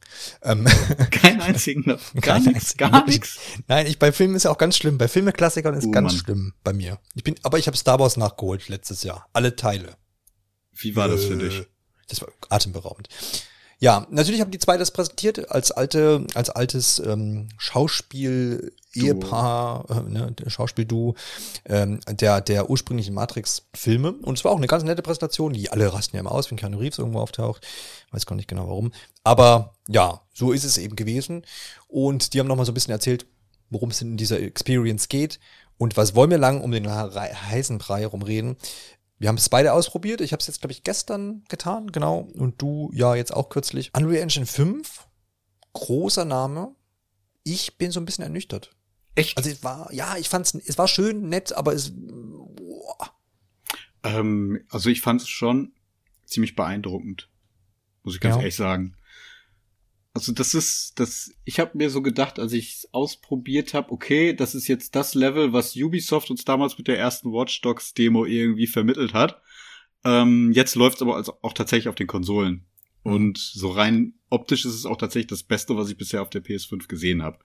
Ähm, 0.41 0.65
Kein 1.11 1.41
einzigen. 1.41 1.97
Gar 2.19 2.39
nichts. 2.39 2.75
Gar 2.75 3.05
nichts. 3.05 3.39
Nein, 3.67 3.87
ich 3.87 3.97
bei 3.97 4.11
Filmen 4.11 4.35
ist 4.35 4.43
ja 4.43 4.51
auch 4.51 4.57
ganz 4.57 4.77
schlimm. 4.77 4.97
Bei 4.97 5.07
Filmeklassikern 5.07 5.73
ist 5.75 5.85
oh, 5.85 5.91
ganz 5.91 6.13
Mann. 6.13 6.21
schlimm 6.23 6.53
bei 6.63 6.73
mir. 6.73 6.99
Ich 7.15 7.23
bin, 7.23 7.35
aber 7.43 7.59
ich 7.59 7.67
habe 7.67 7.77
Star 7.77 7.99
Wars 7.99 8.17
nachgeholt 8.17 8.67
letztes 8.67 9.03
Jahr. 9.03 9.29
Alle 9.33 9.55
Teile. 9.55 9.95
Wie 10.73 10.95
war 10.95 11.07
das 11.07 11.25
für 11.25 11.37
dich? 11.37 11.59
Äh, 11.59 11.65
das 12.07 12.21
war 12.21 12.29
atemberaubend. 12.49 13.07
Ja, 13.83 14.05
natürlich 14.11 14.41
haben 14.41 14.51
die 14.51 14.59
zwei 14.59 14.77
das 14.77 14.91
präsentiert 14.91 15.49
als 15.49 15.71
alte, 15.71 16.27
als 16.35 16.51
altes 16.51 17.01
ähm, 17.03 17.49
Schauspiel-Ehepaar, 17.57 19.85
äh, 19.89 20.03
ne, 20.07 20.35
Schauspiel-Duo 20.45 21.15
ähm, 21.65 21.99
der, 22.07 22.41
der 22.41 22.69
ursprünglichen 22.69 23.15
Matrix-Filme. 23.15 24.11
Und 24.11 24.37
es 24.37 24.45
war 24.45 24.51
auch 24.51 24.57
eine 24.57 24.67
ganz 24.67 24.83
nette 24.83 25.01
Präsentation. 25.01 25.53
Die 25.53 25.71
alle 25.71 25.91
rasten 25.91 26.15
ja 26.15 26.19
immer 26.19 26.31
aus, 26.31 26.51
wenn 26.51 26.59
Keanu 26.59 26.77
Reeves 26.77 26.99
irgendwo 26.99 27.21
auftaucht. 27.21 27.65
Weiß 28.11 28.27
gar 28.27 28.35
nicht 28.35 28.47
genau 28.47 28.67
warum. 28.67 28.91
Aber 29.23 29.73
ja, 29.87 30.21
so 30.31 30.51
ist 30.51 30.63
es 30.63 30.77
eben 30.77 30.95
gewesen. 30.95 31.43
Und 31.87 32.35
die 32.35 32.39
haben 32.39 32.45
nochmal 32.45 32.67
so 32.67 32.73
ein 32.73 32.75
bisschen 32.75 32.93
erzählt, 32.93 33.25
worum 33.71 33.89
es 33.89 33.99
in 33.99 34.15
dieser 34.15 34.39
Experience 34.39 35.09
geht. 35.09 35.39
Und 35.79 35.97
was 35.97 36.13
wollen 36.13 36.29
wir 36.29 36.37
lang 36.37 36.61
um 36.61 36.71
den 36.71 36.87
heißen 36.87 37.79
Brei 37.79 38.05
rumreden? 38.05 38.57
Wir 39.21 39.27
haben 39.27 39.37
es 39.37 39.49
beide 39.49 39.73
ausprobiert. 39.73 40.19
Ich 40.21 40.31
habe 40.33 40.41
es 40.41 40.47
jetzt, 40.47 40.61
glaube 40.61 40.71
ich, 40.71 40.83
gestern 40.83 41.43
getan, 41.47 41.91
genau. 41.91 42.27
Und 42.33 42.59
du 42.59 42.89
ja 42.91 43.13
jetzt 43.13 43.31
auch 43.31 43.49
kürzlich. 43.49 43.91
Unreal 43.95 44.23
Engine 44.23 44.47
5, 44.47 45.07
großer 45.73 46.25
Name. 46.25 46.73
Ich 47.43 47.77
bin 47.77 47.91
so 47.91 47.99
ein 47.99 48.05
bisschen 48.05 48.23
ernüchtert. 48.23 48.75
Echt? 49.13 49.37
Also 49.37 49.51
es 49.51 49.63
war, 49.63 49.93
ja, 49.93 50.17
ich 50.17 50.27
fand 50.27 50.47
es, 50.47 50.55
es 50.55 50.79
war 50.79 50.87
schön, 50.87 51.29
nett, 51.29 51.53
aber 51.53 51.73
es. 51.73 51.93
Ähm, 54.01 54.65
also 54.69 54.89
ich 54.89 55.01
fand 55.01 55.21
es 55.21 55.29
schon 55.29 55.73
ziemlich 56.25 56.55
beeindruckend, 56.55 57.29
muss 58.01 58.15
ich 58.15 58.21
ganz 58.21 58.37
ja. 58.37 58.39
ehrlich 58.39 58.55
sagen. 58.55 58.97
Also 60.13 60.33
das 60.33 60.53
ist, 60.53 60.99
das, 60.99 61.33
ich 61.45 61.59
habe 61.59 61.77
mir 61.77 61.89
so 61.89 62.01
gedacht, 62.01 62.37
als 62.37 62.51
ich 62.51 62.75
es 62.75 62.93
ausprobiert 62.93 63.73
habe, 63.73 63.91
okay, 63.91 64.33
das 64.33 64.55
ist 64.55 64.67
jetzt 64.67 64.95
das 64.95 65.15
Level, 65.15 65.53
was 65.53 65.75
Ubisoft 65.75 66.29
uns 66.29 66.43
damals 66.43 66.77
mit 66.77 66.87
der 66.87 66.99
ersten 66.99 67.31
Watch 67.31 67.61
Dogs 67.61 67.93
Demo 67.93 68.25
irgendwie 68.25 68.67
vermittelt 68.67 69.13
hat. 69.13 69.41
Ähm, 70.03 70.51
jetzt 70.53 70.75
läuft 70.75 70.97
es 70.97 71.01
aber 71.01 71.15
also 71.15 71.37
auch 71.41 71.53
tatsächlich 71.53 71.87
auf 71.87 71.95
den 71.95 72.07
Konsolen. 72.07 72.65
Und 73.03 73.37
so 73.37 73.69
rein 73.69 74.13
optisch 74.29 74.65
ist 74.65 74.75
es 74.75 74.85
auch 74.85 74.97
tatsächlich 74.97 75.27
das 75.27 75.43
Beste, 75.43 75.77
was 75.77 75.89
ich 75.89 75.97
bisher 75.97 76.21
auf 76.21 76.29
der 76.29 76.43
PS5 76.43 76.87
gesehen 76.87 77.23
habe. 77.23 77.39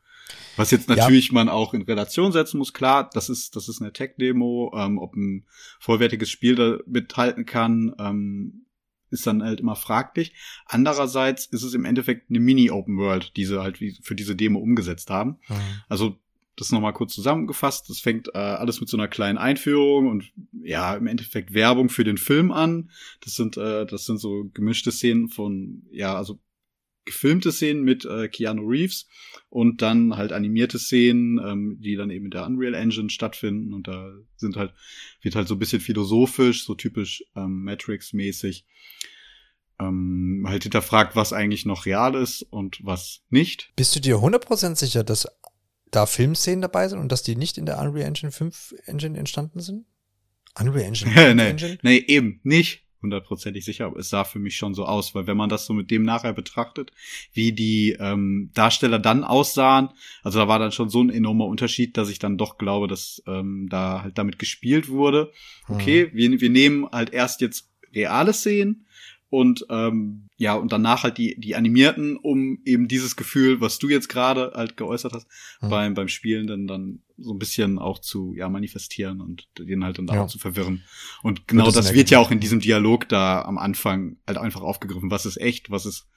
Was 0.57 0.73
jetzt 0.73 0.89
natürlich 0.89 1.29
ja. 1.29 1.35
man 1.35 1.49
auch 1.49 1.73
in 1.73 1.83
Relation 1.83 2.33
setzen 2.33 2.59
muss, 2.59 2.73
klar, 2.73 3.09
das 3.12 3.29
ist, 3.29 3.55
das 3.55 3.69
ist 3.69 3.81
eine 3.81 3.93
Tech-Demo, 3.93 4.73
ähm, 4.77 4.99
ob 4.99 5.14
ein 5.14 5.47
vollwertiges 5.79 6.31
Spiel 6.31 6.57
da 6.57 6.79
mithalten 6.87 7.47
kann, 7.47 7.95
ähm, 7.99 8.66
ist 9.11 9.27
dann 9.27 9.43
halt 9.43 9.61
immer 9.61 9.77
fraglich. 9.77 10.35
Andererseits 10.67 11.47
ist 11.47 11.63
es 11.63 11.75
im 11.75 11.85
Endeffekt 11.85 12.31
eine 12.31 12.41
Mini-Open 12.41 12.97
World, 12.99 13.37
die 13.37 13.45
sie 13.45 13.61
halt 13.61 13.79
für 14.03 14.15
diese 14.15 14.37
Demo 14.37 14.59
umgesetzt 14.59 15.11
haben. 15.11 15.39
Mhm. 15.49 15.55
Also 15.89 16.19
das 16.57 16.73
nochmal 16.73 16.95
kurz 16.95 17.15
zusammengefasst. 17.15 17.89
Das 17.91 18.01
fängt 18.01 18.29
äh, 18.35 18.39
alles 18.39 18.81
mit 18.81 18.89
so 18.89 18.97
einer 18.97 19.09
kleinen 19.09 19.39
Einführung 19.39 20.09
und 20.09 20.33
ja, 20.63 20.95
im 20.95 21.07
Endeffekt 21.07 21.53
Werbung 21.53 21.91
für 21.91 22.05
den 22.05 22.17
Film 22.17 22.51
an. 22.51 22.91
Das 23.21 23.35
sind, 23.35 23.57
äh, 23.57 23.87
das 23.87 24.07
sind 24.07 24.19
so 24.19 24.51
gemischte 24.55 24.91
Szenen 24.91 25.29
von, 25.29 25.83
ja, 25.91 26.17
also 26.17 26.39
gefilmte 27.07 27.53
Szenen 27.53 27.83
mit 27.83 28.05
äh, 28.05 28.29
Keanu 28.29 28.69
Reeves 28.69 29.09
und 29.49 29.81
dann 29.81 30.17
halt 30.17 30.33
animierte 30.33 30.79
Szenen, 30.79 31.39
ähm, 31.39 31.79
die 31.81 31.97
dann 31.97 32.11
eben 32.11 32.27
in 32.27 32.31
der 32.31 32.45
Unreal 32.45 32.75
Engine 32.75 33.09
stattfinden 33.09 33.73
und 33.73 33.89
da 33.89 34.13
sind 34.37 34.57
halt, 34.57 34.75
wird 35.23 35.35
halt 35.35 35.49
so 35.49 35.55
ein 35.55 35.59
bisschen 35.59 35.81
philosophisch, 35.81 36.65
so 36.65 36.75
typisch 36.75 37.25
ähm, 37.35 37.63
Matrix-mäßig 37.65 38.67
ähm, 39.79 40.45
halt 40.47 40.65
hinterfragt, 40.65 41.17
was 41.17 41.33
eigentlich 41.33 41.65
noch 41.65 41.87
real 41.87 42.15
ist 42.15 42.43
und 42.43 42.79
was 42.83 43.23
nicht. 43.31 43.73
Bist 43.77 43.95
du 43.97 44.01
dir 44.01 44.17
100% 44.17 44.77
sicher, 44.77 45.05
dass 45.05 45.27
da 45.91 46.07
Filmszenen 46.07 46.63
dabei 46.63 46.89
sind 46.89 46.99
und 46.99 47.13
dass 47.13 47.23
die 47.23 47.37
nicht 47.37 47.57
in 47.59 47.67
der 47.67 47.79
Unreal 47.79 48.07
Engine 48.07 48.33
5 48.33 48.75
Engine 48.87 49.19
entstanden 49.19 49.61
sind? 49.61 49.87
Unreal 50.59 50.87
Engine 50.87 51.11
5 51.11 51.35
nee, 51.37 51.49
Engine? 51.49 51.79
Nee, 51.83 51.99
eben 51.99 52.41
nicht 52.43 52.86
hundertprozentig 53.07 53.65
sicher, 53.65 53.87
aber 53.87 53.99
es 53.99 54.11
sah 54.11 54.25
für 54.25 54.39
mich 54.39 54.57
schon 54.57 54.75
so 54.75 54.85
aus, 54.85 55.15
weil 55.15 55.27
wenn 55.27 55.37
man 55.37 55.49
das 55.49 55.67
so 55.67 55.73
mit 55.73 55.91
dem 55.91 56.03
nachher 56.03 56.33
betrachtet, 56.33 56.93
wie 57.33 57.53
die 57.53 57.97
ähm, 57.99 58.51
Darsteller 58.55 58.99
dann 58.99 59.25
aussahen, 59.25 59.89
also 60.23 60.39
da 60.39 60.49
war 60.49 60.59
dann 60.59 60.73
schon 60.73 60.89
so 60.89 61.03
ein 61.03 61.11
enormer 61.11 61.47
Unterschied, 61.47 61.97
dass 61.97 62.11
ich 62.11 62.19
dann 62.19 62.39
doch 62.39 62.59
glaube, 62.59 62.89
dass 62.89 63.23
ähm, 63.27 63.69
da 63.71 64.03
halt 64.03 64.19
damit 64.19 64.39
gespielt 64.39 64.89
wurde. 64.89 65.33
Okay, 65.69 66.11
mhm. 66.13 66.17
wir, 66.17 66.41
wir 66.41 66.51
nehmen 66.51 66.89
halt 66.91 67.13
erst 67.13 67.41
jetzt 67.41 67.71
reale 67.95 68.33
Szenen 68.33 68.86
und 69.29 69.66
ähm, 69.70 70.29
ja 70.37 70.55
und 70.55 70.72
danach 70.72 71.03
halt 71.03 71.18
die 71.18 71.39
die 71.39 71.57
animierten, 71.57 72.16
um 72.16 72.61
eben 72.64 72.89
dieses 72.89 73.16
Gefühl, 73.16 73.61
was 73.61 73.79
du 73.79 73.89
jetzt 73.89 74.09
gerade 74.09 74.53
halt 74.55 74.77
geäußert 74.77 75.12
hast, 75.12 75.27
mhm. 75.61 75.70
beim 75.70 75.95
beim 75.95 76.09
Spielen 76.09 76.47
dann 76.47 76.66
dann 76.66 77.03
so 77.18 77.33
ein 77.33 77.39
bisschen 77.39 77.79
auch 77.79 77.99
zu 77.99 78.35
ja 78.35 78.49
manifestieren 78.49 79.20
und 79.20 79.49
den 79.59 79.85
halt 79.85 79.99
dann 79.99 80.07
ja. 80.07 80.22
auch 80.22 80.29
zu 80.29 80.39
verwirren. 80.39 80.85
Und 81.22 81.49
genau 81.49 81.64
das, 81.64 81.74
das 81.74 81.95
wird 81.95 82.11
ja 82.11 82.18
auch 82.18 82.31
in 82.31 82.41
diesem 82.41 82.61
Dialog 82.61 83.09
da 83.09 83.43
am 83.43 83.59
Anfang 83.59 84.18
halt 84.27 84.39
einfach 84.39 84.62
aufgegriffen, 84.62 85.11
was 85.11 85.27
ist 85.27 85.39
echt, 85.39 85.70
was 85.70 85.87
ist 85.87 86.09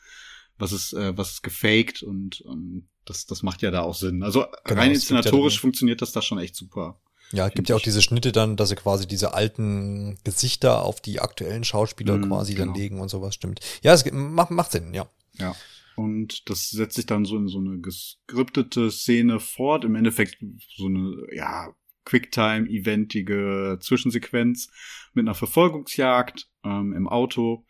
was 0.57 0.71
ist 0.71 0.93
äh, 0.93 1.17
was 1.17 1.31
ist 1.31 1.43
gefaked 1.43 2.03
und 2.03 2.43
ähm, 2.45 2.87
das 3.05 3.25
das 3.25 3.41
macht 3.43 3.61
ja 3.61 3.71
da 3.71 3.81
auch 3.81 3.95
Sinn. 3.95 4.21
Also 4.21 4.45
genau, 4.65 4.81
rein 4.81 4.91
inszenatorisch 4.91 5.55
ja 5.55 5.61
funktioniert 5.61 6.01
das 6.01 6.11
da 6.11 6.21
schon 6.21 6.37
echt 6.37 6.55
super. 6.55 6.99
Ja, 7.31 7.47
es 7.47 7.53
gibt 7.53 7.69
ja 7.69 7.75
auch 7.75 7.81
diese 7.81 8.01
Schnitte 8.01 8.31
dann, 8.31 8.55
dass 8.55 8.69
sie 8.69 8.75
quasi 8.75 9.07
diese 9.07 9.33
alten 9.33 10.17
Gesichter 10.23 10.83
auf 10.83 10.99
die 10.99 11.19
aktuellen 11.19 11.63
Schauspieler 11.63 12.17
mm, 12.17 12.23
quasi 12.23 12.55
genau. 12.55 12.73
dann 12.73 12.75
legen 12.75 12.99
und 12.99 13.09
sowas 13.09 13.35
stimmt. 13.35 13.59
Ja, 13.83 13.93
es 13.93 14.09
macht, 14.11 14.51
macht 14.51 14.71
Sinn, 14.71 14.93
ja. 14.93 15.07
Ja. 15.37 15.55
Und 15.95 16.49
das 16.49 16.69
setzt 16.69 16.95
sich 16.95 17.05
dann 17.05 17.25
so 17.25 17.37
in 17.37 17.47
so 17.47 17.59
eine 17.59 17.79
geskriptete 17.79 18.89
Szene 18.89 19.39
fort. 19.39 19.83
Im 19.83 19.95
Endeffekt 19.95 20.37
so 20.77 20.85
eine, 20.85 21.27
ja, 21.31 21.73
Quicktime-eventige 22.05 23.77
Zwischensequenz 23.81 24.71
mit 25.13 25.23
einer 25.23 25.35
Verfolgungsjagd 25.35 26.49
ähm, 26.63 26.93
im 26.93 27.07
Auto 27.07 27.65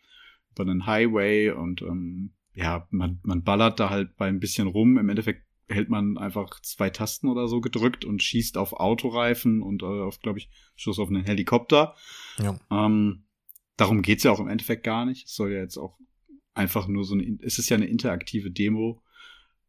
über 0.52 0.62
einen 0.62 0.86
Highway 0.86 1.50
und 1.50 1.82
ähm, 1.82 2.32
ja, 2.54 2.86
man, 2.90 3.20
man 3.22 3.42
ballert 3.42 3.80
da 3.80 3.90
halt 3.90 4.16
bei 4.16 4.28
ein 4.28 4.40
bisschen 4.40 4.66
rum. 4.66 4.98
Im 4.98 5.08
Endeffekt 5.08 5.44
hält 5.70 5.88
man 5.88 6.18
einfach 6.18 6.60
zwei 6.60 6.90
Tasten 6.90 7.28
oder 7.28 7.48
so 7.48 7.60
gedrückt 7.60 8.04
und 8.04 8.22
schießt 8.22 8.58
auf 8.58 8.72
Autoreifen 8.72 9.62
und 9.62 9.82
äh, 9.82 9.86
auf, 9.86 10.20
glaube 10.20 10.38
ich, 10.38 10.50
Schuss 10.76 10.98
auf 10.98 11.08
einen 11.08 11.24
Helikopter. 11.24 11.94
Ja. 12.38 12.58
Ähm, 12.70 13.24
darum 13.76 14.02
geht's 14.02 14.24
ja 14.24 14.32
auch 14.32 14.40
im 14.40 14.48
Endeffekt 14.48 14.84
gar 14.84 15.06
nicht. 15.06 15.26
Es 15.26 15.34
soll 15.34 15.52
ja 15.52 15.60
jetzt 15.60 15.76
auch 15.76 15.98
einfach 16.54 16.88
nur 16.88 17.04
so 17.04 17.14
eine, 17.14 17.38
es 17.42 17.58
ist 17.58 17.70
ja 17.70 17.76
eine 17.76 17.86
interaktive 17.86 18.50
Demo. 18.50 19.02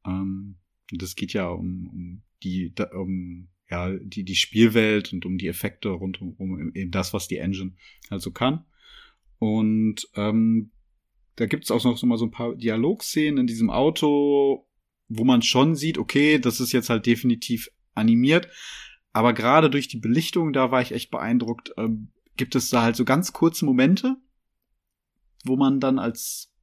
Ähm, 0.06 0.58
das 0.92 1.16
geht 1.16 1.34
ja 1.34 1.48
um, 1.48 1.88
um 1.88 2.22
die, 2.44 2.74
um 2.94 3.48
ja, 3.70 3.90
die, 3.90 4.24
die 4.24 4.36
Spielwelt 4.36 5.14
und 5.14 5.26
um 5.26 5.38
die 5.38 5.48
Effekte 5.48 5.90
rund 5.90 6.22
um, 6.22 6.72
eben 6.74 6.92
das, 6.92 7.14
was 7.14 7.28
die 7.28 7.38
Engine 7.38 7.74
also 8.10 8.32
kann. 8.32 8.66
Und 9.40 10.08
ähm, 10.16 10.72
da 11.38 11.46
gibt 11.46 11.64
es 11.64 11.72
auch 11.72 11.84
noch 11.84 11.98
so 11.98 12.06
mal 12.06 12.18
so 12.18 12.26
ein 12.26 12.32
paar 12.32 12.56
Dialogszenen 12.56 13.40
in 13.40 13.48
diesem 13.48 13.70
Auto, 13.70 14.68
wo 15.14 15.24
man 15.24 15.42
schon 15.42 15.76
sieht, 15.76 15.98
okay, 15.98 16.40
das 16.40 16.60
ist 16.60 16.72
jetzt 16.72 16.90
halt 16.90 17.06
definitiv 17.06 17.70
animiert. 17.94 18.48
Aber 19.14 19.34
gerade 19.34 19.70
durch 19.70 19.88
die 19.88 20.00
Belichtung, 20.00 20.54
da 20.54 20.72
war 20.72 20.82
ich 20.82 20.94
echt 20.94 21.12
beeindruckt, 21.12 21.74
ähm, 21.78 22.12
gibt 22.38 22.56
es 22.56 22.70
da 22.70 22.82
halt 22.82 22.96
so 22.96 23.04
ganz 23.04 23.34
kurze 23.34 23.66
Momente, 23.66 24.16
wo 25.44 25.58
man 25.58 25.80
dann 25.80 26.00
als, 26.00 26.54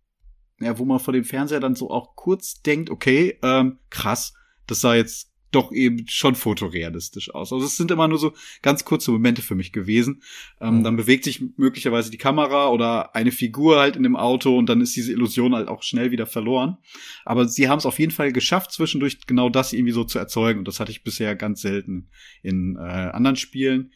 ja, 0.60 0.78
wo 0.78 0.84
man 0.86 0.98
vor 0.98 1.12
dem 1.12 1.24
Fernseher 1.24 1.60
dann 1.60 1.74
so 1.74 1.90
auch 1.90 2.16
kurz 2.16 2.62
denkt, 2.62 2.88
okay, 2.88 3.38
ähm, 3.42 3.78
krass, 3.90 4.32
das 4.66 4.80
sah 4.80 4.94
jetzt 4.94 5.30
doch 5.50 5.72
eben 5.72 6.06
schon 6.08 6.34
fotorealistisch 6.34 7.34
aus. 7.34 7.52
Also 7.52 7.64
es 7.64 7.76
sind 7.76 7.90
immer 7.90 8.08
nur 8.08 8.18
so 8.18 8.34
ganz 8.62 8.84
kurze 8.84 9.10
Momente 9.10 9.42
für 9.42 9.54
mich 9.54 9.72
gewesen. 9.72 10.22
Ähm, 10.60 10.78
mhm. 10.78 10.84
Dann 10.84 10.96
bewegt 10.96 11.24
sich 11.24 11.42
möglicherweise 11.56 12.10
die 12.10 12.18
Kamera 12.18 12.68
oder 12.68 13.14
eine 13.14 13.32
Figur 13.32 13.78
halt 13.78 13.96
in 13.96 14.02
dem 14.02 14.16
Auto 14.16 14.56
und 14.56 14.68
dann 14.68 14.80
ist 14.80 14.94
diese 14.94 15.12
Illusion 15.12 15.54
halt 15.54 15.68
auch 15.68 15.82
schnell 15.82 16.10
wieder 16.10 16.26
verloren. 16.26 16.76
Aber 17.24 17.48
sie 17.48 17.68
haben 17.68 17.78
es 17.78 17.86
auf 17.86 17.98
jeden 17.98 18.12
Fall 18.12 18.32
geschafft, 18.32 18.72
zwischendurch 18.72 19.26
genau 19.26 19.48
das 19.48 19.72
irgendwie 19.72 19.92
so 19.92 20.04
zu 20.04 20.18
erzeugen. 20.18 20.60
Und 20.60 20.68
das 20.68 20.80
hatte 20.80 20.90
ich 20.90 21.02
bisher 21.02 21.34
ganz 21.34 21.62
selten 21.62 22.10
in 22.42 22.76
äh, 22.76 22.80
anderen 22.80 23.36
Spielen. 23.36 23.92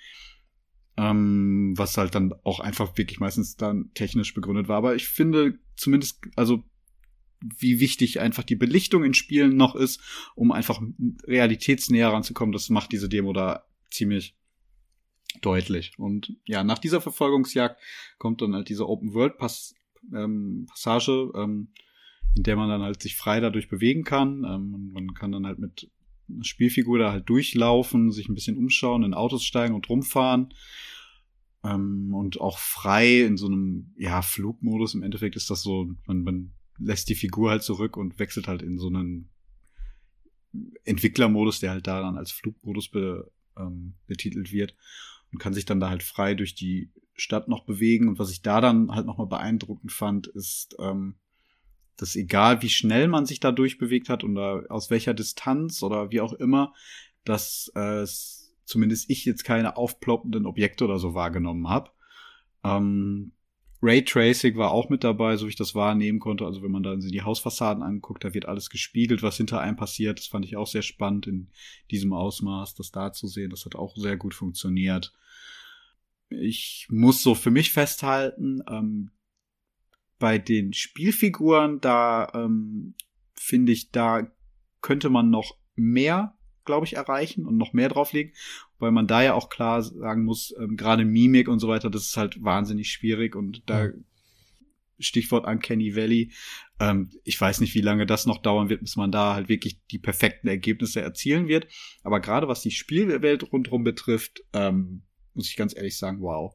Ähm, 0.95 1.73
was 1.75 1.97
halt 1.97 2.15
dann 2.15 2.35
auch 2.45 2.61
einfach 2.61 2.99
wirklich 2.99 3.19
meistens 3.19 3.57
dann 3.57 3.91
technisch 3.95 4.35
begründet 4.35 4.69
war. 4.69 4.77
Aber 4.77 4.95
ich 4.95 5.09
finde 5.09 5.59
zumindest, 5.75 6.21
also 6.37 6.65
wie 7.59 7.81
wichtig 7.81 8.21
einfach 8.21 8.45
die 8.45 8.57
Belichtung 8.57 9.05
in 9.05 9.15
Spielen 9.15 9.57
noch 9.57 9.75
ist, 9.75 10.01
um 10.35 10.53
einfach 10.53 10.81
realitätsnäher 11.25 12.13
ranzukommen. 12.13 12.53
Das 12.53 12.71
macht 12.71 12.93
diese 12.93 13.09
Demo 13.09 13.33
da 13.33 13.65
ziemlich 13.91 14.37
deutlich. 15.41 15.99
Und 15.99 16.37
ja, 16.47 16.63
nach 16.65 16.79
dieser 16.79 17.01
Verfolgungsjagd 17.01 17.81
kommt 18.19 18.43
dann 18.43 18.55
halt 18.55 18.69
diese 18.69 18.89
Open 18.89 19.15
World 19.15 19.39
Pass 19.39 19.75
ähm, 20.15 20.67
Passage, 20.69 21.33
ähm, 21.35 21.69
in 22.37 22.43
der 22.43 22.57
man 22.57 22.69
dann 22.69 22.83
halt 22.83 23.03
sich 23.03 23.17
frei 23.17 23.41
dadurch 23.41 23.69
bewegen 23.69 24.05
kann. 24.05 24.45
Ähm, 24.45 24.91
man 24.93 25.15
kann 25.15 25.33
dann 25.33 25.47
halt 25.47 25.59
mit 25.59 25.91
einer 26.29 26.45
Spielfigur 26.45 26.99
da 26.99 27.13
halt 27.13 27.29
durchlaufen, 27.29 28.11
sich 28.11 28.29
ein 28.29 28.35
bisschen 28.35 28.57
umschauen, 28.57 29.03
in 29.03 29.15
Autos 29.15 29.45
steigen 29.45 29.75
und 29.75 29.89
rumfahren. 29.89 30.55
Ähm, 31.65 32.13
und 32.15 32.41
auch 32.41 32.59
frei 32.59 33.23
in 33.23 33.37
so 33.37 33.47
einem, 33.47 33.95
ja, 33.97 34.23
Flugmodus. 34.23 34.95
Im 34.95 35.03
Endeffekt 35.03 35.37
ist 35.37 35.51
das 35.51 35.63
so, 35.63 35.89
man, 36.07 36.23
man 36.23 36.53
lässt 36.83 37.09
die 37.09 37.15
Figur 37.15 37.51
halt 37.51 37.63
zurück 37.63 37.97
und 37.97 38.19
wechselt 38.19 38.49
halt 38.49 38.63
in 38.63 38.79
so 38.79 38.89
einen 38.89 39.29
Entwicklermodus, 40.85 41.61
der 41.61 41.71
halt 41.71 41.87
da 41.87 42.01
dann 42.01 42.17
als 42.17 42.31
Flugmodus 42.31 42.89
be, 42.89 43.31
ähm, 43.57 43.95
betitelt 44.07 44.53
wird 44.53 44.77
und 45.33 45.39
kann 45.39 45.55
sich 45.55 45.65
dann 45.65 45.81
da 45.81 45.89
halt 45.89 46.03
frei 46.03 46.35
durch 46.35 46.55
die 46.55 46.91
Stadt 47.15 47.49
noch 47.49 47.65
bewegen. 47.65 48.09
Und 48.09 48.19
was 48.19 48.31
ich 48.31 48.43
da 48.43 48.61
dann 48.61 48.91
halt 48.91 49.07
nochmal 49.07 49.27
beeindruckend 49.27 49.93
fand, 49.93 50.27
ist, 50.27 50.77
ähm, 50.79 51.17
dass 51.97 52.17
egal 52.17 52.63
wie 52.63 52.69
schnell 52.69 53.09
man 53.09 53.27
sich 53.27 53.41
da 53.41 53.53
durchbewegt 53.53 54.09
hat 54.09 54.25
oder 54.25 54.65
aus 54.69 54.91
welcher 54.91 55.15
Distanz 55.15 55.83
oder 55.83 56.11
wie 56.11 56.21
auch 56.21 56.33
immer, 56.33 56.75
dass 57.25 57.71
äh, 57.75 58.07
zumindest 58.65 59.11
ich 59.11 59.25
jetzt 59.25 59.45
keine 59.45 59.77
aufploppenden 59.77 60.47
Objekte 60.47 60.85
oder 60.85 60.99
so 60.99 61.15
wahrgenommen 61.15 61.69
habe. 61.69 61.91
Ähm, 62.65 63.33
Raytracing 63.83 64.57
war 64.57 64.71
auch 64.71 64.89
mit 64.89 65.03
dabei, 65.03 65.37
so 65.37 65.47
wie 65.47 65.51
ich 65.51 65.57
das 65.57 65.75
wahrnehmen 65.75 66.21
konnte. 66.21 66.47
Also 66.47 66.63
wenn 66.63 66.71
man 66.71 66.85
dann 66.85 67.01
die 67.01 67.23
Hausfassaden 67.23 67.83
anguckt, 67.83 68.23
da 68.25 68.33
wird 68.33 68.47
alles 68.47 68.71
gespiegelt, 68.71 69.23
was 69.23 69.37
hinter 69.37 69.61
einem 69.61 69.77
passiert. 69.77 70.21
Das 70.21 70.27
fand 70.29 70.45
ich 70.45 70.57
auch 70.57 70.69
sehr 70.69 70.83
spannend 70.83 71.27
in 71.27 71.51
diesem 71.91 72.13
Ausmaß, 72.13 72.75
das 72.75 72.93
da 72.93 73.13
zu 73.13 73.27
sehen. 73.27 73.51
Das 73.51 73.65
hat 73.65 73.75
auch 73.75 73.97
sehr 73.97 74.17
gut 74.17 74.35
funktioniert. 74.35 75.13
Ich 76.29 76.87
muss 76.91 77.23
so 77.23 77.35
für 77.35 77.51
mich 77.51 77.73
festhalten, 77.73 78.63
ähm, 78.69 79.11
bei 80.19 80.39
den 80.39 80.73
Spielfiguren, 80.73 81.81
da 81.81 82.31
ähm, 82.35 82.95
finde 83.35 83.73
ich, 83.73 83.91
da 83.91 84.31
könnte 84.81 85.11
man 85.11 85.31
noch 85.31 85.59
mehr 85.75 86.39
glaube 86.65 86.87
ich, 86.87 86.97
erreichen 86.97 87.47
und 87.47 87.57
noch 87.57 87.73
mehr 87.73 87.89
drauflegen, 87.89 88.33
weil 88.79 88.93
man 88.93 89.07
da 89.07 89.23
ja 89.23 89.35
auch 89.35 89.49
klar 89.49 89.83
sagen 89.83 90.25
muss, 90.25 90.55
ähm, 90.59 90.77
gerade 90.77 91.05
Mimik 91.05 91.49
und 91.49 91.59
so 91.59 91.69
weiter, 91.69 91.91
das 91.91 92.07
ist 92.07 92.17
halt 92.17 92.43
wahnsinnig 92.43 92.91
schwierig 92.91 93.37
und 93.37 93.63
da 93.67 93.89
mhm. 93.89 94.05
Stichwort 94.99 95.47
Uncanny 95.47 95.95
Valley. 95.97 96.33
Ähm, 96.79 97.11
ich 97.25 97.41
weiß 97.41 97.61
nicht, 97.61 97.75
wie 97.75 97.81
lange 97.81 98.07
das 98.07 98.27
noch 98.27 98.39
dauern 98.39 98.69
wird, 98.69 98.81
bis 98.81 98.97
man 98.97 99.13
da 99.13 99.35
halt 99.35 99.49
wirklich 99.49 99.81
die 99.91 99.99
perfekten 99.99 100.49
Ergebnisse 100.49 101.01
erzielen 101.01 101.49
wird. 101.49 101.67
Aber 102.03 102.21
gerade 102.21 102.49
was 102.49 102.63
die 102.63 102.71
Spielwelt 102.71 103.53
rundherum 103.53 103.85
betrifft, 103.85 104.45
ähm, 104.53 105.03
muss 105.35 105.49
ich 105.49 105.57
ganz 105.57 105.75
ehrlich 105.77 105.99
sagen, 105.99 106.21
wow. 106.21 106.55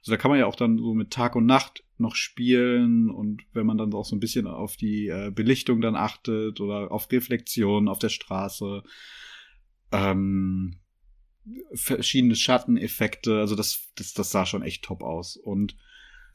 Also 0.00 0.12
da 0.12 0.16
kann 0.16 0.30
man 0.30 0.40
ja 0.40 0.46
auch 0.46 0.56
dann 0.56 0.78
so 0.78 0.94
mit 0.94 1.10
Tag 1.10 1.36
und 1.36 1.46
Nacht 1.46 1.84
noch 1.98 2.16
spielen 2.16 3.08
und 3.08 3.42
wenn 3.52 3.66
man 3.66 3.78
dann 3.78 3.94
auch 3.94 4.04
so 4.04 4.16
ein 4.16 4.20
bisschen 4.20 4.48
auf 4.48 4.76
die 4.76 5.06
äh, 5.06 5.30
Belichtung 5.30 5.80
dann 5.80 5.94
achtet 5.94 6.60
oder 6.60 6.90
auf 6.90 7.10
Reflexion 7.12 7.88
auf 7.88 8.00
der 8.00 8.08
Straße, 8.08 8.82
ähm, 9.92 10.80
verschiedene 11.74 12.36
Schatteneffekte, 12.36 13.38
also 13.38 13.56
das, 13.56 13.90
das, 13.96 14.12
das 14.12 14.30
sah 14.30 14.46
schon 14.46 14.62
echt 14.62 14.84
top 14.84 15.02
aus. 15.02 15.36
Und 15.36 15.76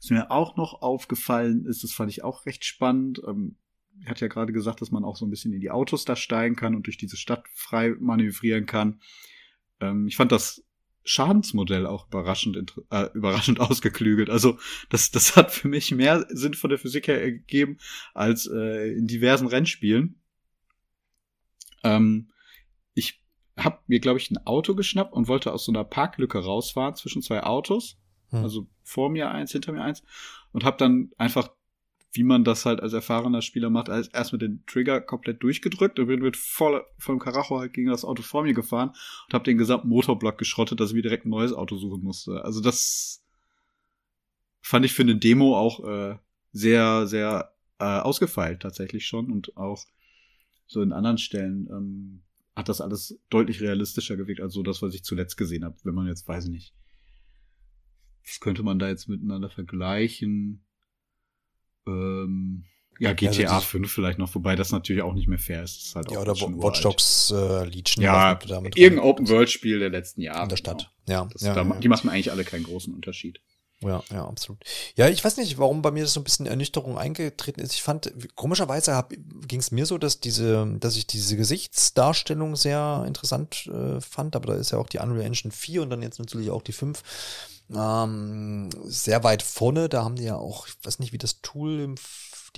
was 0.00 0.10
mir 0.10 0.30
auch 0.30 0.56
noch 0.56 0.82
aufgefallen 0.82 1.66
ist, 1.66 1.82
das 1.82 1.92
fand 1.92 2.10
ich 2.10 2.24
auch 2.24 2.46
recht 2.46 2.64
spannend, 2.64 3.20
ähm, 3.26 3.56
ich 4.00 4.08
hatte 4.08 4.24
ja 4.24 4.28
gerade 4.28 4.52
gesagt, 4.52 4.80
dass 4.80 4.90
man 4.90 5.04
auch 5.04 5.16
so 5.16 5.26
ein 5.26 5.30
bisschen 5.30 5.52
in 5.52 5.60
die 5.60 5.70
Autos 5.70 6.04
da 6.04 6.16
steigen 6.16 6.56
kann 6.56 6.74
und 6.74 6.86
durch 6.86 6.98
diese 6.98 7.16
Stadt 7.16 7.44
frei 7.52 7.94
manövrieren 7.98 8.66
kann. 8.66 9.00
Ähm, 9.80 10.06
ich 10.06 10.16
fand 10.16 10.32
das 10.32 10.64
Schadensmodell 11.04 11.86
auch 11.86 12.08
überraschend, 12.08 12.74
äh, 12.90 13.08
überraschend 13.14 13.60
ausgeklügelt. 13.60 14.30
Also 14.30 14.58
das, 14.88 15.10
das 15.10 15.36
hat 15.36 15.50
für 15.50 15.68
mich 15.68 15.90
mehr 15.90 16.26
Sinn 16.28 16.54
von 16.54 16.70
der 16.70 16.78
Physik 16.78 17.08
her 17.08 17.32
gegeben 17.32 17.78
als 18.14 18.46
äh, 18.46 18.92
in 18.92 19.06
diversen 19.06 19.48
Rennspielen. 19.48 20.20
Ähm, 21.82 22.30
ich 22.94 23.22
habe 23.58 23.78
mir, 23.86 24.00
glaube 24.00 24.18
ich, 24.18 24.30
ein 24.30 24.46
Auto 24.46 24.74
geschnappt 24.74 25.12
und 25.12 25.28
wollte 25.28 25.52
aus 25.52 25.64
so 25.64 25.72
einer 25.72 25.84
Parklücke 25.84 26.38
rausfahren 26.38 26.94
zwischen 26.94 27.22
zwei 27.22 27.42
Autos. 27.42 27.98
Hm. 28.30 28.42
Also 28.42 28.66
vor 28.82 29.10
mir 29.10 29.30
eins, 29.30 29.52
hinter 29.52 29.72
mir 29.72 29.82
eins. 29.82 30.02
Und 30.52 30.64
habe 30.64 30.76
dann 30.76 31.10
einfach, 31.18 31.50
wie 32.12 32.24
man 32.24 32.44
das 32.44 32.66
halt 32.66 32.80
als 32.80 32.92
erfahrener 32.92 33.42
Spieler 33.42 33.70
macht, 33.70 33.88
als 33.88 34.08
erst 34.08 34.32
mit 34.32 34.42
den 34.42 34.64
Trigger 34.66 35.00
komplett 35.00 35.42
durchgedrückt 35.42 35.98
und 35.98 36.06
bin 36.06 36.20
mit 36.20 36.36
voll 36.36 36.84
vom 36.98 37.18
Karacho 37.18 37.58
halt 37.58 37.72
gegen 37.72 37.88
das 37.88 38.04
Auto 38.04 38.22
vor 38.22 38.42
mir 38.42 38.54
gefahren 38.54 38.90
und 39.26 39.34
habe 39.34 39.44
den 39.44 39.58
gesamten 39.58 39.88
Motorblock 39.88 40.38
geschrottet, 40.38 40.80
dass 40.80 40.90
ich 40.90 40.96
mir 40.96 41.02
direkt 41.02 41.26
ein 41.26 41.30
neues 41.30 41.52
Auto 41.52 41.76
suchen 41.76 42.02
musste. 42.02 42.44
Also 42.44 42.60
das 42.60 43.24
fand 44.60 44.84
ich 44.84 44.92
für 44.92 45.02
eine 45.02 45.16
Demo 45.16 45.56
auch 45.56 45.84
äh, 45.84 46.16
sehr, 46.52 47.06
sehr 47.06 47.54
äh, 47.78 47.84
ausgefeilt 47.84 48.60
tatsächlich 48.60 49.06
schon 49.06 49.30
und 49.30 49.56
auch 49.56 49.84
so 50.66 50.82
in 50.82 50.92
anderen 50.92 51.18
Stellen 51.18 51.68
ähm, 51.70 52.22
hat 52.58 52.68
das 52.68 52.80
alles 52.80 53.18
deutlich 53.30 53.60
realistischer 53.60 54.16
gewirkt 54.16 54.40
als 54.40 54.52
so 54.52 54.64
das, 54.64 54.82
was 54.82 54.92
ich 54.92 55.04
zuletzt 55.04 55.36
gesehen 55.36 55.64
habe. 55.64 55.76
Wenn 55.84 55.94
man 55.94 56.08
jetzt, 56.08 56.26
weiß 56.26 56.46
ich 56.46 56.50
nicht, 56.50 56.74
was 58.26 58.40
könnte 58.40 58.64
man 58.64 58.80
da 58.80 58.88
jetzt 58.88 59.08
miteinander 59.08 59.48
vergleichen? 59.48 60.66
Ähm, 61.86 62.64
ja, 62.98 63.12
GTA 63.12 63.54
also 63.54 63.60
5 63.60 63.90
vielleicht 63.90 64.18
noch, 64.18 64.34
wobei 64.34 64.56
das 64.56 64.72
natürlich 64.72 65.02
auch 65.02 65.14
nicht 65.14 65.28
mehr 65.28 65.38
fair 65.38 65.62
ist. 65.62 65.80
ist 65.80 65.94
halt 65.94 66.10
ja, 66.10 66.18
oder 66.18 66.34
Watch 66.34 66.82
Dogs 66.82 67.30
äh, 67.30 67.64
Legion. 67.64 68.02
Ja, 68.02 68.36
irgendein 68.42 68.98
Open-World-Spiel 68.98 69.78
der 69.78 69.90
letzten 69.90 70.20
Jahre. 70.20 70.42
In 70.42 70.48
der 70.48 70.56
Stadt, 70.56 70.90
genau. 71.06 71.20
ja. 71.20 71.28
Das, 71.32 71.42
ja, 71.42 71.54
da, 71.54 71.62
ja. 71.62 71.78
Die 71.78 71.88
machen 71.88 72.10
eigentlich 72.10 72.32
alle 72.32 72.42
keinen 72.42 72.64
großen 72.64 72.92
Unterschied. 72.92 73.40
Ja, 73.80 74.02
ja, 74.10 74.26
absolut. 74.26 74.58
Ja, 74.96 75.08
ich 75.08 75.24
weiß 75.24 75.36
nicht, 75.36 75.56
warum 75.58 75.82
bei 75.82 75.92
mir 75.92 76.02
das 76.02 76.12
so 76.12 76.20
ein 76.20 76.24
bisschen 76.24 76.46
Ernüchterung 76.46 76.98
eingetreten 76.98 77.60
ist. 77.60 77.74
Ich 77.74 77.82
fand, 77.82 78.12
komischerweise 78.34 79.04
ging 79.46 79.60
es 79.60 79.70
mir 79.70 79.86
so, 79.86 79.98
dass 79.98 80.18
diese, 80.18 80.66
dass 80.80 80.96
ich 80.96 81.06
diese 81.06 81.36
Gesichtsdarstellung 81.36 82.56
sehr 82.56 83.04
interessant 83.06 83.68
äh, 83.68 84.00
fand, 84.00 84.34
aber 84.34 84.54
da 84.54 84.54
ist 84.58 84.72
ja 84.72 84.78
auch 84.78 84.88
die 84.88 84.98
Unreal 84.98 85.24
Engine 85.24 85.52
4 85.52 85.82
und 85.82 85.90
dann 85.90 86.02
jetzt 86.02 86.18
natürlich 86.18 86.50
auch 86.50 86.62
die 86.62 86.72
5 86.72 87.02
ähm, 87.72 88.70
sehr 88.84 89.22
weit 89.22 89.42
vorne. 89.42 89.88
Da 89.88 90.02
haben 90.02 90.16
die 90.16 90.24
ja 90.24 90.36
auch, 90.36 90.66
ich 90.66 90.74
weiß 90.82 90.98
nicht, 90.98 91.12
wie 91.12 91.18
das 91.18 91.40
Tool 91.42 91.78
im 91.80 91.96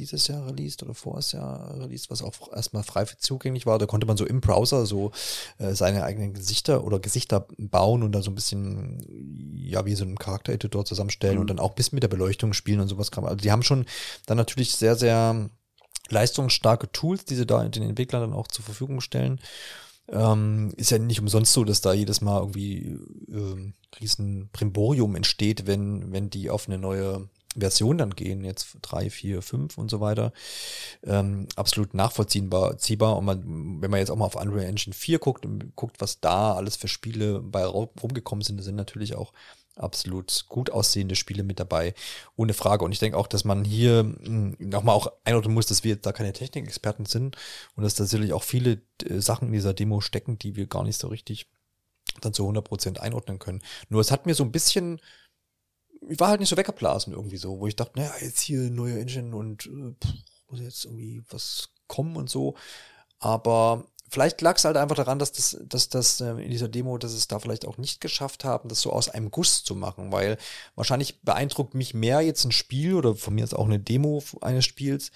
dieses 0.01 0.28
Jahr 0.28 0.46
released 0.46 0.82
oder 0.82 0.94
voriges 0.94 1.32
Jahr 1.32 1.78
released, 1.78 2.11
was 2.11 2.22
auch 2.22 2.34
erstmal 2.53 2.82
frei 2.82 3.05
zugänglich 3.05 3.66
war. 3.66 3.78
Da 3.78 3.86
konnte 3.86 4.07
man 4.07 4.16
so 4.16 4.26
im 4.26 4.40
Browser 4.40 4.86
so 4.86 5.12
äh, 5.59 5.74
seine 5.74 6.05
eigenen 6.05 6.34
Gesichter 6.34 6.84
oder 6.84 6.98
Gesichter 6.98 7.46
bauen 7.59 8.03
und 8.03 8.12
da 8.12 8.22
so 8.22 8.30
ein 8.30 8.34
bisschen, 8.34 9.55
ja, 9.55 9.84
wie 9.84 9.94
so 9.94 10.05
einen 10.05 10.18
Charaktereditor 10.18 10.84
zusammenstellen 10.84 11.36
mhm. 11.36 11.40
und 11.42 11.51
dann 11.51 11.59
auch 11.59 11.74
bis 11.74 11.92
mit 11.92 12.03
der 12.03 12.09
Beleuchtung 12.09 12.53
spielen 12.53 12.80
und 12.80 12.88
sowas 12.88 13.11
man. 13.14 13.26
Also 13.26 13.36
die 13.36 13.53
haben 13.53 13.62
schon 13.62 13.84
dann 14.26 14.36
natürlich 14.36 14.74
sehr, 14.74 14.96
sehr 14.96 15.51
leistungsstarke 16.09 16.90
Tools, 16.92 17.24
die 17.24 17.36
sie 17.36 17.46
da 17.46 17.66
den 17.68 17.82
Entwicklern 17.82 18.22
dann 18.22 18.32
auch 18.32 18.48
zur 18.48 18.64
Verfügung 18.64 19.01
stellen. 19.01 19.40
Ähm, 20.09 20.72
ist 20.76 20.90
ja 20.90 20.98
nicht 20.98 21.20
umsonst 21.20 21.53
so, 21.53 21.62
dass 21.62 21.82
da 21.82 21.92
jedes 21.92 22.20
Mal 22.20 22.40
irgendwie 22.40 22.98
ähm, 23.28 23.74
riesen 24.01 24.48
Primborium 24.53 25.14
entsteht, 25.14 25.66
wenn, 25.66 26.11
wenn 26.11 26.30
die 26.30 26.51
auf 26.51 26.66
eine 26.66 26.78
neue 26.78 27.28
Version 27.57 27.98
dann 27.98 28.11
gehen, 28.11 28.44
jetzt 28.44 28.78
drei, 28.82 29.11
vier, 29.11 29.42
fünf 29.42 29.76
und 29.76 29.90
so 29.90 30.01
weiter, 30.01 30.32
ähm, 31.05 31.48
absolut 31.57 31.94
nachvollziehbar. 31.94 32.78
Ziehbar. 32.78 33.16
Und 33.16 33.24
man, 33.24 33.82
wenn 33.82 33.90
man 33.90 33.98
jetzt 33.98 34.11
auch 34.11 34.16
mal 34.16 34.26
auf 34.26 34.36
Unreal 34.36 34.66
Engine 34.66 34.94
4 34.94 35.18
guckt 35.18 35.44
und 35.44 35.74
guckt, 35.74 36.01
was 36.01 36.20
da 36.20 36.55
alles 36.55 36.76
für 36.76 36.88
Spiele 36.88 37.40
bei 37.40 37.64
rumgekommen 37.64 38.44
sind, 38.44 38.59
da 38.59 38.62
sind 38.62 38.76
natürlich 38.76 39.16
auch 39.16 39.32
absolut 39.76 40.44
gut 40.48 40.70
aussehende 40.70 41.16
Spiele 41.16 41.42
mit 41.42 41.59
dabei, 41.59 41.94
ohne 42.36 42.55
Frage. 42.55 42.84
Und 42.84 42.92
ich 42.92 42.98
denke 42.98 43.16
auch, 43.16 43.26
dass 43.26 43.44
man 43.44 43.64
hier 43.64 44.01
hm, 44.01 44.57
nochmal 44.59 44.94
auch 44.94 45.12
einordnen 45.24 45.55
muss, 45.55 45.66
dass 45.66 45.84
wir 45.84 45.92
jetzt 45.92 46.07
da 46.07 46.12
keine 46.12 46.32
Technikexperten 46.32 47.07
sind 47.07 47.36
und 47.76 47.82
dass 47.82 47.94
da 47.94 48.05
sicherlich 48.05 48.32
auch 48.32 48.42
viele 48.42 48.82
äh, 49.05 49.20
Sachen 49.20 49.48
in 49.48 49.53
dieser 49.55 49.74
Demo 49.74 50.01
stecken, 50.01 50.38
die 50.38 50.57
wir 50.57 50.66
gar 50.66 50.84
nicht 50.84 51.01
so 51.01 51.09
richtig 51.09 51.46
dann 52.20 52.32
zu 52.32 52.48
100% 52.48 52.98
einordnen 52.98 53.38
können. 53.38 53.62
Nur 53.88 54.01
es 54.01 54.11
hat 54.11 54.26
mir 54.26 54.34
so 54.34 54.44
ein 54.44 54.53
bisschen 54.53 55.01
ich 56.11 56.18
war 56.18 56.28
halt 56.28 56.40
nicht 56.40 56.48
so 56.48 56.56
weggeblasen 56.56 57.12
irgendwie 57.12 57.36
so, 57.36 57.61
wo 57.61 57.66
ich 57.66 57.76
dachte, 57.76 57.98
naja, 57.98 58.12
jetzt 58.20 58.40
hier 58.40 58.70
neue 58.70 58.98
Engine 59.00 59.34
und 59.34 59.66
äh, 59.66 59.94
muss 60.48 60.61
jetzt 60.61 60.84
irgendwie 60.84 61.22
was 61.30 61.70
kommen 61.86 62.16
und 62.16 62.28
so. 62.28 62.56
Aber 63.20 63.84
vielleicht 64.08 64.40
lag 64.40 64.56
es 64.56 64.64
halt 64.64 64.76
einfach 64.76 64.96
daran, 64.96 65.20
dass 65.20 65.32
das, 65.32 65.56
dass 65.62 65.88
das 65.88 66.20
äh, 66.20 66.30
in 66.32 66.50
dieser 66.50 66.68
Demo, 66.68 66.98
dass 66.98 67.12
es 67.12 67.28
da 67.28 67.38
vielleicht 67.38 67.64
auch 67.64 67.78
nicht 67.78 68.00
geschafft 68.00 68.44
haben, 68.44 68.68
das 68.68 68.80
so 68.80 68.92
aus 68.92 69.08
einem 69.08 69.30
Guss 69.30 69.62
zu 69.62 69.76
machen, 69.76 70.11
weil 70.11 70.36
wahrscheinlich 70.74 71.20
beeindruckt 71.22 71.74
mich 71.74 71.94
mehr 71.94 72.20
jetzt 72.22 72.44
ein 72.44 72.52
Spiel 72.52 72.94
oder 72.94 73.14
von 73.14 73.34
mir 73.34 73.44
ist 73.44 73.54
auch 73.54 73.66
eine 73.66 73.78
Demo 73.78 74.22
eines 74.40 74.64
Spiels, 74.64 75.12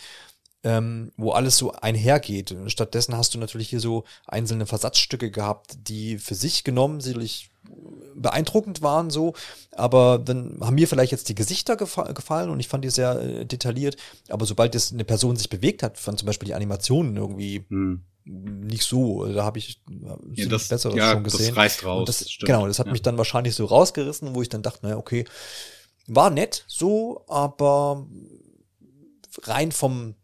ähm, 0.63 1.13
wo 1.17 1.33
alles 1.33 1.59
so 1.59 1.73
einhergeht. 1.73 2.55
Stattdessen 2.67 3.17
hast 3.17 3.35
du 3.35 3.39
natürlich 3.39 3.69
hier 3.69 3.81
so 3.81 4.05
einzelne 4.27 4.67
Versatzstücke 4.67 5.33
gehabt, 5.33 5.77
die 5.89 6.19
für 6.19 6.37
sich 6.37 6.63
genommen 6.63 7.01
sicherlich 7.01 7.51
beeindruckend 8.15 8.83
waren 8.83 9.11
so, 9.11 9.35
aber 9.73 10.19
dann 10.19 10.59
haben 10.61 10.75
mir 10.75 10.89
vielleicht 10.89 11.13
jetzt 11.13 11.29
die 11.29 11.35
Gesichter 11.35 11.77
gefa 11.77 12.13
gefallen 12.13 12.51
und 12.51 12.61
ich 12.61 12.69
fand 12.69 12.85
die 12.85 12.91
sehr 12.91 13.21
äh, 13.21 13.47
detailliert, 13.47 13.97
aber 14.29 14.47
sobald 14.47 14.75
jetzt 14.75 14.93
eine 14.93 15.05
Person 15.05 15.37
sich 15.37 15.51
bewegt 15.51 15.83
hat, 15.83 15.99
fand 15.99 16.19
zum 16.19 16.27
Beispiel 16.27 16.47
die 16.47 16.55
Animationen 16.55 17.17
irgendwie 17.17 17.65
hm. 17.69 18.05
nicht 18.25 18.85
so, 18.85 19.27
da 19.27 19.45
habe 19.45 19.59
ich 19.59 19.83
äh, 19.91 20.43
ja, 20.43 20.49
das, 20.49 20.69
besser 20.69 20.95
ja, 20.95 21.13
schon 21.13 21.25
gesehen. 21.25 21.49
Das 21.49 21.57
reißt 21.57 21.85
raus. 21.85 22.07
Das, 22.07 22.27
genau, 22.41 22.67
das 22.67 22.79
hat 22.79 22.87
ja. 22.87 22.93
mich 22.93 23.03
dann 23.03 23.19
wahrscheinlich 23.19 23.55
so 23.55 23.65
rausgerissen, 23.65 24.35
wo 24.35 24.43
ich 24.43 24.49
dann 24.49 24.63
dachte, 24.63 24.87
naja, 24.87 24.97
okay, 24.97 25.25
war 26.07 26.31
nett 26.31 26.65
so, 26.67 27.25
aber 27.29 28.07
rein 29.43 29.73
vom 29.73 30.15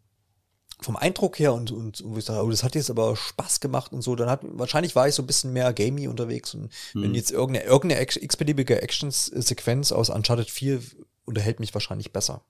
vom 0.81 0.95
Eindruck 0.95 1.37
her 1.37 1.53
und, 1.53 1.71
und, 1.71 2.01
und 2.01 2.13
wo 2.13 2.17
ich 2.17 2.25
sage, 2.25 2.43
oh, 2.43 2.49
das 2.49 2.63
hat 2.63 2.75
jetzt 2.75 2.89
aber 2.89 3.15
Spaß 3.15 3.59
gemacht 3.59 3.93
und 3.93 4.01
so, 4.01 4.15
dann 4.15 4.29
hat, 4.29 4.41
wahrscheinlich 4.43 4.95
war 4.95 5.07
ich 5.07 5.15
so 5.15 5.23
ein 5.23 5.27
bisschen 5.27 5.53
mehr 5.53 5.71
gamey 5.73 6.07
unterwegs 6.07 6.53
und 6.55 6.71
hm. 6.93 7.03
wenn 7.03 7.15
jetzt 7.15 7.31
irgendeine, 7.31 7.65
irgendeine 7.65 8.01
x-beliebige 8.01 8.81
Action-Sequenz 8.81 9.91
aus 9.91 10.09
Uncharted 10.09 10.49
4 10.49 10.81
unterhält 11.25 11.59
mich 11.59 11.73
wahrscheinlich 11.73 12.11
besser. 12.11 12.43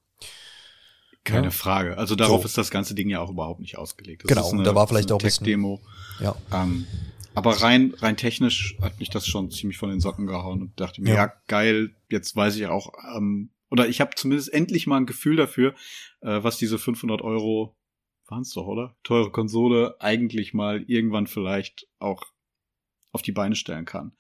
Keine 1.24 1.48
ja. 1.48 1.52
Frage. 1.52 1.98
Also 1.98 2.16
darauf 2.16 2.42
so. 2.42 2.46
ist 2.46 2.58
das 2.58 2.72
ganze 2.72 2.96
Ding 2.96 3.10
ja 3.10 3.20
auch 3.20 3.30
überhaupt 3.30 3.60
nicht 3.60 3.78
ausgelegt. 3.78 4.24
Das 4.24 4.30
genau, 4.30 4.50
eine, 4.50 4.60
und 4.60 4.64
da 4.64 4.74
war 4.74 4.88
vielleicht 4.88 5.12
auch 5.12 5.20
ein 5.20 5.28
Tech-Demo. 5.28 5.80
Ja. 6.20 6.36
Ähm, 6.52 6.88
aber 7.36 7.62
rein, 7.62 7.94
rein 8.00 8.18
technisch 8.18 8.76
hat 8.82 9.00
mich 9.00 9.10
das 9.10 9.28
schon 9.28 9.52
ziemlich 9.52 9.78
von 9.78 9.90
den 9.90 10.00
Socken 10.00 10.26
gehauen 10.26 10.62
und 10.62 10.80
dachte 10.80 11.02
mir, 11.02 11.10
ja, 11.10 11.16
ja 11.16 11.34
geil, 11.48 11.96
jetzt 12.10 12.36
weiß 12.36 12.56
ich 12.56 12.68
auch, 12.68 12.94
ähm, 13.16 13.52
oder 13.70 13.88
ich 13.88 14.02
habe 14.02 14.12
zumindest 14.16 14.52
endlich 14.52 14.88
mal 14.88 14.98
ein 14.98 15.06
Gefühl 15.06 15.38
dafür, 15.38 15.74
äh, 16.22 16.44
was 16.44 16.58
diese 16.58 16.78
500 16.78 17.22
Euro 17.22 17.76
waren 18.32 18.42
es 18.42 18.54
doch, 18.54 18.66
oder? 18.66 18.96
Teure 19.04 19.30
Konsole 19.30 19.98
eigentlich 20.00 20.54
mal 20.54 20.84
irgendwann 20.88 21.28
vielleicht 21.28 21.88
auch 22.00 22.24
auf 23.12 23.22
die 23.22 23.34
Beine 23.34 23.56
stellen 23.56 23.86
kann. 23.86 24.16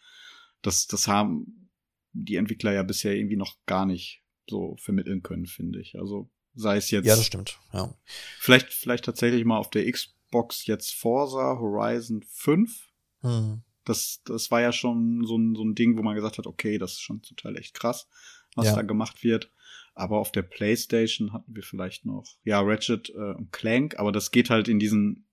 Das, 0.62 0.86
das 0.86 1.08
haben 1.08 1.70
die 2.12 2.36
Entwickler 2.36 2.74
ja 2.74 2.84
bisher 2.84 3.16
irgendwie 3.16 3.38
noch 3.38 3.56
gar 3.66 3.86
nicht 3.86 4.22
so 4.48 4.76
vermitteln 4.78 5.24
können, 5.24 5.46
finde 5.46 5.80
ich. 5.80 5.98
Also 5.98 6.30
sei 6.54 6.78
es 6.78 6.92
jetzt. 6.92 7.06
Ja, 7.06 7.16
das 7.16 7.26
stimmt. 7.26 7.60
Ja. 7.74 7.96
Vielleicht, 8.38 8.74
vielleicht 8.74 9.06
tatsächlich 9.06 9.46
mal 9.46 9.58
auf 9.58 9.70
der 9.70 9.90
Xbox 9.90 10.66
jetzt 10.68 10.94
Forza 10.94 11.58
Horizon 11.58 12.22
5. 12.22 12.90
Hm. 13.22 13.64
Das, 13.86 14.22
das 14.26 14.52
war 14.52 14.62
ja 14.62 14.74
schon 14.74 15.26
so 15.26 15.38
ein, 15.38 15.56
so 15.56 15.64
ein 15.64 15.74
Ding, 15.74 15.98
wo 15.98 16.04
man 16.04 16.16
gesagt 16.16 16.38
hat, 16.38 16.48
okay, 16.48 16.78
das 16.78 16.94
ist 16.94 17.02
schon 17.02 17.24
zum 17.24 17.38
Teil 17.38 17.58
echt 17.58 17.74
krass, 17.74 18.08
was 18.56 18.68
ja. 18.68 18.76
da 18.76 18.82
gemacht 18.82 19.24
wird. 19.24 19.52
Aber 19.94 20.20
auf 20.20 20.32
der 20.32 20.44
PlayStation 20.44 21.34
hatten 21.34 21.56
wir 21.56 21.64
vielleicht 21.64 22.06
noch, 22.06 22.26
ja, 22.44 22.62
Ratchet 22.62 23.10
äh, 23.10 23.34
und 23.36 23.52
Clank, 23.52 24.00
aber 24.00 24.12
das 24.12 24.32
geht 24.32 24.50
halt 24.50 24.68
in 24.68 24.80
diesen, 24.80 25.28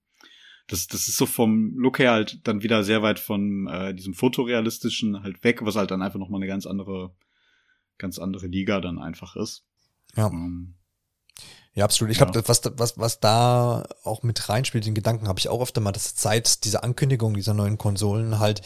das, 0.66 0.86
das 0.88 1.08
ist 1.08 1.16
so 1.16 1.26
vom 1.26 1.76
Look 1.76 1.98
her 1.98 2.12
halt 2.12 2.46
dann 2.46 2.62
wieder 2.62 2.82
sehr 2.84 3.02
weit 3.02 3.18
von 3.18 3.68
äh, 3.68 3.94
diesem 3.94 4.14
fotorealistischen 4.14 5.22
halt 5.22 5.42
weg, 5.44 5.64
was 5.64 5.76
halt 5.76 5.90
dann 5.90 6.02
einfach 6.02 6.18
nochmal 6.18 6.40
eine 6.40 6.48
ganz 6.48 6.66
andere, 6.66 7.14
ganz 7.98 8.18
andere 8.18 8.46
Liga 8.48 8.80
dann 8.80 8.98
einfach 8.98 9.36
ist. 9.36 9.64
Ja. 10.16 10.28
Ähm, 10.28 10.74
ja, 11.74 11.84
absolut. 11.84 12.10
Ich 12.10 12.18
ja. 12.18 12.24
glaube, 12.24 12.48
was, 12.48 12.60
was, 12.76 12.98
was 12.98 13.20
da 13.20 13.86
auch 14.02 14.24
mit 14.24 14.48
reinspielt, 14.48 14.84
den 14.84 14.96
Gedanken 14.96 15.28
habe 15.28 15.38
ich 15.38 15.48
auch 15.48 15.62
öfter 15.62 15.80
mal, 15.80 15.92
dass 15.92 16.16
Zeit 16.16 16.64
dieser 16.64 16.82
Ankündigung 16.82 17.34
dieser 17.34 17.54
neuen 17.54 17.78
Konsolen 17.78 18.40
halt 18.40 18.62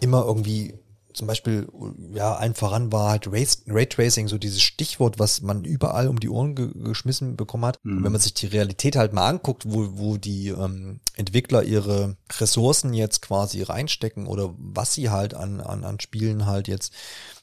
immer 0.00 0.24
irgendwie 0.26 0.74
zum 1.16 1.26
Beispiel, 1.26 1.66
ja, 2.12 2.34
allen 2.34 2.54
voran 2.54 2.92
war 2.92 3.08
halt 3.08 3.26
Raytracing 3.26 4.28
so 4.28 4.36
dieses 4.36 4.60
Stichwort, 4.60 5.18
was 5.18 5.40
man 5.40 5.64
überall 5.64 6.08
um 6.08 6.20
die 6.20 6.28
Ohren 6.28 6.54
ge 6.54 6.70
geschmissen 6.74 7.36
bekommen 7.36 7.64
hat. 7.64 7.78
Mhm. 7.84 8.04
Wenn 8.04 8.12
man 8.12 8.20
sich 8.20 8.34
die 8.34 8.46
Realität 8.46 8.96
halt 8.96 9.14
mal 9.14 9.26
anguckt, 9.26 9.64
wo, 9.66 9.88
wo 9.92 10.18
die 10.18 10.48
ähm, 10.48 11.00
Entwickler 11.14 11.62
ihre 11.62 12.18
Ressourcen 12.38 12.92
jetzt 12.92 13.22
quasi 13.22 13.62
reinstecken 13.62 14.26
oder 14.26 14.54
was 14.58 14.92
sie 14.92 15.08
halt 15.08 15.32
an, 15.32 15.62
an, 15.62 15.84
an 15.84 16.00
Spielen 16.00 16.44
halt 16.44 16.68
jetzt 16.68 16.92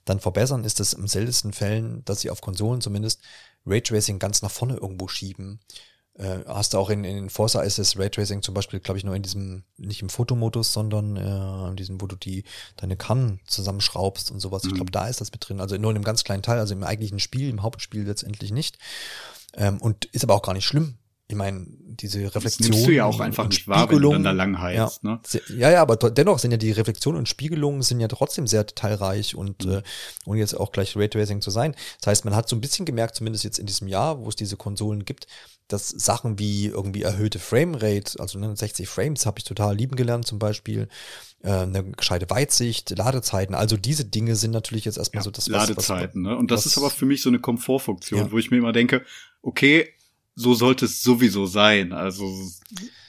dann 0.06 0.20
verbessern, 0.20 0.66
ist 0.66 0.80
das 0.80 0.94
im 0.94 1.08
seltensten 1.08 1.52
Fällen, 1.52 2.06
dass 2.06 2.22
sie 2.22 2.30
auf 2.30 2.42
Konsolen 2.42 2.80
zumindest 2.80 3.22
Raytracing 3.66 4.20
ganz 4.20 4.44
nach 4.44 4.52
vorne 4.52 4.76
irgendwo 4.76 5.08
schieben. 5.08 5.60
Äh, 6.16 6.40
hast 6.46 6.74
du 6.74 6.78
auch 6.78 6.92
in, 6.92 7.04
in 7.04 7.30
Forza 7.30 7.62
ist 7.62 7.80
das 7.80 7.98
Raytracing 7.98 8.44
zum 8.44 8.54
Beispiel, 8.54 8.80
glaube 8.80 9.00
ich, 9.00 9.04
nur 9.04 9.16
in 9.16 9.24
diesem, 9.24 9.64
nicht 9.78 10.02
im 10.02 10.10
Fotomodus, 10.10 10.72
sondern 10.72 11.18
äh, 11.18 11.70
in 11.70 11.76
diesem, 11.76 12.02
wo 12.02 12.08
du 12.08 12.16
die 12.16 12.44
deine 12.78 12.96
Kannen 12.96 13.40
zusammenschraubst 13.48 14.30
und 14.30 14.40
sowas. 14.40 14.64
Mhm. 14.64 14.70
Ich 14.70 14.76
glaube, 14.76 14.92
da 14.92 15.08
ist 15.08 15.22
das 15.22 15.32
mit 15.32 15.48
drin. 15.48 15.60
Also 15.60 15.76
nur 15.78 15.90
in 15.90 15.98
einem 15.98 16.04
ganz 16.04 16.24
kleinen 16.24 16.44
Teil, 16.44 16.60
also 16.60 16.74
im 16.74 16.84
eigentlichen 16.84 17.20
Spiel, 17.20 17.50
im 17.50 17.64
Hauptspiel 17.64 18.04
letztendlich 18.04 18.52
nicht. 18.52 18.78
Ähm, 19.56 19.80
und 19.82 20.06
ist 20.06 20.24
aber 20.24 20.36
auch 20.36 20.44
gar 20.44 20.54
nicht 20.54 20.66
schlimm. 20.66 20.98
Ich 21.28 21.36
meine, 21.36 21.66
diese 21.68 22.20
Reflexion. 22.20 22.44
Das 22.44 22.70
nimmst 22.70 22.88
du 22.88 22.92
ja 22.92 23.06
auch 23.06 23.20
einfach 23.20 23.48
nicht 23.48 23.68
wahr, 23.68 23.90
wenn 23.90 24.00
du 24.00 24.12
dann 24.12 24.24
da 24.24 24.32
lang 24.32 24.60
heilst, 24.60 25.02
ja, 25.04 25.10
ne? 25.10 25.20
Ja, 25.58 25.72
ja, 25.72 25.82
aber 25.82 25.96
dennoch 25.96 26.38
sind 26.38 26.52
ja 26.52 26.58
die 26.58 26.72
Reflexionen 26.72 27.18
und 27.18 27.30
Spiegelungen 27.30 27.82
sind 27.82 28.02
ja 28.02 28.08
trotzdem 28.08 28.46
sehr 28.46 28.66
detailreich 28.66 29.34
und 29.34 29.66
mhm. 29.66 29.72
äh, 29.72 29.82
ohne 30.26 30.40
jetzt 30.40 30.54
auch 30.54 30.72
gleich 30.72 30.96
Raytracing 30.96 31.42
zu 31.42 31.50
sein. 31.50 31.76
Das 32.02 32.08
heißt, 32.08 32.26
man 32.26 32.36
hat 32.36 32.50
so 32.50 32.56
ein 32.56 32.62
bisschen 32.62 32.86
gemerkt, 32.86 33.16
zumindest 33.16 33.46
jetzt 33.46 33.58
in 33.58 33.66
diesem 33.66 33.88
Jahr, 33.88 34.20
wo 34.20 34.30
es 34.30 34.36
diese 34.36 34.58
Konsolen 34.58 35.06
gibt, 35.06 35.28
dass 35.68 35.90
Sachen 35.90 36.40
wie 36.40 36.68
irgendwie 36.68 37.04
erhöhte 37.04 37.40
Framerate, 37.40 38.20
also 38.20 38.40
60 38.56 38.88
Frames 38.88 39.26
habe 39.26 39.40
ich 39.40 39.46
total 39.46 39.76
lieben 39.76 39.96
gelernt 39.96 40.28
zum 40.28 40.40
Beispiel, 40.40 40.88
äh, 41.42 41.52
eine 41.52 41.84
gescheite 41.84 42.30
Weitsicht, 42.30 42.90
Ladezeiten, 42.98 43.56
also 43.56 43.78
diese 43.78 44.06
Dinge 44.06 44.36
sind 44.36 44.52
natürlich 44.52 44.86
jetzt 44.86 44.98
erstmal 44.98 45.22
ja, 45.22 45.26
so 45.26 45.32
das 45.32 45.50
was, 45.50 45.70
Ladezeiten, 45.70 46.24
was, 46.24 46.32
ne? 46.32 46.38
Und 46.38 46.52
das 46.52 46.66
ist 46.66 46.78
aber 46.78 46.90
für 46.90 47.06
mich 47.06 47.22
so 47.22 47.30
eine 47.30 47.40
Komfortfunktion, 47.40 48.20
ja. 48.20 48.32
wo 48.32 48.38
ich 48.38 48.52
mir 48.52 48.58
immer 48.58 48.74
denke, 48.74 49.06
okay, 49.42 49.90
so 50.36 50.54
sollte 50.54 50.86
es 50.86 51.02
sowieso 51.02 51.46
sein, 51.46 51.94
also 51.94 52.32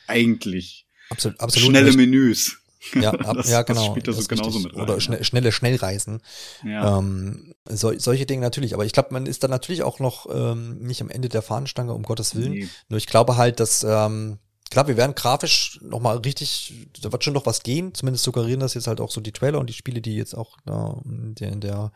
eigentlich 0.06 0.86
absolut, 1.10 1.40
absolut 1.40 1.70
schnelle 1.70 1.86
nicht. 1.86 1.96
Menüs. 1.96 2.58
Ja, 2.92 3.12
ab, 3.12 3.32
das, 3.36 3.50
ja 3.50 3.62
genau. 3.62 3.80
Das 3.80 3.90
spielt 3.90 4.08
da 4.08 4.12
so 4.12 4.26
genauso 4.26 4.58
mit 4.58 4.74
rein. 4.74 4.82
Oder 4.82 5.00
schnell, 5.00 5.24
schnelle 5.24 5.52
Schnellreisen. 5.52 6.20
Ja. 6.64 6.98
Ähm, 6.98 7.54
so, 7.68 7.96
solche 7.98 8.26
Dinge 8.26 8.42
natürlich. 8.42 8.74
Aber 8.74 8.84
ich 8.84 8.92
glaube, 8.92 9.08
man 9.12 9.26
ist 9.26 9.42
dann 9.42 9.50
natürlich 9.50 9.82
auch 9.82 9.98
noch 9.98 10.26
ähm, 10.32 10.78
nicht 10.78 11.00
am 11.00 11.10
Ende 11.10 11.28
der 11.28 11.42
Fahnenstange, 11.42 11.94
um 11.94 12.02
Gottes 12.02 12.34
Willen. 12.34 12.52
Nee. 12.52 12.68
Nur 12.88 12.98
ich 12.98 13.06
glaube 13.06 13.36
halt, 13.36 13.60
dass, 13.60 13.84
ähm, 13.84 14.38
klar, 14.70 14.86
wir 14.88 14.96
werden 14.96 15.14
grafisch 15.14 15.78
nochmal 15.82 16.18
richtig, 16.18 16.88
da 17.00 17.12
wird 17.12 17.24
schon 17.24 17.34
noch 17.34 17.46
was 17.46 17.62
gehen. 17.62 17.94
Zumindest 17.94 18.24
suggerieren 18.24 18.60
das 18.60 18.74
jetzt 18.74 18.86
halt 18.86 19.00
auch 19.00 19.10
so 19.10 19.20
die 19.20 19.32
Trailer 19.32 19.58
und 19.58 19.68
die 19.68 19.74
Spiele, 19.74 20.00
die 20.00 20.16
jetzt 20.16 20.34
auch 20.34 20.56
da 20.64 21.00
in 21.04 21.34
der, 21.34 21.52
in 21.52 21.60
der, 21.60 21.92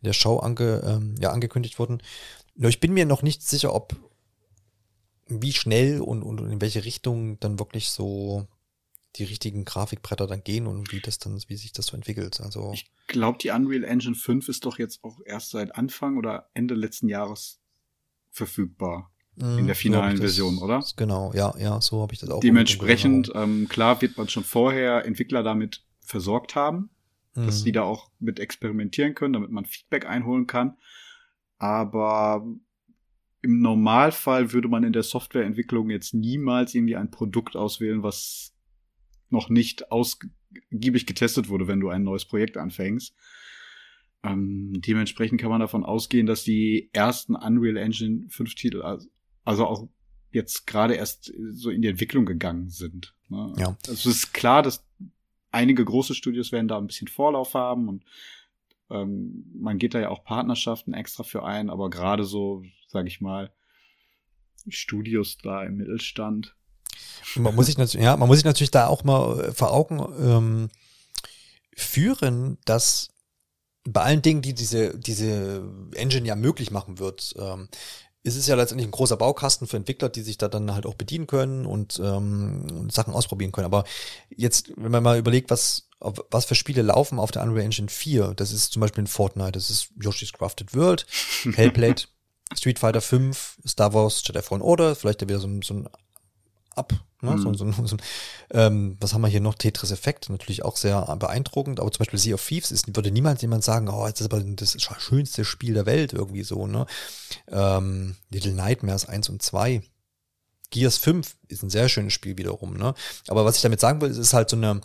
in 0.00 0.06
der 0.06 0.12
Show 0.12 0.38
ange, 0.38 0.82
ähm, 0.84 1.14
ja, 1.20 1.30
angekündigt 1.30 1.78
wurden. 1.78 2.02
Nur 2.54 2.68
ich 2.68 2.80
bin 2.80 2.92
mir 2.92 3.06
noch 3.06 3.22
nicht 3.22 3.42
sicher, 3.42 3.74
ob 3.74 3.96
wie 5.28 5.52
schnell 5.52 6.00
und, 6.00 6.22
und 6.22 6.38
in 6.50 6.60
welche 6.60 6.84
Richtung 6.84 7.38
dann 7.40 7.58
wirklich 7.58 7.90
so 7.90 8.46
die 9.16 9.24
richtigen 9.24 9.64
Grafikbretter 9.64 10.26
dann 10.26 10.42
gehen 10.42 10.66
und 10.66 10.92
wie 10.92 11.00
das 11.00 11.18
dann, 11.18 11.38
wie 11.46 11.56
sich 11.56 11.72
das 11.72 11.86
so 11.86 11.96
entwickelt. 11.96 12.40
Also 12.40 12.72
ich 12.72 12.90
glaube, 13.08 13.38
die 13.38 13.50
Unreal 13.50 13.84
Engine 13.84 14.14
5 14.14 14.48
ist 14.48 14.64
doch 14.64 14.78
jetzt 14.78 15.04
auch 15.04 15.20
erst 15.24 15.50
seit 15.50 15.74
Anfang 15.76 16.16
oder 16.16 16.48
Ende 16.54 16.74
letzten 16.74 17.08
Jahres 17.08 17.60
verfügbar 18.30 19.12
in 19.36 19.62
mhm, 19.62 19.66
der 19.66 19.74
finalen 19.74 20.16
so 20.16 20.22
Version, 20.22 20.58
oder? 20.58 20.84
Genau, 20.96 21.32
ja, 21.34 21.54
ja, 21.58 21.80
so 21.80 22.02
habe 22.02 22.12
ich 22.12 22.20
das 22.20 22.28
auch. 22.30 22.40
Dementsprechend, 22.40 23.32
ähm, 23.34 23.66
klar 23.68 24.00
wird 24.02 24.18
man 24.18 24.28
schon 24.28 24.44
vorher 24.44 25.06
Entwickler 25.06 25.42
damit 25.42 25.84
versorgt 26.00 26.54
haben, 26.54 26.90
mhm. 27.34 27.46
dass 27.46 27.64
die 27.64 27.72
da 27.72 27.82
auch 27.82 28.10
mit 28.18 28.40
experimentieren 28.40 29.14
können, 29.14 29.32
damit 29.32 29.50
man 29.50 29.64
Feedback 29.64 30.06
einholen 30.06 30.46
kann. 30.46 30.76
Aber 31.58 32.46
im 33.40 33.60
Normalfall 33.60 34.52
würde 34.52 34.68
man 34.68 34.84
in 34.84 34.92
der 34.92 35.02
Softwareentwicklung 35.02 35.90
jetzt 35.90 36.12
niemals 36.12 36.74
irgendwie 36.74 36.96
ein 36.96 37.10
Produkt 37.10 37.56
auswählen, 37.56 38.02
was 38.02 38.51
noch 39.32 39.48
nicht 39.48 39.90
ausgiebig 39.90 41.06
getestet 41.06 41.48
wurde, 41.48 41.66
wenn 41.66 41.80
du 41.80 41.88
ein 41.88 42.02
neues 42.02 42.24
Projekt 42.24 42.56
anfängst. 42.56 43.14
Ähm, 44.24 44.80
dementsprechend 44.80 45.40
kann 45.40 45.50
man 45.50 45.60
davon 45.60 45.84
ausgehen, 45.84 46.26
dass 46.26 46.44
die 46.44 46.90
ersten 46.92 47.34
Unreal 47.34 47.76
Engine 47.76 48.28
5 48.28 48.54
Titel, 48.54 48.82
also, 49.44 49.66
auch 49.66 49.88
jetzt 50.30 50.66
gerade 50.66 50.94
erst 50.94 51.32
so 51.50 51.70
in 51.70 51.82
die 51.82 51.88
Entwicklung 51.88 52.24
gegangen 52.24 52.68
sind. 52.68 53.14
Ne? 53.28 53.52
Ja. 53.58 53.76
Also 53.88 54.10
es 54.10 54.16
ist 54.16 54.32
klar, 54.32 54.62
dass 54.62 54.86
einige 55.50 55.84
große 55.84 56.14
Studios 56.14 56.52
werden 56.52 56.68
da 56.68 56.78
ein 56.78 56.86
bisschen 56.86 57.08
Vorlauf 57.08 57.54
haben 57.54 57.88
und 57.88 58.04
ähm, 58.90 59.50
man 59.54 59.78
geht 59.78 59.94
da 59.94 60.00
ja 60.00 60.08
auch 60.08 60.24
Partnerschaften 60.24 60.94
extra 60.94 61.22
für 61.22 61.44
ein, 61.44 61.70
aber 61.70 61.90
gerade 61.90 62.24
so, 62.24 62.62
sage 62.86 63.08
ich 63.08 63.20
mal, 63.20 63.52
Studios 64.68 65.38
da 65.38 65.64
im 65.64 65.76
Mittelstand. 65.76 66.54
Man 67.36 67.54
muss 67.54 67.66
sich 67.66 67.78
natürlich, 67.78 68.04
ja, 68.04 68.16
man 68.16 68.28
muss 68.28 68.38
sich 68.38 68.44
natürlich 68.44 68.70
da 68.70 68.88
auch 68.88 69.04
mal 69.04 69.52
vor 69.52 69.72
Augen 69.72 70.00
ähm, 70.20 70.70
führen, 71.74 72.58
dass 72.64 73.08
bei 73.84 74.02
allen 74.02 74.22
Dingen, 74.22 74.42
die 74.42 74.54
diese, 74.54 74.96
diese 74.98 75.62
Engine 75.94 76.26
ja 76.26 76.36
möglich 76.36 76.70
machen 76.70 76.98
wird, 76.98 77.34
ähm, 77.38 77.68
ist 78.22 78.36
es 78.36 78.46
ja 78.46 78.54
letztendlich 78.54 78.86
ein 78.86 78.92
großer 78.92 79.16
Baukasten 79.16 79.66
für 79.66 79.76
Entwickler, 79.76 80.08
die 80.08 80.22
sich 80.22 80.38
da 80.38 80.48
dann 80.48 80.72
halt 80.72 80.86
auch 80.86 80.94
bedienen 80.94 81.26
können 81.26 81.66
und 81.66 82.00
ähm, 82.02 82.88
Sachen 82.88 83.14
ausprobieren 83.14 83.50
können. 83.50 83.64
Aber 83.64 83.84
jetzt, 84.28 84.72
wenn 84.76 84.92
man 84.92 85.02
mal 85.02 85.18
überlegt, 85.18 85.50
was, 85.50 85.88
was 85.98 86.44
für 86.44 86.54
Spiele 86.54 86.82
laufen 86.82 87.18
auf 87.18 87.32
der 87.32 87.42
Unreal 87.42 87.64
Engine 87.64 87.88
4, 87.88 88.34
das 88.34 88.52
ist 88.52 88.72
zum 88.72 88.80
Beispiel 88.80 89.02
ein 89.02 89.08
Fortnite, 89.08 89.52
das 89.52 89.70
ist 89.70 89.88
Yoshi's 90.00 90.32
Crafted 90.32 90.74
World, 90.74 91.04
Hellblade, 91.54 92.02
Street 92.54 92.78
Fighter 92.78 93.00
5, 93.00 93.58
Star 93.66 93.92
Wars, 93.92 94.22
Jedi 94.24 94.42
Fallen 94.42 94.62
Order, 94.62 94.94
vielleicht 94.94 95.20
wieder 95.22 95.40
so, 95.40 95.48
so 95.62 95.74
ein 95.74 95.88
Up, 96.74 96.94
ne? 97.20 97.32
Mhm. 97.32 97.54
So, 97.54 97.54
so, 97.54 97.86
so, 97.86 97.96
ähm, 98.50 98.96
was 99.00 99.14
haben 99.14 99.22
wir 99.22 99.28
hier 99.28 99.40
noch? 99.40 99.54
Tetris 99.54 99.90
Effekt, 99.90 100.30
natürlich 100.30 100.64
auch 100.64 100.76
sehr 100.76 101.16
beeindruckend, 101.16 101.80
aber 101.80 101.90
zum 101.90 102.00
Beispiel 102.00 102.18
Sea 102.18 102.34
of 102.34 102.46
Thieves 102.46 102.70
ist, 102.70 102.94
würde 102.94 103.10
niemals 103.10 103.42
jemand 103.42 103.64
sagen, 103.64 103.88
oh, 103.88 104.06
jetzt 104.06 104.20
ist 104.20 104.32
aber 104.32 104.42
das 104.42 104.76
schönste 104.80 105.44
Spiel 105.44 105.74
der 105.74 105.86
Welt 105.86 106.12
irgendwie 106.12 106.42
so, 106.42 106.66
ne? 106.66 106.86
Ähm, 107.48 108.16
Little 108.30 108.52
Nightmares 108.52 109.06
1 109.06 109.28
und 109.28 109.42
2. 109.42 109.82
Gears 110.70 110.96
5 110.96 111.36
ist 111.48 111.62
ein 111.62 111.70
sehr 111.70 111.88
schönes 111.88 112.14
Spiel 112.14 112.38
wiederum, 112.38 112.76
ne? 112.76 112.94
Aber 113.28 113.44
was 113.44 113.56
ich 113.56 113.62
damit 113.62 113.80
sagen 113.80 114.00
will, 114.00 114.10
ist, 114.10 114.18
ist 114.18 114.32
halt 114.32 114.48
so 114.48 114.56
eine, 114.56 114.80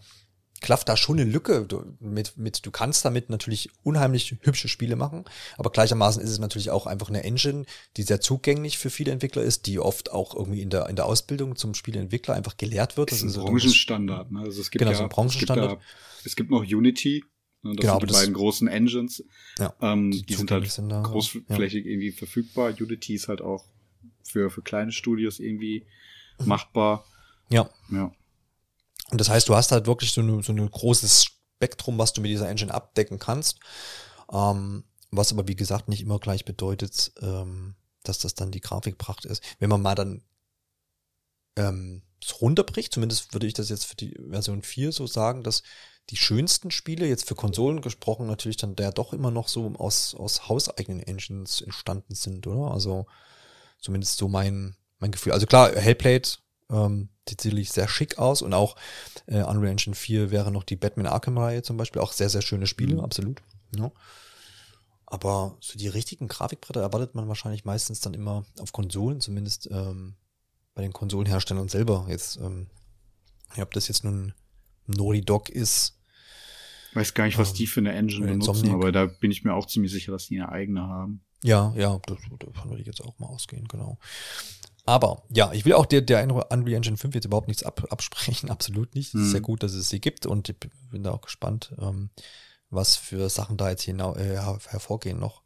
klafft 0.61 0.89
da 0.89 0.97
schon 0.97 1.19
eine 1.19 1.29
Lücke 1.29 1.65
du, 1.67 1.83
mit, 1.99 2.37
mit, 2.37 2.65
du 2.65 2.71
kannst 2.71 3.05
damit 3.05 3.29
natürlich 3.29 3.69
unheimlich 3.83 4.35
hübsche 4.41 4.67
Spiele 4.67 4.95
machen, 4.95 5.25
aber 5.57 5.69
gleichermaßen 5.69 6.21
ist 6.21 6.29
es 6.29 6.39
natürlich 6.39 6.69
auch 6.69 6.87
einfach 6.87 7.09
eine 7.09 7.23
Engine, 7.23 7.65
die 7.95 8.03
sehr 8.03 8.21
zugänglich 8.21 8.77
für 8.77 8.89
viele 8.89 9.11
Entwickler 9.11 9.43
ist, 9.43 9.65
die 9.67 9.79
oft 9.79 10.11
auch 10.11 10.35
irgendwie 10.35 10.61
in 10.61 10.69
der, 10.69 10.87
in 10.89 10.95
der 10.95 11.05
Ausbildung 11.05 11.55
zum 11.55 11.73
Spieleentwickler 11.73 12.33
einfach 12.33 12.57
gelehrt 12.57 12.97
wird. 12.97 13.11
Das 13.11 13.21
ist 13.21 13.37
ein 13.37 13.43
Branchenstandard, 13.45 14.31
ne? 14.31 14.41
Also 14.41 14.61
es 14.61 14.71
gibt 14.71 14.79
genau, 14.79 14.91
ja, 14.91 14.97
so 14.97 15.03
ein 15.03 15.09
Branchenstandard. 15.09 15.71
Es 15.71 15.77
gibt, 15.77 15.81
da, 15.83 16.25
es 16.25 16.35
gibt 16.35 16.49
noch 16.51 16.61
Unity, 16.61 17.23
ne? 17.63 17.73
das 17.75 17.81
genau, 17.81 17.99
sind 17.99 18.09
die 18.09 18.13
beiden 18.13 18.33
großen 18.33 18.67
Engines. 18.67 19.23
Ja, 19.59 19.73
ähm, 19.81 20.11
die, 20.11 20.23
die 20.23 20.33
sind 20.33 20.51
halt 20.51 20.69
sind 20.71 20.89
da, 20.89 21.01
großflächig 21.01 21.85
ja. 21.85 21.91
irgendwie 21.91 22.11
verfügbar. 22.11 22.73
Unity 22.79 23.15
ist 23.15 23.27
halt 23.27 23.41
auch 23.41 23.65
für, 24.23 24.49
für 24.49 24.61
kleine 24.61 24.91
Studios 24.91 25.39
irgendwie 25.39 25.85
machbar. 26.45 27.05
Ja. 27.49 27.69
Ja. 27.89 28.11
Und 29.11 29.21
das 29.21 29.29
heißt, 29.29 29.47
du 29.47 29.55
hast 29.55 29.71
halt 29.71 29.87
wirklich 29.87 30.11
so 30.11 30.21
ein 30.21 30.43
so 30.43 30.51
eine 30.51 30.69
großes 30.69 31.25
Spektrum, 31.25 31.97
was 31.97 32.13
du 32.13 32.21
mit 32.21 32.31
dieser 32.31 32.49
Engine 32.49 32.73
abdecken 32.73 33.19
kannst. 33.19 33.59
Ähm, 34.31 34.83
was 35.11 35.31
aber, 35.31 35.47
wie 35.47 35.55
gesagt, 35.55 35.87
nicht 35.87 36.01
immer 36.01 36.19
gleich 36.19 36.45
bedeutet, 36.45 37.11
ähm, 37.21 37.75
dass 38.03 38.19
das 38.19 38.35
dann 38.35 38.51
die 38.51 38.61
Grafikpracht 38.61 39.25
ist. 39.25 39.41
Wenn 39.59 39.69
man 39.69 39.81
mal 39.81 39.95
dann 39.95 40.23
ähm, 41.55 42.03
runterbricht, 42.41 42.93
zumindest 42.93 43.33
würde 43.33 43.47
ich 43.47 43.53
das 43.53 43.69
jetzt 43.69 43.85
für 43.85 43.95
die 43.95 44.17
Version 44.29 44.61
4 44.61 44.91
so 44.91 45.07
sagen, 45.07 45.43
dass 45.43 45.63
die 46.09 46.17
schönsten 46.17 46.71
Spiele, 46.71 47.07
jetzt 47.07 47.27
für 47.27 47.35
Konsolen 47.35 47.81
gesprochen, 47.81 48.27
natürlich 48.27 48.57
dann 48.57 48.75
der 48.75 48.91
doch 48.91 49.13
immer 49.13 49.31
noch 49.31 49.47
so 49.47 49.73
aus, 49.77 50.15
aus 50.15 50.47
hauseigenen 50.47 51.01
Engines 51.01 51.61
entstanden 51.61 52.15
sind, 52.15 52.47
oder? 52.47 52.71
Also 52.71 53.07
zumindest 53.79 54.17
so 54.17 54.27
mein, 54.27 54.75
mein 54.99 55.11
Gefühl. 55.11 55.33
Also 55.33 55.47
klar, 55.47 55.75
Hellblade 55.75 56.29
ähm, 56.69 57.09
sieht 57.27 57.41
sicherlich 57.41 57.71
sehr 57.71 57.87
schick 57.87 58.17
aus 58.17 58.41
und 58.41 58.53
auch 58.53 58.75
äh, 59.25 59.43
Unreal 59.43 59.71
Engine 59.71 59.95
4 59.95 60.31
wäre 60.31 60.51
noch 60.51 60.63
die 60.63 60.75
Batman 60.75 61.07
Arkham-Reihe 61.07 61.61
zum 61.61 61.77
Beispiel, 61.77 62.01
auch 62.01 62.13
sehr, 62.13 62.29
sehr 62.29 62.41
schöne 62.41 62.67
Spiele, 62.67 62.95
mhm. 62.95 63.01
absolut. 63.01 63.41
Ja. 63.75 63.91
Aber 65.05 65.57
so 65.61 65.77
die 65.77 65.87
richtigen 65.87 66.27
Grafikbretter 66.27 66.81
erwartet 66.81 67.15
man 67.15 67.27
wahrscheinlich 67.29 67.63
meistens 67.63 68.01
dann 68.01 68.13
immer 68.13 68.45
auf 68.59 68.73
Konsolen, 68.73 69.21
zumindest 69.21 69.69
ähm, 69.71 70.15
bei 70.75 70.81
den 70.81 70.91
Konsolenherstellern 70.91 71.69
selber. 71.69 72.05
Jetzt, 72.09 72.37
ähm, 72.37 72.67
ja, 73.55 73.63
ob 73.63 73.73
das 73.73 73.87
jetzt 73.87 74.03
nun 74.03 74.33
Naughty 74.85 75.21
Dog 75.21 75.49
ist. 75.49 75.97
Ich 76.89 76.95
weiß 76.95 77.13
gar 77.13 77.25
nicht, 77.25 77.37
was 77.37 77.51
ähm, 77.51 77.55
die 77.55 77.67
für 77.67 77.79
eine 77.79 77.93
Engine 77.93 78.25
benutzen, 78.25 78.49
Insomniac. 78.49 78.75
aber 78.75 78.91
da 78.91 79.05
bin 79.05 79.31
ich 79.31 79.43
mir 79.43 79.53
auch 79.53 79.65
ziemlich 79.65 79.91
sicher, 79.91 80.11
dass 80.11 80.27
die 80.27 80.41
eine 80.41 80.51
eigene 80.51 80.81
haben. 80.81 81.23
Ja, 81.43 81.73
ja, 81.77 81.99
davon 82.05 82.69
würde 82.69 82.81
ich 82.81 82.87
jetzt 82.87 83.01
auch 83.01 83.17
mal 83.19 83.27
ausgehen, 83.27 83.67
genau. 83.67 83.99
Aber 84.87 85.23
ja, 85.29 85.51
ich 85.51 85.65
will 85.65 85.73
auch 85.73 85.85
der, 85.85 85.99
der 85.99 86.23
Unreal 86.23 86.77
Engine 86.77 86.95
5 86.95 87.13
jetzt 87.13 87.25
überhaupt 87.25 87.49
nichts 87.49 87.61
ab, 87.61 87.85
absprechen, 87.89 88.49
absolut 88.49 88.95
nicht. 88.95 89.13
Es 89.13 89.21
ist 89.21 89.31
sehr 89.31 89.41
mhm. 89.41 89.45
gut, 89.45 89.61
dass 89.61 89.73
es 89.73 89.89
sie 89.89 89.99
gibt 89.99 90.25
und 90.25 90.47
ich 90.47 90.55
bin 90.89 91.03
da 91.03 91.11
auch 91.11 91.21
gespannt, 91.21 91.73
ähm, 91.77 92.09
was 92.69 92.95
für 92.95 93.29
Sachen 93.29 93.57
da 93.57 93.69
jetzt 93.69 93.83
hinau 93.83 94.15
äh, 94.15 94.37
hervorgehen 94.37 95.19
noch 95.19 95.41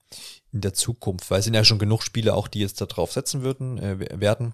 in 0.51 0.61
der 0.61 0.76
Zukunft, 0.76 1.31
weil 1.31 1.39
es 1.39 1.45
sind 1.45 1.55
ja 1.55 1.63
schon 1.63 1.80
genug 1.80 2.03
Spiele 2.03 2.35
auch, 2.35 2.47
die 2.47 2.59
jetzt 2.59 2.81
da 2.81 2.85
drauf 2.85 3.13
setzen 3.13 3.41
würden, 3.41 3.80
äh, 3.80 4.19
werden. 4.19 4.53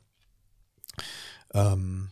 Ähm, 1.53 2.11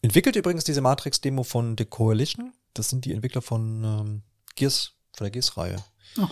entwickelt 0.00 0.36
übrigens 0.36 0.62
diese 0.62 0.82
Matrix-Demo 0.82 1.42
von 1.42 1.74
The 1.76 1.84
Coalition. 1.84 2.52
Das 2.74 2.90
sind 2.90 3.06
die 3.06 3.12
Entwickler 3.12 3.42
von 3.42 3.82
ähm, 3.82 4.22
Gears, 4.54 4.92
von 5.16 5.24
der 5.24 5.32
Gears-Reihe. 5.32 5.82
Oh. 6.18 6.28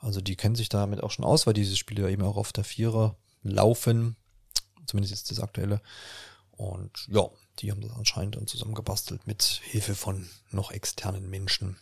Also 0.00 0.20
die 0.20 0.36
kennen 0.36 0.54
sich 0.54 0.68
damit 0.68 1.02
auch 1.02 1.12
schon 1.12 1.24
aus, 1.24 1.46
weil 1.46 1.54
diese 1.54 1.76
Spiele 1.76 2.02
ja 2.02 2.08
eben 2.08 2.22
auch 2.22 2.36
auf 2.36 2.52
der 2.52 2.64
Vierer 2.64 3.16
laufen. 3.42 4.16
Zumindest 4.88 5.12
jetzt 5.12 5.30
das 5.30 5.40
aktuelle. 5.40 5.80
Und 6.52 7.06
ja, 7.08 7.28
die 7.60 7.70
haben 7.70 7.82
das 7.82 7.92
anscheinend 7.92 8.36
dann 8.36 8.46
zusammengebastelt 8.46 9.26
mit 9.26 9.42
Hilfe 9.62 9.94
von 9.94 10.28
noch 10.50 10.72
externen 10.72 11.28
Menschen. 11.28 11.76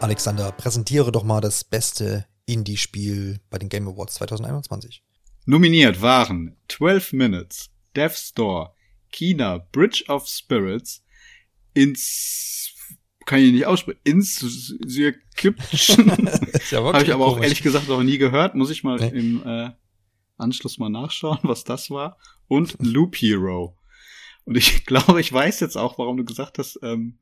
Alexander, 0.00 0.50
präsentiere 0.52 1.12
doch 1.12 1.22
mal 1.24 1.40
das 1.40 1.62
beste 1.62 2.26
Indie-Spiel 2.46 3.40
bei 3.50 3.58
den 3.58 3.68
Game 3.68 3.88
Awards 3.88 4.14
2021. 4.14 5.02
Nominiert 5.44 6.00
waren 6.02 6.56
12 6.68 7.12
Minutes, 7.12 7.70
Death 7.96 8.16
Store, 8.16 8.74
Kina, 9.10 9.58
Bridge 9.58 10.04
of 10.08 10.26
Spirits, 10.28 11.04
ins 11.74 12.74
kann 13.24 13.40
ich 13.40 13.52
nicht 13.52 13.66
aussprechen. 13.66 14.00
Inscription. 14.04 15.28
ja 16.70 16.82
Habe 16.82 17.02
ich 17.04 17.12
aber 17.12 17.26
auch 17.26 17.40
ehrlich 17.40 17.62
gesagt 17.62 17.88
noch 17.88 18.02
nie 18.02 18.18
gehört. 18.18 18.54
Muss 18.54 18.70
ich 18.70 18.82
mal 18.82 18.98
nee. 18.98 19.16
im 19.18 19.42
äh, 19.46 19.70
Anschluss 20.36 20.78
mal 20.78 20.90
nachschauen, 20.90 21.38
was 21.42 21.64
das 21.64 21.90
war. 21.90 22.18
Und 22.48 22.76
Loop 22.80 23.16
Hero. 23.16 23.78
Und 24.44 24.56
ich 24.56 24.84
glaube, 24.86 25.20
ich 25.20 25.32
weiß 25.32 25.60
jetzt 25.60 25.76
auch, 25.76 25.98
warum 25.98 26.16
du 26.16 26.24
gesagt 26.24 26.58
hast, 26.58 26.78
ähm, 26.82 27.18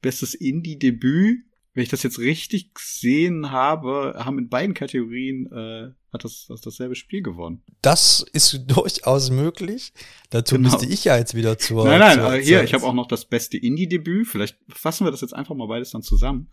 bestes 0.00 0.34
Indie-Debüt 0.34 1.44
wenn 1.72 1.84
ich 1.84 1.88
das 1.88 2.02
jetzt 2.02 2.18
richtig 2.18 2.74
gesehen 2.74 3.52
habe, 3.52 4.14
haben 4.18 4.38
in 4.38 4.48
beiden 4.48 4.74
Kategorien 4.74 5.46
äh, 5.52 5.92
hat 6.12 6.24
das, 6.24 6.46
das 6.48 6.60
dasselbe 6.60 6.96
Spiel 6.96 7.22
gewonnen. 7.22 7.62
Das 7.80 8.24
ist 8.32 8.64
durchaus 8.66 9.30
möglich. 9.30 9.92
Dazu 10.30 10.56
genau. 10.56 10.68
müsste 10.68 10.86
ich 10.86 11.04
ja 11.04 11.16
jetzt 11.16 11.34
wieder 11.34 11.58
zur. 11.58 11.84
Nein, 11.84 12.00
nein, 12.00 12.14
zur, 12.14 12.24
aber 12.24 12.36
hier, 12.36 12.64
ich 12.64 12.74
habe 12.74 12.84
auch 12.84 12.92
noch 12.92 13.06
das 13.06 13.24
beste 13.24 13.56
Indie-Debüt. 13.56 14.26
Vielleicht 14.26 14.58
fassen 14.68 15.06
wir 15.06 15.12
das 15.12 15.20
jetzt 15.20 15.34
einfach 15.34 15.54
mal 15.54 15.68
beides 15.68 15.90
dann 15.90 16.02
zusammen. 16.02 16.50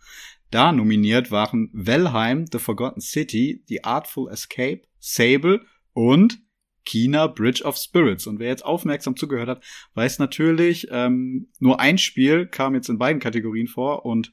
Da 0.52 0.70
nominiert 0.70 1.32
waren 1.32 1.70
Valheim, 1.72 2.46
The 2.50 2.58
Forgotten 2.58 3.00
City, 3.00 3.64
The 3.66 3.82
Artful 3.82 4.30
Escape, 4.30 4.82
Sable 5.00 5.62
und 5.92 6.38
China 6.84 7.26
Bridge 7.26 7.64
of 7.64 7.76
Spirits. 7.76 8.26
Und 8.28 8.38
wer 8.38 8.48
jetzt 8.48 8.64
aufmerksam 8.64 9.16
zugehört 9.16 9.48
hat, 9.48 9.64
weiß 9.94 10.20
natürlich, 10.20 10.86
ähm, 10.90 11.48
nur 11.58 11.80
ein 11.80 11.98
Spiel 11.98 12.46
kam 12.46 12.74
jetzt 12.74 12.88
in 12.88 12.98
beiden 12.98 13.20
Kategorien 13.20 13.66
vor 13.66 14.06
und 14.06 14.32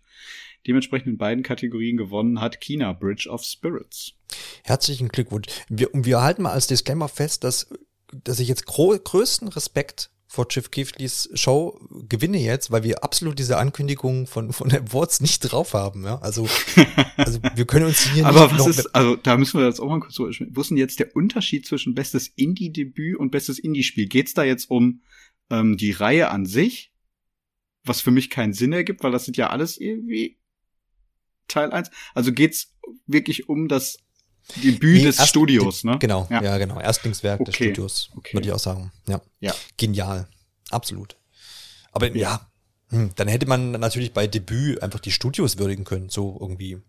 dementsprechend 0.67 1.07
in 1.07 1.17
beiden 1.17 1.43
Kategorien 1.43 1.97
gewonnen 1.97 2.41
hat 2.41 2.59
China 2.59 2.93
Bridge 2.93 3.29
of 3.29 3.43
Spirits. 3.43 4.13
Herzlichen 4.63 5.09
Glückwunsch. 5.09 5.47
Wir, 5.69 5.93
und 5.93 6.05
wir 6.05 6.21
halten 6.21 6.43
mal 6.43 6.51
als 6.51 6.67
Disclaimer 6.67 7.07
fest, 7.07 7.43
dass, 7.43 7.69
dass 8.23 8.39
ich 8.39 8.47
jetzt 8.47 8.65
größten 8.65 9.47
Respekt 9.49 10.11
vor 10.27 10.49
Chief 10.49 10.69
Keefleys 10.69 11.29
Show 11.35 11.79
gewinne 12.09 12.39
jetzt, 12.39 12.71
weil 12.71 12.83
wir 12.83 13.03
absolut 13.03 13.39
diese 13.39 13.57
Ankündigung 13.57 14.27
von, 14.27 14.51
von 14.51 14.71
Awards 14.71 15.21
nicht 15.21 15.39
drauf 15.39 15.73
haben. 15.73 16.03
Ja? 16.03 16.19
Also, 16.19 16.47
also 17.17 17.39
wir 17.53 17.65
können 17.65 17.85
uns 17.85 17.99
hier 17.99 18.25
Aber 18.25 18.51
was 18.51 18.67
ist, 18.67 18.95
also 18.95 19.15
da 19.15 19.37
müssen 19.37 19.59
wir 19.59 19.67
jetzt 19.67 19.79
auch 19.79 19.87
mal 19.87 19.99
kurz 19.99 20.15
so, 20.15 20.27
wo 20.49 20.61
ist 20.61 20.69
denn 20.69 20.77
jetzt 20.77 20.99
der 20.99 21.15
Unterschied 21.15 21.65
zwischen 21.65 21.93
bestes 21.93 22.27
Indie-Debüt 22.27 23.17
und 23.17 23.31
bestes 23.31 23.59
Indie-Spiel? 23.59 24.07
Geht's 24.07 24.33
da 24.33 24.43
jetzt 24.43 24.69
um 24.69 25.01
ähm, 25.49 25.77
die 25.77 25.91
Reihe 25.91 26.29
an 26.31 26.45
sich? 26.45 26.91
was 27.85 28.01
für 28.01 28.11
mich 28.11 28.29
keinen 28.29 28.53
Sinn 28.53 28.73
ergibt, 28.73 29.03
weil 29.03 29.11
das 29.11 29.25
sind 29.25 29.37
ja 29.37 29.49
alles 29.49 29.77
irgendwie 29.77 30.39
Teil 31.47 31.71
1. 31.71 31.89
Also 32.13 32.31
geht's 32.31 32.73
wirklich 33.07 33.49
um 33.49 33.67
das 33.67 33.97
Debüt 34.57 34.97
nee, 34.97 35.03
des 35.03 35.17
erst, 35.17 35.29
Studios, 35.29 35.83
ne? 35.83 35.97
Genau, 35.99 36.27
ja, 36.29 36.43
ja 36.43 36.57
genau. 36.57 36.79
Erstlingswerk 36.79 37.41
okay. 37.41 37.45
des 37.45 37.55
Studios, 37.55 38.09
okay. 38.15 38.33
würde 38.33 38.47
ich 38.47 38.53
auch 38.53 38.59
sagen. 38.59 38.91
Ja. 39.07 39.21
ja. 39.39 39.53
Genial. 39.77 40.27
Absolut. 40.69 41.17
Aber 41.91 42.07
ja, 42.09 42.15
ja 42.15 42.51
hm, 42.89 43.11
dann 43.15 43.27
hätte 43.27 43.47
man 43.47 43.71
natürlich 43.71 44.13
bei 44.13 44.27
Debüt 44.27 44.83
einfach 44.83 44.99
die 44.99 45.11
Studios 45.11 45.57
würdigen 45.57 45.83
können, 45.83 46.09
so 46.09 46.37
irgendwie. 46.39 46.79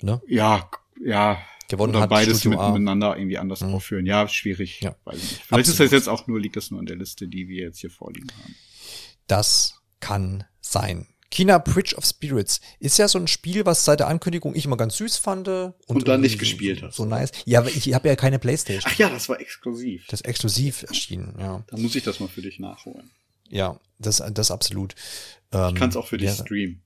Ne? 0.00 0.20
Ja, 0.26 0.70
ja. 1.04 1.38
Gewonnen 1.68 1.90
Oder 1.90 2.02
hat 2.02 2.10
beides 2.10 2.40
Studio 2.40 2.66
miteinander 2.70 3.16
irgendwie 3.18 3.36
anders 3.36 3.60
mhm. 3.60 3.74
aufführen. 3.74 4.06
Ja, 4.06 4.26
schwierig. 4.26 4.80
Ja. 4.80 4.96
Weiß 5.04 5.16
nicht. 5.16 5.28
Vielleicht 5.28 5.68
Absolut. 5.68 5.68
ist 5.68 5.80
das 5.80 5.90
jetzt 5.90 6.08
auch 6.08 6.26
nur, 6.26 6.40
liegt 6.40 6.56
das 6.56 6.70
nur 6.70 6.80
an 6.80 6.86
der 6.86 6.96
Liste, 6.96 7.28
die 7.28 7.48
wir 7.48 7.64
jetzt 7.64 7.80
hier 7.80 7.90
vorliegen 7.90 8.30
haben. 8.42 8.54
Das 9.26 9.82
kann 10.00 10.44
sein. 10.62 11.06
China 11.30 11.58
Bridge 11.58 11.94
of 11.96 12.04
Spirits 12.04 12.60
ist 12.78 12.98
ja 12.98 13.06
so 13.06 13.18
ein 13.18 13.28
Spiel, 13.28 13.66
was 13.66 13.84
seit 13.84 14.00
der 14.00 14.08
Ankündigung 14.08 14.54
ich 14.54 14.64
immer 14.64 14.76
ganz 14.76 14.96
süß 14.96 15.18
fand. 15.18 15.48
Und, 15.48 15.74
und 15.86 16.08
dann 16.08 16.22
nicht 16.22 16.38
gespielt 16.38 16.80
so, 16.80 16.86
hast. 16.86 16.96
So 16.96 17.04
nice. 17.04 17.30
Ja, 17.44 17.60
aber 17.60 17.68
ich 17.68 17.92
habe 17.92 18.08
ja 18.08 18.16
keine 18.16 18.38
Playstation. 18.38 18.90
Ach 18.92 18.98
ja, 18.98 19.10
das 19.10 19.28
war 19.28 19.40
exklusiv. 19.40 20.06
Das 20.08 20.20
ist 20.20 20.26
exklusiv 20.26 20.84
erschienen, 20.84 21.34
ja. 21.38 21.64
Da 21.66 21.76
muss 21.76 21.94
ich 21.94 22.02
das 22.02 22.20
mal 22.20 22.28
für 22.28 22.42
dich 22.42 22.58
nachholen. 22.58 23.10
Ja, 23.50 23.78
das, 23.98 24.22
das 24.32 24.50
absolut. 24.50 24.94
Ähm, 25.52 25.70
ich 25.70 25.74
kann 25.74 25.90
es 25.90 25.96
auch 25.96 26.06
für 26.06 26.18
dich 26.18 26.28
ja, 26.28 26.34
streamen. 26.34 26.82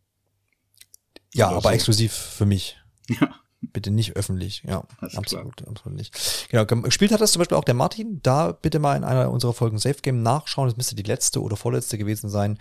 Ja, 1.35 1.49
aber 1.49 1.63
so. 1.63 1.71
exklusiv 1.71 2.13
für 2.13 2.47
mich. 2.47 2.77
Ja. 3.09 3.35
Bitte 3.61 3.93
nicht 3.93 4.17
öffentlich, 4.17 4.65
ja. 4.67 4.85
absolut, 5.01 5.57
klar. 5.57 5.71
absolut 5.71 5.97
nicht. 5.97 6.49
Genau, 6.51 6.67
gespielt 6.67 7.13
hat 7.13 7.21
das 7.21 7.31
zum 7.31 7.39
Beispiel 7.39 7.57
auch 7.57 7.65
der 7.65 7.75
Martin. 7.75 8.21
Da 8.21 8.51
bitte 8.51 8.81
mal 8.81 8.97
in 8.97 9.05
einer 9.05 9.31
unserer 9.31 9.53
Folgen 9.53 9.79
Safe 9.79 10.01
Game 10.03 10.21
nachschauen. 10.21 10.69
Das 10.69 10.77
müsste 10.77 10.97
die 10.97 11.05
letzte 11.05 11.41
oder 11.41 11.57
vorletzte 11.57 11.97
gewesen 11.97 12.29
sein 12.29 12.59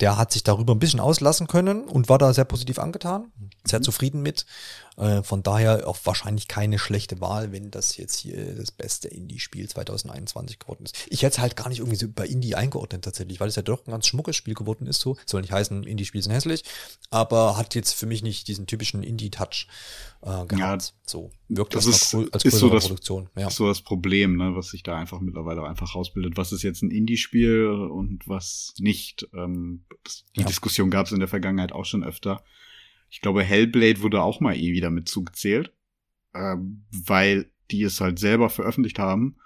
der 0.00 0.16
hat 0.16 0.32
sich 0.32 0.42
darüber 0.42 0.74
ein 0.74 0.78
bisschen 0.78 1.00
auslassen 1.00 1.46
können 1.46 1.84
und 1.84 2.08
war 2.08 2.18
da 2.18 2.32
sehr 2.32 2.44
positiv 2.44 2.78
angetan, 2.78 3.30
sehr 3.64 3.80
mhm. 3.80 3.84
zufrieden 3.84 4.22
mit. 4.22 4.46
Äh, 4.96 5.22
von 5.22 5.42
daher 5.42 5.86
auch 5.88 5.98
wahrscheinlich 6.04 6.48
keine 6.48 6.78
schlechte 6.78 7.20
Wahl, 7.20 7.52
wenn 7.52 7.70
das 7.70 7.96
jetzt 7.96 8.16
hier 8.16 8.54
das 8.54 8.70
beste 8.70 9.08
Indie-Spiel 9.08 9.68
2021 9.68 10.58
geworden 10.58 10.84
ist. 10.84 11.06
Ich 11.08 11.22
hätte 11.22 11.34
es 11.34 11.38
halt 11.38 11.56
gar 11.56 11.68
nicht 11.68 11.78
irgendwie 11.78 11.96
so 11.96 12.06
bei 12.08 12.26
Indie 12.26 12.54
eingeordnet 12.54 13.04
tatsächlich, 13.04 13.40
weil 13.40 13.48
es 13.48 13.56
ja 13.56 13.62
doch 13.62 13.86
ein 13.86 13.90
ganz 13.90 14.06
schmuckes 14.06 14.36
Spiel 14.36 14.54
geworden 14.54 14.86
ist. 14.86 15.00
So 15.00 15.16
soll 15.26 15.42
nicht 15.42 15.52
heißen, 15.52 15.84
Indie-Spiele 15.84 16.22
sind 16.22 16.32
hässlich, 16.32 16.64
aber 17.10 17.56
hat 17.56 17.74
jetzt 17.74 17.92
für 17.92 18.06
mich 18.06 18.22
nicht 18.22 18.48
diesen 18.48 18.66
typischen 18.66 19.02
Indie-Touch 19.02 19.68
äh, 20.22 20.46
gehabt. 20.46 20.58
Ja, 20.58 20.78
so 21.06 21.30
wirkt 21.48 21.74
das, 21.74 21.86
das 21.86 22.12
ist, 22.12 22.32
als 22.32 22.44
ist 22.44 22.58
so 22.58 22.68
das, 22.68 22.84
Produktion. 22.84 23.28
Ja. 23.36 23.48
Ist 23.48 23.56
so 23.56 23.66
das 23.66 23.82
Problem, 23.82 24.36
ne, 24.36 24.54
was 24.54 24.68
sich 24.68 24.82
da 24.82 24.96
einfach 24.96 25.20
mittlerweile 25.20 25.62
einfach 25.64 25.94
rausbildet. 25.94 26.36
Was 26.36 26.52
ist 26.52 26.62
jetzt 26.62 26.82
ein 26.82 26.90
Indie-Spiel 26.90 27.66
und 27.66 28.26
was 28.28 28.74
nicht? 28.78 29.28
Ähm, 29.34 29.84
das, 30.04 30.24
die 30.36 30.40
ja. 30.40 30.46
Diskussion 30.46 30.90
gab 30.90 31.06
es 31.06 31.12
in 31.12 31.20
der 31.20 31.28
Vergangenheit 31.28 31.72
auch 31.72 31.84
schon 31.84 32.04
öfter. 32.04 32.44
Ich 33.10 33.20
glaube, 33.20 33.42
Hellblade 33.42 34.02
wurde 34.02 34.22
auch 34.22 34.40
mal 34.40 34.56
irgendwie 34.56 34.80
damit 34.80 35.08
zugezählt, 35.08 35.72
ähm, 36.34 36.84
weil 36.90 37.50
die 37.70 37.82
es 37.82 38.00
halt 38.00 38.18
selber 38.18 38.48
veröffentlicht 38.50 38.98
haben. 38.98 39.36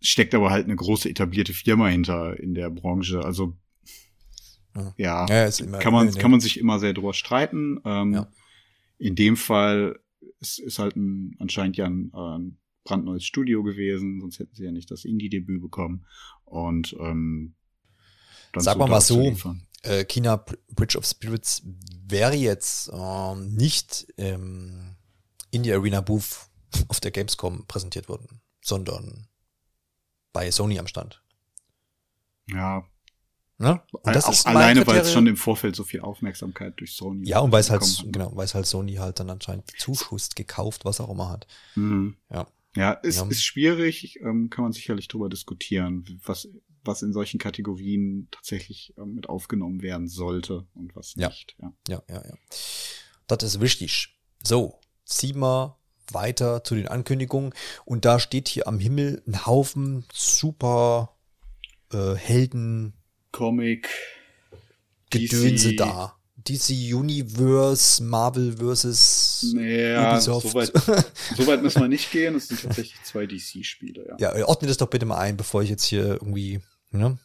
Steckt 0.00 0.34
aber 0.34 0.50
halt 0.50 0.64
eine 0.64 0.76
große 0.76 1.08
etablierte 1.08 1.52
Firma 1.52 1.88
hinter 1.88 2.38
in 2.38 2.54
der 2.54 2.70
Branche. 2.70 3.20
Also 3.24 3.56
ja, 4.96 5.26
ja 5.26 5.50
kann 5.78 5.92
man 5.92 6.12
kann 6.14 6.30
man 6.30 6.40
sich 6.40 6.58
immer 6.58 6.78
sehr 6.78 6.94
drüber 6.94 7.12
streiten. 7.12 7.80
Ähm, 7.84 8.14
ja. 8.14 8.32
In 8.98 9.14
dem 9.16 9.36
Fall 9.36 9.98
ist, 10.40 10.58
ist 10.58 10.78
halt 10.78 10.96
ein, 10.96 11.36
anscheinend 11.38 11.76
ja 11.76 11.86
ein, 11.86 12.12
ein 12.14 12.58
brandneues 12.84 13.24
Studio 13.24 13.62
gewesen, 13.62 14.20
sonst 14.20 14.38
hätten 14.38 14.54
sie 14.54 14.64
ja 14.64 14.72
nicht 14.72 14.90
das 14.90 15.04
Indie-Debüt 15.04 15.60
bekommen. 15.60 16.06
Und 16.44 16.96
ähm, 16.98 17.54
dann 18.52 18.62
Sag 18.62 18.74
so 18.74 18.86
mal 18.86 19.00
so, 19.00 19.36
äh, 19.82 20.04
China 20.04 20.44
Bridge 20.74 20.98
of 20.98 21.06
Spirits 21.06 21.62
wäre 22.06 22.34
jetzt 22.34 22.90
ähm, 22.92 23.54
nicht 23.54 24.06
ähm, 24.16 24.96
in 25.50 25.62
die 25.62 25.72
Arena 25.72 26.00
Booth 26.00 26.48
auf 26.88 27.00
der 27.00 27.10
Gamescom 27.10 27.66
präsentiert 27.66 28.08
worden, 28.08 28.40
sondern 28.60 29.28
bei 30.32 30.50
Sony 30.50 30.78
am 30.78 30.86
Stand. 30.86 31.22
Ja. 32.46 32.84
Ne? 33.58 33.82
Und 33.90 34.16
das 34.16 34.24
auch 34.24 34.32
ist 34.32 34.46
alleine, 34.46 34.86
weil 34.86 35.00
es 35.00 35.12
schon 35.12 35.26
im 35.26 35.36
Vorfeld 35.36 35.76
so 35.76 35.84
viel 35.84 36.00
Aufmerksamkeit 36.00 36.80
durch 36.80 36.92
Sony 36.92 37.28
Ja, 37.28 37.40
und 37.40 37.52
weil 37.52 37.60
es 37.60 37.68
halt, 37.68 37.84
genau, 38.06 38.34
weil 38.34 38.46
es 38.46 38.54
halt 38.54 38.66
Sony 38.66 38.94
halt 38.94 39.20
dann 39.20 39.28
anscheinend 39.28 39.70
Zuschuss 39.78 40.30
gekauft, 40.30 40.86
was 40.86 40.98
auch 41.00 41.10
immer 41.10 41.28
hat. 41.28 41.46
Mhm. 41.74 42.16
Ja. 42.30 42.46
Ja, 42.76 42.92
ist, 42.92 43.18
ja. 43.18 43.26
ist 43.26 43.42
schwierig, 43.42 44.20
ähm, 44.20 44.48
kann 44.48 44.62
man 44.62 44.72
sicherlich 44.72 45.08
drüber 45.08 45.28
diskutieren, 45.28 46.04
was 46.24 46.48
was 46.84 47.02
in 47.02 47.12
solchen 47.12 47.38
Kategorien 47.38 48.28
tatsächlich 48.30 48.94
äh, 48.96 49.04
mit 49.04 49.28
aufgenommen 49.28 49.82
werden 49.82 50.08
sollte 50.08 50.66
und 50.74 50.94
was 50.96 51.14
ja. 51.16 51.28
nicht. 51.28 51.56
Ja. 51.60 51.72
ja, 51.88 52.02
ja, 52.08 52.24
ja. 52.26 52.34
Das 53.26 53.42
ist 53.42 53.60
wichtig. 53.60 54.16
So, 54.42 54.80
ziehen 55.04 55.38
wir 55.38 55.76
weiter 56.12 56.64
zu 56.64 56.74
den 56.74 56.88
Ankündigungen. 56.88 57.54
Und 57.84 58.04
da 58.04 58.18
steht 58.18 58.48
hier 58.48 58.66
am 58.66 58.78
Himmel 58.78 59.22
ein 59.26 59.46
Haufen 59.46 60.04
super 60.12 61.16
äh, 61.92 62.14
Helden. 62.14 62.94
Comic. 63.32 63.88
Gedönse 65.10 65.70
DC. 65.70 65.76
da. 65.76 66.19
DC 66.48 66.94
Universe, 66.94 68.02
Marvel 68.02 68.56
versus 68.56 69.52
naja, 69.54 70.12
Ubisoft. 70.12 70.48
So 70.48 70.54
weit, 70.54 70.72
so 71.36 71.46
weit 71.46 71.62
müssen 71.62 71.80
wir 71.80 71.88
nicht 71.88 72.10
gehen. 72.10 72.34
Es 72.34 72.48
sind 72.48 72.62
tatsächlich 72.62 73.02
zwei 73.04 73.26
DC-Spiele, 73.26 74.16
ja. 74.18 74.36
Ja, 74.36 74.46
ordne 74.46 74.68
das 74.68 74.76
doch 74.76 74.88
bitte 74.88 75.06
mal 75.06 75.18
ein, 75.18 75.36
bevor 75.36 75.62
ich 75.62 75.70
jetzt 75.70 75.84
hier 75.84 76.04
irgendwie 76.04 76.60
Ne? 76.92 77.18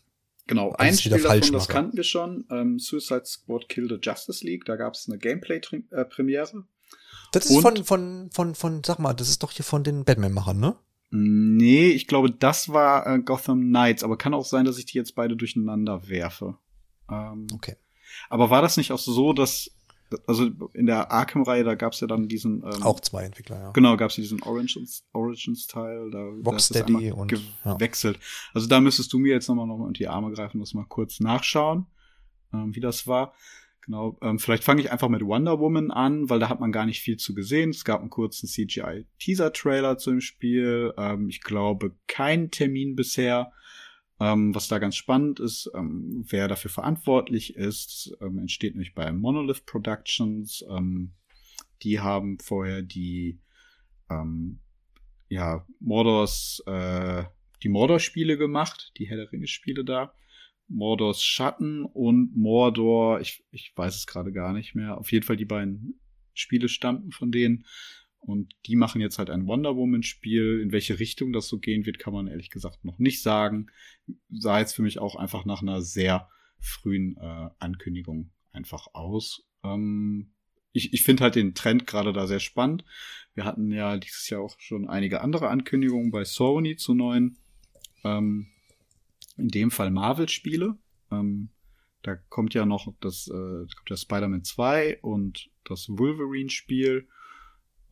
Genau, 0.48 0.74
ein 0.74 0.94
Spiel 0.94 1.12
davon, 1.12 1.52
das 1.54 1.68
kannten 1.68 1.98
wir 1.98 2.04
schon. 2.04 2.46
Ähm, 2.52 2.78
Suicide 2.78 3.26
Squad 3.26 3.68
Kill 3.68 3.90
the 3.90 3.98
Justice 4.00 4.46
League. 4.46 4.66
Da 4.66 4.76
gab 4.76 4.94
es 4.94 5.08
eine 5.10 5.18
Gameplay-Premiere. 5.18 6.66
Das 7.32 7.48
ist 7.48 7.62
von, 7.62 7.84
von, 7.84 8.30
von, 8.32 8.54
von, 8.54 8.84
sag 8.84 9.00
mal, 9.00 9.14
das 9.14 9.30
ist 9.30 9.42
doch 9.42 9.52
hier 9.52 9.66
von 9.66 9.84
den 9.84 10.06
Batman-Machern, 10.06 10.60
ne? 10.60 10.76
Nee, 11.10 11.90
ich 11.90 12.08
glaube, 12.08 12.30
das 12.30 12.70
war 12.70 13.08
äh, 13.08 13.20
Gotham 13.20 13.62
Knights, 13.62 14.04
aber 14.04 14.18
kann 14.18 14.34
auch 14.34 14.46
sein, 14.46 14.66
dass 14.66 14.78
ich 14.78 14.86
die 14.86 14.98
jetzt 14.98 15.16
beide 15.16 15.36
durcheinander 15.36 16.08
werfe. 16.08 16.58
Ähm, 17.10 17.48
okay. 17.54 17.76
Aber 18.30 18.50
war 18.50 18.62
das 18.62 18.78
nicht 18.78 18.92
auch 18.92 19.00
so, 19.00 19.34
dass 19.34 19.72
also 20.28 20.50
in 20.74 20.86
der 20.86 21.12
Arkham-Reihe, 21.12 21.64
da 21.64 21.76
gab's 21.76 22.00
ja 22.00 22.08
dann 22.08 22.28
diesen 22.28 22.64
ähm, 22.64 22.84
auch 22.84 23.00
zwei 23.00 23.24
Entwickler, 23.24 23.60
ja. 23.60 23.72
Genau, 23.72 23.98
gab's 23.98 24.18
ja 24.18 24.22
diesen 24.22 24.42
Origins, 24.44 25.04
Origins-Teil, 25.14 26.12
da 26.12 26.20
Rocksteady 26.46 27.12
und 27.12 27.28
gewechselt. 27.64 28.18
Ja. 28.18 28.24
Also 28.54 28.68
da 28.68 28.80
müsstest 28.80 29.12
du 29.14 29.20
mir 29.20 29.34
jetzt 29.34 29.48
nochmal 29.48 29.68
noch 29.68 29.78
mal 29.78 29.86
unter 29.86 29.98
die 29.98 30.08
Arme 30.08 30.32
greifen, 30.32 30.60
muss 30.60 30.74
mal 30.74 30.86
kurz 30.88 31.20
nachschauen, 31.20 31.88
ähm, 32.54 32.76
wie 32.76 32.80
das 32.80 33.08
war. 33.08 33.34
Genau, 33.86 34.18
ähm, 34.22 34.40
vielleicht 34.40 34.64
fange 34.64 34.82
ich 34.82 34.92
einfach 34.92 35.10
mit 35.10 35.24
Wonder 35.24 35.60
Woman 35.60 35.92
an, 35.92 36.28
weil 36.28 36.40
da 36.40 36.50
hat 36.50 36.60
man 36.60 36.72
gar 36.72 36.88
nicht 36.88 37.02
viel 37.02 37.18
zu 37.18 37.36
gesehen. 37.36 37.70
Es 37.70 37.86
gab 37.86 38.02
einen 38.02 38.10
kurzen 38.10 38.48
CGI-Teaser-Trailer 38.48 40.00
zu 40.00 40.10
dem 40.12 40.22
Spiel. 40.22 40.92
Ähm, 40.98 41.30
ich 41.30 41.42
glaube, 41.42 41.94
kein 42.08 42.50
Termin 42.50 42.96
bisher. 42.96 43.52
Ähm, 44.20 44.56
was 44.56 44.70
da 44.70 44.80
ganz 44.80 44.96
spannend 44.96 45.40
ist, 45.42 45.70
ähm, 45.76 46.26
wer 46.30 46.48
dafür 46.48 46.72
verantwortlich 46.72 47.56
ist, 47.56 48.16
ähm, 48.22 48.40
entsteht 48.40 48.74
nämlich 48.74 48.94
bei 48.94 49.12
Monolith 49.12 49.66
Productions. 49.66 50.64
Ähm, 50.70 51.14
die 51.82 52.00
haben 52.00 52.40
vorher 52.40 52.82
die 52.82 53.42
ähm, 54.10 54.60
ja, 55.28 55.66
Mordors, 55.80 56.64
äh, 56.66 57.26
die 57.64 57.70
Mordor-Spiele 57.70 58.38
gemacht, 58.38 58.94
die 58.98 59.10
Herr 59.10 59.18
der 59.18 59.32
Ringe-Spiele 59.32 59.84
da. 59.84 60.14
Mordors 60.68 61.22
Schatten 61.22 61.84
und 61.84 62.36
Mordor, 62.36 63.20
ich, 63.20 63.44
ich 63.52 63.74
weiß 63.76 63.96
es 63.96 64.08
gerade 64.08 64.32
gar 64.32 64.54
nicht 64.54 64.76
mehr. 64.76 64.98
Auf 64.98 65.12
jeden 65.12 65.26
Fall 65.26 65.38
die 65.38 65.46
beiden 65.46 66.00
Spiele 66.34 66.70
stammten 66.70 67.12
von 67.12 67.32
denen. 67.32 67.66
Und 68.26 68.56
die 68.66 68.76
machen 68.76 69.02
jetzt 69.02 69.20
halt 69.20 69.30
ein 69.30 69.46
Wonder 69.46 69.76
Woman-Spiel. 69.76 70.60
In 70.62 70.72
welche 70.72 71.00
Richtung 71.00 71.32
das 71.32 71.48
so 71.48 71.60
gehen 71.60 71.86
wird, 71.86 72.00
kann 72.00 72.14
man 72.14 72.28
ehrlich 72.28 72.50
gesagt 72.50 72.84
noch 72.84 72.98
nicht 72.98 73.22
sagen. 73.22 73.68
Sah 74.30 74.60
jetzt 74.60 74.74
für 74.74 74.82
mich 74.82 75.00
auch 75.00 75.16
einfach 75.16 75.46
nach 75.46 75.62
einer 75.62 75.82
sehr 75.82 76.28
frühen 76.60 77.18
äh, 77.18 77.50
Ankündigung 77.60 78.32
einfach 78.52 78.88
aus. 78.94 79.46
Ähm, 79.64 80.32
ich 80.72 80.94
ich 80.94 81.04
finde 81.04 81.24
halt 81.24 81.36
den 81.36 81.54
Trend 81.54 81.86
gerade 81.86 82.14
da 82.14 82.26
sehr 82.26 82.40
spannend. 82.40 82.84
Wir 83.36 83.46
hatten 83.46 83.72
ja 83.72 83.98
dieses 83.98 84.30
Jahr 84.30 84.42
auch 84.42 84.56
schon 84.60 84.88
einige 84.88 85.22
andere 85.22 85.50
Ankündigungen 85.50 86.12
bei 86.12 86.26
Sony 86.26 86.78
zu 86.78 86.94
neuen, 86.94 87.38
ähm, 88.04 88.48
in 89.38 89.50
dem 89.50 89.72
Fall 89.72 89.92
Marvel-Spiele. 89.92 90.78
Ähm, 91.12 91.50
da 92.02 92.16
kommt 92.16 92.54
ja 92.54 92.66
noch 92.66 92.94
das, 93.02 93.28
äh, 93.28 93.32
kommt 93.32 93.90
ja 93.90 93.98
Spider-Man 93.98 94.44
2 94.44 95.00
und 95.02 95.50
das 95.64 95.88
Wolverine-Spiel 95.90 97.08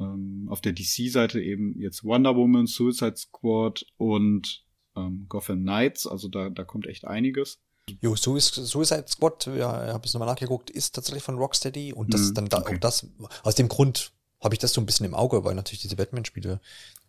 ähm, 0.03 0.47
auf 0.49 0.61
der 0.61 0.73
DC-Seite 0.73 1.41
eben 1.41 1.79
jetzt 1.79 2.03
Wonder 2.03 2.35
Woman, 2.35 2.67
Suicide 2.67 3.15
Squad 3.17 3.85
und 3.97 4.65
ähm, 4.95 5.25
Gotham 5.29 5.61
Knights. 5.61 6.07
Also 6.07 6.27
da, 6.27 6.49
da 6.49 6.63
kommt 6.63 6.87
echt 6.87 7.05
einiges. 7.05 7.59
Jo, 8.01 8.15
Suicide 8.15 9.05
Squad, 9.07 9.47
ja, 9.57 9.93
habe 9.93 10.05
ich 10.05 10.13
nochmal 10.13 10.29
nachgeguckt, 10.29 10.69
ist 10.69 10.95
tatsächlich 10.95 11.23
von 11.23 11.35
Rocksteady 11.35 11.91
und 11.91 12.13
das 12.13 12.31
mm, 12.31 12.33
dann 12.33 12.47
da, 12.47 12.59
okay. 12.59 12.75
auch 12.75 12.79
das, 12.79 13.07
aus 13.43 13.55
dem 13.55 13.67
Grund 13.67 14.13
habe 14.41 14.55
ich 14.55 14.59
das 14.59 14.73
so 14.73 14.79
ein 14.79 14.85
bisschen 14.85 15.05
im 15.05 15.13
Auge, 15.13 15.43
weil 15.43 15.55
natürlich 15.55 15.81
diese 15.81 15.97
Batman-Spiele 15.97 16.61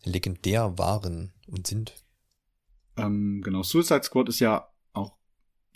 legendär 0.04 0.76
waren 0.76 1.32
und 1.46 1.66
sind. 1.66 1.94
Ähm, 2.96 3.40
genau, 3.44 3.62
Suicide 3.62 4.02
Squad 4.02 4.28
ist 4.28 4.40
ja 4.40 4.68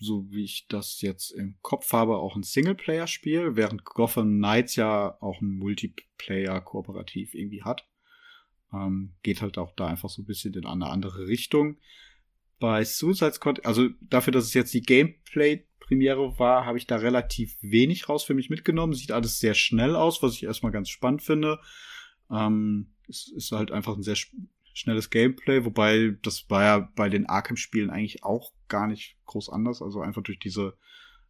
so 0.01 0.31
wie 0.31 0.45
ich 0.45 0.67
das 0.69 1.01
jetzt 1.01 1.33
im 1.33 1.57
Kopf 1.61 1.93
habe, 1.93 2.17
auch 2.17 2.37
ein 2.37 2.45
Singleplayer-Spiel, 2.45 3.57
während 3.57 3.85
Gotham 3.85 4.39
Knights 4.39 4.77
ja 4.77 5.17
auch 5.21 5.41
ein 5.41 5.59
Multiplayer-Kooperativ 5.59 7.35
irgendwie 7.35 7.63
hat. 7.63 7.87
Ähm, 8.73 9.15
geht 9.23 9.43
halt 9.43 9.59
auch 9.59 9.75
da 9.75 9.87
einfach 9.87 10.09
so 10.09 10.23
ein 10.23 10.27
bisschen 10.27 10.55
in 10.55 10.67
eine 10.67 10.87
andere 10.87 11.27
Richtung. 11.27 11.79
Bei 12.61 12.85
Suicide 12.85 13.33
Squad, 13.33 13.65
also 13.67 13.89
dafür, 14.01 14.33
dass 14.33 14.45
es 14.45 14.55
jetzt 14.55 14.75
die 14.75 14.83
Gameplay-Premiere 14.83 16.39
war, 16.39 16.65
habe 16.65 16.79
ich 16.79 16.87
da 16.87 16.97
relativ 16.97 17.57
wenig 17.61 18.09
raus 18.09 18.25
für 18.25 18.35
mich 18.35 18.51
mitgenommen. 18.51 18.95
Sieht 18.95 19.13
alles 19.13 19.41
sehr 19.41 19.55
schnell 19.55 19.97
aus, 19.97 20.23
was 20.23 20.35
ich 20.35 20.45
erstmal 20.45 20.73
ganz 20.73 20.91
spannend 20.91 21.23
finde. 21.23 21.59
Ähm, 22.31 22.95
es 23.09 23.33
ist 23.35 23.53
halt 23.53 23.73
einfach 23.73 23.97
ein 23.97 24.03
sehr 24.03 24.17
schnelles 24.75 25.11
Gameplay, 25.11 25.65
wobei 25.65 26.17
das 26.23 26.49
war 26.51 26.63
ja 26.63 26.93
bei 26.95 27.09
den 27.09 27.27
Arkham-Spielen 27.27 27.91
eigentlich 27.91 28.23
auch 28.23 28.53
gar 28.69 28.87
nicht 28.87 29.17
groß 29.27 29.51
anders. 29.51 29.83
Also 29.83 30.01
einfach 30.01 30.23
durch 30.23 30.39
diese 30.39 30.77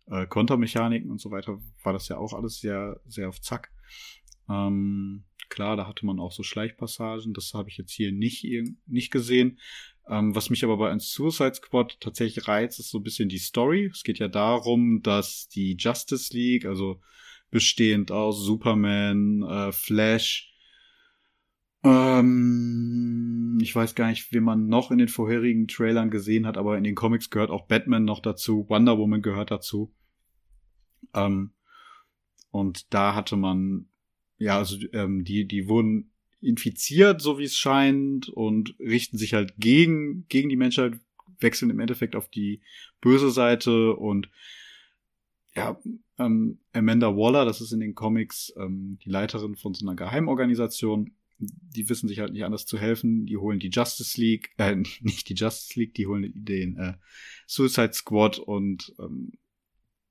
äh, 0.06 0.27
Kontermechaniken 0.27 1.10
und 1.10 1.20
so 1.20 1.31
weiter 1.31 1.60
war 1.82 1.93
das 1.93 2.09
ja 2.09 2.16
auch 2.16 2.32
alles 2.32 2.60
sehr, 2.60 3.01
sehr 3.06 3.28
auf 3.28 3.40
Zack. 3.40 3.70
Ähm, 4.48 5.24
klar, 5.48 5.77
da 5.77 5.86
hatte 5.86 6.06
man 6.06 6.20
auch 6.20 6.32
so 6.32 6.43
Schleichpassagen, 6.43 7.35
das 7.35 7.52
habe 7.55 7.69
ich 7.69 7.77
jetzt 7.77 7.93
hier 7.93 8.12
nicht, 8.12 8.47
nicht 8.86 9.10
gesehen. 9.10 9.59
Ähm, 10.09 10.35
was 10.35 10.51
mich 10.51 10.65
aber 10.65 10.78
bei 10.78 10.90
einem 10.90 11.01
Suicide 11.01 11.55
Squad 11.55 12.01
tatsächlich 12.01 12.48
reizt, 12.48 12.81
ist 12.81 12.90
so 12.90 12.98
ein 12.98 13.05
bisschen 13.05 13.28
die 13.28 13.39
Story. 13.39 13.90
Es 13.93 14.02
geht 14.02 14.19
ja 14.19 14.28
darum, 14.28 15.02
dass 15.02 15.48
die 15.48 15.77
Justice 15.78 16.35
League, 16.35 16.65
also 16.65 17.01
bestehend 17.51 18.10
aus 18.10 18.43
Superman, 18.43 19.43
äh, 19.43 19.73
Flash, 19.73 20.51
ähm, 21.84 23.59
ich 23.60 23.74
weiß 23.74 23.94
gar 23.94 24.09
nicht, 24.09 24.32
wie 24.32 24.40
man 24.40 24.66
noch 24.68 24.90
in 24.90 24.98
den 24.98 25.09
vorherigen 25.09 25.68
Trailern 25.68 26.10
gesehen 26.10 26.46
hat, 26.46 26.56
aber 26.56 26.76
in 26.76 26.84
den 26.84 26.94
Comics 26.94 27.30
gehört 27.30 27.50
auch 27.50 27.66
Batman 27.66 28.05
noch 28.05 28.20
dazu, 28.20 28.66
Wonder 28.68 28.98
Woman 28.98 29.22
gehört 29.22 29.50
dazu. 29.50 29.92
Ähm, 31.14 31.52
und 32.50 32.92
da 32.92 33.14
hatte 33.14 33.36
man, 33.36 33.86
ja, 34.38 34.56
also 34.56 34.76
ähm, 34.92 35.24
die, 35.24 35.46
die 35.46 35.68
wurden 35.68 36.10
infiziert, 36.40 37.20
so 37.20 37.38
wie 37.38 37.44
es 37.44 37.56
scheint, 37.56 38.28
und 38.28 38.74
richten 38.78 39.18
sich 39.18 39.34
halt 39.34 39.55
gegen, 39.59 40.26
gegen 40.28 40.48
die 40.48 40.56
Menschheit, 40.56 40.98
wechseln 41.40 41.70
im 41.70 41.80
Endeffekt 41.80 42.16
auf 42.16 42.28
die 42.28 42.62
böse 43.00 43.30
Seite 43.30 43.94
und 43.94 44.28
ja, 45.55 45.80
ähm, 46.18 46.59
Amanda 46.72 47.16
Waller, 47.16 47.44
das 47.44 47.60
ist 47.60 47.72
in 47.72 47.80
den 47.80 47.94
Comics 47.94 48.52
ähm, 48.56 48.98
die 49.05 49.10
Leiterin 49.10 49.56
von 49.56 49.74
so 49.74 49.86
einer 49.86 49.96
Geheimorganisation, 49.96 51.12
die 51.39 51.89
wissen 51.89 52.09
sich 52.09 52.19
halt 52.19 52.32
nicht 52.32 52.44
anders 52.44 52.66
zu 52.66 52.78
helfen. 52.78 53.27
Die 53.27 53.36
holen 53.36 53.60
die 53.60 53.70
Justice 53.70 54.20
League, 54.20 54.51
äh, 54.59 54.74
nicht 55.01 55.28
die 55.28 55.35
Justice 55.35 55.78
League, 55.78 55.94
die 55.94 56.06
holen 56.06 56.32
den 56.35 56.77
äh, 56.77 56.94
Suicide 57.47 57.93
Squad 57.93 58.39
und 58.39 58.94
ähm, 58.98 59.32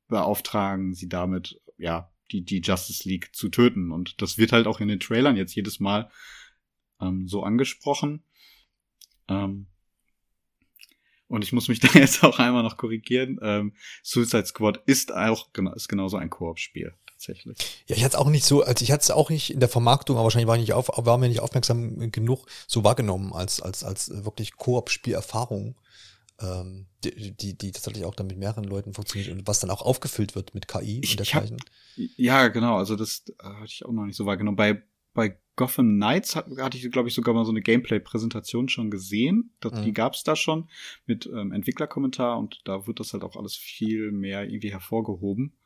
beauftragen 0.08 0.94
sie 0.94 1.10
damit, 1.10 1.62
ja, 1.78 2.12
die, 2.32 2.44
die 2.44 2.62
Justice 2.62 3.08
League 3.08 3.36
zu 3.36 3.50
töten. 3.50 3.92
Und 3.92 4.22
das 4.22 4.38
wird 4.38 4.52
halt 4.52 4.68
auch 4.68 4.80
in 4.80 4.88
den 4.88 5.00
Trailern 5.00 5.36
jetzt 5.36 5.56
jedes 5.56 5.80
Mal 5.80 6.10
ähm, 7.02 7.28
so 7.28 7.44
angesprochen. 7.44 8.24
Ähm, 9.28 9.68
und 11.28 11.44
ich 11.44 11.52
muss 11.52 11.68
mich 11.68 11.80
da 11.82 11.90
jetzt 12.00 12.24
auch 12.24 12.40
einmal 12.40 12.64
noch 12.64 12.78
korrigieren. 12.78 13.38
Ähm, 13.42 13.74
Suicide 14.02 14.46
Squad 14.46 14.82
ist 14.86 15.14
auch 15.14 15.50
ist 15.76 15.90
genauso 15.90 16.18
ein 16.18 16.30
Koop-Spiel 16.30 16.94
tatsächlich. 17.18 17.58
Ja, 17.88 17.96
ich 17.96 18.04
hatte 18.04 18.16
es 18.16 18.20
auch 18.22 18.30
nicht 18.30 18.46
so, 18.46 18.64
also 18.64 18.84
ich 18.84 18.92
hatte 18.92 19.02
es 19.02 19.12
auch 19.12 19.30
nicht 19.30 19.52
in 19.52 19.60
der 19.60 19.70
Vermarktung, 19.70 20.16
aber 20.16 20.26
wahrscheinlich 20.26 20.48
war, 20.48 20.56
ich 20.56 20.62
nicht 20.62 20.74
auf, 20.74 20.90
war 20.94 21.18
mir 21.18 21.30
nicht 21.30 21.42
aufmerksam 21.42 22.12
genug 22.12 22.46
so 22.68 22.84
wahrgenommen 22.84 23.34
als, 23.34 23.62
als, 23.62 23.84
als 23.84 24.24
wirklich 24.24 24.56
Koop-Spielerfahrung, 24.56 25.76
ähm, 26.40 26.86
die, 27.04 27.32
die, 27.36 27.58
die 27.58 27.72
tatsächlich 27.72 28.06
auch 28.06 28.16
dann 28.16 28.28
mit 28.28 28.38
mehreren 28.38 28.64
Leuten 28.64 28.94
funktioniert 28.94 29.32
und 29.32 29.48
was 29.48 29.60
dann 29.60 29.72
auch 29.72 29.82
aufgefüllt 29.82 30.36
wird 30.36 30.54
mit 30.54 30.68
KI 30.68 31.02
ich, 31.04 31.12
und 31.12 31.20
dergleichen. 31.20 31.58
Ja, 31.96 32.48
genau, 32.50 32.78
also 32.78 32.96
das 32.96 33.24
äh, 33.40 33.44
hatte 33.44 33.66
ich 33.66 33.86
auch 33.86 33.92
noch 33.92 34.06
nicht 34.06 34.16
so 34.16 34.26
wahrgenommen. 34.26 34.58
Bei, 34.58 34.84
bei 35.14 35.38
Gotham 35.56 35.96
Knights 35.96 36.36
hat, 36.36 36.46
hatte 36.60 36.78
ich, 36.78 36.92
glaube 36.92 37.10
ich, 37.10 37.16
sogar 37.16 37.34
mal 37.34 37.46
so 37.46 37.52
eine 37.52 37.62
Gameplay-Präsentation 37.62 38.70
schon 38.70 38.92
gesehen. 38.92 39.56
Das, 39.60 39.74
mhm. 39.74 39.86
Die 39.86 39.94
gab 39.94 40.14
es 40.14 40.24
da 40.24 40.36
schon 40.36 40.70
mit 41.08 41.26
ähm, 41.26 41.52
Entwicklerkommentar 41.52 42.38
und 42.38 42.62
da 42.66 42.86
wird 42.86 43.00
das 43.00 43.14
halt 43.14 43.24
auch 43.24 43.36
alles 43.36 43.56
viel 43.56 44.12
mehr 44.12 44.44
irgendwie 44.44 44.72
hervorgehoben. 44.72 45.58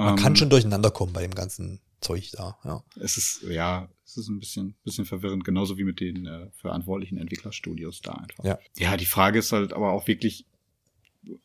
Man 0.00 0.18
ähm, 0.18 0.22
kann 0.22 0.36
schon 0.36 0.50
durcheinander 0.50 0.90
kommen 0.90 1.12
bei 1.12 1.22
dem 1.22 1.34
ganzen 1.34 1.80
Zeug 2.00 2.30
da, 2.32 2.58
ja. 2.64 2.82
Es 2.96 3.16
ist, 3.16 3.42
ja, 3.42 3.88
es 4.04 4.16
ist 4.16 4.28
ein 4.28 4.38
bisschen, 4.38 4.74
bisschen 4.84 5.04
verwirrend, 5.04 5.44
genauso 5.44 5.76
wie 5.76 5.84
mit 5.84 6.00
den 6.00 6.26
äh, 6.26 6.50
verantwortlichen 6.56 7.18
Entwicklerstudios 7.18 8.00
da 8.00 8.12
einfach. 8.12 8.44
Ja. 8.44 8.58
ja, 8.78 8.96
die 8.96 9.06
Frage 9.06 9.38
ist 9.38 9.52
halt 9.52 9.72
aber 9.72 9.92
auch 9.92 10.06
wirklich, 10.06 10.46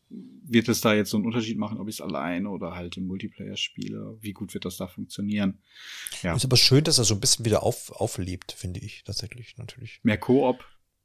wird 0.07 0.69
es 0.69 0.81
da 0.81 0.93
jetzt 0.93 1.09
so 1.09 1.17
einen 1.17 1.25
Unterschied 1.25 1.57
machen, 1.57 1.79
ob 1.79 1.89
ich 1.89 1.95
es 1.95 2.01
alleine 2.01 2.49
oder 2.49 2.75
halt 2.75 2.95
im 2.97 3.07
Multiplayer 3.07 3.57
spiele? 3.57 4.17
Wie 4.21 4.31
gut 4.31 4.53
wird 4.53 4.65
das 4.65 4.77
da 4.77 4.87
funktionieren? 4.87 5.59
Ja. 6.21 6.35
Ist 6.35 6.45
aber 6.45 6.57
schön, 6.57 6.83
dass 6.83 6.97
er 6.97 7.03
so 7.03 7.15
ein 7.15 7.19
bisschen 7.19 7.45
wieder 7.45 7.63
auf, 7.63 7.91
auflebt, 7.91 8.53
finde 8.53 8.79
ich 8.79 9.03
tatsächlich, 9.03 9.57
natürlich. 9.57 9.99
Mehr 10.03 10.17
Koop. 10.17 10.63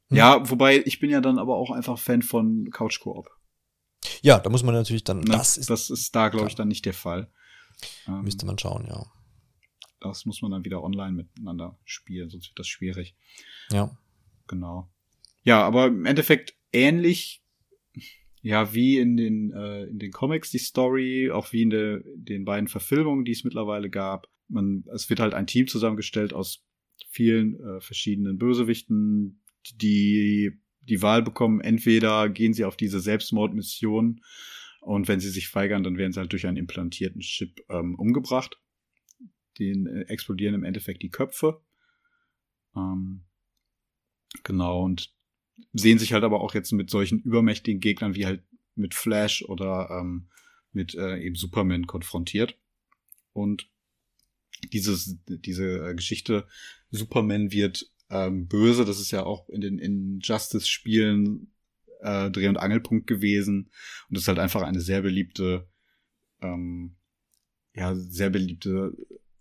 Hm. 0.09 0.17
Ja, 0.17 0.49
wobei 0.49 0.81
ich 0.85 0.99
bin 0.99 1.09
ja 1.09 1.19
dann 1.19 1.39
aber 1.39 1.57
auch 1.57 1.71
einfach 1.71 1.99
Fan 1.99 2.21
von 2.21 2.69
Couch 2.71 3.01
Koop. 3.01 3.29
Ja, 4.21 4.39
da 4.39 4.49
muss 4.49 4.63
man 4.63 4.73
natürlich 4.73 5.03
dann. 5.03 5.19
Ne, 5.19 5.33
das, 5.33 5.57
ist, 5.57 5.69
das 5.69 5.89
ist 5.89 6.15
da, 6.15 6.29
glaube 6.29 6.47
ich, 6.47 6.55
dann 6.55 6.67
nicht 6.67 6.85
der 6.85 6.93
Fall. 6.93 7.29
Ähm, 8.07 8.23
Müsste 8.23 8.45
man 8.45 8.57
schauen, 8.57 8.85
ja. 8.87 9.05
Das 9.99 10.25
muss 10.25 10.41
man 10.41 10.51
dann 10.51 10.65
wieder 10.65 10.83
online 10.83 11.13
miteinander 11.13 11.77
spielen, 11.85 12.29
sonst 12.29 12.49
wird 12.49 12.59
das 12.59 12.67
schwierig. 12.67 13.15
Ja. 13.71 13.95
Genau. 14.47 14.89
Ja, 15.43 15.63
aber 15.63 15.87
im 15.87 16.05
Endeffekt 16.05 16.55
ähnlich, 16.71 17.43
ja, 18.41 18.73
wie 18.73 18.97
in 18.97 19.17
den, 19.17 19.53
äh, 19.53 19.83
in 19.83 19.99
den 19.99 20.11
Comics 20.11 20.49
die 20.51 20.57
Story, 20.57 21.29
auch 21.31 21.51
wie 21.53 21.61
in 21.61 21.69
de, 21.69 22.03
den 22.15 22.45
beiden 22.45 22.67
Verfilmungen, 22.67 23.25
die 23.25 23.31
es 23.31 23.43
mittlerweile 23.43 23.89
gab. 23.89 24.27
Man, 24.47 24.83
es 24.93 25.09
wird 25.09 25.19
halt 25.19 25.33
ein 25.33 25.47
Team 25.47 25.67
zusammengestellt 25.67 26.33
aus 26.33 26.65
vielen 27.09 27.59
äh, 27.59 27.81
verschiedenen 27.81 28.37
Bösewichten, 28.37 29.43
die 29.75 30.59
die 30.81 31.01
Wahl 31.01 31.21
bekommen, 31.21 31.61
entweder 31.61 32.29
gehen 32.29 32.53
sie 32.53 32.65
auf 32.65 32.75
diese 32.75 32.99
Selbstmordmission 32.99 34.21
und 34.81 35.07
wenn 35.07 35.19
sie 35.19 35.29
sich 35.29 35.53
weigern, 35.53 35.83
dann 35.83 35.97
werden 35.97 36.11
sie 36.11 36.19
halt 36.19 36.31
durch 36.31 36.47
einen 36.47 36.57
implantierten 36.57 37.21
Chip 37.21 37.63
ähm, 37.69 37.95
umgebracht. 37.95 38.59
Den 39.59 39.85
äh, 39.85 40.01
explodieren 40.07 40.55
im 40.55 40.63
Endeffekt 40.63 41.03
die 41.03 41.11
Köpfe. 41.11 41.61
Ähm, 42.75 43.23
genau, 44.43 44.83
und 44.83 45.13
sehen 45.71 45.99
sich 45.99 46.13
halt 46.13 46.23
aber 46.23 46.41
auch 46.41 46.55
jetzt 46.55 46.71
mit 46.71 46.89
solchen 46.89 47.19
übermächtigen 47.19 47.79
Gegnern 47.79 48.15
wie 48.15 48.25
halt 48.25 48.43
mit 48.73 48.95
Flash 48.95 49.43
oder 49.43 49.89
ähm, 49.91 50.29
mit 50.71 50.95
äh, 50.95 51.19
eben 51.19 51.35
Superman 51.35 51.85
konfrontiert. 51.85 52.57
Und 53.33 53.69
dieses, 54.73 55.19
diese 55.27 55.89
äh, 55.89 55.93
Geschichte, 55.93 56.47
Superman 56.89 57.51
wird 57.51 57.91
ähm, 58.09 58.47
böse, 58.47 58.83
das 58.83 58.99
ist 58.99 59.11
ja 59.11 59.23
auch 59.23 59.47
in 59.49 59.61
den 59.61 59.77
Injustice-Spielen 59.77 61.53
äh, 62.01 62.29
Dreh- 62.31 62.47
und 62.47 62.57
Angelpunkt 62.57 63.07
gewesen. 63.07 63.69
Und 64.09 64.17
das 64.17 64.23
ist 64.23 64.27
halt 64.27 64.39
einfach 64.39 64.61
eine 64.61 64.81
sehr 64.81 65.01
beliebte, 65.01 65.67
ähm, 66.41 66.95
ja, 67.73 67.95
sehr 67.95 68.29
beliebte 68.29 68.93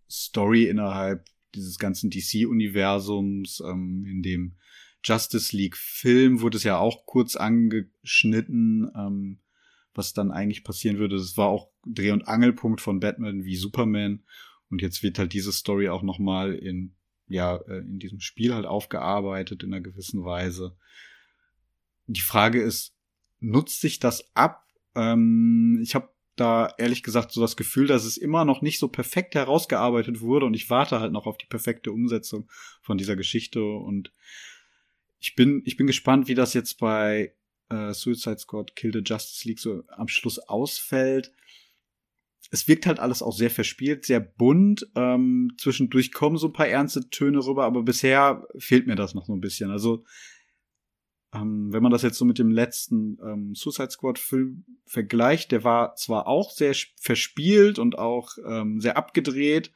Story 0.09 0.65
innerhalb 0.65 1.27
dieses 1.55 1.79
ganzen 1.79 2.11
DC-Universums, 2.11 3.61
ähm, 3.67 4.05
in 4.07 4.23
dem 4.23 4.57
Justice 5.03 5.57
League-Film 5.57 6.41
wurde 6.41 6.59
es 6.59 6.65
ja 6.65 6.79
auch 6.79 7.07
kurz 7.07 7.37
angeschnitten, 7.37 8.91
ähm, 8.95 9.41
was 9.95 10.13
dann 10.13 10.31
eigentlich 10.31 10.63
passieren 10.63 10.99
würde. 10.99 11.17
Das 11.17 11.37
war 11.37 11.49
auch 11.49 11.71
Dreh- 11.87 12.13
und 12.13 12.29
Angelpunkt 12.29 12.81
von 12.81 13.01
Batman 13.01 13.45
wie 13.45 13.57
Superman. 13.57 14.23
Und 14.69 14.83
jetzt 14.83 15.03
wird 15.03 15.19
halt 15.19 15.33
diese 15.33 15.53
Story 15.53 15.89
auch 15.89 16.03
nochmal 16.03 16.55
in, 16.55 16.95
ja, 17.27 17.57
äh, 17.57 17.79
in 17.79 17.99
diesem 17.99 18.21
Spiel 18.21 18.55
halt 18.55 18.67
aufgearbeitet 18.67 19.63
in 19.63 19.73
einer 19.73 19.83
gewissen 19.83 20.23
Weise 20.25 20.77
die 22.13 22.21
Frage 22.21 22.61
ist, 22.61 22.95
nutzt 23.39 23.81
sich 23.81 23.99
das 23.99 24.35
ab? 24.35 24.67
Ähm, 24.95 25.79
ich 25.83 25.95
habe 25.95 26.11
da 26.37 26.73
ehrlich 26.79 27.03
gesagt 27.03 27.33
so 27.33 27.41
das 27.41 27.57
Gefühl, 27.57 27.87
dass 27.87 28.05
es 28.05 28.17
immer 28.17 28.45
noch 28.45 28.63
nicht 28.63 28.79
so 28.79 28.89
perfekt 28.89 29.35
herausgearbeitet 29.35 30.21
wurde 30.21 30.47
und 30.47 30.55
ich 30.55 30.71
warte 30.71 31.01
halt 31.01 31.13
noch 31.13 31.27
auf 31.27 31.39
die 31.39 31.47
perfekte 31.47 31.93
Umsetzung 31.93 32.49
von 32.81 32.99
dieser 32.99 33.17
Geschichte 33.17 33.63
und 33.63 34.13
ich 35.19 35.35
bin 35.35 35.63
ich 35.67 35.77
bin 35.77 35.87
gespannt, 35.87 36.29
wie 36.29 36.35
das 36.35 36.55
jetzt 36.55 36.79
bei 36.79 37.35
äh, 37.69 37.93
Suicide 37.93 38.39
Squad 38.39 38.75
Kill 38.75 38.93
the 38.93 39.03
Justice 39.05 39.47
League 39.47 39.61
so 39.61 39.85
am 39.89 40.09
Schluss 40.09 40.39
ausfällt. 40.39 41.33
Es 42.51 42.67
wirkt 42.67 42.87
halt 42.87 42.99
alles 42.99 43.23
auch 43.23 43.37
sehr 43.37 43.51
verspielt, 43.51 44.07
sehr 44.07 44.19
bunt. 44.19 44.89
Ähm, 44.97 45.53
zwischendurch 45.59 46.11
kommen 46.11 46.39
so 46.39 46.49
ein 46.49 46.53
paar 46.53 46.67
ernste 46.67 47.09
Töne 47.11 47.39
rüber, 47.39 47.65
aber 47.65 47.83
bisher 47.83 48.45
fehlt 48.59 48.89
mir 48.89 48.97
das 48.97 49.15
noch 49.15 49.27
so 49.27 49.35
ein 49.35 49.41
bisschen. 49.41 49.71
Also 49.71 50.05
ähm, 51.35 51.73
wenn 51.73 51.83
man 51.83 51.93
das 51.93 52.03
jetzt 52.03 52.19
so 52.19 52.25
mit 52.25 52.39
dem 52.39 52.51
letzten 52.51 53.19
ähm, 53.25 53.55
Suicide 53.55 53.91
Squad 53.91 54.19
Film 54.19 54.65
vergleicht, 54.87 55.53
der 55.53 55.65
war 55.65 55.95
zwar 55.97 56.27
auch 56.27 56.51
sehr 56.51 56.75
verspielt 57.01 57.79
und 57.79 57.99
auch 57.99 58.37
ähm, 58.45 58.81
sehr 58.81 58.97
abgedreht, 58.97 59.73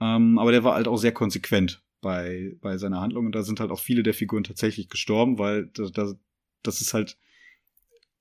ähm, 0.00 0.38
aber 0.38 0.52
der 0.52 0.64
war 0.64 0.74
halt 0.74 0.88
auch 0.88 0.96
sehr 0.96 1.12
konsequent 1.12 1.82
bei, 2.00 2.56
bei 2.60 2.78
seiner 2.78 3.00
Handlung 3.00 3.26
und 3.26 3.34
da 3.34 3.42
sind 3.42 3.60
halt 3.60 3.70
auch 3.70 3.80
viele 3.80 4.02
der 4.02 4.14
Figuren 4.14 4.44
tatsächlich 4.44 4.88
gestorben, 4.88 5.38
weil 5.38 5.66
das, 5.74 5.92
das, 5.92 6.16
das 6.62 6.80
ist 6.80 6.94
halt 6.94 7.18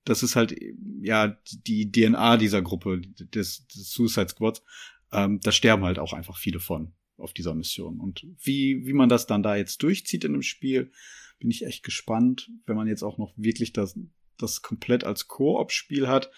das 0.08 0.24
ist 0.24 0.36
halt 0.36 0.56
ja 1.02 1.38
die 1.66 1.92
DNA 1.92 2.38
dieser 2.38 2.62
Gruppe, 2.62 3.02
des, 3.02 3.68
des 3.68 3.92
Suicide 3.92 4.30
Squads. 4.30 4.64
Ähm, 5.12 5.40
da 5.42 5.52
sterben 5.52 5.84
halt 5.84 6.00
auch 6.00 6.14
einfach 6.14 6.38
viele 6.38 6.60
von 6.60 6.94
auf 7.18 7.34
dieser 7.34 7.54
Mission. 7.56 8.00
Und 8.00 8.26
wie, 8.42 8.86
wie 8.86 8.94
man 8.94 9.10
das 9.10 9.28
dann 9.28 9.44
da 9.44 9.56
jetzt 9.56 9.84
durchzieht 9.84 10.24
in 10.24 10.34
dem 10.34 10.44
Spiel, 10.44 10.92
bin 11.40 11.52
ich 11.52 11.66
echt 11.66 11.84
gespannt, 11.84 12.50
wenn 12.66 12.76
man 12.76 12.88
jetzt 12.88 13.04
auch 13.04 13.18
noch 13.18 13.34
wirklich 13.38 13.74
das, 13.74 14.00
das 14.38 14.62
komplett 14.62 15.04
als 15.04 15.28
Koop-Spiel 15.28 16.08
hat. 16.08 16.32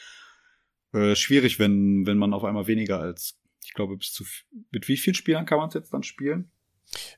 Äh, 0.94 1.16
schwierig, 1.16 1.60
wenn, 1.60 2.06
wenn 2.06 2.18
man 2.18 2.34
auf 2.34 2.44
einmal 2.44 2.68
weniger 2.68 3.00
als, 3.00 3.40
ich 3.64 3.74
glaube, 3.74 3.98
bis 3.98 4.12
zu, 4.12 4.26
mit 4.72 4.88
wie 4.88 4.98
vielen 4.98 5.16
Spielern 5.16 5.46
kann 5.46 5.60
man 5.60 5.70
es 5.70 5.76
jetzt 5.76 5.94
dann 5.94 6.04
spielen? 6.04 6.52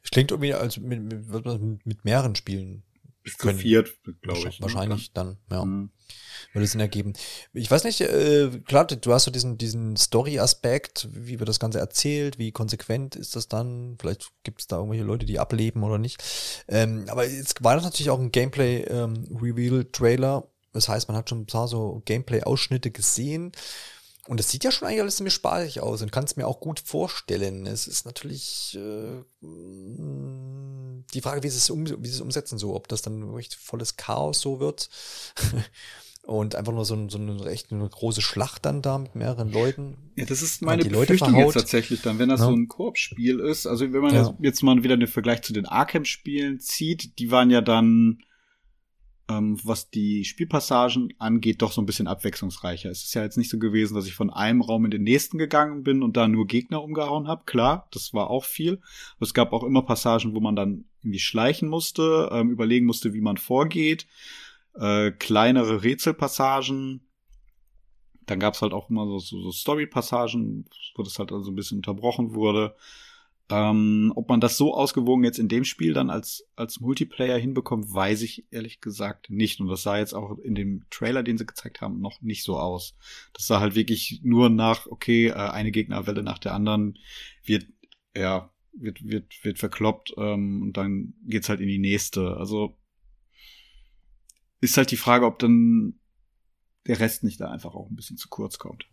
Es 0.04 0.12
klingt 0.12 0.32
irgendwie, 0.32 0.54
als 0.54 0.78
mit, 0.78 1.02
mit, 1.02 1.86
mit 1.86 2.06
mehreren 2.06 2.36
Spielen 2.36 2.84
bis 3.24 3.38
zu 3.38 3.54
viert, 3.54 3.94
glaube 4.22 4.50
ich. 4.50 4.60
Ne? 4.60 4.66
Wahrscheinlich 4.66 5.08
ne? 5.08 5.12
dann, 5.14 5.38
ja. 5.50 5.66
Mhm. 5.66 5.92
Würde 6.54 6.68
Sinn 6.68 6.82
ergeben. 6.82 7.14
Ich 7.54 7.72
weiß 7.72 7.86
nicht, 7.86 8.02
äh, 8.02 8.50
klar, 8.66 8.86
du 8.86 9.14
hast 9.14 9.24
so 9.26 9.32
diesen, 9.32 9.58
diesen 9.58 9.96
Story-Aspekt, 9.96 11.08
wie 11.12 11.40
wird 11.40 11.48
das 11.48 11.60
Ganze 11.60 11.80
erzählt, 11.80 12.38
wie 12.40 12.52
konsequent 12.52 13.16
ist 13.16 13.36
das 13.36 13.48
dann? 13.48 13.96
Vielleicht 14.00 14.32
gibt 14.44 14.60
es 14.60 14.68
da 14.68 14.76
irgendwelche 14.78 15.06
Leute, 15.06 15.26
die 15.26 15.40
ableben 15.40 15.84
oder 15.84 15.98
nicht. 15.98 16.22
Ähm, 16.68 17.06
aber 17.08 17.26
jetzt 17.28 17.64
war 17.64 17.76
das 17.76 17.86
natürlich 17.86 18.10
auch 18.10 18.20
ein 18.20 18.32
Gameplay-Reveal-Trailer. 18.32 20.44
Ähm, 20.44 20.50
das 20.74 20.90
heißt, 20.90 21.08
man 21.08 21.18
hat 21.18 21.30
schon 21.30 21.42
ein 21.42 21.46
paar 21.46 21.68
so 21.68 22.02
Gameplay-Ausschnitte 22.06 22.90
gesehen. 22.92 23.52
Und 24.28 24.40
es 24.40 24.50
sieht 24.50 24.64
ja 24.64 24.72
schon 24.72 24.88
eigentlich 24.88 25.02
alles 25.02 25.16
ziemlich 25.16 25.34
spaßig 25.34 25.82
aus 25.82 26.02
und 26.02 26.12
kann 26.12 26.26
es 26.26 26.36
mir 26.36 26.48
auch 26.48 26.60
gut 26.60 26.80
vorstellen. 26.80 27.66
Es 27.66 27.88
ist 27.88 28.06
natürlich 28.06 28.78
äh, 28.80 29.24
die 31.14 31.22
Frage, 31.22 31.42
wie 31.42 31.50
sie 31.50 31.58
es, 31.58 31.70
um, 31.72 31.88
wie 31.88 32.08
sie 32.08 32.14
es 32.14 32.22
umsetzen, 32.22 32.60
so, 32.60 32.76
ob 32.76 32.88
das 32.88 33.02
dann 33.02 33.34
wirklich 33.34 33.56
volles 33.58 33.98
Chaos 33.98 34.40
so 34.40 34.60
wird. 34.60 34.90
und 36.24 36.54
einfach 36.56 36.72
nur 36.72 36.86
so, 36.86 36.94
ein, 36.94 37.10
so 37.10 37.18
eine 37.18 37.50
echt 37.50 37.72
eine 37.72 37.90
große 37.90 38.22
Schlacht 38.22 38.66
dann 38.66 38.84
da 38.84 39.00
mit 39.00 39.16
mehreren 39.16 39.52
Leuten. 39.52 39.98
Ja, 40.16 40.26
das 40.26 40.44
ist 40.44 40.62
meine 40.62 40.86
Befürchtung 40.86 41.36
jetzt 41.36 41.54
tatsächlich 41.54 42.02
dann, 42.04 42.20
wenn 42.20 42.30
das 42.30 42.42
ja. 42.42 42.46
so 42.46 42.54
ein 42.54 42.68
Koop-Spiel 42.68 43.40
ist. 43.40 43.66
Also 43.66 43.92
wenn 43.92 44.02
man 44.02 44.14
ja. 44.14 44.38
jetzt 44.40 44.62
mal 44.62 44.84
wieder 44.84 44.98
den 44.98 45.08
Vergleich 45.08 45.42
zu 45.42 45.52
den 45.52 45.66
Arkham-Spielen 45.66 46.60
zieht, 46.60 47.18
die 47.18 47.32
waren 47.32 47.50
ja 47.50 47.62
dann 47.62 48.20
ähm, 49.32 49.58
was 49.64 49.90
die 49.90 50.26
Spielpassagen 50.26 51.14
angeht, 51.18 51.62
doch 51.62 51.72
so 51.72 51.82
ein 51.82 51.86
bisschen 51.86 52.08
abwechslungsreicher. 52.08 52.90
Es 52.90 53.04
ist 53.04 53.14
ja 53.14 53.24
jetzt 53.24 53.38
nicht 53.38 53.50
so 53.50 53.60
gewesen, 53.60 53.96
dass 53.96 54.08
ich 54.08 54.14
von 54.14 54.30
einem 54.30 54.62
Raum 54.62 54.86
in 54.86 54.92
den 54.92 55.04
nächsten 55.04 55.38
gegangen 55.38 55.84
bin 55.84 56.04
und 56.04 56.18
da 56.18 56.28
nur 56.28 56.48
Gegner 56.48 56.84
umgehauen 56.84 57.28
habe. 57.28 57.44
Klar, 57.46 57.88
das 57.92 58.14
war 58.14 58.30
auch 58.30 58.44
viel. 58.44 58.74
Aber 59.16 59.22
es 59.22 59.34
gab 59.34 59.54
auch 59.54 59.64
immer 59.64 59.84
Passagen, 59.84 60.34
wo 60.34 60.40
man 60.40 60.56
dann 60.56 60.86
irgendwie 61.02 61.20
schleichen 61.20 61.70
musste, 61.70 62.30
ähm, 62.32 62.52
überlegen 62.52 62.86
musste, 62.86 63.14
wie 63.14 63.22
man 63.22 63.38
vorgeht. 63.38 64.08
Äh, 64.76 65.12
kleinere 65.12 65.84
Rätselpassagen. 65.84 67.02
Dann 68.26 68.40
gab 68.40 68.54
es 68.54 68.62
halt 68.62 68.74
auch 68.74 68.90
immer 68.90 69.06
so, 69.06 69.20
so, 69.20 69.42
so 69.42 69.52
Story-Passagen, 69.52 70.66
wo 70.96 71.04
das 71.04 71.20
halt 71.20 71.32
also 71.32 71.52
ein 71.52 71.56
bisschen 71.56 71.80
unterbrochen 71.80 72.34
wurde. 72.34 72.76
Ähm, 73.52 74.14
ob 74.16 74.30
man 74.30 74.40
das 74.40 74.56
so 74.56 74.74
ausgewogen 74.74 75.26
jetzt 75.26 75.38
in 75.38 75.50
dem 75.50 75.66
Spiel 75.66 75.94
dann 75.94 76.10
als, 76.10 76.48
als 76.56 76.80
Multiplayer 76.80 77.38
hinbekommt, 77.38 77.94
weiß 77.94 78.22
ich 78.22 78.46
ehrlich 78.50 78.80
gesagt 78.80 79.30
nicht. 79.30 79.60
Und 79.60 79.68
das 79.68 79.84
sah 79.84 79.98
jetzt 79.98 80.14
auch 80.14 80.38
in 80.40 80.56
dem 80.56 80.86
Trailer, 80.90 81.22
den 81.22 81.38
sie 81.38 81.46
gezeigt 81.46 81.82
haben, 81.82 82.00
noch 82.00 82.22
nicht 82.22 82.44
so 82.44 82.58
aus. 82.58 82.96
Das 83.34 83.48
sah 83.48 83.60
halt 83.60 83.76
wirklich 83.76 84.22
nur 84.24 84.50
nach, 84.50 84.88
okay, 84.88 85.28
äh, 85.28 85.34
eine 85.34 85.72
Gegnerwelle 85.72 86.24
nach 86.24 86.40
der 86.40 86.54
anderen 86.54 86.98
wird, 87.44 87.68
ja, 88.16 88.54
wird, 88.74 89.04
wird, 89.04 89.44
wird 89.44 89.60
verkloppt 89.60 90.14
ähm, 90.18 90.62
und 90.62 90.78
dann 90.78 91.14
geht's 91.26 91.50
halt 91.50 91.60
in 91.60 91.68
die 91.68 91.80
nächste. 91.80 92.38
Also 92.38 92.78
ist 94.62 94.78
halt 94.78 94.92
die 94.92 94.98
Frage, 94.98 95.26
ob 95.26 95.40
dann 95.40 96.00
der 96.88 97.00
Rest 97.00 97.24
nicht 97.24 97.42
da 97.42 97.52
einfach 97.52 97.76
auch 97.76 97.90
ein 97.90 97.96
bisschen 97.96 98.18
zu 98.18 98.30
kurz 98.30 98.58
kommt. 98.60 98.86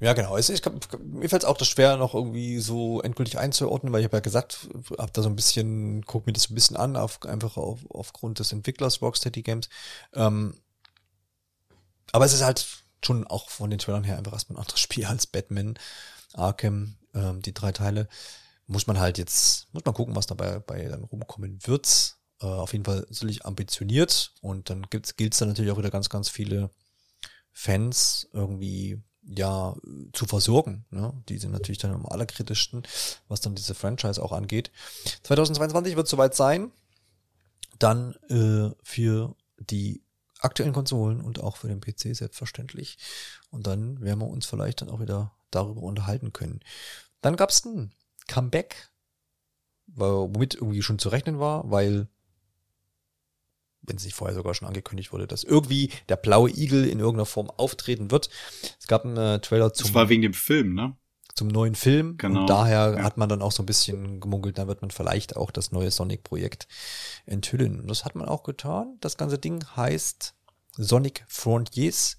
Ja, 0.00 0.14
genau. 0.14 0.36
Es, 0.36 0.48
ich, 0.48 0.62
mir 0.64 1.28
fällt 1.28 1.42
es 1.42 1.48
auch 1.48 1.56
das 1.58 1.68
schwer, 1.68 1.96
noch 1.96 2.14
irgendwie 2.14 2.58
so 2.58 3.02
endgültig 3.02 3.38
einzuordnen, 3.38 3.92
weil 3.92 4.00
ich 4.00 4.04
habe 4.06 4.16
ja 4.16 4.20
gesagt, 4.20 4.68
habe 4.98 5.10
da 5.12 5.22
so 5.22 5.28
ein 5.28 5.36
bisschen, 5.36 6.02
guck 6.06 6.26
mir 6.26 6.32
das 6.32 6.50
ein 6.50 6.54
bisschen 6.54 6.76
an, 6.76 6.96
auf, 6.96 7.22
einfach 7.24 7.56
auf, 7.56 7.80
aufgrund 7.90 8.38
des 8.38 8.52
Entwicklers 8.52 9.02
Rocksteady 9.02 9.42
Games. 9.42 9.68
Ähm, 10.14 10.54
aber 12.12 12.24
es 12.24 12.32
ist 12.32 12.42
halt 12.42 12.66
schon 13.04 13.26
auch 13.26 13.50
von 13.50 13.70
den 13.70 13.78
Trailern 13.78 14.04
her 14.04 14.18
einfach 14.18 14.32
erstmal 14.32 14.58
ein 14.58 14.62
anderes 14.62 14.80
Spiel 14.80 15.06
als 15.06 15.26
Batman, 15.26 15.78
Arkham, 16.34 16.96
ähm, 17.14 17.42
die 17.42 17.54
drei 17.54 17.72
Teile. 17.72 18.08
Muss 18.66 18.86
man 18.86 19.00
halt 19.00 19.18
jetzt, 19.18 19.72
muss 19.74 19.84
man 19.84 19.94
gucken, 19.94 20.16
was 20.16 20.26
dabei 20.26 20.60
bei 20.60 20.84
dann 20.84 21.04
rumkommen 21.04 21.58
wird. 21.66 22.16
Äh, 22.40 22.46
auf 22.46 22.72
jeden 22.72 22.84
Fall 22.84 23.06
sicherlich 23.10 23.44
ambitioniert 23.44 24.32
und 24.42 24.70
dann 24.70 24.86
gilt 24.90 25.14
es 25.18 25.38
dann 25.38 25.48
natürlich 25.48 25.72
auch 25.72 25.78
wieder 25.78 25.90
ganz, 25.90 26.08
ganz 26.08 26.28
viele 26.28 26.70
Fans 27.52 28.28
irgendwie 28.32 29.02
ja 29.22 29.74
zu 30.12 30.26
versorgen. 30.26 30.84
Ne? 30.90 31.12
Die 31.28 31.38
sind 31.38 31.52
natürlich 31.52 31.78
dann 31.78 31.92
am 31.92 32.06
allerkritischsten, 32.06 32.82
was 33.28 33.40
dann 33.40 33.54
diese 33.54 33.74
Franchise 33.74 34.22
auch 34.22 34.32
angeht. 34.32 34.70
2022 35.24 35.96
wird 35.96 36.08
soweit 36.08 36.34
sein. 36.34 36.72
Dann 37.78 38.14
äh, 38.28 38.74
für 38.82 39.34
die 39.58 40.02
aktuellen 40.40 40.72
Konsolen 40.72 41.20
und 41.20 41.40
auch 41.40 41.56
für 41.56 41.68
den 41.68 41.80
PC 41.80 42.16
selbstverständlich. 42.16 42.98
Und 43.50 43.66
dann 43.66 44.00
werden 44.00 44.20
wir 44.20 44.28
uns 44.28 44.46
vielleicht 44.46 44.80
dann 44.80 44.90
auch 44.90 45.00
wieder 45.00 45.32
darüber 45.50 45.82
unterhalten 45.82 46.32
können. 46.32 46.60
Dann 47.20 47.36
gab 47.36 47.50
es 47.50 47.64
ein 47.64 47.92
Comeback, 48.28 48.90
womit 49.86 50.54
irgendwie 50.54 50.82
schon 50.82 50.98
zu 50.98 51.08
rechnen 51.08 51.38
war, 51.38 51.70
weil 51.70 52.08
wenn 53.82 53.96
es 53.96 54.04
nicht 54.04 54.14
vorher 54.14 54.34
sogar 54.34 54.54
schon 54.54 54.68
angekündigt 54.68 55.12
wurde, 55.12 55.26
dass 55.26 55.44
irgendwie 55.44 55.90
der 56.08 56.16
blaue 56.16 56.50
Igel 56.50 56.84
in 56.84 56.98
irgendeiner 56.98 57.26
Form 57.26 57.50
auftreten 57.50 58.10
wird. 58.10 58.30
Es 58.78 58.86
gab 58.86 59.04
einen 59.04 59.16
äh, 59.16 59.40
Trailer 59.40 59.72
zum. 59.72 59.86
Das 59.86 59.94
war 59.94 60.08
wegen 60.08 60.22
dem 60.22 60.34
Film, 60.34 60.74
ne? 60.74 60.96
Zum 61.34 61.48
neuen 61.48 61.74
Film. 61.74 62.16
Genau. 62.18 62.40
Und 62.40 62.50
daher 62.50 62.96
ja. 62.96 63.02
hat 63.02 63.16
man 63.16 63.28
dann 63.28 63.40
auch 63.40 63.52
so 63.52 63.62
ein 63.62 63.66
bisschen 63.66 64.20
gemunkelt, 64.20 64.58
da 64.58 64.66
wird 64.66 64.82
man 64.82 64.90
vielleicht 64.90 65.36
auch 65.36 65.50
das 65.50 65.72
neue 65.72 65.90
Sonic-Projekt 65.90 66.66
enthüllen. 67.24 67.80
Und 67.80 67.88
das 67.88 68.04
hat 68.04 68.14
man 68.14 68.28
auch 68.28 68.42
getan. 68.42 68.96
Das 69.00 69.16
ganze 69.16 69.38
Ding 69.38 69.64
heißt 69.76 70.34
Sonic 70.76 71.24
Frontiers 71.28 72.18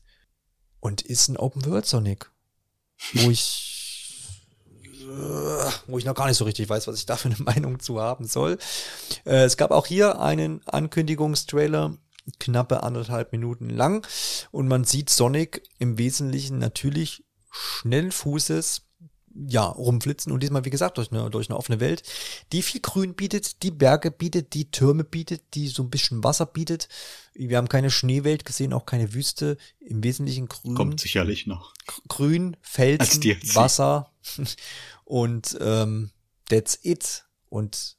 und 0.80 1.02
ist 1.02 1.28
ein 1.28 1.38
Open 1.38 1.66
World 1.66 1.86
Sonic. 1.86 2.32
Wo 3.14 3.30
ich 3.30 3.81
wo 5.88 5.98
ich 5.98 6.06
noch 6.06 6.16
gar 6.16 6.28
nicht 6.28 6.38
so 6.38 6.46
richtig 6.46 6.70
weiß, 6.70 6.88
was 6.88 6.98
ich 6.98 7.06
da 7.06 7.16
für 7.16 7.30
eine 7.30 7.38
Meinung 7.44 7.80
zu 7.80 8.00
haben 8.00 8.26
soll. 8.26 8.58
Äh, 9.26 9.44
es 9.44 9.58
gab 9.58 9.72
auch 9.72 9.88
hier 9.88 10.20
einen 10.20 10.62
Ankündigungstrailer, 10.68 11.98
knappe 12.40 12.84
anderthalb 12.84 13.32
Minuten 13.32 13.70
lang. 13.70 14.06
Und 14.52 14.68
man 14.68 14.84
sieht 14.84 15.10
Sonic 15.10 15.64
im 15.80 15.98
Wesentlichen 15.98 16.60
natürlich 16.60 17.24
schnellen 17.52 18.12
Fußes 18.12 18.84
ja, 19.48 19.64
rumflitzen 19.64 20.32
und 20.32 20.44
diesmal, 20.44 20.66
wie 20.66 20.70
gesagt, 20.70 20.98
durch 20.98 21.12
eine, 21.12 21.30
durch 21.30 21.50
eine 21.50 21.58
offene 21.58 21.80
Welt, 21.80 22.04
die 22.52 22.62
viel 22.62 22.82
Grün 22.82 23.14
bietet, 23.14 23.64
die 23.64 23.72
Berge 23.72 24.12
bietet, 24.12 24.54
die 24.54 24.72
Türme 24.72 25.04
bietet, 25.04 25.42
die 25.54 25.68
so 25.68 25.84
ein 25.84 25.90
bisschen 25.90 26.24
Wasser 26.24 26.46
bietet. 26.46 26.90
Wir 27.34 27.58
haben 27.58 27.70
keine 27.70 27.92
Schneewelt 27.92 28.46
gesehen, 28.46 28.74
auch 28.74 28.86
keine 28.86 29.14
Wüste, 29.14 29.58
im 29.80 30.04
Wesentlichen 30.04 30.48
grün. 30.48 30.76
Kommt 30.76 31.00
sicherlich 31.00 31.48
noch. 31.48 31.74
Grün, 32.08 32.58
Felsen, 32.62 33.24
Wasser 33.56 34.11
und 35.06 35.58
ähm, 35.62 36.12
that's 36.50 36.80
it. 36.84 37.26
Und 37.50 37.98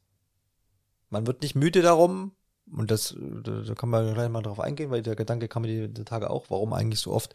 man 1.10 1.26
wird 1.26 1.42
nicht 1.42 1.54
müde 1.54 1.82
darum, 1.82 2.32
und 2.70 2.90
das, 2.90 3.14
da, 3.18 3.74
kann 3.74 3.90
man 3.90 4.14
gleich 4.14 4.30
mal 4.30 4.42
drauf 4.42 4.60
eingehen, 4.60 4.90
weil 4.90 5.02
der 5.02 5.16
Gedanke 5.16 5.48
kam 5.48 5.62
mir 5.62 5.88
die, 5.88 5.94
die 5.94 6.04
Tage 6.04 6.30
auch, 6.30 6.46
warum 6.48 6.72
eigentlich 6.72 7.00
so 7.00 7.12
oft 7.12 7.34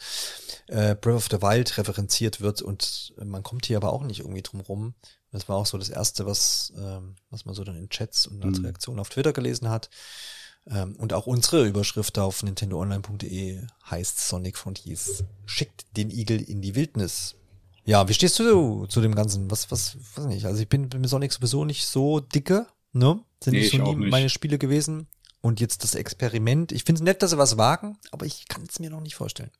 äh, 0.67 0.95
Breath 0.95 1.15
of 1.15 1.27
the 1.29 1.41
Wild 1.41 1.77
referenziert 1.77 2.41
wird 2.41 2.61
und 2.61 3.13
man 3.23 3.43
kommt 3.43 3.65
hier 3.65 3.77
aber 3.77 3.93
auch 3.93 4.03
nicht 4.03 4.21
irgendwie 4.21 4.41
drum 4.41 4.61
rum. 4.61 4.95
Das 5.31 5.47
war 5.47 5.57
auch 5.57 5.65
so 5.65 5.77
das 5.77 5.89
Erste, 5.89 6.25
was, 6.25 6.73
ähm, 6.77 7.15
was 7.29 7.45
man 7.45 7.53
so 7.53 7.63
dann 7.63 7.75
in 7.75 7.89
Chats 7.89 8.25
und 8.25 8.43
als 8.43 8.59
mhm. 8.59 8.65
Reaktion 8.65 8.99
auf 8.99 9.09
Twitter 9.09 9.33
gelesen 9.33 9.69
hat. 9.69 9.89
Ähm, 10.65 10.95
und 10.95 11.13
auch 11.13 11.27
unsere 11.27 11.65
Überschrift 11.65 12.17
auf 12.17 12.43
nintendoonline.de 12.43 13.61
heißt 13.89 14.27
Sonic 14.27 14.57
Frontiers 14.57 15.23
schickt 15.45 15.85
den 15.95 16.09
Igel 16.09 16.41
in 16.41 16.61
die 16.61 16.75
Wildnis. 16.75 17.35
Ja, 17.87 18.09
wie 18.09 18.13
stehst 18.13 18.37
du 18.37 18.85
zu 18.87 18.99
dem 18.99 19.15
Ganzen? 19.15 19.49
Was, 19.49 19.71
was, 19.71 19.97
weiß 20.15 20.25
nicht. 20.25 20.45
Also 20.45 20.61
ich 20.61 20.67
bin, 20.67 20.89
mit 20.93 21.09
Sonic 21.09 21.31
sowieso 21.31 21.63
nicht 21.63 21.85
so 21.85 22.19
dicke, 22.19 22.67
ne? 22.91 23.23
Sind 23.41 23.53
nee, 23.53 23.61
nicht 23.61 23.71
so 23.71 23.77
nie 23.77 24.09
meine 24.09 24.27
Spiele 24.29 24.57
gewesen. 24.57 25.07
Und 25.39 25.61
jetzt 25.61 25.85
das 25.85 25.95
Experiment. 25.95 26.73
Ich 26.73 26.83
finde 26.83 26.99
es 26.99 27.03
nett, 27.03 27.21
dass 27.21 27.31
sie 27.31 27.37
was 27.37 27.57
wagen, 27.57 27.97
aber 28.11 28.25
ich 28.25 28.49
kann 28.49 28.63
es 28.67 28.81
mir 28.81 28.89
noch 28.89 28.99
nicht 28.99 29.15
vorstellen. 29.15 29.51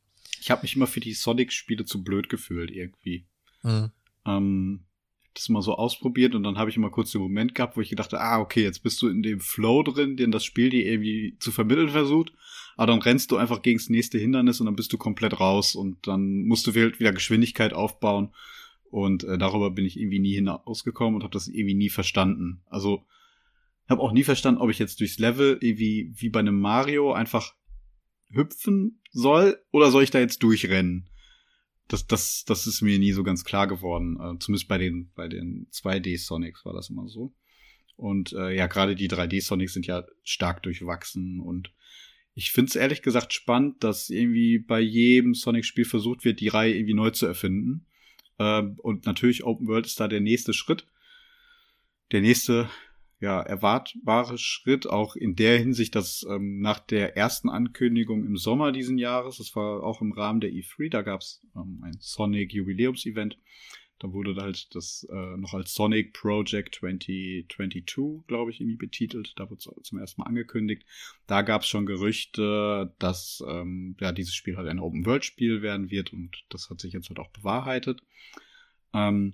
Ich 0.42 0.52
habe 0.52 0.64
mich 0.64 0.76
immer 0.76 0.88
für 0.88 1.00
die 1.00 1.14
Sonic-Spiele 1.14 1.86
zu 1.86 2.04
blöd 2.04 2.28
gefühlt, 2.28 2.70
irgendwie. 2.70 3.26
Mhm. 3.64 3.92
Ähm, 4.26 4.84
das 5.38 5.50
mal 5.50 5.62
so 5.62 5.76
ausprobiert 5.76 6.36
und 6.36 6.44
dann 6.44 6.58
habe 6.58 6.70
ich 6.70 6.78
immer 6.78 6.90
kurz 6.90 7.12
den 7.12 7.22
Moment 7.22 7.56
gehabt, 7.56 7.78
wo 7.78 7.82
ich 7.82 7.90
gedacht 7.90 8.14
ah, 8.14 8.40
okay, 8.40 8.64
jetzt 8.64 8.84
bist 8.84 9.02
du 9.02 9.08
in 9.08 9.24
dem 9.24 9.40
Flow 9.40 9.84
drin, 9.84 10.18
den 10.18 10.32
das 10.32 10.44
Spiel 10.44 10.70
dir 10.70 10.86
irgendwie 10.86 11.36
zu 11.40 11.52
vermitteln 11.52 11.90
versucht. 11.90 12.32
Aber 12.76 12.88
dann 12.88 13.02
rennst 13.02 13.32
du 13.32 13.38
einfach 13.38 13.62
gegen 13.62 13.80
das 13.80 13.90
nächste 13.90 14.20
Hindernis 14.20 14.60
und 14.60 14.68
dann 14.68 14.76
bist 14.76 14.94
du 14.94 14.98
komplett 14.98 15.40
raus 15.40 15.76
und 15.76 16.06
dann 16.08 16.44
musst 16.44 16.68
du 16.68 16.76
wieder 16.76 17.12
Geschwindigkeit 17.12 17.74
aufbauen. 17.74 18.30
Und 18.90 19.24
äh, 19.24 19.38
darüber 19.38 19.72
bin 19.72 19.86
ich 19.86 20.00
irgendwie 20.00 20.20
nie 20.20 20.36
hinausgekommen 20.36 21.16
und 21.16 21.24
habe 21.24 21.34
das 21.34 21.48
irgendwie 21.48 21.74
nie 21.74 21.90
verstanden. 21.90 22.62
Also 22.68 23.04
habe 23.90 24.02
auch 24.02 24.12
nie 24.12 24.24
verstanden, 24.24 24.62
ob 24.62 24.70
ich 24.70 24.80
jetzt 24.80 25.00
durchs 25.00 25.18
Level 25.18 25.58
wie, 25.62 26.12
wie 26.16 26.30
bei 26.30 26.40
einem 26.40 26.60
Mario 26.60 27.14
einfach 27.14 27.54
hüpfen 28.30 29.02
soll 29.12 29.60
oder 29.72 29.92
soll 29.92 30.04
ich 30.04 30.12
da 30.12 30.20
jetzt 30.20 30.44
durchrennen? 30.44 31.10
Das, 31.88 32.06
das, 32.06 32.44
das 32.46 32.68
ist 32.68 32.82
mir 32.82 33.00
nie 33.00 33.14
so 33.14 33.24
ganz 33.24 33.44
klar 33.44 33.68
geworden. 33.68 34.18
Äh, 34.20 34.40
zumindest 34.40 34.68
bei 34.68 34.78
den, 34.78 35.12
bei 35.16 35.28
den 35.28 35.68
2D 35.72 36.18
Sonics 36.18 36.66
war 36.66 36.74
das 36.74 36.90
immer 36.90 37.08
so. 37.08 37.34
Und 37.96 38.34
äh, 38.34 38.56
ja, 38.56 38.68
gerade 38.68 38.96
die 38.96 39.10
3D 39.10 39.42
Sonics 39.42 39.74
sind 39.74 39.88
ja 39.88 40.06
stark 40.24 40.64
durchwachsen 40.64 41.40
und 41.40 41.72
ich 42.36 42.52
finde 42.52 42.70
es 42.70 42.76
ehrlich 42.76 43.02
gesagt 43.02 43.34
spannend, 43.34 43.84
dass 43.84 44.12
irgendwie 44.12 44.60
bei 44.60 44.80
jedem 44.80 45.34
Sonic-Spiel 45.34 45.86
versucht 45.86 46.24
wird, 46.24 46.40
die 46.40 46.50
Reihe 46.50 46.76
irgendwie 46.76 46.94
neu 46.94 47.10
zu 47.10 47.26
erfinden. 47.26 47.88
Ähm, 48.38 48.76
und 48.78 49.08
natürlich 49.08 49.44
Open 49.44 49.68
World 49.68 49.88
ist 49.88 50.00
da 50.00 50.08
der 50.08 50.22
nächste 50.22 50.54
Schritt. 50.54 50.86
Der 52.12 52.22
nächste 52.22 52.70
ja, 53.20 53.42
erwartbare 53.42 54.38
Schritt, 54.38 54.88
auch 54.88 55.16
in 55.16 55.36
der 55.36 55.58
Hinsicht, 55.58 55.96
dass 55.96 56.26
ähm, 56.30 56.60
nach 56.60 56.80
der 56.80 57.18
ersten 57.18 57.50
Ankündigung 57.50 58.24
im 58.26 58.38
Sommer 58.38 58.72
diesen 58.72 58.98
Jahres, 58.98 59.38
das 59.38 59.56
war 59.56 59.84
auch 59.84 60.02
im 60.02 60.12
Rahmen 60.12 60.40
der 60.40 60.52
E3, 60.52 60.90
da 60.90 61.02
gab 61.02 61.22
es 61.22 61.42
ähm, 61.56 61.82
ein 61.84 61.98
Sonic 62.00 62.54
Jubiläums-Event, 62.54 63.38
da 64.00 64.14
wurde 64.14 64.36
halt 64.36 64.76
das 64.76 65.08
äh, 65.10 65.38
noch 65.38 65.54
als 65.56 65.74
Sonic 65.74 66.14
Project 66.14 66.76
2022, 66.76 68.28
glaube 68.28 68.52
ich, 68.52 68.62
irgendwie 68.62 68.78
betitelt. 68.78 69.34
Da 69.38 69.50
wurde 69.50 69.64
zum 69.82 69.98
ersten 69.98 70.22
Mal 70.22 70.28
angekündigt. 70.28 70.86
Da 71.26 71.42
gab 71.42 71.64
es 71.64 71.68
schon 71.68 71.88
Gerüchte, 71.88 72.94
dass 73.00 73.44
ähm, 73.48 73.96
ja 74.00 74.12
dieses 74.12 74.36
Spiel 74.36 74.56
halt 74.56 74.68
ein 74.68 74.80
Open-World-Spiel 74.80 75.64
werden 75.64 75.90
wird 75.90 76.14
und 76.14 76.44
das 76.50 76.70
hat 76.70 76.80
sich 76.80 76.94
jetzt 76.94 77.10
halt 77.10 77.18
auch 77.18 77.32
bewahrheitet. 77.32 78.02
Ähm, 78.94 79.34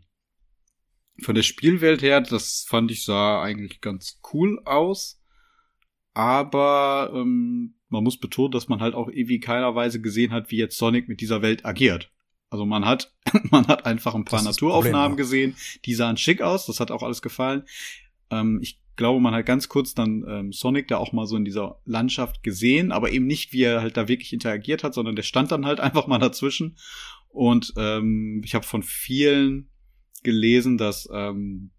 von 1.22 1.36
der 1.36 1.44
Spielwelt 1.44 2.02
her, 2.02 2.22
das 2.22 2.66
fand 2.68 2.92
ich 2.92 3.04
sah 3.04 3.42
eigentlich 3.42 3.82
ganz 3.82 4.20
cool 4.34 4.62
aus. 4.66 5.22
Aber 6.14 7.12
ähm, 7.14 7.76
man 7.90 8.04
muss 8.04 8.20
betonen, 8.20 8.52
dass 8.52 8.68
man 8.68 8.82
halt 8.82 8.96
auch 8.96 9.10
irgendwie 9.10 9.40
keiner 9.40 9.74
Weise 9.76 10.02
gesehen 10.02 10.32
hat, 10.32 10.52
wie 10.52 10.58
jetzt 10.58 10.78
Sonic 10.78 11.08
mit 11.08 11.22
dieser 11.22 11.42
Welt 11.42 11.66
agiert. 11.66 12.12
Also 12.50 12.66
man 12.66 12.86
hat, 12.86 13.14
man 13.52 13.68
hat 13.68 13.86
einfach 13.86 14.14
ein 14.16 14.26
paar 14.26 14.44
Naturaufnahmen 14.44 15.18
gesehen, 15.18 15.56
die 15.86 15.96
sahen 15.96 16.18
schick 16.18 16.42
aus, 16.42 16.66
das 16.66 16.80
hat 16.80 16.92
auch 16.92 17.04
alles 17.04 17.22
gefallen. 17.22 17.64
Ähm, 18.30 18.60
ich 18.62 18.80
glaube, 18.96 19.20
man 19.20 19.34
hat 19.34 19.46
ganz 19.46 19.70
kurz 19.70 19.96
dann 19.96 20.24
ähm, 20.28 20.52
Sonic 20.52 20.88
da 20.88 20.98
auch 20.98 21.14
mal 21.14 21.26
so 21.26 21.36
in 21.36 21.46
dieser 21.46 21.80
Landschaft 21.86 22.44
gesehen, 22.44 22.92
aber 22.92 23.12
eben 23.12 23.26
nicht, 23.26 23.54
wie 23.54 23.64
er 23.64 23.82
halt 23.82 23.98
da 23.98 24.08
wirklich 24.08 24.34
interagiert 24.34 24.84
hat, 24.84 24.94
sondern 24.94 25.16
der 25.16 25.24
stand 25.24 25.52
dann 25.52 25.66
halt 25.66 25.80
einfach 25.80 26.08
mal 26.08 26.20
dazwischen. 26.20 26.78
Und 27.30 27.74
ähm, 27.78 28.42
ich 28.46 28.54
habe 28.54 28.66
von 28.66 28.84
vielen 28.84 29.70
gelesen, 30.24 30.78
dass 30.78 31.10
ähm, 31.12 31.72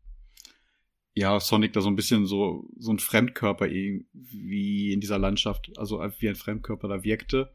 ja 1.15 1.39
Sonic 1.41 1.73
da 1.73 1.81
so 1.81 1.89
ein 1.89 1.97
bisschen 1.97 2.27
so 2.27 2.69
so 2.79 2.93
ein 2.93 2.99
Fremdkörper 2.99 3.69
irgendwie 3.69 4.93
in 4.93 5.01
dieser 5.01 5.19
Landschaft, 5.19 5.71
also 5.79 6.01
wie 6.19 6.29
ein 6.29 6.37
Fremdkörper 6.37 6.89
da 6.89 7.05
wirkte. 7.05 7.53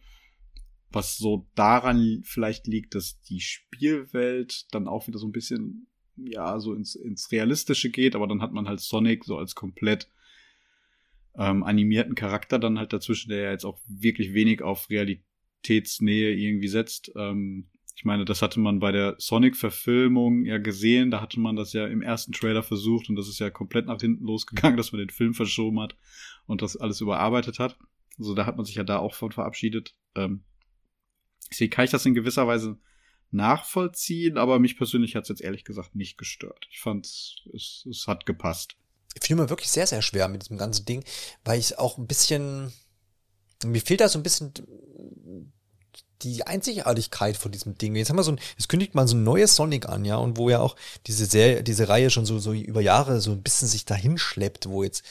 Was 0.92 1.18
so 1.18 1.48
daran 1.54 2.22
vielleicht 2.24 2.66
liegt, 2.66 2.96
dass 2.96 3.22
die 3.22 3.42
Spielwelt 3.42 4.74
dann 4.74 4.88
auch 4.88 5.08
wieder 5.08 5.20
so 5.20 5.28
ein 5.28 5.32
bisschen 5.32 5.88
ja 6.16 6.60
so 6.60 6.74
ins, 6.74 6.96
ins 6.96 7.32
Realistische 7.32 7.90
geht, 7.90 8.16
aber 8.16 8.28
dann 8.28 8.42
hat 8.42 8.52
man 8.52 8.68
halt 8.68 8.80
Sonic 8.80 9.24
so 9.24 9.38
als 9.38 9.56
komplett 9.56 10.10
ähm, 11.38 11.64
animierten 11.64 12.16
Charakter 12.16 12.60
dann 12.60 12.80
halt 12.80 12.94
dazwischen, 12.94 13.30
der 13.30 13.40
ja 13.40 13.52
jetzt 13.52 13.66
auch 13.66 13.80
wirklich 13.88 14.34
wenig 14.34 14.62
auf 14.62 14.90
Realitätsnähe 14.90 16.34
irgendwie 16.34 16.68
setzt. 16.68 17.12
Ähm, 17.16 17.68
ich 18.00 18.06
meine, 18.06 18.24
das 18.24 18.42
hatte 18.42 18.62
man 18.62 18.80
bei 18.80 18.94
der 18.94 19.16
Sonic-Verfilmung 19.18 20.46
ja 20.46 20.58
gesehen. 20.58 21.12
Da 21.12 21.20
hatte 21.20 21.38
man 21.38 21.58
das 21.58 21.74
ja 21.74 21.86
im 21.86 22.02
ersten 22.02 22.32
Trailer 22.32 22.64
versucht 22.64 23.10
und 23.10 23.18
das 23.18 23.28
ist 23.28 23.40
ja 23.40 23.50
komplett 23.50 23.88
nach 23.88 24.00
hinten 24.00 24.24
losgegangen, 24.24 24.78
dass 24.78 24.94
man 24.94 25.00
den 25.00 25.10
Film 25.10 25.34
verschoben 25.34 25.82
hat 25.82 25.98
und 26.46 26.62
das 26.62 26.78
alles 26.78 27.02
überarbeitet 27.02 27.60
hat. 27.60 27.78
Also 28.18 28.36
da 28.36 28.46
hat 28.46 28.56
man 28.56 28.66
sich 28.66 28.76
ja 28.76 28.86
da 28.86 29.00
auch 29.00 29.16
von 29.16 29.34
verabschiedet. 29.34 29.98
Ähm, 30.16 30.46
deswegen 31.52 31.72
kann 31.72 31.84
ich 31.84 31.92
das 31.92 32.06
in 32.06 32.14
gewisser 32.14 32.48
Weise 32.48 32.80
nachvollziehen, 33.32 34.38
aber 34.38 34.60
mich 34.60 34.78
persönlich 34.78 35.18
hat 35.18 35.24
es 35.24 35.30
jetzt 35.30 35.42
ehrlich 35.42 35.66
gesagt 35.66 35.94
nicht 35.94 36.18
gestört. 36.18 36.70
Ich 36.72 36.80
fand 36.80 37.06
es, 37.06 37.86
es 37.86 38.06
hat 38.08 38.26
gepasst. 38.26 38.78
Ich 39.14 39.28
fühle 39.28 39.42
mir 39.42 39.50
wirklich 39.50 39.72
sehr, 39.72 39.88
sehr 39.88 40.02
schwer 40.02 40.30
mit 40.30 40.44
diesem 40.44 40.58
ganzen 40.58 40.86
Ding, 40.86 41.04
weil 41.44 41.60
ich 41.60 41.78
auch 41.78 41.98
ein 41.98 42.08
bisschen, 42.08 42.72
mir 43.66 43.82
fehlt 43.82 44.00
da 44.00 44.08
so 44.08 44.20
ein 44.20 44.24
bisschen 44.24 44.54
die 46.22 46.46
Einzigartigkeit 46.46 47.38
von 47.38 47.52
diesem 47.52 47.78
Ding. 47.78 47.96
Jetzt 47.96 48.10
haben 48.10 48.18
wir 48.18 48.24
so 48.24 48.34
ein, 48.34 48.40
jetzt 48.58 48.68
kündigt 48.68 48.94
man 48.96 49.08
so 49.08 49.16
ein 49.16 49.24
neues 49.24 49.56
Sonic 49.56 49.88
an, 49.88 50.04
ja, 50.06 50.18
und 50.18 50.38
wo 50.38 50.50
ja 50.50 50.60
auch 50.60 50.76
diese 51.08 51.26
Serie, 51.26 51.64
diese 51.64 51.88
Reihe 51.88 52.10
schon 52.10 52.26
so, 52.26 52.40
so 52.40 52.54
über 52.54 52.82
Jahre 52.82 53.22
so 53.22 53.32
ein 53.32 53.42
bisschen 53.42 53.68
sich 53.68 53.86
dahin 53.86 54.18
schleppt, 54.18 54.68
wo 54.70 54.84
jetzt 54.84 55.04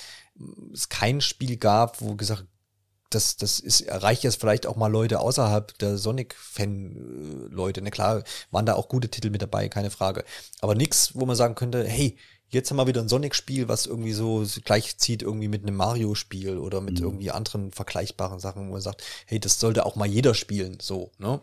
es 0.72 0.88
kein 0.88 1.20
Spiel 1.20 1.56
gab, 1.56 2.00
wo 2.00 2.14
gesagt, 2.14 2.44
das, 3.10 3.36
das 3.36 3.58
ist, 3.58 3.80
erreicht 3.82 4.22
jetzt 4.22 4.38
vielleicht 4.38 4.66
auch 4.66 4.76
mal 4.76 4.88
Leute 4.92 5.20
außerhalb 5.20 5.76
der 5.78 5.96
Sonic-Fan-Leute. 5.96 7.80
Na 7.80 7.90
klar, 7.90 8.22
waren 8.50 8.66
da 8.66 8.74
auch 8.74 8.88
gute 8.88 9.08
Titel 9.08 9.30
mit 9.30 9.40
dabei, 9.40 9.68
keine 9.70 9.90
Frage. 9.90 10.24
Aber 10.60 10.74
nix, 10.74 11.14
wo 11.14 11.24
man 11.24 11.36
sagen 11.36 11.54
könnte, 11.54 11.84
hey, 11.84 12.18
jetzt 12.48 12.70
haben 12.70 12.76
wir 12.76 12.86
wieder 12.86 13.00
ein 13.00 13.08
Sonic-Spiel, 13.08 13.68
was 13.68 13.86
irgendwie 13.86 14.12
so 14.12 14.44
gleich 14.64 14.96
zieht 14.98 15.22
irgendwie 15.22 15.48
mit 15.48 15.62
einem 15.62 15.76
Mario-Spiel 15.76 16.58
oder 16.58 16.80
mit 16.80 16.98
mhm. 16.98 17.04
irgendwie 17.04 17.30
anderen 17.30 17.72
vergleichbaren 17.72 18.40
Sachen, 18.40 18.68
wo 18.68 18.72
man 18.72 18.80
sagt, 18.80 19.02
hey, 19.26 19.38
das 19.38 19.60
sollte 19.60 19.84
auch 19.84 19.96
mal 19.96 20.06
jeder 20.06 20.34
spielen, 20.34 20.78
so, 20.80 21.10
ne? 21.18 21.40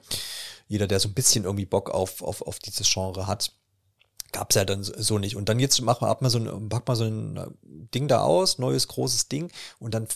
Jeder, 0.68 0.88
der 0.88 0.99
so 0.99 1.10
ein 1.10 1.14
bisschen 1.14 1.44
irgendwie 1.44 1.65
Bock 1.65 1.91
auf, 1.91 2.23
auf, 2.23 2.41
auf 2.41 2.57
dieses 2.57 2.91
Genre 2.91 3.27
hat. 3.27 3.52
Gab's 4.32 4.56
ja 4.56 4.65
dann 4.65 4.84
so 4.84 5.19
nicht. 5.19 5.36
Und 5.36 5.48
dann 5.48 5.60
jetzt 5.60 5.80
macht 5.82 6.02
man, 6.02 6.10
ab 6.10 6.22
mal 6.22 6.30
so 6.30 6.40
ein, 6.40 6.69
packt 6.69 6.88
mal 6.88 6.95
so 6.95 7.06
ein 7.06 7.38
äh, 7.38 7.48
Ding 7.94 8.07
da 8.07 8.22
aus, 8.22 8.57
neues 8.57 8.88
großes 8.88 9.27
Ding, 9.27 9.52
und 9.80 9.94
dann 9.94 10.07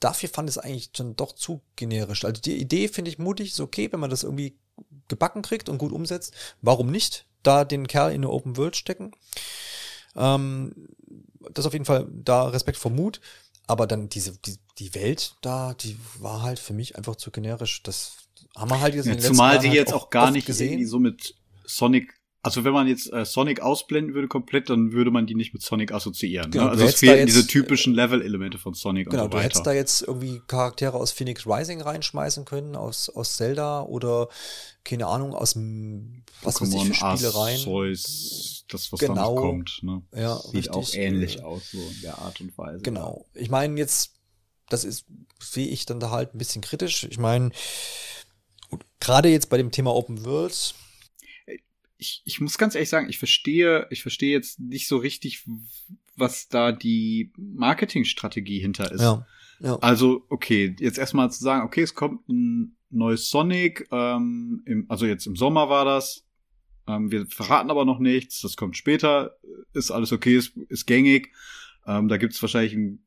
dafür 0.00 0.28
fand 0.28 0.48
es 0.48 0.58
eigentlich 0.58 0.92
dann 0.92 1.16
doch 1.16 1.32
zu 1.32 1.60
generisch. 1.76 2.24
Also 2.24 2.40
die 2.40 2.56
Idee 2.56 2.88
finde 2.88 3.10
ich 3.10 3.18
mutig, 3.18 3.50
ist 3.50 3.60
okay, 3.60 3.92
wenn 3.92 4.00
man 4.00 4.10
das 4.10 4.22
irgendwie 4.22 4.56
gebacken 5.08 5.42
kriegt 5.42 5.68
und 5.68 5.78
gut 5.78 5.92
umsetzt. 5.92 6.32
Warum 6.62 6.90
nicht 6.90 7.26
da 7.42 7.64
den 7.64 7.86
Kerl 7.86 8.10
in 8.10 8.22
eine 8.22 8.30
Open 8.30 8.56
World 8.56 8.76
stecken? 8.76 9.12
Ähm, 10.16 10.72
das 11.52 11.66
auf 11.66 11.72
jeden 11.72 11.84
Fall 11.84 12.06
da 12.10 12.48
Respekt 12.48 12.78
vor 12.78 12.90
Mut. 12.90 13.20
Aber 13.66 13.86
dann 13.86 14.08
diese, 14.08 14.36
die, 14.38 14.56
die 14.78 14.94
Welt 14.94 15.34
da, 15.42 15.74
die 15.74 15.98
war 16.18 16.42
halt 16.42 16.58
für 16.58 16.72
mich 16.72 16.96
einfach 16.96 17.16
zu 17.16 17.30
generisch. 17.30 17.82
Das 17.82 18.16
haben 18.56 18.70
wir 18.70 18.80
halt 18.80 18.94
jetzt 18.94 19.06
ja, 19.06 19.12
in 19.12 19.18
den 19.18 19.26
Zumal 19.26 19.58
die 19.58 19.68
halt 19.68 19.76
jetzt 19.76 19.92
auch 19.92 20.10
gar 20.10 20.30
nicht 20.30 20.46
gesehen. 20.46 20.86
so 20.86 20.98
mit 20.98 21.34
Sonic 21.66 22.17
also 22.48 22.64
wenn 22.64 22.72
man 22.72 22.88
jetzt 22.88 23.12
äh, 23.12 23.24
Sonic 23.24 23.60
ausblenden 23.60 24.14
würde 24.14 24.28
komplett, 24.28 24.70
dann 24.70 24.92
würde 24.92 25.10
man 25.10 25.26
die 25.26 25.34
nicht 25.34 25.52
mit 25.52 25.62
Sonic 25.62 25.92
assoziieren. 25.92 26.50
Genau, 26.50 26.64
ne? 26.64 26.70
Also 26.70 26.84
es 26.84 26.96
fehlen 26.96 27.26
diese 27.26 27.46
typischen 27.46 27.94
Level-Elemente 27.94 28.58
von 28.58 28.74
Sonic 28.74 29.10
genau, 29.10 29.24
und 29.24 29.32
so 29.32 29.36
weiter. 29.36 29.38
du 29.38 29.44
hättest 29.44 29.66
da 29.66 29.72
jetzt 29.72 30.02
irgendwie 30.02 30.40
Charaktere 30.46 30.96
aus 30.96 31.12
Phoenix 31.12 31.46
Rising 31.46 31.80
reinschmeißen 31.80 32.44
können, 32.44 32.76
aus, 32.76 33.08
aus 33.08 33.36
Zelda 33.36 33.82
oder 33.82 34.28
keine 34.84 35.06
Ahnung, 35.06 35.34
aus 35.34 35.52
dem 35.52 36.24
was 36.42 36.60
weiß 36.60 36.72
ich 36.72 36.84
für 36.84 36.94
Spielereien. 36.94 37.58
Arceus, 37.58 38.64
das 38.68 38.92
was 38.92 39.00
genau. 39.00 39.14
da 39.14 39.20
noch 39.22 39.36
kommt. 39.36 39.80
Ne? 39.82 40.02
Ja, 40.14 40.36
Sieht 40.36 40.54
richtig. 40.54 40.70
auch 40.70 40.94
ähnlich 40.94 41.42
aus, 41.42 41.70
so 41.72 41.78
in 41.78 42.00
der 42.02 42.18
Art 42.18 42.40
und 42.40 42.56
Weise. 42.56 42.82
Genau. 42.82 43.26
Ich 43.34 43.50
meine 43.50 43.78
jetzt, 43.78 44.14
das 44.68 44.84
ist, 44.84 45.06
sehe 45.40 45.66
ich 45.66 45.86
dann 45.86 46.00
da 46.00 46.10
halt 46.10 46.34
ein 46.34 46.38
bisschen 46.38 46.62
kritisch. 46.62 47.04
Ich 47.04 47.18
meine, 47.18 47.50
gerade 49.00 49.28
jetzt 49.28 49.50
bei 49.50 49.56
dem 49.56 49.70
Thema 49.70 49.94
Open 49.94 50.24
Worlds, 50.24 50.74
ich, 51.98 52.22
ich 52.24 52.40
muss 52.40 52.58
ganz 52.58 52.74
ehrlich 52.74 52.88
sagen, 52.88 53.08
ich 53.08 53.18
verstehe, 53.18 53.86
ich 53.90 54.02
verstehe 54.02 54.30
jetzt 54.30 54.60
nicht 54.60 54.88
so 54.88 54.96
richtig, 54.96 55.44
was 56.16 56.48
da 56.48 56.72
die 56.72 57.32
Marketingstrategie 57.36 58.60
hinter 58.60 58.90
ist. 58.90 59.02
Ja, 59.02 59.26
ja. 59.60 59.76
Also, 59.80 60.24
okay, 60.28 60.74
jetzt 60.78 60.98
erstmal 60.98 61.30
zu 61.30 61.42
sagen, 61.42 61.66
okay, 61.66 61.82
es 61.82 61.94
kommt 61.94 62.28
ein 62.28 62.76
neues 62.90 63.28
Sonic, 63.28 63.88
ähm, 63.90 64.62
im, 64.64 64.86
also 64.88 65.06
jetzt 65.06 65.26
im 65.26 65.36
Sommer 65.36 65.68
war 65.68 65.84
das. 65.84 66.24
Ähm, 66.86 67.10
wir 67.10 67.26
verraten 67.26 67.70
aber 67.70 67.84
noch 67.84 67.98
nichts, 67.98 68.40
das 68.40 68.56
kommt 68.56 68.76
später, 68.76 69.36
ist 69.74 69.90
alles 69.90 70.12
okay, 70.12 70.36
ist, 70.36 70.56
ist 70.68 70.86
gängig. 70.86 71.32
Ähm, 71.86 72.08
da 72.08 72.16
gibt's 72.16 72.40
wahrscheinlich 72.40 72.74
ein 72.74 73.04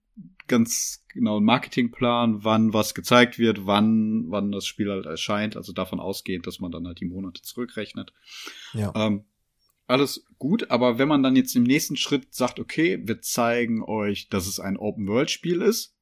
ganz 0.51 1.03
genau 1.07 1.37
einen 1.37 1.45
Marketingplan, 1.45 2.43
wann 2.43 2.73
was 2.73 2.93
gezeigt 2.93 3.39
wird, 3.39 3.65
wann, 3.65 4.25
wann 4.29 4.51
das 4.51 4.65
Spiel 4.65 4.91
halt 4.91 5.05
erscheint. 5.05 5.55
Also 5.55 5.71
davon 5.71 5.99
ausgehend, 5.99 6.45
dass 6.45 6.59
man 6.59 6.71
dann 6.71 6.85
halt 6.85 6.99
die 6.99 7.05
Monate 7.05 7.41
zurückrechnet. 7.41 8.13
Ja. 8.73 8.91
Ähm, 8.95 9.23
alles 9.87 10.25
gut, 10.37 10.69
aber 10.69 10.97
wenn 10.97 11.07
man 11.07 11.23
dann 11.23 11.35
jetzt 11.35 11.55
im 11.55 11.63
nächsten 11.63 11.95
Schritt 11.97 12.33
sagt, 12.33 12.59
okay, 12.59 13.01
wir 13.03 13.21
zeigen 13.21 13.83
euch, 13.83 14.29
dass 14.29 14.45
es 14.45 14.59
ein 14.59 14.77
Open-World-Spiel 14.77 15.61
ist, 15.61 15.95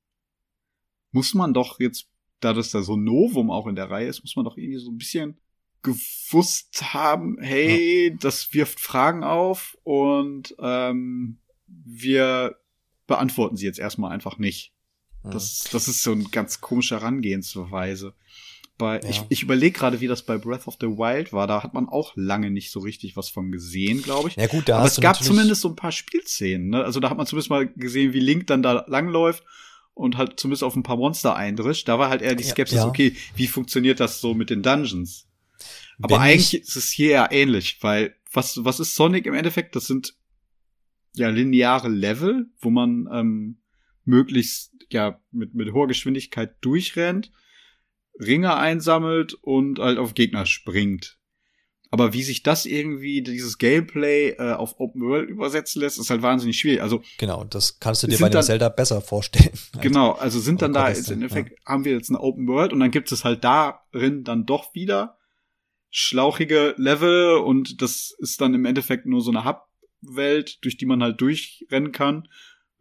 muss 1.11 1.33
man 1.33 1.53
doch 1.53 1.79
jetzt, 1.79 2.09
da 2.39 2.53
das 2.53 2.71
da 2.71 2.81
so 2.81 2.97
Novum 2.97 3.49
auch 3.51 3.67
in 3.67 3.75
der 3.75 3.89
Reihe 3.89 4.07
ist, 4.07 4.21
muss 4.21 4.35
man 4.35 4.45
doch 4.45 4.57
irgendwie 4.57 4.79
so 4.79 4.91
ein 4.91 4.97
bisschen 4.97 5.39
gewusst 5.81 6.93
haben, 6.93 7.37
hey, 7.39 8.09
ja. 8.09 8.17
das 8.19 8.53
wirft 8.53 8.79
Fragen 8.79 9.23
auf 9.23 9.77
und 9.83 10.55
ähm, 10.59 11.39
wir 11.67 12.58
beantworten 13.09 13.57
sie 13.57 13.65
jetzt 13.65 13.79
erstmal 13.79 14.11
einfach 14.13 14.37
nicht. 14.37 14.71
Das, 15.23 15.65
das 15.71 15.89
ist 15.89 16.01
so 16.01 16.13
ein 16.13 16.31
ganz 16.31 16.61
komischer 16.61 17.01
Herangehensweise. 17.01 18.13
Bei, 18.77 19.01
ja. 19.01 19.09
Ich, 19.09 19.21
ich 19.27 19.43
überlege 19.43 19.77
gerade, 19.77 19.99
wie 19.99 20.07
das 20.07 20.23
bei 20.23 20.37
Breath 20.37 20.65
of 20.67 20.77
the 20.79 20.87
Wild 20.87 21.33
war. 21.33 21.45
Da 21.47 21.61
hat 21.61 21.73
man 21.73 21.89
auch 21.89 22.13
lange 22.15 22.49
nicht 22.49 22.71
so 22.71 22.79
richtig 22.79 23.17
was 23.17 23.27
von 23.27 23.51
gesehen, 23.51 24.01
glaube 24.01 24.29
ich. 24.29 24.37
Ja 24.37 24.47
gut, 24.47 24.69
da 24.69 24.77
Aber 24.77 24.87
es 24.87 25.01
gab 25.01 25.21
zumindest 25.21 25.59
so 25.61 25.67
ein 25.67 25.75
paar 25.75 25.91
Spielszenen. 25.91 26.69
Ne? 26.69 26.85
Also 26.85 27.01
da 27.01 27.09
hat 27.09 27.17
man 27.17 27.25
zumindest 27.27 27.49
mal 27.49 27.67
gesehen, 27.67 28.13
wie 28.13 28.21
Link 28.21 28.47
dann 28.47 28.63
da 28.63 28.85
langläuft 28.87 29.43
und 29.93 30.15
halt 30.15 30.39
zumindest 30.39 30.63
auf 30.63 30.77
ein 30.77 30.83
paar 30.83 30.95
Monster 30.95 31.35
eindrischt. 31.35 31.89
Da 31.89 31.99
war 31.99 32.09
halt 32.09 32.21
eher 32.21 32.35
die 32.35 32.45
Skepsis, 32.45 32.77
Ja. 32.77 32.87
okay, 32.87 33.13
wie 33.35 33.47
funktioniert 33.47 33.99
das 33.99 34.21
so 34.21 34.33
mit 34.33 34.49
den 34.49 34.63
Dungeons? 34.63 35.27
Aber 36.01 36.15
Wenn 36.15 36.21
eigentlich 36.21 36.53
ich- 36.53 36.61
ist 36.61 36.77
es 36.77 36.89
hier 36.89 37.09
ja 37.11 37.29
ähnlich, 37.29 37.79
weil 37.81 38.15
was, 38.31 38.63
was 38.63 38.79
ist 38.79 38.95
Sonic 38.95 39.25
im 39.25 39.33
Endeffekt? 39.33 39.75
Das 39.75 39.87
sind 39.87 40.13
ja 41.15 41.29
lineare 41.29 41.89
Level, 41.89 42.47
wo 42.59 42.69
man 42.69 43.07
ähm, 43.11 43.61
möglichst 44.05 44.71
ja 44.91 45.19
mit, 45.31 45.53
mit 45.53 45.73
hoher 45.73 45.87
Geschwindigkeit 45.87 46.55
durchrennt, 46.61 47.31
Ringe 48.19 48.55
einsammelt 48.55 49.33
und 49.35 49.79
halt 49.79 49.97
auf 49.97 50.13
Gegner 50.13 50.45
springt. 50.45 51.17
Aber 51.91 52.13
wie 52.13 52.21
sich 52.21 52.43
das 52.43 52.67
irgendwie, 52.67 53.23
dieses 53.23 53.57
Gameplay 53.57 54.31
äh, 54.37 54.53
auf 54.53 54.79
Open 54.79 55.01
World 55.01 55.27
übersetzen 55.29 55.81
lässt, 55.81 55.97
ist 55.97 56.11
halt 56.11 56.21
wahnsinnig 56.21 56.59
schwierig. 56.59 56.83
Also 56.83 57.01
Genau, 57.17 57.43
das 57.45 57.79
kannst 57.79 58.03
du 58.03 58.07
dir 58.07 58.19
bei 58.19 58.29
dem 58.29 58.33
dann- 58.33 58.43
Zelda 58.43 58.69
besser 58.69 59.01
vorstellen. 59.01 59.49
Genau, 59.81 60.11
also 60.11 60.39
sind 60.39 60.61
dann 60.61 60.73
da 60.73 60.89
jetzt 60.89 61.07
im 61.09 61.15
Endeffekt 61.23 61.57
haben 61.65 61.85
wir 61.85 61.93
jetzt 61.93 62.09
eine 62.09 62.19
Open 62.19 62.47
World 62.47 62.73
und 62.73 62.79
dann 62.79 62.91
gibt 62.91 63.11
es 63.11 63.23
halt 63.23 63.43
darin 63.43 64.23
dann 64.23 64.45
doch 64.45 64.75
wieder 64.75 65.17
schlauchige 65.89 66.75
Level 66.77 67.37
und 67.37 67.81
das 67.81 68.13
ist 68.19 68.39
dann 68.41 68.53
im 68.53 68.65
Endeffekt 68.65 69.05
nur 69.07 69.21
so 69.21 69.31
eine 69.31 69.43
Hub-Welt, 70.01 70.63
durch 70.63 70.77
die 70.77 70.85
man 70.85 71.01
halt 71.03 71.19
durchrennen 71.21 71.91
kann. 71.91 72.27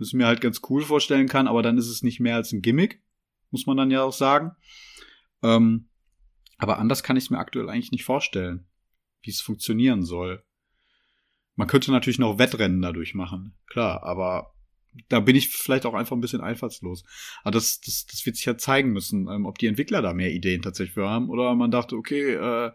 Ich 0.00 0.12
mir 0.12 0.26
halt 0.26 0.40
ganz 0.40 0.60
cool 0.68 0.82
vorstellen 0.82 1.28
kann, 1.28 1.48
aber 1.48 1.62
dann 1.62 1.76
ist 1.76 1.88
es 1.88 2.02
nicht 2.02 2.20
mehr 2.20 2.36
als 2.36 2.52
ein 2.52 2.62
Gimmick, 2.62 3.02
muss 3.50 3.66
man 3.66 3.76
dann 3.76 3.90
ja 3.90 4.02
auch 4.02 4.12
sagen. 4.12 4.52
Ähm, 5.42 5.88
aber 6.56 6.78
anders 6.78 7.02
kann 7.02 7.16
ich 7.16 7.24
es 7.24 7.30
mir 7.30 7.38
aktuell 7.38 7.68
eigentlich 7.68 7.90
nicht 7.90 8.04
vorstellen, 8.04 8.66
wie 9.22 9.30
es 9.30 9.40
funktionieren 9.40 10.04
soll. 10.04 10.44
Man 11.56 11.66
könnte 11.66 11.90
natürlich 11.90 12.20
noch 12.20 12.38
Wettrennen 12.38 12.80
dadurch 12.80 13.14
machen, 13.14 13.56
klar, 13.66 14.04
aber 14.04 14.54
da 15.08 15.20
bin 15.20 15.34
ich 15.34 15.48
vielleicht 15.48 15.86
auch 15.86 15.94
einfach 15.94 16.16
ein 16.16 16.20
bisschen 16.20 16.40
einfallslos. 16.40 17.04
Aber 17.42 17.50
das, 17.50 17.80
das, 17.80 18.06
das 18.06 18.24
wird 18.24 18.36
sich 18.36 18.44
ja 18.44 18.56
zeigen 18.56 18.92
müssen, 18.92 19.28
ähm, 19.28 19.46
ob 19.46 19.58
die 19.58 19.66
Entwickler 19.66 20.02
da 20.02 20.12
mehr 20.12 20.32
Ideen 20.32 20.62
tatsächlich 20.62 20.94
für 20.94 21.08
haben 21.08 21.28
oder 21.28 21.54
man 21.56 21.72
dachte, 21.72 21.96
okay, 21.96 22.34
äh, 22.34 22.72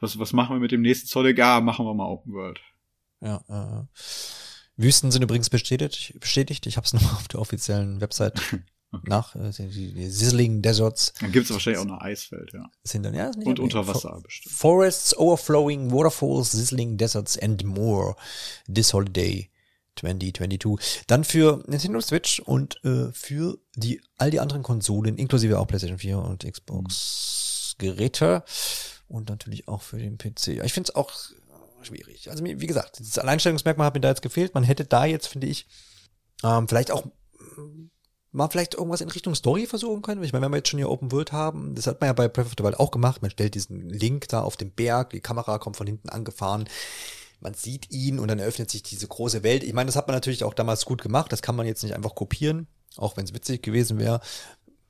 was, 0.00 0.18
was 0.18 0.32
machen 0.32 0.56
wir 0.56 0.60
mit 0.60 0.72
dem 0.72 0.82
nächsten 0.82 1.08
Sonic? 1.08 1.38
Ja, 1.38 1.60
machen 1.60 1.86
wir 1.86 1.94
mal 1.94 2.06
Open 2.06 2.32
World. 2.32 2.60
Ja, 3.26 3.42
äh, 3.48 3.84
Wüsten 4.76 5.10
sind 5.10 5.22
übrigens 5.22 5.50
bestätigt. 5.50 6.18
bestätigt. 6.20 6.66
Ich 6.66 6.76
habe 6.76 6.86
es 6.86 6.92
nochmal 6.94 7.14
auf 7.14 7.28
der 7.28 7.40
offiziellen 7.40 8.00
Website 8.00 8.40
nach. 9.02 9.34
Äh, 9.34 9.50
die, 9.50 9.92
die 9.92 10.08
Sizzling 10.08 10.62
Deserts 10.62 11.12
Dann 11.20 11.32
gibt's 11.32 11.50
wahrscheinlich 11.50 11.80
auch 11.80 11.86
eine 11.86 12.00
Eiswelt, 12.00 12.52
ja. 12.52 12.70
sind 12.84 13.02
dann, 13.02 13.14
ja, 13.14 13.30
Und 13.44 13.58
unter 13.58 13.86
Wasser 13.86 14.20
bestimmt. 14.22 14.54
Forests, 14.54 15.16
overflowing 15.16 15.90
waterfalls, 15.90 16.52
sizzling 16.52 16.96
deserts 16.96 17.38
and 17.38 17.64
more 17.64 18.14
this 18.72 18.92
holiday 18.92 19.50
2022. 19.96 21.04
Dann 21.06 21.24
für 21.24 21.64
Nintendo 21.66 22.00
Switch 22.00 22.40
und 22.40 22.78
äh, 22.84 23.10
für 23.12 23.58
die 23.74 24.00
all 24.18 24.30
die 24.30 24.40
anderen 24.40 24.62
Konsolen, 24.62 25.16
inklusive 25.16 25.58
auch 25.58 25.66
PlayStation 25.66 25.98
4 25.98 26.18
und 26.18 26.44
Xbox 26.50 27.74
Geräte 27.78 28.44
und 29.08 29.28
natürlich 29.28 29.68
auch 29.68 29.82
für 29.82 29.98
den 29.98 30.18
PC. 30.18 30.62
Ich 30.64 30.72
finde 30.72 30.88
es 30.90 30.94
auch 30.94 31.12
schwierig. 31.86 32.30
Also 32.30 32.44
wie 32.44 32.66
gesagt, 32.66 33.00
das 33.00 33.18
Alleinstellungsmerkmal 33.18 33.86
hat 33.86 33.94
mir 33.94 34.00
da 34.00 34.08
jetzt 34.08 34.22
gefehlt. 34.22 34.54
Man 34.54 34.64
hätte 34.64 34.84
da 34.84 35.04
jetzt, 35.04 35.26
finde 35.28 35.46
ich, 35.46 35.66
ähm, 36.44 36.68
vielleicht 36.68 36.90
auch 36.90 37.04
mm, 37.56 37.86
mal 38.32 38.48
vielleicht 38.48 38.74
irgendwas 38.74 39.00
in 39.00 39.08
Richtung 39.08 39.34
Story 39.34 39.66
versuchen 39.66 40.02
können. 40.02 40.22
Ich 40.22 40.32
meine, 40.32 40.44
wenn 40.44 40.52
wir 40.52 40.58
jetzt 40.58 40.68
schon 40.68 40.78
hier 40.78 40.90
Open 40.90 41.10
World 41.12 41.32
haben, 41.32 41.74
das 41.74 41.86
hat 41.86 42.00
man 42.00 42.08
ja 42.08 42.12
bei 42.12 42.28
Breath 42.28 42.46
of 42.46 42.52
the 42.58 42.64
Wild 42.64 42.78
auch 42.78 42.90
gemacht. 42.90 43.22
Man 43.22 43.30
stellt 43.30 43.54
diesen 43.54 43.88
Link 43.88 44.28
da 44.28 44.42
auf 44.42 44.56
den 44.56 44.70
Berg, 44.72 45.10
die 45.10 45.20
Kamera 45.20 45.58
kommt 45.58 45.76
von 45.76 45.86
hinten 45.86 46.10
angefahren. 46.10 46.68
Man 47.40 47.54
sieht 47.54 47.90
ihn 47.90 48.18
und 48.18 48.28
dann 48.28 48.38
eröffnet 48.38 48.70
sich 48.70 48.82
diese 48.82 49.06
große 49.08 49.42
Welt. 49.42 49.62
Ich 49.62 49.72
meine, 49.72 49.86
das 49.86 49.96
hat 49.96 50.06
man 50.08 50.16
natürlich 50.16 50.44
auch 50.44 50.54
damals 50.54 50.84
gut 50.84 51.02
gemacht. 51.02 51.32
Das 51.32 51.42
kann 51.42 51.54
man 51.56 51.66
jetzt 51.66 51.82
nicht 51.82 51.94
einfach 51.94 52.14
kopieren, 52.14 52.66
auch 52.96 53.16
wenn 53.16 53.24
es 53.24 53.34
witzig 53.34 53.62
gewesen 53.62 53.98
wäre. 53.98 54.20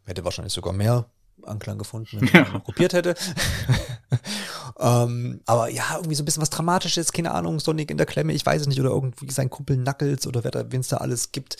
Hätte 0.05 0.24
wahrscheinlich 0.24 0.52
sogar 0.52 0.73
mehr 0.73 1.10
Anklang 1.43 1.77
gefunden, 1.78 2.20
wenn 2.20 2.43
man 2.43 2.52
Ja. 2.55 2.59
kopiert 2.60 2.93
hätte. 2.93 3.14
ähm, 4.78 5.40
aber 5.47 5.68
ja, 5.70 5.97
irgendwie 5.97 6.14
so 6.14 6.22
ein 6.22 6.24
bisschen 6.26 6.43
was 6.43 6.51
Dramatisches, 6.51 7.12
keine 7.12 7.32
Ahnung, 7.32 7.60
Sonic 7.60 7.90
in 7.90 7.97
der 7.97 8.06
Klemme, 8.06 8.32
ich 8.32 8.44
weiß 8.44 8.62
es 8.62 8.66
nicht, 8.68 8.80
oder 8.80 8.90
irgendwie 8.90 9.30
sein 9.30 9.51
Kumpel 9.51 9.76
Knuckles 9.76 10.26
oder 10.26 10.44
wer 10.44 10.51
da, 10.51 10.70
wen 10.70 10.80
es 10.80 10.88
da 10.88 10.98
alles 10.98 11.32
gibt. 11.32 11.56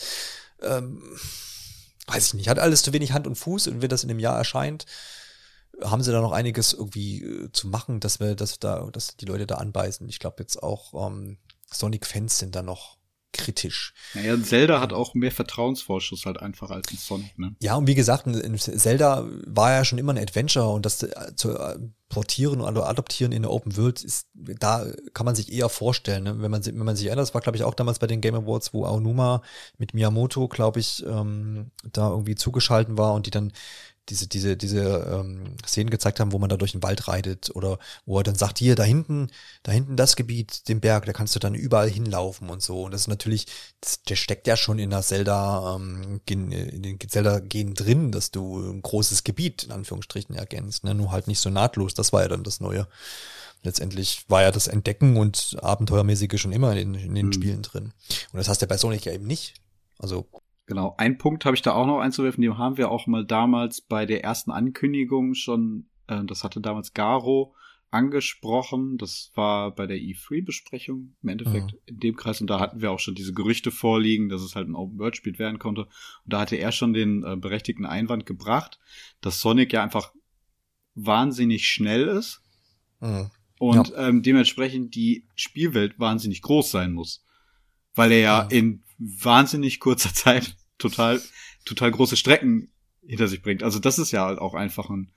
Ähm, 0.61 1.01
weiß 2.07 2.27
ich 2.27 2.33
nicht, 2.35 2.49
hat 2.49 2.59
alles 2.59 2.83
zu 2.83 2.93
wenig 2.93 3.11
Hand 3.11 3.27
und 3.27 3.35
Fuß 3.35 3.67
und 3.67 3.81
wenn 3.81 3.89
das 3.89 4.03
in 4.03 4.09
einem 4.09 4.19
Jahr 4.19 4.37
erscheint, 4.37 4.85
haben 5.83 6.01
sie 6.01 6.11
da 6.11 6.21
noch 6.21 6.31
einiges 6.31 6.73
irgendwie 6.73 7.21
äh, 7.23 7.51
zu 7.51 7.67
machen, 7.67 7.99
dass 7.99 8.19
wir, 8.19 8.35
dass 8.35 8.59
da, 8.59 8.87
dass 8.91 9.15
die 9.17 9.25
Leute 9.25 9.45
da 9.45 9.55
anbeißen. 9.55 10.07
Ich 10.09 10.19
glaube 10.19 10.37
jetzt 10.39 10.63
auch 10.63 11.07
ähm, 11.07 11.37
Sonic-Fans 11.71 12.39
sind 12.39 12.55
da 12.55 12.63
noch 12.63 12.97
kritisch. 13.33 13.93
Naja, 14.15 14.41
Zelda 14.41 14.79
hat 14.79 14.93
auch 14.93 15.13
mehr 15.13 15.31
Vertrauensvorschuss 15.31 16.25
halt 16.25 16.41
einfach 16.41 16.71
als 16.71 16.89
ein 16.91 16.97
Sonic, 16.97 17.37
ne? 17.37 17.55
Ja, 17.59 17.75
und 17.75 17.85
wie 17.85 17.93
gesagt, 17.93 18.25
in- 18.25 18.57
Zelda 18.57 19.27
war 19.45 19.73
ja 19.73 19.85
schon 19.85 19.99
immer 19.99 20.13
ein 20.13 20.17
Adventure 20.17 20.69
und 20.69 20.85
das 20.85 21.03
äh, 21.03 21.35
zu 21.35 21.55
äh, 21.55 21.77
portieren 22.09 22.61
oder 22.61 22.87
adoptieren 22.87 23.31
in 23.31 23.41
der 23.41 23.51
Open 23.51 23.75
World 23.75 24.03
ist, 24.03 24.27
da 24.33 24.85
kann 25.13 25.25
man 25.25 25.35
sich 25.35 25.51
eher 25.51 25.69
vorstellen, 25.69 26.23
ne? 26.23 26.41
wenn 26.41 26.51
man 26.51 26.65
wenn 26.65 26.77
man 26.77 26.95
sich 26.95 27.07
erinnert, 27.07 27.23
das 27.23 27.33
war 27.33 27.41
glaube 27.41 27.57
ich 27.57 27.63
auch 27.63 27.73
damals 27.73 27.99
bei 27.99 28.07
den 28.07 28.21
Game 28.21 28.35
Awards, 28.35 28.73
wo 28.73 28.85
Aonuma 28.85 29.41
mit 29.77 29.93
Miyamoto, 29.93 30.47
glaube 30.47 30.79
ich, 30.79 31.05
ähm, 31.05 31.71
da 31.91 32.09
irgendwie 32.09 32.35
zugeschalten 32.35 32.97
war 32.97 33.13
und 33.13 33.25
die 33.25 33.31
dann 33.31 33.51
diese, 34.09 34.27
diese, 34.27 34.57
diese 34.57 34.81
ähm, 34.83 35.55
Szenen 35.65 35.89
gezeigt 35.89 36.19
haben, 36.19 36.31
wo 36.31 36.39
man 36.39 36.49
da 36.49 36.57
durch 36.57 36.71
den 36.71 36.83
Wald 36.83 37.07
reitet 37.07 37.55
oder 37.55 37.79
wo 38.05 38.17
er 38.17 38.23
dann 38.23 38.35
sagt, 38.35 38.59
hier, 38.59 38.75
da 38.75 38.83
hinten, 38.83 39.29
da 39.63 39.71
hinten 39.71 39.95
das 39.95 40.15
Gebiet, 40.15 40.67
den 40.67 40.79
Berg, 40.79 41.05
da 41.05 41.13
kannst 41.13 41.35
du 41.35 41.39
dann 41.39 41.55
überall 41.55 41.89
hinlaufen 41.89 42.49
und 42.49 42.61
so. 42.61 42.83
Und 42.83 42.91
das 42.91 43.01
ist 43.01 43.07
natürlich, 43.07 43.47
das, 43.81 44.01
der 44.03 44.15
steckt 44.15 44.47
ja 44.47 44.57
schon 44.57 44.79
in 44.79 44.89
der 44.89 45.01
Zelda, 45.01 45.75
ähm, 45.75 46.21
in 46.27 46.81
den 46.81 46.99
Zelda-Gen 46.99 47.73
drin, 47.73 48.11
dass 48.11 48.31
du 48.31 48.59
ein 48.59 48.81
großes 48.81 49.23
Gebiet 49.23 49.63
in 49.63 49.71
Anführungsstrichen 49.71 50.35
ergänzt, 50.35 50.83
ne? 50.83 50.93
nur 50.95 51.11
halt 51.11 51.27
nicht 51.27 51.39
so 51.39 51.49
nahtlos. 51.49 51.93
Das 51.93 52.13
war 52.13 52.21
ja 52.21 52.27
dann 52.27 52.43
das 52.43 52.59
Neue. 52.59 52.87
Letztendlich 53.63 54.23
war 54.29 54.43
ja 54.43 54.51
das 54.51 54.67
Entdecken 54.67 55.17
und 55.17 55.57
Abenteuermäßige 55.61 56.39
schon 56.39 56.51
immer 56.53 56.75
in, 56.75 56.93
in 56.95 57.15
den 57.15 57.27
Mhm. 57.27 57.33
Spielen 57.33 57.61
drin. 57.63 57.93
Und 58.31 58.37
das 58.37 58.47
hast 58.47 58.61
du 58.61 58.65
ja 58.65 58.67
bei 58.67 58.77
Sonic 58.77 59.05
ja 59.05 59.13
eben 59.13 59.27
nicht. 59.27 59.55
Also, 59.99 60.27
Genau, 60.67 60.95
ein 60.97 61.17
Punkt 61.17 61.45
habe 61.45 61.55
ich 61.55 61.61
da 61.61 61.73
auch 61.73 61.87
noch 61.87 61.99
einzuwerfen, 61.99 62.41
den 62.41 62.57
haben 62.57 62.77
wir 62.77 62.91
auch 62.91 63.07
mal 63.07 63.25
damals 63.25 63.81
bei 63.81 64.05
der 64.05 64.23
ersten 64.23 64.51
Ankündigung 64.51 65.33
schon, 65.33 65.87
äh, 66.07 66.23
das 66.25 66.43
hatte 66.43 66.59
damals 66.59 66.93
Garo 66.93 67.55
angesprochen, 67.89 68.97
das 68.97 69.31
war 69.33 69.73
bei 69.73 69.87
der 69.87 69.95
E3-Besprechung 69.95 71.15
im 71.23 71.29
Endeffekt 71.29 71.71
Mhm. 71.71 71.79
in 71.85 71.99
dem 71.99 72.15
Kreis 72.17 72.41
und 72.41 72.49
da 72.49 72.59
hatten 72.59 72.81
wir 72.81 72.91
auch 72.91 72.99
schon 72.99 73.15
diese 73.15 73.33
Gerüchte 73.33 73.71
vorliegen, 73.71 74.27
dass 74.27 74.41
es 74.41 74.57
halt 74.57 74.67
ein 74.67 74.75
Open-World-Spiel 74.75 75.39
werden 75.39 75.57
konnte 75.57 75.83
und 75.83 75.89
da 76.25 76.41
hatte 76.41 76.57
er 76.57 76.73
schon 76.73 76.91
den 76.91 77.23
äh, 77.23 77.37
berechtigten 77.37 77.85
Einwand 77.85 78.25
gebracht, 78.25 78.77
dass 79.21 79.39
Sonic 79.39 79.71
ja 79.71 79.81
einfach 79.83 80.11
wahnsinnig 80.95 81.65
schnell 81.65 82.09
ist 82.09 82.41
mh. 82.99 83.31
und 83.59 83.93
ähm, 83.95 84.21
dementsprechend 84.21 84.93
die 84.95 85.25
Spielwelt 85.35 85.97
wahnsinnig 85.97 86.41
groß 86.41 86.69
sein 86.71 86.91
muss. 86.91 87.23
Weil 87.97 88.11
er 88.13 88.19
ja 88.19 88.41
Ja. 88.43 88.47
in 88.49 88.83
wahnsinnig 88.97 89.79
kurzer 89.79 90.13
Zeit 90.13 90.55
total, 90.77 91.21
total 91.65 91.91
große 91.91 92.15
Strecken 92.17 92.71
hinter 93.05 93.27
sich 93.27 93.41
bringt. 93.41 93.63
Also 93.63 93.79
das 93.79 93.99
ist 93.99 94.11
ja 94.11 94.25
halt 94.25 94.39
auch 94.39 94.53
einfach 94.53 94.89
ein, 94.89 95.11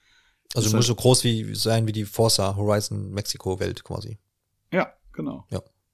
also 0.54 0.66
muss 0.68 0.74
halt- 0.74 0.84
so 0.84 0.94
groß 0.96 1.24
wie 1.24 1.54
sein 1.54 1.86
wie 1.86 1.92
die 1.92 2.04
Forza 2.04 2.56
Horizon 2.56 3.10
Mexiko 3.12 3.60
Welt 3.60 3.84
quasi. 3.84 4.18
ja, 4.72 4.92
genau. 5.12 5.46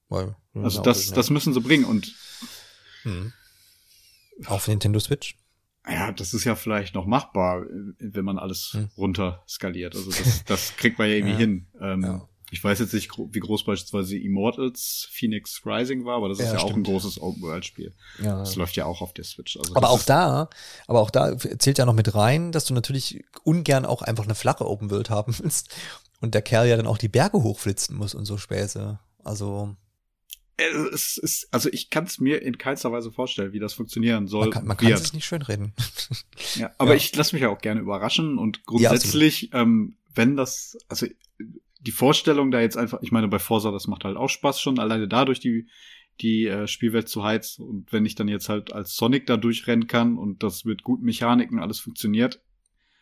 Weil, 0.08 0.36
Also 0.54 0.78
ja, 0.78 0.82
das, 0.84 1.08
ja. 1.08 1.14
das 1.16 1.30
müssen 1.30 1.52
sie 1.52 1.60
bringen 1.60 1.84
und 1.84 2.14
Mhm. 3.04 3.32
Auf 4.46 4.68
Nintendo 4.68 4.98
Switch. 5.00 5.36
ja, 5.88 6.12
das 6.12 6.34
ist 6.34 6.44
ja 6.44 6.54
vielleicht 6.56 6.94
noch 6.94 7.06
machbar, 7.06 7.64
wenn 7.98 8.24
man 8.24 8.38
alles 8.38 8.70
Hm. 8.72 8.88
runter 8.96 9.42
skaliert. 9.48 9.94
Also 9.96 10.10
das, 10.10 10.44
das 10.44 10.76
kriegt 10.76 10.98
man 10.98 11.08
ja 11.08 11.14
irgendwie 11.14 11.32
Ja. 11.32 11.38
hin. 11.38 11.66
Ähm, 11.80 12.02
Ja. 12.02 12.28
Ich 12.52 12.62
weiß 12.62 12.78
jetzt 12.78 12.94
nicht, 12.94 13.10
wie 13.18 13.40
groß 13.40 13.64
beispielsweise 13.64 14.16
Immortals 14.16 15.08
Phoenix 15.10 15.62
Rising 15.66 16.04
war, 16.04 16.16
aber 16.16 16.28
das 16.28 16.38
ist 16.38 16.46
Ja, 16.46 16.54
ja, 16.54 16.60
auch 16.60 16.74
ein 16.74 16.84
großes 16.84 17.20
Open-World-Spiel. 17.20 17.92
Ja. 18.22 18.38
Das 18.38 18.54
läuft 18.54 18.76
ja 18.76 18.84
auch 18.86 19.02
auf 19.02 19.12
der 19.12 19.24
Switch. 19.24 19.56
Also 19.56 19.74
Aber 19.74 19.90
auch 19.90 20.02
da, 20.02 20.48
aber 20.86 21.00
auch 21.00 21.10
da 21.10 21.36
zählt 21.36 21.78
ja 21.78 21.86
noch 21.86 21.94
mit 21.94 22.14
rein, 22.14 22.52
dass 22.52 22.64
du 22.64 22.74
natürlich 22.74 23.24
ungern 23.42 23.84
auch 23.84 24.02
einfach 24.02 24.24
eine 24.24 24.36
flache 24.36 24.64
Open 24.64 24.90
World 24.90 25.10
haben 25.10 25.34
willst 25.38 25.74
und 26.20 26.34
der 26.34 26.42
Kerl 26.42 26.68
ja 26.68 26.76
dann 26.76 26.86
auch 26.86 26.98
die 26.98 27.08
Berge 27.08 27.42
hochflitzen 27.42 27.96
muss 27.96 28.14
und 28.14 28.26
so 28.26 28.38
Späße. 28.38 29.00
Also 29.24 29.74
Äh, 30.56 30.64
es 30.94 31.18
ist, 31.18 31.48
also 31.50 31.68
ich 31.72 31.90
kann 31.90 32.04
es 32.04 32.20
mir 32.20 32.42
in 32.42 32.58
keinster 32.58 32.92
Weise 32.92 33.10
vorstellen, 33.10 33.52
wie 33.52 33.58
das 33.58 33.74
funktionieren 33.74 34.28
soll. 34.28 34.46
man 34.46 34.52
kann, 34.52 34.66
man 34.66 34.76
kann 34.76 34.96
sich 34.96 35.12
nicht 35.12 35.26
schönreden. 35.26 35.72
ja, 36.54 36.70
aber 36.78 36.90
ja. 36.90 36.96
ich 36.96 37.14
lasse 37.16 37.34
mich 37.34 37.42
ja 37.42 37.48
auch 37.48 37.58
gerne 37.58 37.80
überraschen 37.80 38.38
und 38.38 38.58
Ja, 38.58 38.62
grundsätzlich, 38.66 39.50
ähm, 39.52 39.96
wenn 40.14 40.36
das, 40.36 40.78
also 40.88 41.06
die 41.86 41.92
Vorstellung 41.92 42.50
da 42.50 42.60
jetzt 42.60 42.76
einfach, 42.76 43.00
ich 43.02 43.12
meine, 43.12 43.28
bei 43.28 43.38
Forza, 43.38 43.70
das 43.70 43.86
macht 43.86 44.04
halt 44.04 44.16
auch 44.16 44.28
Spaß 44.28 44.60
schon, 44.60 44.78
alleine 44.78 45.06
dadurch 45.06 45.38
die, 45.38 45.68
die 46.20 46.46
äh, 46.46 46.66
Spielwelt 46.66 47.08
zu 47.08 47.22
heizen. 47.22 47.64
Und 47.64 47.92
wenn 47.92 48.04
ich 48.04 48.16
dann 48.16 48.28
jetzt 48.28 48.48
halt 48.48 48.72
als 48.72 48.96
Sonic 48.96 49.26
da 49.26 49.36
durchrennen 49.36 49.86
kann 49.86 50.18
und 50.18 50.42
das 50.42 50.64
mit 50.64 50.82
guten 50.82 51.04
Mechaniken 51.04 51.60
alles 51.60 51.78
funktioniert 51.78 52.42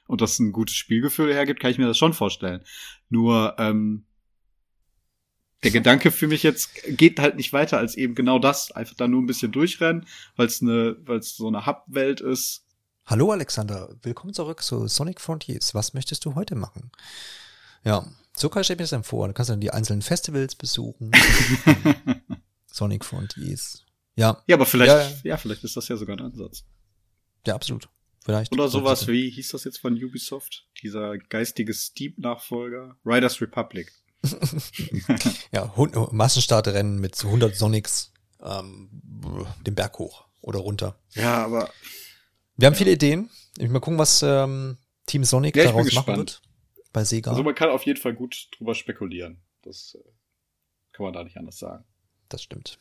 und 0.06 0.20
das 0.20 0.38
ein 0.38 0.52
gutes 0.52 0.76
Spielgefühl 0.76 1.32
hergibt, 1.32 1.60
kann 1.60 1.70
ich 1.70 1.78
mir 1.78 1.86
das 1.86 1.96
schon 1.96 2.12
vorstellen. 2.12 2.62
Nur, 3.08 3.56
ähm, 3.58 4.04
der 5.62 5.70
Gedanke 5.70 6.10
für 6.10 6.28
mich 6.28 6.42
jetzt 6.42 6.74
geht 6.98 7.18
halt 7.20 7.36
nicht 7.36 7.54
weiter 7.54 7.78
als 7.78 7.94
eben 7.94 8.14
genau 8.14 8.38
das. 8.38 8.70
Einfach 8.70 8.96
da 8.96 9.08
nur 9.08 9.22
ein 9.22 9.26
bisschen 9.26 9.50
durchrennen, 9.50 10.06
weil 10.36 10.46
es 10.46 10.60
eine, 10.60 10.96
weil 11.06 11.20
es 11.20 11.36
so 11.36 11.48
eine 11.48 11.64
Hub-Welt 11.64 12.20
ist 12.20 12.64
Hallo 13.06 13.32
Alexander, 13.32 13.94
willkommen 14.00 14.32
zurück 14.32 14.62
zu 14.62 14.88
Sonic 14.88 15.20
Frontiers. 15.20 15.74
Was 15.74 15.92
möchtest 15.92 16.24
du 16.24 16.36
heute 16.36 16.54
machen? 16.54 16.90
Ja, 17.84 18.06
so 18.36 18.48
kann 18.48 18.62
ich 18.62 18.68
mir 18.68 18.76
das 18.76 18.90
dann 18.90 19.04
vor. 19.04 19.28
Du 19.28 19.34
kannst 19.34 19.50
dann 19.50 19.60
die 19.60 19.70
einzelnen 19.70 20.02
Festivals 20.02 20.54
besuchen. 20.54 21.12
Sonic 22.66 23.04
Frontiers. 23.04 23.84
Ja. 24.16 24.42
Ja, 24.46 24.56
aber 24.56 24.66
vielleicht, 24.66 25.24
ja, 25.24 25.30
ja, 25.30 25.36
vielleicht 25.36 25.64
ist 25.64 25.76
das 25.76 25.88
ja 25.88 25.96
sogar 25.96 26.16
ein 26.16 26.24
Ansatz. 26.24 26.64
Ja, 27.46 27.54
absolut. 27.54 27.88
Vielleicht. 28.24 28.52
Oder 28.52 28.68
sowas 28.68 29.06
wie, 29.06 29.30
hieß 29.30 29.50
das 29.50 29.64
jetzt 29.64 29.78
von 29.78 29.92
Ubisoft? 30.02 30.66
Dieser 30.82 31.18
geistige 31.18 31.74
Steep-Nachfolger? 31.74 32.96
Riders 33.04 33.40
Republic. 33.40 33.92
ja, 35.52 35.72
Massenstartrennen 36.10 36.98
mit 36.98 37.22
100 37.22 37.54
Sonics 37.54 38.12
ähm, 38.42 38.88
den 39.66 39.74
Berg 39.74 39.98
hoch 39.98 40.24
oder 40.40 40.60
runter. 40.60 40.98
Ja, 41.10 41.44
aber. 41.44 41.70
Wir 42.56 42.66
haben 42.66 42.74
ja. 42.74 42.78
viele 42.78 42.92
Ideen. 42.92 43.28
Ich 43.58 43.68
mal 43.68 43.80
gucken, 43.80 43.98
was 43.98 44.22
ähm, 44.22 44.78
Team 45.06 45.24
Sonic 45.24 45.56
ja, 45.56 45.64
daraus 45.64 45.92
machen 45.92 46.16
wird. 46.16 46.40
Bei 46.94 47.02
Sega. 47.02 47.32
Also 47.32 47.42
man 47.42 47.56
kann 47.56 47.70
auf 47.70 47.84
jeden 47.86 48.00
Fall 48.00 48.14
gut 48.14 48.48
drüber 48.56 48.72
spekulieren. 48.76 49.42
Das 49.62 49.96
äh, 49.96 50.10
kann 50.92 51.04
man 51.04 51.12
da 51.12 51.24
nicht 51.24 51.36
anders 51.36 51.58
sagen. 51.58 51.84
Das 52.28 52.40
stimmt. 52.40 52.78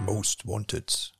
Most 0.00 0.44
Wanted 0.44 1.12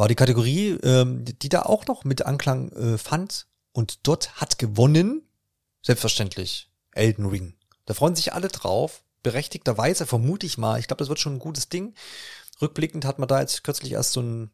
war 0.00 0.08
die 0.08 0.14
Kategorie, 0.14 0.78
ähm, 0.82 1.26
die 1.26 1.50
da 1.50 1.60
auch 1.60 1.86
noch 1.86 2.04
mit 2.04 2.24
Anklang 2.24 2.72
äh, 2.72 2.96
fand. 2.96 3.48
Und 3.72 4.06
dort 4.06 4.40
hat 4.40 4.58
gewonnen, 4.58 5.28
selbstverständlich, 5.82 6.70
Elden 6.92 7.26
Ring. 7.26 7.54
Da 7.84 7.92
freuen 7.92 8.16
sich 8.16 8.32
alle 8.32 8.48
drauf. 8.48 9.04
Berechtigterweise, 9.22 10.06
vermute 10.06 10.46
ich 10.46 10.56
mal. 10.56 10.80
Ich 10.80 10.86
glaube, 10.86 11.00
das 11.00 11.10
wird 11.10 11.20
schon 11.20 11.34
ein 11.34 11.38
gutes 11.38 11.68
Ding. 11.68 11.92
Rückblickend 12.62 13.04
hat 13.04 13.18
man 13.18 13.28
da 13.28 13.40
jetzt 13.40 13.62
kürzlich 13.62 13.92
erst 13.92 14.12
so 14.12 14.22
ein 14.22 14.50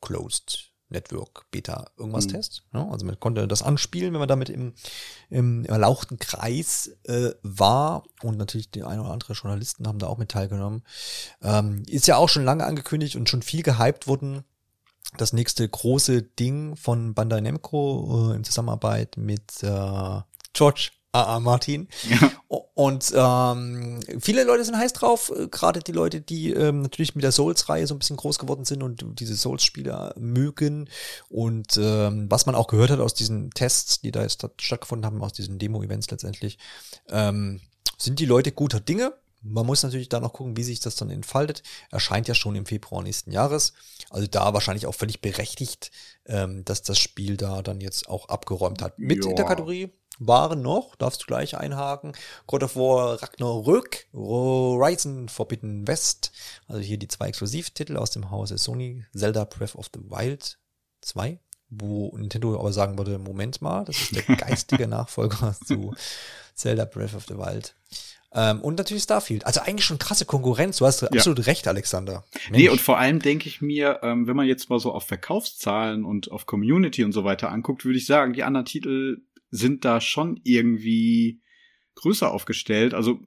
Closed 0.00 0.72
Network 0.88 1.48
Beta 1.52 1.88
irgendwas 1.96 2.26
mhm. 2.26 2.30
Test. 2.30 2.64
Ja, 2.74 2.88
also 2.90 3.06
man 3.06 3.20
konnte 3.20 3.46
das 3.46 3.62
anspielen, 3.62 4.12
wenn 4.12 4.18
man 4.18 4.28
damit 4.28 4.48
im, 4.48 4.74
im 5.28 5.64
erlauchten 5.66 6.18
Kreis 6.18 6.90
äh, 7.04 7.30
war. 7.42 8.02
Und 8.22 8.38
natürlich 8.38 8.72
die 8.72 8.82
ein 8.82 8.98
oder 8.98 9.12
andere 9.12 9.34
Journalisten 9.34 9.86
haben 9.86 10.00
da 10.00 10.08
auch 10.08 10.18
mit 10.18 10.32
teilgenommen. 10.32 10.82
Ähm, 11.42 11.84
ist 11.86 12.08
ja 12.08 12.16
auch 12.16 12.28
schon 12.28 12.44
lange 12.44 12.64
angekündigt 12.64 13.14
und 13.14 13.28
schon 13.28 13.42
viel 13.42 13.62
gehypt 13.62 14.08
worden. 14.08 14.42
Das 15.16 15.32
nächste 15.32 15.68
große 15.68 16.22
Ding 16.22 16.76
von 16.76 17.14
Bandai 17.14 17.40
Namco 17.40 18.30
äh, 18.30 18.36
in 18.36 18.44
Zusammenarbeit 18.44 19.16
mit 19.16 19.62
äh, 19.62 20.20
George 20.52 20.90
A.A. 21.12 21.40
Martin. 21.40 21.88
Ja. 22.08 22.30
Und 22.74 23.12
ähm, 23.14 24.00
viele 24.20 24.44
Leute 24.44 24.64
sind 24.64 24.76
heiß 24.76 24.92
drauf, 24.92 25.32
äh, 25.36 25.48
gerade 25.48 25.80
die 25.80 25.92
Leute, 25.92 26.20
die 26.20 26.52
ähm, 26.52 26.82
natürlich 26.82 27.14
mit 27.14 27.24
der 27.24 27.32
Souls-Reihe 27.32 27.86
so 27.86 27.94
ein 27.94 27.98
bisschen 27.98 28.16
groß 28.16 28.38
geworden 28.38 28.64
sind 28.64 28.82
und 28.82 29.04
diese 29.20 29.36
Souls-Spieler 29.36 30.14
mögen. 30.16 30.88
Und 31.28 31.76
ähm, 31.76 32.26
was 32.30 32.46
man 32.46 32.54
auch 32.54 32.68
gehört 32.68 32.90
hat 32.90 33.00
aus 33.00 33.14
diesen 33.14 33.50
Tests, 33.50 34.00
die 34.00 34.12
da 34.12 34.22
jetzt 34.22 34.46
stattgefunden 34.58 35.04
haben, 35.04 35.22
aus 35.22 35.32
diesen 35.32 35.58
Demo-Events 35.58 36.10
letztendlich, 36.10 36.58
ähm, 37.08 37.60
sind 37.98 38.18
die 38.18 38.26
Leute 38.26 38.52
guter 38.52 38.80
Dinge. 38.80 39.12
Man 39.42 39.66
muss 39.66 39.82
natürlich 39.82 40.08
da 40.08 40.20
noch 40.20 40.34
gucken, 40.34 40.56
wie 40.56 40.62
sich 40.62 40.80
das 40.80 40.96
dann 40.96 41.10
entfaltet. 41.10 41.62
Erscheint 41.90 42.28
ja 42.28 42.34
schon 42.34 42.56
im 42.56 42.66
Februar 42.66 43.02
nächsten 43.02 43.32
Jahres. 43.32 43.72
Also 44.10 44.26
da 44.26 44.52
wahrscheinlich 44.52 44.86
auch 44.86 44.94
völlig 44.94 45.20
berechtigt, 45.20 45.90
ähm, 46.26 46.64
dass 46.64 46.82
das 46.82 46.98
Spiel 46.98 47.36
da 47.36 47.62
dann 47.62 47.80
jetzt 47.80 48.08
auch 48.08 48.28
abgeräumt 48.28 48.82
hat. 48.82 48.98
Mit 48.98 49.24
ja. 49.24 49.30
in 49.30 49.36
der 49.36 49.46
Kategorie 49.46 49.90
waren 50.20 50.60
noch, 50.60 50.94
darfst 50.96 51.22
du 51.22 51.26
gleich 51.26 51.56
einhaken, 51.56 52.12
God 52.46 52.62
of 52.62 52.76
War 52.76 53.20
Ragnarök, 53.22 54.06
Horizon 54.12 55.28
Forbidden 55.28 55.86
West, 55.86 56.30
also 56.68 56.80
hier 56.80 56.98
die 56.98 57.08
zwei 57.08 57.28
Exklusivtitel 57.28 57.96
aus 57.96 58.10
dem 58.10 58.30
Hause 58.30 58.58
Sony, 58.58 59.04
Zelda 59.16 59.44
Breath 59.44 59.74
of 59.74 59.90
the 59.94 60.00
Wild 60.10 60.58
2, 61.00 61.40
wo 61.70 62.14
Nintendo 62.18 62.58
aber 62.58 62.72
sagen 62.72 62.98
würde, 62.98 63.18
Moment 63.18 63.62
mal, 63.62 63.84
das 63.86 63.96
ist 63.96 64.14
der 64.14 64.22
geistige 64.36 64.86
Nachfolger 64.86 65.56
zu 65.64 65.94
Zelda 66.54 66.84
Breath 66.84 67.14
of 67.14 67.24
the 67.26 67.38
Wild. 67.38 67.74
Ähm, 68.32 68.60
und 68.60 68.78
natürlich 68.78 69.02
Starfield. 69.02 69.44
Also 69.44 69.60
eigentlich 69.60 69.84
schon 69.84 69.98
krasse 69.98 70.24
Konkurrenz. 70.24 70.78
Du 70.78 70.86
hast 70.86 71.02
ja. 71.02 71.08
absolut 71.08 71.46
recht, 71.46 71.66
Alexander. 71.66 72.24
Mensch. 72.32 72.50
Nee, 72.50 72.68
und 72.68 72.80
vor 72.80 72.98
allem 72.98 73.18
denke 73.18 73.48
ich 73.48 73.60
mir, 73.60 74.00
ähm, 74.02 74.26
wenn 74.26 74.36
man 74.36 74.46
jetzt 74.46 74.70
mal 74.70 74.78
so 74.78 74.92
auf 74.92 75.04
Verkaufszahlen 75.06 76.04
und 76.04 76.30
auf 76.30 76.46
Community 76.46 77.04
und 77.04 77.12
so 77.12 77.24
weiter 77.24 77.50
anguckt, 77.50 77.84
würde 77.84 77.98
ich 77.98 78.06
sagen, 78.06 78.32
die 78.32 78.44
anderen 78.44 78.66
Titel 78.66 79.22
sind 79.50 79.84
da 79.84 80.00
schon 80.00 80.40
irgendwie 80.44 81.40
größer 81.96 82.30
aufgestellt. 82.30 82.94
Also 82.94 83.20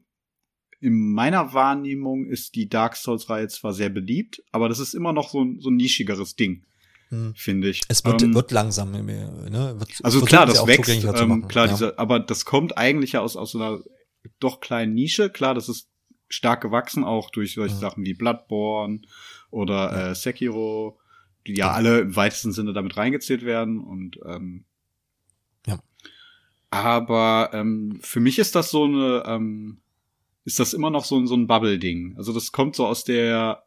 in 0.79 1.13
meiner 1.13 1.53
Wahrnehmung 1.53 2.25
ist 2.27 2.55
die 2.55 2.69
Dark 2.69 2.95
Souls-Reihe 2.95 3.47
zwar 3.47 3.73
sehr 3.73 3.89
beliebt, 3.89 4.41
aber 4.51 4.69
das 4.69 4.79
ist 4.79 4.93
immer 4.93 5.13
noch 5.13 5.29
so 5.29 5.43
ein, 5.43 5.59
so 5.59 5.69
ein 5.69 5.75
nischigeres 5.75 6.35
Ding, 6.35 6.65
hm. 7.09 7.33
finde 7.35 7.69
ich. 7.69 7.81
Es 7.87 8.03
wird, 8.03 8.21
ähm, 8.21 8.33
wird 8.33 8.51
langsam, 8.51 8.91
ne? 8.91 9.75
Wird, 9.79 9.89
also 10.03 10.21
klar, 10.21 10.45
das 10.45 10.65
wächst, 10.67 10.89
ähm, 10.89 11.47
klar, 11.47 11.67
ja. 11.67 11.71
diese, 11.71 11.99
aber 11.99 12.19
das 12.19 12.43
kommt 12.43 12.77
eigentlich 12.77 13.13
ja 13.13 13.21
aus, 13.21 13.37
aus 13.37 13.51
so 13.51 13.59
einer 13.59 13.79
doch 14.39 14.59
kleinen 14.59 14.93
Nische. 14.93 15.29
Klar, 15.29 15.53
das 15.53 15.69
ist 15.69 15.89
stark 16.29 16.61
gewachsen, 16.61 17.03
auch 17.03 17.29
durch 17.29 17.53
solche 17.53 17.75
ja. 17.75 17.79
Sachen 17.79 18.05
wie 18.05 18.13
Bloodborne 18.13 19.01
oder 19.51 19.73
ja. 19.75 20.11
äh, 20.11 20.15
Sekiro, 20.15 20.99
die 21.45 21.55
ja, 21.55 21.71
alle 21.71 22.01
im 22.01 22.15
weitesten 22.15 22.51
Sinne 22.51 22.73
damit 22.73 22.97
reingezählt 22.97 23.43
werden 23.43 23.79
und 23.79 24.19
ähm, 24.25 24.65
aber 26.73 27.51
ähm, 27.53 27.99
für 28.01 28.19
mich 28.19 28.39
ist 28.39 28.55
das 28.55 28.71
so 28.71 28.85
eine, 28.85 29.21
ähm, 29.27 29.77
ist 30.43 30.59
das 30.59 30.73
immer 30.73 30.89
noch 30.89 31.05
so, 31.05 31.23
so 31.27 31.35
ein 31.35 31.45
Bubble-Ding. 31.45 32.15
Also 32.17 32.33
das 32.33 32.51
kommt 32.51 32.75
so 32.75 32.87
aus 32.87 33.03
der, 33.03 33.63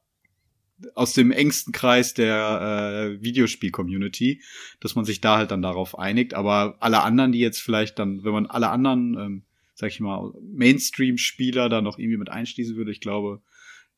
aus 0.96 1.12
dem 1.12 1.30
engsten 1.30 1.72
Kreis 1.72 2.14
der 2.14 3.14
äh, 3.14 3.22
Videospiel-Community, 3.22 4.42
dass 4.80 4.96
man 4.96 5.04
sich 5.04 5.20
da 5.20 5.36
halt 5.36 5.52
dann 5.52 5.62
darauf 5.62 5.96
einigt. 5.96 6.34
Aber 6.34 6.78
alle 6.80 7.04
anderen, 7.04 7.30
die 7.30 7.38
jetzt 7.38 7.62
vielleicht 7.62 8.00
dann, 8.00 8.24
wenn 8.24 8.32
man 8.32 8.46
alle 8.46 8.70
anderen, 8.70 9.16
ähm, 9.16 9.42
sag 9.76 9.90
ich 9.90 10.00
mal, 10.00 10.32
Mainstream-Spieler 10.40 11.68
da 11.68 11.82
noch 11.82 11.98
irgendwie 11.98 12.16
mit 12.16 12.30
einschließen 12.30 12.76
würde, 12.76 12.90
ich 12.90 13.00
glaube, 13.00 13.42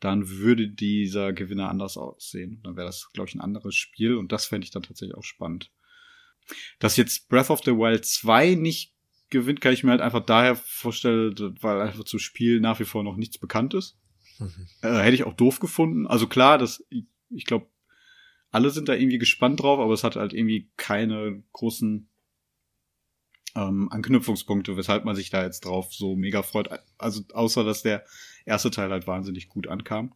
dann 0.01 0.29
würde 0.29 0.69
dieser 0.69 1.33
Gewinner 1.33 1.71
anders 1.71 1.97
aussehen. 1.97 2.61
Dann 2.65 2.77
wäre 2.77 2.87
das, 2.87 3.11
glaube 3.13 3.29
ich, 3.29 3.35
ein 3.35 3.41
anderes 3.41 3.77
Spiel 3.77 4.17
und 4.17 4.33
das 4.33 4.47
fände 4.47 4.65
ich 4.65 4.73
dann 4.73 4.83
tatsächlich 4.83 5.17
auch 5.17 5.25
spannend. 5.25 5.71
Dass 6.81 6.97
jetzt 6.97 7.29
Breath 7.29 7.51
of 7.51 7.63
the 7.65 7.73
Wild 7.73 8.05
2 8.05 8.57
nicht 8.57 8.95
gewinnt, 9.31 9.61
kann 9.61 9.73
ich 9.73 9.85
mir 9.85 9.93
halt 9.93 10.01
einfach 10.01 10.25
daher 10.25 10.57
vorstellen, 10.57 11.35
weil 11.61 11.81
einfach 11.81 12.05
zu 12.05 12.19
Spiel 12.19 12.61
nach 12.61 12.81
wie 12.81 12.85
vor 12.85 13.05
noch 13.05 13.17
nichts 13.17 13.39
bekannt 13.39 13.75
ist. 13.75 13.99
Mhm. 14.39 14.67
Äh, 14.83 14.99
hätte 14.99 15.15
ich 15.15 15.25
auch 15.25 15.35
doof 15.35 15.61
gefunden. 15.61 16.09
Also 16.09 16.27
klar, 16.27 16.59
das, 16.59 16.85
ich 17.31 17.45
glaube, 17.45 17.69
alle 18.51 18.71
sind 18.71 18.89
da 18.89 18.95
irgendwie 18.95 19.19
gespannt 19.19 19.63
drauf, 19.63 19.79
aber 19.79 19.93
es 19.93 20.03
hat 20.03 20.17
halt 20.17 20.33
irgendwie 20.33 20.71
keine 20.77 21.45
großen 21.53 22.09
ähm, 23.55 23.89
Anknüpfungspunkte, 23.91 24.77
weshalb 24.77 25.05
man 25.05 25.17
sich 25.17 25.31
da 25.31 25.43
jetzt 25.43 25.65
drauf 25.65 25.93
so 25.93 26.17
mega 26.17 26.43
freut. 26.43 26.69
Also 26.99 27.23
außer, 27.33 27.65
dass 27.65 27.83
der 27.83 28.05
erste 28.45 28.71
Teil 28.71 28.91
halt 28.91 29.07
wahnsinnig 29.07 29.49
gut 29.49 29.69
ankam 29.69 30.15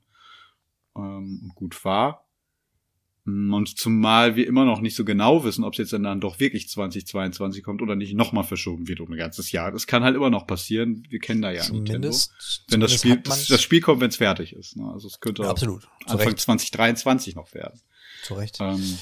ähm, 0.96 1.40
und 1.44 1.54
gut 1.54 1.84
war. 1.84 2.26
Mm, 3.24 3.54
und 3.54 3.78
zumal 3.78 4.36
wir 4.36 4.46
immer 4.46 4.64
noch 4.64 4.80
nicht 4.80 4.96
so 4.96 5.04
genau 5.04 5.44
wissen, 5.44 5.64
ob 5.64 5.74
es 5.74 5.78
jetzt 5.78 5.92
dann 5.92 6.20
doch 6.20 6.40
wirklich 6.40 6.68
2022 6.68 7.62
kommt 7.62 7.82
oder 7.82 7.96
nicht 7.96 8.14
nochmal 8.14 8.44
verschoben 8.44 8.88
wird 8.88 9.00
um 9.00 9.12
ein 9.12 9.18
ganzes 9.18 9.52
Jahr. 9.52 9.70
Das 9.70 9.86
kann 9.86 10.02
halt 10.02 10.16
immer 10.16 10.30
noch 10.30 10.46
passieren. 10.46 11.06
Wir 11.08 11.18
kennen 11.18 11.42
da 11.42 11.50
ja 11.50 11.62
zumindest, 11.62 12.32
Nintendo. 12.32 12.70
Wenn 12.70 12.80
das 12.80 12.94
Spiel, 12.94 13.16
das, 13.18 13.46
das, 13.46 13.62
Spiel 13.62 13.80
kommt, 13.80 14.00
wenn 14.00 14.10
es 14.10 14.16
fertig 14.16 14.54
ist. 14.54 14.76
Ne? 14.76 14.90
Also 14.92 15.08
es 15.08 15.20
könnte 15.20 15.42
ja, 15.42 15.50
absolut. 15.50 15.88
Anfang 16.04 16.28
Recht. 16.28 16.40
2023 16.40 17.34
noch 17.34 17.54
werden. 17.54 17.80
Zu 18.22 18.34
Recht. 18.34 18.58
Ähm, 18.60 18.98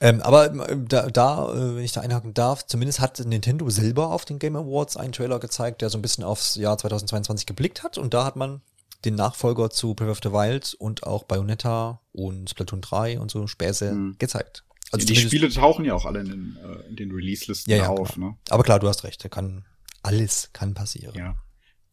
ähm, 0.00 0.20
aber 0.20 0.52
ähm, 0.68 0.88
da, 0.88 1.08
da, 1.08 1.52
äh, 1.52 1.76
wenn 1.76 1.84
ich 1.84 1.92
da 1.92 2.02
einhaken 2.02 2.34
darf, 2.34 2.66
zumindest 2.66 3.00
hat 3.00 3.18
Nintendo 3.24 3.68
selber 3.70 4.10
auf 4.10 4.24
den 4.24 4.38
Game 4.38 4.56
Awards 4.56 4.96
einen 4.96 5.12
Trailer 5.12 5.38
gezeigt, 5.38 5.80
der 5.80 5.90
so 5.90 5.98
ein 5.98 6.02
bisschen 6.02 6.24
aufs 6.24 6.56
Jahr 6.56 6.76
2022 6.76 7.46
geblickt 7.46 7.82
hat. 7.82 7.96
Und 7.96 8.12
da 8.12 8.24
hat 8.24 8.36
man 8.36 8.60
den 9.04 9.14
Nachfolger 9.14 9.70
zu 9.70 9.94
Breath 9.94 10.10
of 10.10 10.20
the 10.22 10.32
Wild 10.32 10.74
und 10.74 11.04
auch 11.04 11.24
Bayonetta 11.24 12.02
und 12.12 12.50
Splatoon 12.50 12.80
3 12.80 13.20
und 13.20 13.30
so 13.30 13.46
Späße 13.46 13.92
mhm. 13.92 14.16
gezeigt. 14.18 14.64
Also 14.92 15.06
die 15.06 15.16
Spiele 15.16 15.48
tauchen 15.48 15.84
ja 15.84 15.94
auch 15.94 16.04
alle 16.04 16.20
in 16.20 16.28
den, 16.28 16.58
äh, 16.62 16.88
in 16.88 16.96
den 16.96 17.10
Release-Listen 17.10 17.70
ja, 17.70 17.76
ja, 17.78 17.88
auf. 17.88 18.16
Ne? 18.16 18.36
Aber 18.50 18.62
klar, 18.62 18.78
du 18.78 18.88
hast 18.88 19.04
recht, 19.04 19.28
kann 19.30 19.64
alles 20.02 20.50
kann 20.52 20.74
passieren. 20.74 21.14
Ja. 21.16 21.36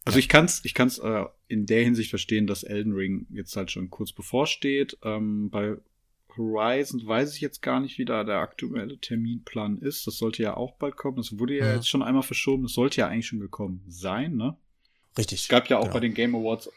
Also 0.05 0.17
ja. 0.17 0.19
ich 0.19 0.29
kann's, 0.29 0.61
ich 0.63 0.73
kann's 0.73 0.99
äh, 0.99 1.25
in 1.47 1.65
der 1.65 1.83
Hinsicht 1.83 2.09
verstehen, 2.09 2.47
dass 2.47 2.63
Elden 2.63 2.93
Ring 2.93 3.25
jetzt 3.31 3.55
halt 3.55 3.71
schon 3.71 3.89
kurz 3.89 4.11
bevorsteht. 4.11 4.97
Ähm, 5.03 5.49
bei 5.49 5.77
Horizon 6.37 7.05
weiß 7.05 7.35
ich 7.35 7.41
jetzt 7.41 7.61
gar 7.61 7.79
nicht, 7.79 7.97
wie 7.97 8.05
da 8.05 8.23
der 8.23 8.37
aktuelle 8.37 8.97
Terminplan 8.99 9.79
ist. 9.79 10.07
Das 10.07 10.17
sollte 10.17 10.43
ja 10.43 10.55
auch 10.55 10.77
bald 10.77 10.95
kommen. 10.95 11.17
Das 11.17 11.37
wurde 11.37 11.57
ja, 11.57 11.65
ja. 11.65 11.75
jetzt 11.75 11.89
schon 11.89 12.03
einmal 12.03 12.23
verschoben. 12.23 12.63
Das 12.63 12.73
sollte 12.73 13.01
ja 13.01 13.07
eigentlich 13.07 13.27
schon 13.27 13.39
gekommen 13.39 13.83
sein, 13.87 14.35
ne? 14.35 14.57
Richtig. 15.17 15.41
Es 15.41 15.47
gab 15.47 15.69
ja 15.69 15.77
auch 15.77 15.83
genau. 15.83 15.93
bei 15.93 15.99
den 15.99 16.13
Game 16.13 16.35
Awards 16.35 16.71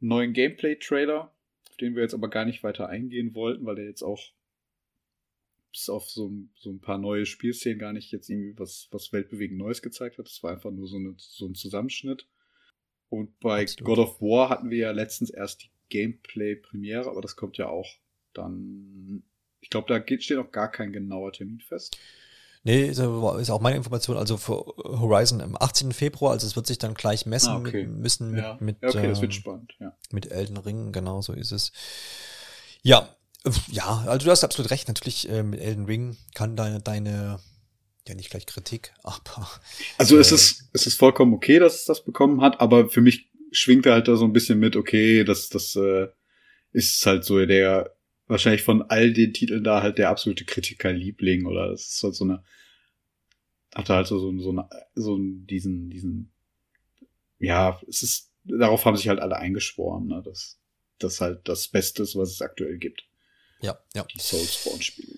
neuen 0.00 0.32
Gameplay-Trailer 0.32 1.32
auf 1.76 1.80
den 1.80 1.94
wir 1.94 2.02
jetzt 2.02 2.14
aber 2.14 2.30
gar 2.30 2.46
nicht 2.46 2.62
weiter 2.62 2.88
eingehen 2.88 3.34
wollten, 3.34 3.66
weil 3.66 3.76
der 3.76 3.84
jetzt 3.84 4.02
auch 4.02 4.32
bis 5.72 5.90
auf 5.90 6.08
so, 6.08 6.32
so 6.54 6.70
ein 6.70 6.80
paar 6.80 6.96
neue 6.96 7.26
Spielszenen 7.26 7.78
gar 7.78 7.92
nicht 7.92 8.10
jetzt 8.12 8.30
irgendwie 8.30 8.58
was, 8.58 8.88
was 8.92 9.12
weltbewegend 9.12 9.58
Neues 9.58 9.82
gezeigt 9.82 10.16
hat. 10.16 10.26
Das 10.26 10.42
war 10.42 10.52
einfach 10.52 10.70
nur 10.70 10.88
so, 10.88 10.96
eine, 10.96 11.14
so 11.18 11.46
ein 11.46 11.54
Zusammenschnitt. 11.54 12.26
Und 13.10 13.38
bei 13.40 13.62
Absolut. 13.62 13.84
God 13.84 13.98
of 13.98 14.20
War 14.22 14.48
hatten 14.48 14.70
wir 14.70 14.78
ja 14.78 14.90
letztens 14.92 15.28
erst 15.28 15.64
die 15.64 15.70
Gameplay-Premiere, 15.90 17.10
aber 17.10 17.20
das 17.20 17.36
kommt 17.36 17.58
ja 17.58 17.68
auch 17.68 17.94
dann. 18.38 19.22
Ich 19.60 19.70
glaube, 19.70 19.88
da 19.88 19.98
geht, 19.98 20.22
steht 20.22 20.38
auch 20.38 20.52
gar 20.52 20.70
kein 20.70 20.92
genauer 20.92 21.32
Termin 21.32 21.60
fest. 21.60 21.98
Nee, 22.66 22.88
ist 22.88 23.00
auch 23.00 23.60
meine 23.60 23.76
Information, 23.76 24.16
also 24.16 24.36
für 24.36 24.54
Horizon 24.76 25.40
am 25.40 25.56
18. 25.56 25.92
Februar, 25.92 26.32
also 26.32 26.48
es 26.48 26.56
wird 26.56 26.66
sich 26.66 26.78
dann 26.78 26.94
gleich 26.94 27.24
messen 27.24 27.50
ah, 27.50 27.58
okay. 27.58 27.86
mit, 27.86 27.98
müssen 27.98 28.32
mit, 28.32 28.42
ja. 28.42 28.58
mit, 28.58 28.82
okay, 28.82 29.06
das 29.06 29.20
wird 29.20 29.32
ähm, 29.32 29.38
spannend, 29.38 29.74
ja. 29.78 29.96
mit 30.10 30.32
Elden 30.32 30.56
Ring, 30.56 30.90
genau 30.90 31.22
so 31.22 31.32
ist 31.32 31.52
es. 31.52 31.70
Ja, 32.82 33.08
ja, 33.70 34.04
also 34.08 34.24
du 34.24 34.32
hast 34.32 34.42
absolut 34.42 34.72
recht, 34.72 34.88
natürlich 34.88 35.28
äh, 35.28 35.44
mit 35.44 35.60
Elden 35.60 35.84
Ring 35.84 36.16
kann 36.34 36.56
deine, 36.56 36.80
deine, 36.80 37.38
ja 38.08 38.14
nicht 38.16 38.30
gleich 38.30 38.46
Kritik, 38.46 38.92
aber. 39.04 39.48
Also 39.96 40.16
äh, 40.16 40.20
es 40.20 40.32
ist, 40.32 40.68
es 40.72 40.88
ist 40.88 40.98
vollkommen 40.98 41.34
okay, 41.34 41.60
dass 41.60 41.76
es 41.76 41.84
das 41.84 42.04
bekommen 42.04 42.40
hat, 42.40 42.60
aber 42.60 42.90
für 42.90 43.00
mich 43.00 43.30
schwingt 43.52 43.86
er 43.86 43.92
halt 43.92 44.08
da 44.08 44.16
so 44.16 44.24
ein 44.24 44.32
bisschen 44.32 44.58
mit, 44.58 44.74
okay, 44.74 45.22
das, 45.22 45.50
das 45.50 45.76
äh, 45.76 46.08
ist 46.72 47.06
halt 47.06 47.24
so 47.24 47.46
der, 47.46 47.95
wahrscheinlich 48.26 48.62
von 48.62 48.82
all 48.82 49.12
den 49.12 49.32
Titeln 49.32 49.64
da 49.64 49.82
halt 49.82 49.98
der 49.98 50.10
absolute 50.10 50.44
Kritikerliebling 50.44 51.46
oder 51.46 51.70
das 51.70 51.88
ist 51.88 52.02
halt 52.02 52.14
so 52.14 52.24
eine, 52.24 52.42
hat 53.74 53.88
halt 53.88 54.06
so, 54.06 54.18
so, 54.18 54.38
so, 54.38 54.50
eine, 54.50 54.68
so 54.94 55.18
diesen, 55.18 55.90
diesen, 55.90 56.32
ja, 57.38 57.80
es 57.88 58.02
ist, 58.02 58.32
darauf 58.44 58.84
haben 58.84 58.96
sich 58.96 59.08
halt 59.08 59.20
alle 59.20 59.36
eingeschworen, 59.36 60.06
ne, 60.06 60.22
dass 60.24 60.58
das 60.98 61.20
halt 61.20 61.46
das 61.48 61.68
Beste 61.68 62.02
ist, 62.02 62.16
was 62.16 62.30
es 62.30 62.42
aktuell 62.42 62.78
gibt. 62.78 63.04
Ja, 63.60 63.78
ja. 63.94 64.04
Die 64.04 64.20
Soulspawn-Spiele. 64.20 65.14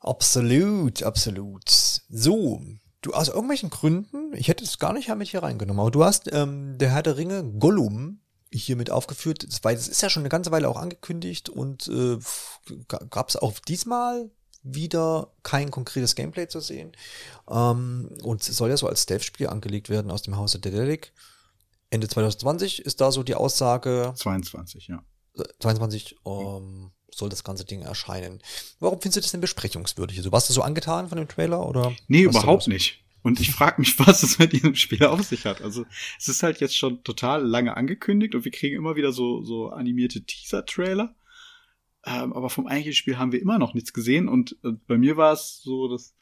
Absolut, 0.00 1.02
absolut. 1.02 1.68
So, 1.68 2.62
du 3.02 3.12
aus 3.12 3.28
irgendwelchen 3.28 3.70
Gründen, 3.70 4.32
ich 4.34 4.48
hätte 4.48 4.64
es 4.64 4.78
gar 4.78 4.92
nicht 4.92 5.08
mit 5.14 5.28
hier 5.28 5.42
reingenommen, 5.42 5.80
aber 5.80 5.90
du 5.90 6.04
hast 6.04 6.32
ähm, 6.32 6.78
der 6.78 6.90
Herr 6.90 7.02
der 7.02 7.16
Ringe 7.16 7.44
Gollum 7.58 8.20
hier 8.52 8.76
mit 8.76 8.90
aufgeführt, 8.90 9.46
weil 9.62 9.74
das 9.76 9.88
ist 9.88 10.02
ja 10.02 10.10
schon 10.10 10.22
eine 10.22 10.28
ganze 10.28 10.50
Weile 10.50 10.68
auch 10.68 10.76
angekündigt 10.76 11.48
und 11.48 11.88
äh, 11.88 12.18
gab 13.10 13.28
es 13.28 13.36
auch 13.36 13.58
diesmal 13.60 14.30
wieder 14.62 15.32
kein 15.42 15.70
konkretes 15.70 16.14
Gameplay 16.14 16.48
zu 16.48 16.60
sehen. 16.60 16.92
Ähm, 17.48 18.10
und 18.22 18.42
soll 18.42 18.70
ja 18.70 18.76
so 18.76 18.88
als 18.88 19.02
Stealth-Spiel 19.02 19.48
angelegt 19.48 19.88
werden 19.88 20.10
aus 20.10 20.22
dem 20.22 20.36
Hause 20.36 20.58
Dedelic. 20.58 21.12
Ende 21.90 22.08
2020 22.08 22.84
ist 22.84 23.00
da 23.00 23.10
so 23.12 23.22
die 23.22 23.34
Aussage. 23.34 24.12
22, 24.16 24.88
ja. 24.88 25.02
22, 25.60 26.16
ähm, 26.26 26.90
soll 27.10 27.28
das 27.28 27.44
ganze 27.44 27.64
Ding 27.64 27.82
erscheinen. 27.82 28.42
Warum 28.80 29.00
findest 29.00 29.16
du 29.16 29.20
das 29.22 29.30
denn 29.30 29.40
besprechungswürdig? 29.40 30.18
Also 30.18 30.32
warst 30.32 30.48
du 30.48 30.52
so 30.52 30.62
angetan 30.62 31.08
von 31.08 31.18
dem 31.18 31.28
Trailer 31.28 31.66
oder? 31.66 31.94
Nee, 32.08 32.22
überhaupt 32.22 32.68
nicht. 32.68 33.04
Und 33.22 33.40
ich 33.40 33.50
frage 33.50 33.80
mich, 33.80 33.98
was 34.06 34.22
es 34.22 34.38
mit 34.38 34.52
diesem 34.52 34.74
Spiel 34.74 35.04
auf 35.04 35.22
sich 35.22 35.44
hat. 35.44 35.62
Also 35.62 35.84
es 36.18 36.28
ist 36.28 36.42
halt 36.42 36.60
jetzt 36.60 36.76
schon 36.76 37.02
total 37.04 37.44
lange 37.44 37.76
angekündigt 37.76 38.34
und 38.34 38.44
wir 38.44 38.52
kriegen 38.52 38.76
immer 38.76 38.96
wieder 38.96 39.12
so, 39.12 39.42
so 39.42 39.68
animierte 39.68 40.24
Teaser-Trailer. 40.24 41.14
Ähm, 42.06 42.32
aber 42.32 42.48
vom 42.48 42.66
eigentlichen 42.66 42.94
Spiel 42.94 43.18
haben 43.18 43.32
wir 43.32 43.42
immer 43.42 43.58
noch 43.58 43.74
nichts 43.74 43.92
gesehen. 43.92 44.28
Und 44.28 44.56
äh, 44.64 44.72
bei 44.86 44.98
mir 44.98 45.16
war 45.16 45.32
es 45.32 45.60
so, 45.62 45.88
dass 45.88 46.14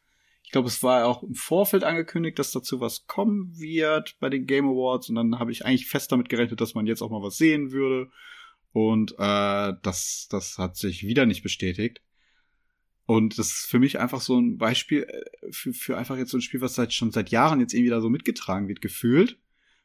ich 0.43 0.53
glaube, 0.53 0.69
es 0.69 0.81
war 0.85 1.07
auch 1.07 1.25
im 1.25 1.35
Vorfeld 1.35 1.83
angekündigt, 1.83 2.39
dass 2.39 2.53
dazu 2.53 2.81
was 2.81 3.09
kommen 3.09 3.59
wird 3.59 4.17
bei 4.21 4.29
den 4.31 4.47
Game 4.47 4.67
Awards. 4.69 5.09
Und 5.09 5.17
dann 5.17 5.41
habe 5.41 5.51
ich 5.51 5.67
eigentlich 5.67 5.89
fest 5.89 6.13
damit 6.13 6.29
gerechnet, 6.29 6.61
dass 6.61 6.75
man 6.75 6.87
jetzt 6.87 7.03
auch 7.03 7.11
mal 7.11 7.23
was 7.23 7.37
sehen 7.37 7.73
würde. 7.73 8.11
Und 8.73 9.13
äh, 9.19 9.73
das, 9.83 10.29
das 10.31 10.57
hat 10.57 10.77
sich 10.77 11.05
wieder 11.05 11.27
nicht 11.27 11.43
bestätigt. 11.43 12.01
Und 13.07 13.39
das 13.39 13.49
ist 13.49 13.67
für 13.67 13.79
mich 13.79 14.01
einfach 14.01 14.21
so 14.21 14.39
ein 14.39 14.59
Beispiel 14.59 15.03
äh, 15.03 15.53
für, 15.53 15.73
für 15.73 15.97
einfach 15.97 16.17
jetzt 16.17 16.33
so 16.33 16.39
ein 16.39 16.43
Spiel, 16.43 16.61
was 16.61 16.75
seit, 16.75 16.93
schon 16.93 17.13
seit 17.13 17.31
Jahren 17.31 17.61
jetzt 17.61 17.73
irgendwie 17.73 17.91
da 17.91 18.01
so 18.01 18.11
mitgetragen 18.11 18.69
wird, 18.69 18.81
gefühlt. 18.81 19.39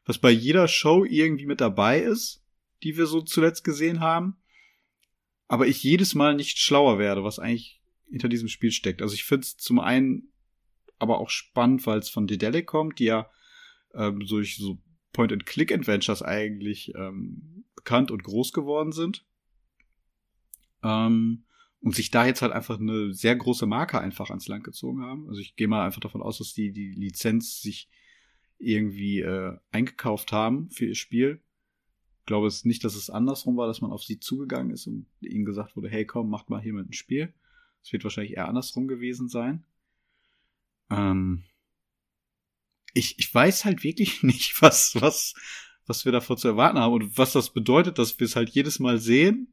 Was 0.04 0.18
bei 0.18 0.30
jeder 0.30 0.66
Show 0.66 1.04
irgendwie 1.04 1.46
mit 1.46 1.60
dabei 1.60 2.00
ist, 2.00 2.42
die 2.82 2.96
wir 2.96 3.06
so 3.06 3.22
zuletzt 3.22 3.62
gesehen 3.62 4.00
haben. 4.00 4.36
Aber 5.46 5.68
ich 5.68 5.82
jedes 5.84 6.16
Mal 6.16 6.34
nicht 6.34 6.58
schlauer 6.58 6.98
werde, 6.98 7.22
was 7.22 7.38
eigentlich 7.38 7.80
hinter 8.10 8.28
diesem 8.28 8.48
Spiel 8.48 8.72
steckt. 8.72 9.00
Also 9.00 9.14
ich 9.14 9.24
finde 9.24 9.42
es 9.42 9.56
zum 9.56 9.78
einen 9.78 10.32
aber 10.98 11.18
auch 11.18 11.30
spannend, 11.30 11.86
weil 11.86 11.98
es 11.98 12.08
von 12.08 12.26
Dedelic 12.26 12.66
kommt, 12.66 12.98
die 12.98 13.04
ja 13.04 13.30
ähm, 13.94 14.20
durch 14.20 14.56
so 14.56 14.78
Point-and-Click-Adventures 15.12 16.22
eigentlich 16.22 16.94
ähm, 16.94 17.64
bekannt 17.76 18.10
und 18.10 18.24
groß 18.24 18.52
geworden 18.52 18.92
sind. 18.92 19.24
Ähm, 20.82 21.44
und 21.82 21.96
sich 21.96 22.10
da 22.10 22.24
jetzt 22.24 22.42
halt 22.42 22.52
einfach 22.52 22.78
eine 22.78 23.12
sehr 23.12 23.34
große 23.34 23.66
Marke 23.66 24.00
einfach 24.00 24.30
ans 24.30 24.46
Land 24.46 24.64
gezogen 24.64 25.02
haben. 25.02 25.28
Also 25.28 25.40
ich 25.40 25.56
gehe 25.56 25.68
mal 25.68 25.84
einfach 25.84 26.00
davon 26.00 26.22
aus, 26.22 26.38
dass 26.38 26.54
die 26.54 26.72
die 26.72 26.92
Lizenz 26.92 27.60
sich 27.60 27.88
irgendwie 28.58 29.20
äh, 29.20 29.58
eingekauft 29.72 30.30
haben 30.30 30.70
für 30.70 30.86
ihr 30.86 30.94
Spiel. 30.94 31.42
Ich 32.20 32.26
glaube 32.26 32.46
es 32.46 32.64
nicht, 32.64 32.84
dass 32.84 32.94
es 32.94 33.10
andersrum 33.10 33.56
war, 33.56 33.66
dass 33.66 33.80
man 33.80 33.90
auf 33.90 34.04
sie 34.04 34.20
zugegangen 34.20 34.70
ist 34.70 34.86
und 34.86 35.06
ihnen 35.20 35.44
gesagt 35.44 35.76
wurde, 35.76 35.88
hey 35.88 36.06
komm, 36.06 36.30
macht 36.30 36.50
mal 36.50 36.62
hier 36.62 36.72
mit 36.72 36.88
ein 36.88 36.92
Spiel. 36.92 37.34
Es 37.82 37.92
wird 37.92 38.04
wahrscheinlich 38.04 38.36
eher 38.36 38.46
andersrum 38.46 38.86
gewesen 38.86 39.28
sein. 39.28 39.64
Ähm, 40.88 41.42
ich, 42.94 43.18
ich 43.18 43.34
weiß 43.34 43.64
halt 43.64 43.82
wirklich 43.82 44.22
nicht, 44.22 44.62
was, 44.62 45.00
was, 45.00 45.34
was 45.86 46.04
wir 46.04 46.12
davor 46.12 46.36
zu 46.36 46.46
erwarten 46.46 46.78
haben 46.78 46.92
und 46.92 47.18
was 47.18 47.32
das 47.32 47.50
bedeutet, 47.52 47.98
dass 47.98 48.20
wir 48.20 48.26
es 48.26 48.36
halt 48.36 48.50
jedes 48.50 48.78
Mal 48.78 48.98
sehen, 48.98 49.52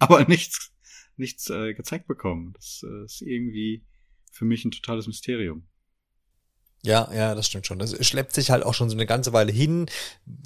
aber 0.00 0.24
nichts, 0.24 0.72
nichts 1.18 1.50
äh, 1.50 1.74
gezeigt 1.74 2.06
bekommen. 2.06 2.52
Das 2.54 2.84
äh, 2.88 3.04
ist 3.04 3.22
irgendwie 3.22 3.84
für 4.30 4.44
mich 4.44 4.64
ein 4.64 4.70
totales 4.70 5.06
Mysterium. 5.06 5.66
Ja, 6.82 7.12
ja, 7.12 7.34
das 7.34 7.46
stimmt 7.46 7.66
schon. 7.66 7.78
Das 7.78 8.06
schleppt 8.06 8.32
sich 8.32 8.50
halt 8.50 8.64
auch 8.64 8.74
schon 8.74 8.88
so 8.88 8.96
eine 8.96 9.06
ganze 9.06 9.32
Weile 9.32 9.52
hin, 9.52 9.86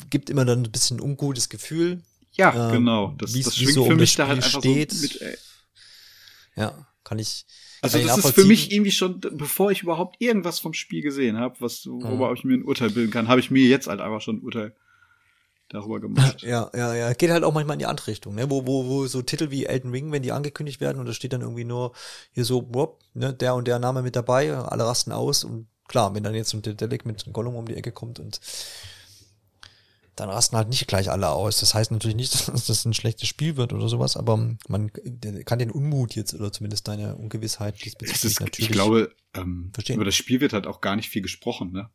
gibt 0.09 0.31
immer 0.31 0.45
dann 0.45 0.63
ein 0.63 0.73
bisschen 0.73 1.01
ungutes 1.01 1.49
Gefühl. 1.49 2.03
Ja, 2.33 2.69
ähm, 2.69 2.73
genau. 2.73 3.15
Das, 3.19 3.33
das 3.33 3.57
schwingt 3.57 3.75
so 3.75 3.85
für 3.85 3.93
um 3.93 3.99
mich 3.99 4.17
da 4.17 4.29
halt 4.29 4.39
einfach 4.43 4.61
steht. 4.61 4.93
so 4.93 5.03
mit. 5.03 5.21
Ey. 5.21 5.37
Ja, 6.57 6.87
kann 7.05 7.19
ich, 7.19 7.45
also 7.83 7.99
das 7.99 8.19
ist 8.19 8.35
für 8.35 8.45
mich 8.45 8.71
irgendwie 8.71 8.93
schon, 8.93 9.21
bevor 9.21 9.71
ich 9.71 9.83
überhaupt 9.83 10.17
irgendwas 10.21 10.61
vom 10.61 10.73
Spiel 10.73 11.03
gesehen 11.03 11.37
habe, 11.37 11.57
was 11.61 11.87
worüber 11.87 12.31
mhm. 12.31 12.37
ich 12.37 12.45
mir 12.45 12.55
ein 12.55 12.65
Urteil 12.65 12.91
bilden 12.91 13.11
kann, 13.11 13.29
habe 13.29 13.41
ich 13.41 13.51
mir 13.51 13.67
jetzt 13.67 13.89
halt 13.89 14.01
einfach 14.01 14.21
schon 14.21 14.37
ein 14.37 14.43
Urteil 14.43 14.75
darüber 15.73 16.01
gemacht. 16.01 16.43
Ja, 16.43 16.71
ja, 16.75 16.95
ja. 16.95 17.13
Geht 17.13 17.31
halt 17.31 17.45
auch 17.45 17.53
manchmal 17.53 17.75
in 17.75 17.81
die 17.81 17.87
andere 17.87 18.09
Richtung, 18.09 18.35
ne? 18.35 18.51
Wo, 18.51 18.67
wo, 18.67 18.87
wo 18.87 19.07
so 19.07 19.23
Titel 19.23 19.51
wie 19.51 19.67
Elden 19.67 19.91
Ring, 19.91 20.13
wenn 20.13 20.23
die 20.23 20.33
angekündigt 20.33 20.81
werden 20.81 20.99
und 20.99 21.07
da 21.07 21.13
steht 21.13 21.33
dann 21.33 21.41
irgendwie 21.41 21.65
nur 21.65 21.93
hier 22.33 22.45
so, 22.45 22.69
wop, 22.75 23.01
ne, 23.15 23.33
der 23.33 23.55
und 23.55 23.67
der 23.67 23.79
Name 23.79 24.03
mit 24.03 24.17
dabei, 24.17 24.55
alle 24.55 24.85
rasten 24.85 25.13
aus 25.13 25.45
und 25.45 25.67
klar, 25.89 26.15
wenn 26.15 26.23
dann 26.23 26.35
jetzt 26.35 26.53
ein 26.55 26.63
Dedelic 26.63 27.05
mit 27.05 27.25
Gollum 27.33 27.57
um 27.57 27.67
die 27.67 27.77
Ecke 27.77 27.93
kommt 27.93 28.19
und 28.19 28.41
dann 30.17 30.29
rasten 30.29 30.57
halt 30.57 30.69
nicht 30.69 30.87
gleich 30.87 31.11
alle 31.11 31.31
aus. 31.31 31.61
Das 31.61 31.75
heißt 31.75 31.91
natürlich 31.91 32.17
nicht, 32.17 32.33
dass 32.49 32.67
das 32.67 32.85
ein 32.85 32.95
schlechtes 32.95 33.29
Spiel 33.29 33.57
wird 33.57 33.73
oder 33.73 33.89
sowas, 33.89 34.17
aber 34.17 34.57
man 34.69 34.93
kann 35.45 35.59
den 35.59 35.71
Unmut 35.71 36.15
jetzt 36.15 36.35
oder 36.35 36.53
zumindest 36.53 36.89
deine 36.89 37.17
Ungewissheit 37.17 37.83
diesbezüglich 37.85 38.25
ist, 38.25 38.41
natürlich. 38.41 38.71
Ich 38.71 38.73
glaube, 38.73 39.15
ähm, 39.35 39.71
verstehen. 39.73 39.97
über 39.97 40.05
das 40.05 40.15
Spiel 40.15 40.41
wird 40.41 40.53
halt 40.53 40.67
auch 40.67 40.81
gar 40.81 40.97
nicht 40.97 41.09
viel 41.09 41.23
gesprochen, 41.23 41.73
ne? 41.73 41.89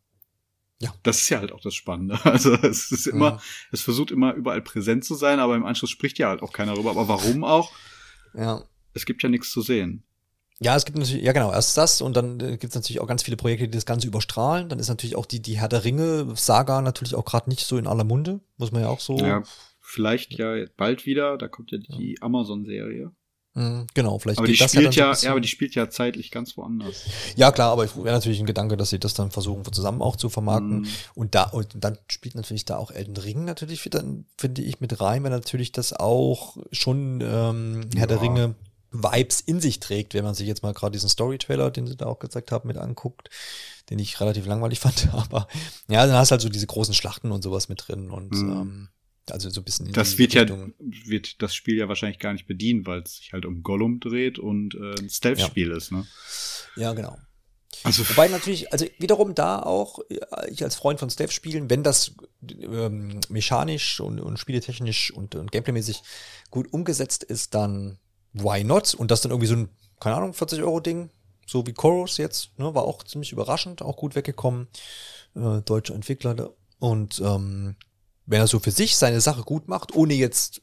Ja. 0.80 0.94
Das 1.04 1.22
ist 1.22 1.30
ja 1.30 1.40
halt 1.40 1.52
auch 1.52 1.62
das 1.62 1.74
Spannende. 1.74 2.20
Also 2.24 2.54
es 2.54 2.92
ist 2.92 3.08
immer, 3.08 3.32
ja. 3.32 3.42
es 3.72 3.82
versucht 3.82 4.12
immer 4.12 4.34
überall 4.34 4.62
präsent 4.62 5.06
zu 5.06 5.16
sein, 5.16 5.40
aber 5.40 5.56
im 5.56 5.66
Anschluss 5.66 5.90
spricht 5.90 6.20
ja 6.20 6.30
halt 6.30 6.42
auch 6.42 6.54
keiner 6.54 6.74
darüber. 6.74 6.92
Aber 6.92 7.08
warum 7.08 7.44
auch? 7.44 7.72
Ja. 8.34 8.64
Es 8.94 9.06
gibt 9.06 9.24
ja 9.24 9.30
nichts 9.30 9.52
zu 9.52 9.62
sehen. 9.62 10.04
Ja, 10.60 10.76
es 10.76 10.86
gibt 10.86 10.98
natürlich, 10.98 11.24
ja 11.24 11.34
genau, 11.34 11.52
erst 11.52 11.78
das 11.78 12.02
und 12.02 12.18
dann 12.18 12.40
äh, 12.40 12.58
gibt 12.58 12.66
es 12.66 12.76
natürlich 12.76 13.00
auch 13.00 13.08
ganz 13.08 13.22
viele 13.22 13.38
Projekte, 13.38 13.68
die 13.68 13.78
das 13.78 13.86
Ganze 13.86 14.08
überstrahlen. 14.08 14.70
Dann 14.70 14.80
ist 14.80 14.88
natürlich 14.88 15.16
auch 15.16 15.28
die, 15.28 15.40
die 15.40 15.60
Herr 15.60 15.68
der 15.68 15.84
Ringe-Saga 15.84 16.82
natürlich 16.82 17.14
auch 17.14 17.26
gerade 17.26 17.50
nicht 17.50 17.66
so 17.66 17.78
in 17.78 17.86
aller 17.86 18.04
Munde, 18.04 18.40
muss 18.58 18.72
man 18.72 18.82
ja 18.82 18.90
auch 18.90 19.00
so. 19.00 19.18
Ja, 19.20 19.44
vielleicht 19.80 20.34
ja 20.34 20.66
bald 20.76 21.06
wieder, 21.06 21.38
da 21.38 21.48
kommt 21.48 21.72
ja 21.72 21.78
die 21.78 22.16
ja. 22.16 22.22
Amazon-Serie. 22.22 23.12
Mhm, 23.58 23.88
genau, 23.96 24.20
vielleicht. 24.20 24.38
Aber 24.38 24.48
die 24.48 24.56
spielt 24.56 24.94
ja, 24.94 25.12
ja, 25.12 25.18
ja, 25.20 25.32
aber 25.32 25.42
die 25.42 25.48
spielt 25.48 25.74
ja 25.74 25.90
zeitlich 25.90 26.30
ganz 26.30 26.56
woanders. 26.58 27.06
Ja, 27.36 27.52
klar, 27.52 27.72
aber 27.72 27.84
wäre 27.96 28.16
natürlich 28.16 28.40
ein 28.40 28.46
Gedanke, 28.46 28.78
dass 28.78 28.92
sie 28.92 29.00
das 29.00 29.16
dann 29.16 29.32
versuchen, 29.32 29.64
zusammen 29.74 30.04
auch 30.04 30.16
zu 30.16 30.30
vermarkten. 30.30 30.82
Mm. 30.82 30.88
Und 31.16 31.34
da, 31.34 31.46
und 31.46 31.70
dann 31.74 31.98
spielt 32.08 32.36
natürlich 32.36 32.66
da 32.66 32.78
auch 32.78 32.92
Elden 32.92 33.18
Ring 33.18 33.46
natürlich, 33.46 33.82
dann 33.90 34.26
finde 34.38 34.62
ich 34.62 34.80
mit 34.80 35.02
rein, 35.02 35.24
weil 35.24 35.32
natürlich 35.32 35.72
das 35.72 35.92
auch 35.92 36.58
schon 36.72 37.22
ähm, 37.22 37.90
Herr 37.96 38.02
ja. 38.02 38.06
der 38.06 38.22
Ringe 38.22 38.56
Vibes 38.92 39.42
in 39.42 39.60
sich 39.60 39.80
trägt, 39.80 40.14
wenn 40.14 40.24
man 40.24 40.36
sich 40.36 40.48
jetzt 40.48 40.62
mal 40.62 40.74
gerade 40.74 40.92
diesen 40.92 41.10
Story-Trailer, 41.10 41.72
den 41.72 41.88
sie 41.88 41.98
da 41.98 42.06
auch 42.06 42.20
gezeigt 42.20 42.52
haben, 42.52 42.68
mit 42.68 42.78
anguckt, 42.78 43.32
den 43.90 43.98
ich 43.98 44.22
relativ 44.22 44.46
langweilig 44.46 44.80
fand. 44.82 45.12
Aber 45.14 45.48
ja, 45.88 46.06
dann 46.06 46.16
hast 46.16 46.30
du 46.30 46.34
halt 46.34 46.42
so 46.42 46.50
diese 46.50 46.68
großen 46.68 46.94
Schlachten 46.94 47.32
und 47.32 47.42
sowas 47.42 47.70
mit 47.70 47.88
drin 47.88 48.12
und 48.12 48.34
mhm. 48.34 48.52
ähm, 48.52 48.90
also 49.32 49.50
so 49.50 49.62
ein 49.62 49.64
bisschen. 49.64 49.88
In 49.88 49.94
das 49.94 50.18
wird 50.18 50.36
Richtung. 50.36 50.74
ja 50.80 51.10
wird 51.10 51.42
das 51.42 51.56
Spiel 51.56 51.78
ja 51.78 51.88
wahrscheinlich 51.88 52.20
gar 52.20 52.34
nicht 52.34 52.48
bedienen, 52.48 52.86
weil 52.86 53.02
es 53.02 53.18
sich 53.18 53.34
halt 53.34 53.46
um 53.46 53.64
Gollum 53.64 54.00
dreht 54.00 54.40
und 54.40 54.76
äh, 54.76 54.96
ein 55.00 55.10
Stealth-Spiel 55.10 55.70
ja. 55.70 55.78
ist, 55.78 55.92
ne? 55.92 56.06
Ja, 56.76 56.94
genau. 56.94 57.18
Also 57.84 58.08
Wobei 58.10 58.28
natürlich, 58.28 58.72
also 58.72 58.86
wiederum 58.98 59.36
da 59.36 59.62
auch, 59.62 60.00
äh, 60.10 60.18
ich 60.50 60.64
als 60.64 60.76
Freund 60.76 61.00
von 61.00 61.10
Stealth-Spielen, 61.10 61.70
wenn 61.70 61.84
das 61.84 62.14
ähm, 62.50 63.20
mechanisch 63.30 64.00
und, 64.00 64.20
und 64.20 64.38
spieletechnisch 64.38 65.12
und, 65.12 65.36
und 65.36 65.52
gameplaymäßig 65.52 66.02
gut 66.50 66.72
umgesetzt 66.74 67.24
ist, 67.24 67.54
dann 67.54 68.00
why 68.34 68.64
not? 68.64 68.94
Und 68.94 69.12
das 69.12 69.22
dann 69.22 69.32
irgendwie 69.32 69.48
so 69.48 69.56
ein, 69.56 69.70
keine 70.00 70.16
Ahnung, 70.16 70.34
40 70.34 70.62
Euro 70.62 70.80
Ding, 70.80 71.10
so 71.46 71.66
wie 71.66 71.74
Chorus 71.74 72.18
jetzt, 72.18 72.58
ne, 72.58 72.74
war 72.74 72.84
auch 72.84 73.04
ziemlich 73.04 73.32
überraschend, 73.32 73.82
auch 73.82 73.98
gut 73.98 74.16
weggekommen. 74.16 74.68
Äh, 75.36 75.62
deutsche 75.62 75.94
Entwickler. 75.94 76.52
Und 76.80 77.22
ähm, 77.24 77.76
wenn 78.28 78.40
er 78.40 78.48
so 78.48 78.60
für 78.60 78.72
sich 78.72 78.96
seine 78.96 79.22
Sache 79.22 79.42
gut 79.42 79.68
macht, 79.68 79.96
ohne 79.96 80.14
jetzt 80.14 80.62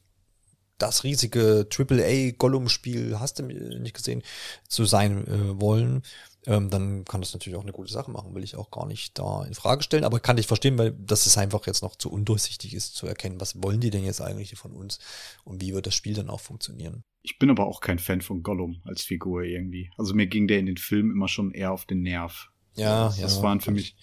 das 0.77 1.03
riesige 1.03 1.67
AAA 1.69 2.31
Gollum-Spiel, 2.37 3.19
hast 3.19 3.39
du 3.39 3.43
nicht 3.43 3.95
gesehen, 3.95 4.23
zu 4.67 4.85
sein 4.85 5.25
äh, 5.27 5.61
wollen, 5.61 6.03
ähm, 6.47 6.69
dann 6.69 7.05
kann 7.05 7.21
das 7.21 7.33
natürlich 7.33 7.57
auch 7.57 7.63
eine 7.63 7.71
gute 7.71 7.91
Sache 7.91 8.11
machen, 8.11 8.35
will 8.35 8.43
ich 8.43 8.55
auch 8.55 8.71
gar 8.71 8.85
nicht 8.85 9.17
da 9.17 9.43
in 9.45 9.53
Frage 9.53 9.83
stellen, 9.83 10.03
aber 10.03 10.19
kann 10.19 10.37
ich 10.37 10.47
verstehen, 10.47 10.77
weil 10.77 10.91
das 10.91 11.25
ist 11.27 11.37
einfach 11.37 11.65
jetzt 11.65 11.81
noch 11.81 11.95
zu 11.95 12.11
undurchsichtig 12.11 12.73
ist, 12.73 12.95
zu 12.95 13.07
erkennen, 13.07 13.41
was 13.41 13.61
wollen 13.63 13.79
die 13.79 13.89
denn 13.89 14.03
jetzt 14.03 14.21
eigentlich 14.21 14.55
von 14.57 14.73
uns 14.73 14.99
und 15.43 15.61
wie 15.61 15.73
wird 15.73 15.87
das 15.87 15.95
Spiel 15.95 16.13
dann 16.13 16.29
auch 16.29 16.41
funktionieren. 16.41 17.03
Ich 17.23 17.39
bin 17.39 17.49
aber 17.49 17.65
auch 17.65 17.81
kein 17.81 17.97
Fan 17.97 18.21
von 18.21 18.43
Gollum 18.43 18.81
als 18.83 19.01
Figur 19.01 19.43
irgendwie. 19.43 19.89
Also 19.97 20.13
mir 20.13 20.27
ging 20.27 20.47
der 20.47 20.59
in 20.59 20.67
den 20.67 20.77
Filmen 20.77 21.11
immer 21.11 21.27
schon 21.27 21.51
eher 21.51 21.71
auf 21.71 21.85
den 21.85 22.01
Nerv. 22.01 22.49
Ja, 22.75 23.07
das, 23.07 23.17
ja. 23.17 23.23
Das 23.23 23.41
waren 23.41 23.61
für 23.61 23.71
mich, 23.71 23.95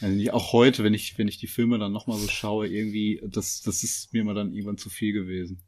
also 0.00 0.30
auch 0.32 0.52
heute, 0.52 0.84
wenn 0.84 0.94
ich, 0.94 1.18
wenn 1.18 1.28
ich 1.28 1.38
die 1.38 1.46
Filme 1.46 1.78
dann 1.78 1.92
nochmal 1.92 2.18
so 2.18 2.28
schaue, 2.28 2.66
irgendwie, 2.68 3.22
das, 3.24 3.60
das 3.62 3.82
ist 3.82 4.12
mir 4.12 4.20
immer 4.20 4.34
dann 4.34 4.52
irgendwann 4.52 4.78
zu 4.78 4.90
viel 4.90 5.12
gewesen. 5.12 5.62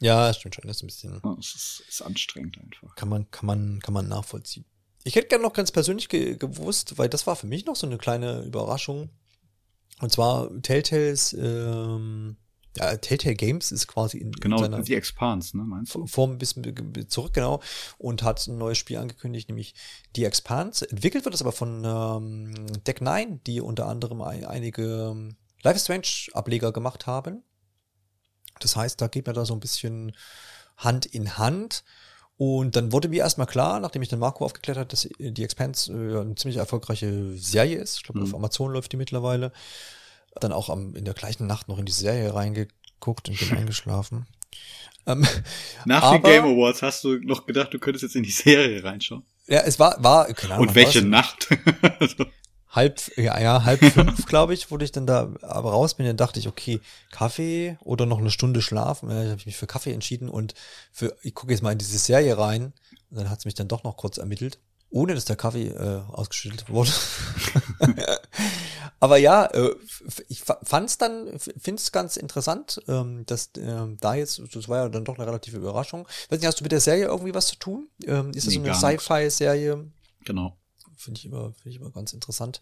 Ja, 0.00 0.32
stimmt 0.32 0.54
schon, 0.54 0.66
das 0.66 0.78
ist 0.78 0.82
ein 0.82 0.86
bisschen. 0.86 1.20
Ja, 1.22 1.36
es 1.38 1.54
ist, 1.54 1.84
ist 1.88 2.02
anstrengend 2.02 2.58
einfach. 2.58 2.94
Kann 2.96 3.08
man, 3.08 3.30
kann 3.30 3.46
man, 3.46 3.80
kann 3.80 3.94
man 3.94 4.08
nachvollziehen. 4.08 4.64
Ich 5.04 5.14
hätte 5.14 5.28
gerne 5.28 5.44
noch 5.44 5.52
ganz 5.52 5.70
persönlich 5.72 6.08
ge 6.08 6.36
gewusst, 6.36 6.98
weil 6.98 7.08
das 7.08 7.26
war 7.26 7.36
für 7.36 7.46
mich 7.46 7.66
noch 7.66 7.76
so 7.76 7.86
eine 7.86 7.98
kleine 7.98 8.42
Überraschung. 8.42 9.10
Und 10.00 10.10
zwar 10.10 10.50
Telltales, 10.62 11.34
ähm, 11.34 12.36
ja, 12.76 12.96
Telltale 12.96 13.34
Games 13.34 13.72
ist 13.72 13.88
quasi 13.88 14.18
in, 14.18 14.32
genau, 14.32 14.58
in 14.58 14.62
seiner 14.62 14.82
die 14.82 14.94
Expanse, 14.94 15.56
ne, 15.56 15.64
meinst 15.64 15.94
du? 15.94 16.06
Form 16.06 16.32
ein 16.32 16.38
bisschen 16.38 16.64
zurück, 17.08 17.32
genau, 17.32 17.60
und 17.98 18.22
hat 18.22 18.46
ein 18.46 18.58
neues 18.58 18.78
Spiel 18.78 18.98
angekündigt, 18.98 19.48
nämlich 19.48 19.74
die 20.16 20.24
Expanse. 20.24 20.88
Entwickelt 20.88 21.24
wird 21.24 21.34
es 21.34 21.42
aber 21.42 21.52
von 21.52 21.82
ähm, 21.84 22.66
Deck 22.86 23.00
9, 23.00 23.42
die 23.44 23.60
unter 23.60 23.86
anderem 23.86 24.22
ein, 24.22 24.44
einige 24.44 25.10
ähm, 25.10 25.36
Life 25.62 25.76
is 25.76 25.84
Strange 25.84 26.32
Ableger 26.32 26.72
gemacht 26.72 27.06
haben. 27.06 27.42
Das 28.60 28.76
heißt, 28.76 29.00
da 29.00 29.08
geht 29.08 29.26
mir 29.26 29.32
da 29.32 29.44
so 29.44 29.54
ein 29.54 29.60
bisschen 29.60 30.12
Hand 30.76 31.06
in 31.06 31.38
Hand. 31.38 31.84
Und 32.36 32.74
dann 32.74 32.92
wurde 32.92 33.08
mir 33.08 33.22
erstmal 33.22 33.46
klar, 33.46 33.80
nachdem 33.80 34.00
ich 34.00 34.08
den 34.08 34.18
Marco 34.18 34.44
aufgeklärt 34.44 34.78
hat, 34.78 34.92
dass 34.94 35.08
die 35.18 35.44
Expanse 35.44 35.92
äh, 35.92 36.20
eine 36.20 36.34
ziemlich 36.36 36.56
erfolgreiche 36.56 37.36
Serie 37.36 37.78
ist. 37.78 37.98
Ich 37.98 38.02
glaube, 38.04 38.20
mhm. 38.20 38.26
auf 38.26 38.34
Amazon 38.34 38.72
läuft 38.72 38.92
die 38.92 38.96
mittlerweile. 38.96 39.52
Dann 40.40 40.52
auch 40.52 40.68
am, 40.70 40.94
in 40.94 41.04
der 41.04 41.14
gleichen 41.14 41.46
Nacht 41.46 41.68
noch 41.68 41.78
in 41.78 41.86
die 41.86 41.92
Serie 41.92 42.34
reingeguckt 42.34 43.28
und 43.28 43.38
bin 43.38 43.56
eingeschlafen. 43.56 44.26
Ähm, 45.06 45.26
Nach 45.84 46.02
aber, 46.02 46.18
den 46.18 46.22
Game 46.22 46.44
Awards 46.44 46.82
hast 46.82 47.04
du 47.04 47.18
noch 47.18 47.46
gedacht, 47.46 47.72
du 47.72 47.78
könntest 47.78 48.02
jetzt 48.02 48.16
in 48.16 48.22
die 48.22 48.30
Serie 48.30 48.82
reinschauen. 48.84 49.24
Ja, 49.46 49.60
es 49.60 49.78
war, 49.78 50.02
war, 50.02 50.26
keine 50.32 50.54
Ahnung. 50.54 50.68
Und 50.68 50.74
welche 50.74 51.02
Nacht? 51.02 51.48
also 51.98 52.26
halb, 52.70 53.00
ja, 53.16 53.38
ja, 53.40 53.64
halb 53.64 53.84
fünf, 53.92 54.26
glaube 54.26 54.54
ich, 54.54 54.70
wurde 54.70 54.84
ich 54.84 54.92
dann 54.92 55.06
da 55.06 55.32
aber 55.42 55.70
raus 55.70 55.94
bin, 55.94 56.06
dann 56.06 56.16
dachte 56.16 56.38
ich, 56.38 56.48
okay, 56.48 56.80
Kaffee 57.10 57.76
oder 57.80 58.06
noch 58.06 58.18
eine 58.18 58.30
Stunde 58.30 58.62
schlafen. 58.62 59.10
Ja, 59.10 59.24
ich 59.24 59.30
habe 59.30 59.42
mich 59.44 59.56
für 59.56 59.66
Kaffee 59.66 59.92
entschieden 59.92 60.28
und 60.28 60.54
für, 60.92 61.16
ich 61.22 61.34
gucke 61.34 61.52
jetzt 61.52 61.62
mal 61.62 61.72
in 61.72 61.78
diese 61.78 61.98
Serie 61.98 62.38
rein. 62.38 62.72
Und 63.10 63.18
dann 63.18 63.30
hat 63.30 63.40
es 63.40 63.44
mich 63.44 63.54
dann 63.54 63.68
doch 63.68 63.82
noch 63.82 63.96
kurz 63.96 64.18
ermittelt, 64.18 64.60
ohne 64.88 65.14
dass 65.14 65.24
der 65.24 65.36
Kaffee 65.36 65.68
äh, 65.68 66.02
ausgeschüttelt 66.12 66.68
wurde. 66.68 66.92
aber 68.98 69.16
ja, 69.16 69.46
äh, 69.46 69.74
ich 70.28 70.42
fand 70.42 70.90
es 70.90 70.98
dann, 70.98 71.38
finde 71.38 71.80
es 71.80 71.92
ganz 71.92 72.16
interessant, 72.16 72.80
ähm, 72.88 73.24
dass 73.26 73.50
äh, 73.56 73.86
da 74.00 74.14
jetzt, 74.14 74.40
das 74.54 74.68
war 74.68 74.84
ja 74.84 74.88
dann 74.88 75.04
doch 75.04 75.16
eine 75.16 75.26
relative 75.26 75.56
Überraschung. 75.56 76.06
Weiß 76.28 76.38
nicht, 76.38 76.46
hast 76.46 76.60
du 76.60 76.64
mit 76.64 76.72
der 76.72 76.80
Serie 76.80 77.06
irgendwie 77.06 77.34
was 77.34 77.46
zu 77.48 77.56
tun? 77.56 77.88
Ähm, 78.04 78.30
ist 78.30 78.46
das 78.46 78.54
nee, 78.54 78.72
so 78.72 78.86
eine 78.86 78.98
Sci-Fi-Serie? 78.98 79.86
Genau 80.24 80.56
finde 81.00 81.18
ich 81.18 81.26
immer, 81.26 81.52
finde 81.54 81.70
ich 81.70 81.76
immer 81.76 81.90
ganz 81.90 82.12
interessant, 82.12 82.60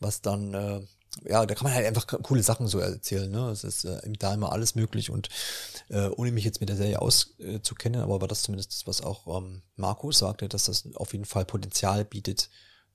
was 0.00 0.22
dann, 0.22 0.54
äh, 0.54 0.80
ja, 1.24 1.44
da 1.44 1.54
kann 1.54 1.64
man 1.64 1.74
halt 1.74 1.86
einfach 1.86 2.06
coole 2.22 2.42
Sachen 2.42 2.66
so 2.68 2.78
erzählen, 2.78 3.30
ne? 3.30 3.50
Es 3.50 3.64
ist 3.64 3.84
äh, 3.84 4.00
da 4.18 4.32
immer 4.32 4.52
alles 4.52 4.74
möglich 4.74 5.10
und 5.10 5.28
äh, 5.88 6.08
ohne 6.08 6.32
mich 6.32 6.44
jetzt 6.44 6.60
mit 6.60 6.70
der 6.70 6.76
Serie 6.76 7.02
auszukennen, 7.02 8.00
äh, 8.00 8.04
aber 8.04 8.22
war 8.22 8.28
das 8.28 8.42
zumindest 8.42 8.72
das, 8.72 8.86
was 8.86 9.02
auch 9.02 9.26
ähm, 9.38 9.62
Markus 9.76 10.18
sagte, 10.18 10.48
dass 10.48 10.64
das 10.64 10.88
auf 10.94 11.12
jeden 11.12 11.26
Fall 11.26 11.44
Potenzial 11.44 12.04
bietet, 12.04 12.48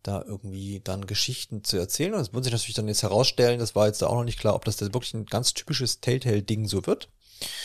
da 0.07 0.23
irgendwie 0.25 0.81
dann 0.83 1.05
Geschichten 1.05 1.63
zu 1.63 1.77
erzählen. 1.77 2.13
Und 2.13 2.21
es 2.21 2.33
wird 2.33 2.43
sich 2.43 2.53
natürlich 2.53 2.75
dann 2.75 2.87
jetzt 2.87 3.03
herausstellen, 3.03 3.59
das 3.59 3.75
war 3.75 3.87
jetzt 3.87 4.01
da 4.01 4.07
auch 4.07 4.15
noch 4.15 4.23
nicht 4.23 4.39
klar, 4.39 4.55
ob 4.55 4.65
das 4.65 4.81
wirklich 4.81 5.13
ein 5.13 5.25
ganz 5.25 5.53
typisches 5.53 6.01
Telltale-Ding 6.01 6.67
so 6.67 6.85
wird. 6.85 7.09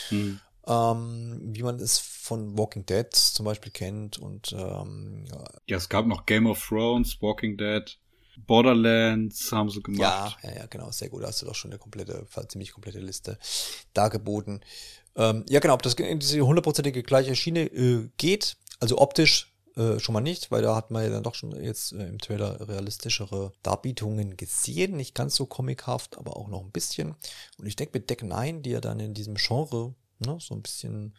Hm 0.09 0.39
ähm, 0.67 1.39
wie 1.41 1.63
man 1.63 1.79
es 1.79 1.99
von 1.99 2.57
Walking 2.57 2.85
Dead 2.85 3.13
zum 3.13 3.45
Beispiel 3.45 3.71
kennt 3.71 4.17
und 4.17 4.53
ähm, 4.53 5.25
ja, 5.67 5.77
es 5.77 5.89
gab 5.89 6.05
noch 6.05 6.25
Game 6.25 6.47
of 6.47 6.65
Thrones, 6.65 7.21
Walking 7.21 7.57
Dead, 7.57 7.97
Borderlands 8.37 9.51
haben 9.51 9.69
sie 9.69 9.81
gemacht. 9.81 10.37
Ja, 10.41 10.49
ja, 10.49 10.59
ja, 10.59 10.65
genau, 10.67 10.89
sehr 10.91 11.09
gut. 11.09 11.23
Da 11.23 11.27
hast 11.27 11.41
du 11.41 11.45
doch 11.45 11.55
schon 11.55 11.71
eine 11.71 11.79
komplette, 11.79 12.25
ziemlich 12.47 12.71
komplette 12.71 12.99
Liste 12.99 13.37
dargeboten. 13.93 14.61
Ähm, 15.15 15.45
ja, 15.49 15.59
genau, 15.59 15.75
ob 15.75 15.83
das 15.83 15.93
in 15.95 16.19
diese 16.19 16.41
hundertprozentige 16.41 17.03
gleiche 17.03 17.35
Schiene 17.35 17.65
äh, 17.65 18.09
geht, 18.17 18.57
also 18.79 18.97
optisch 18.97 19.52
äh, 19.75 19.99
schon 19.99 20.13
mal 20.13 20.21
nicht, 20.21 20.51
weil 20.51 20.61
da 20.61 20.75
hat 20.75 20.91
man 20.91 21.03
ja 21.03 21.09
dann 21.09 21.23
doch 21.23 21.35
schon 21.35 21.51
jetzt 21.63 21.93
äh, 21.93 22.07
im 22.07 22.19
Trailer 22.19 22.67
realistischere 22.67 23.51
Darbietungen 23.63 24.37
gesehen. 24.37 24.95
Nicht 24.95 25.15
ganz 25.15 25.35
so 25.35 25.45
comichaft, 25.45 26.17
aber 26.17 26.37
auch 26.37 26.47
noch 26.47 26.61
ein 26.61 26.71
bisschen. 26.71 27.15
Und 27.57 27.65
ich 27.65 27.75
denke 27.75 27.97
mit 27.97 28.09
Deck 28.09 28.23
9, 28.23 28.61
die 28.61 28.71
ja 28.71 28.81
dann 28.81 28.99
in 28.99 29.13
diesem 29.13 29.35
Genre 29.35 29.95
ne, 30.19 30.37
so 30.39 30.53
ein 30.53 30.61
bisschen 30.61 31.15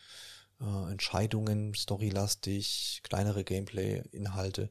äh, 0.60 0.90
Entscheidungen, 0.90 1.74
storylastig, 1.74 3.00
kleinere 3.02 3.44
Gameplay-Inhalte, 3.44 4.70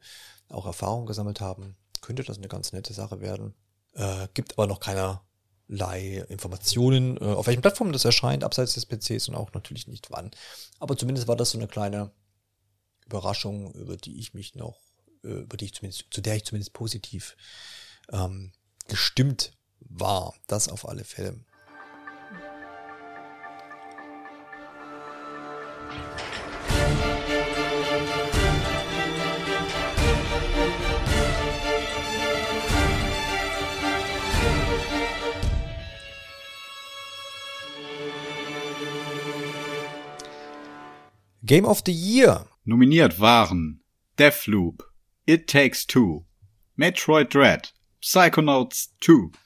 auch 0.50 0.66
Erfahrung 0.66 1.06
gesammelt 1.06 1.42
haben, 1.42 1.76
könnte 2.02 2.24
das 2.24 2.38
eine 2.38 2.48
ganz 2.48 2.72
nette 2.72 2.94
Sache 2.94 3.20
werden. 3.22 3.54
Äh, 3.94 4.28
gibt 4.34 4.54
aber 4.54 4.68
noch 4.68 4.80
keinerlei 4.80 6.26
Informationen, 6.30 7.18
äh, 7.18 7.26
auf 7.26 7.48
welchen 7.48 7.62
Plattformen 7.62 7.94
das 7.94 8.06
erscheint, 8.06 8.44
abseits 8.46 8.76
des 8.76 8.86
PCs 8.86 9.28
und 9.28 9.36
auch 9.36 9.52
natürlich 9.54 9.88
nicht 9.88 10.10
wann. 10.10 10.32
Aber 10.80 10.96
zumindest 10.96 11.28
war 11.28 11.36
das 11.36 11.52
so 11.52 11.58
eine 11.58 11.68
kleine 11.68 12.12
Überraschung, 13.06 13.74
über 13.74 13.98
die 13.98 14.20
ich 14.20 14.34
mich 14.34 14.56
noch, 14.56 14.80
äh, 15.24 15.42
über 15.42 15.58
die 15.58 15.66
ich 15.66 15.74
zumindest, 15.74 16.06
zu 16.12 16.22
der 16.22 16.36
ich 16.36 16.46
zumindest 16.46 16.74
positiv 16.74 17.36
ähm, 18.12 18.52
gestimmt 18.88 19.54
war. 19.80 20.34
Das 20.48 20.70
auf 20.70 20.88
alle 20.88 21.04
Fälle. 21.04 21.40
Game 41.46 41.66
of 41.66 41.84
the 41.86 41.92
Year. 41.92 42.48
Nominiert 42.66 43.20
waren 43.20 43.82
Deathloop, 44.18 44.90
It 45.26 45.50
Takes 45.50 45.86
Two, 45.86 46.26
Metroid 46.78 47.34
Dread, 47.34 47.74
Psychonauts 48.00 48.94
2, 49.04 49.38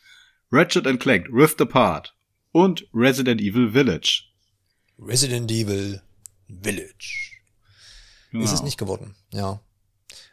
Ratchet 0.51 0.99
Clank 0.99 1.27
Rift 1.31 1.59
Apart 1.59 2.13
und 2.51 2.87
Resident 2.93 3.41
Evil 3.41 3.71
Village. 3.71 4.25
Resident 4.99 5.49
Evil 5.49 5.99
Village. 6.47 7.31
Genau. 8.31 8.43
Ist 8.43 8.51
es 8.51 8.61
nicht 8.61 8.77
geworden, 8.77 9.15
ja. 9.31 9.61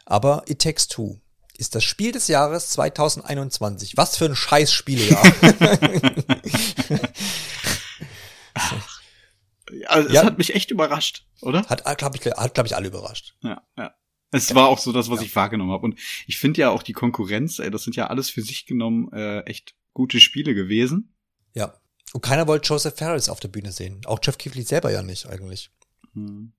Aber 0.04 0.44
It 0.46 0.60
Takes 0.60 0.86
Two 0.86 1.18
ist 1.56 1.74
das 1.74 1.84
Spiel 1.84 2.12
des 2.12 2.28
Jahres 2.28 2.68
2021. 2.68 3.96
Was 3.96 4.18
für 4.18 4.26
ein 4.26 4.36
Scheißspielejahr. 4.36 5.24
Also, 9.86 10.08
es 10.08 10.22
hat 10.22 10.38
mich 10.38 10.54
echt 10.54 10.70
überrascht, 10.70 11.26
oder? 11.40 11.64
Hat, 11.66 11.98
glaube 11.98 12.16
ich, 12.16 12.24
hat, 12.26 12.54
glaub 12.54 12.66
ich, 12.66 12.76
alle 12.76 12.88
überrascht. 12.88 13.36
Ja, 13.42 13.62
ja. 13.76 13.94
Es 14.30 14.48
ja. 14.48 14.56
war 14.56 14.68
auch 14.68 14.78
so 14.78 14.90
das, 14.92 15.10
was 15.10 15.20
ja. 15.20 15.26
ich 15.26 15.36
wahrgenommen 15.36 15.70
habe. 15.70 15.84
Und 15.84 15.98
ich 16.26 16.38
finde 16.38 16.60
ja 16.60 16.70
auch 16.70 16.82
die 16.82 16.92
Konkurrenz, 16.92 17.60
ey, 17.60 17.70
das 17.70 17.84
sind 17.84 17.94
ja 17.94 18.08
alles 18.08 18.30
für 18.30 18.42
sich 18.42 18.66
genommen 18.66 19.12
äh, 19.12 19.40
echt 19.42 19.76
gute 19.92 20.20
Spiele 20.20 20.54
gewesen. 20.54 21.14
Ja. 21.54 21.74
Und 22.12 22.20
keiner 22.20 22.46
wollte 22.48 22.68
Joseph 22.68 22.96
Ferris 22.96 23.28
auf 23.28 23.40
der 23.40 23.48
Bühne 23.48 23.72
sehen. 23.72 24.00
Auch 24.06 24.18
Jeff 24.22 24.38
Keighley 24.38 24.62
selber 24.62 24.90
ja 24.90 25.02
nicht, 25.02 25.26
eigentlich. 25.26 25.70
Hm. 26.14 26.52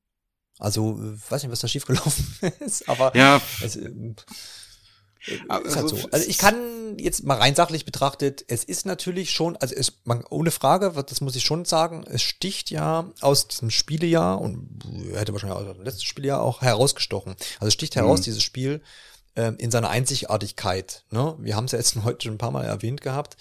Also, 0.57 0.97
äh, 1.01 1.31
weiß 1.31 1.43
nicht, 1.43 1.51
was 1.51 1.59
da 1.59 1.67
schiefgelaufen 1.67 2.25
ist, 2.59 2.87
aber 2.87 3.15
ja. 3.15 3.41
es, 3.61 3.75
ähm, 3.75 4.15
also, 5.47 5.67
ist 5.67 5.75
halt 5.75 5.89
so. 5.89 6.09
Also 6.11 6.29
ich 6.29 6.37
kann 6.37 6.97
jetzt 6.97 7.23
mal 7.23 7.37
rein 7.37 7.55
sachlich 7.55 7.85
betrachtet, 7.85 8.45
es 8.47 8.63
ist 8.63 8.85
natürlich 8.85 9.31
schon, 9.31 9.57
also 9.57 9.75
es, 9.75 9.93
man, 10.03 10.23
ohne 10.29 10.51
Frage, 10.51 10.91
das 11.07 11.21
muss 11.21 11.35
ich 11.35 11.43
schon 11.43 11.65
sagen, 11.65 12.05
es 12.07 12.21
sticht 12.21 12.69
ja 12.69 13.09
aus 13.21 13.47
diesem 13.47 13.69
Spielejahr 13.69 14.39
und 14.39 14.83
hätte 15.13 15.33
wahrscheinlich 15.33 15.57
auch 15.57 15.65
das 15.65 15.83
letzte 15.83 16.05
Spielejahr 16.05 16.41
auch 16.41 16.61
herausgestochen. 16.61 17.35
Also 17.59 17.67
es 17.67 17.73
sticht 17.73 17.95
heraus, 17.95 18.19
mhm. 18.19 18.23
dieses 18.25 18.43
Spiel, 18.43 18.81
ähm, 19.35 19.55
in 19.57 19.71
seiner 19.71 19.89
Einzigartigkeit. 19.89 21.03
Ne? 21.11 21.35
Wir 21.39 21.55
haben 21.55 21.65
es 21.65 21.71
ja 21.71 21.79
jetzt 21.79 21.95
heute 22.03 22.25
schon 22.25 22.35
ein 22.35 22.39
paar 22.39 22.51
Mal 22.51 22.65
erwähnt 22.65 23.01
gehabt, 23.01 23.37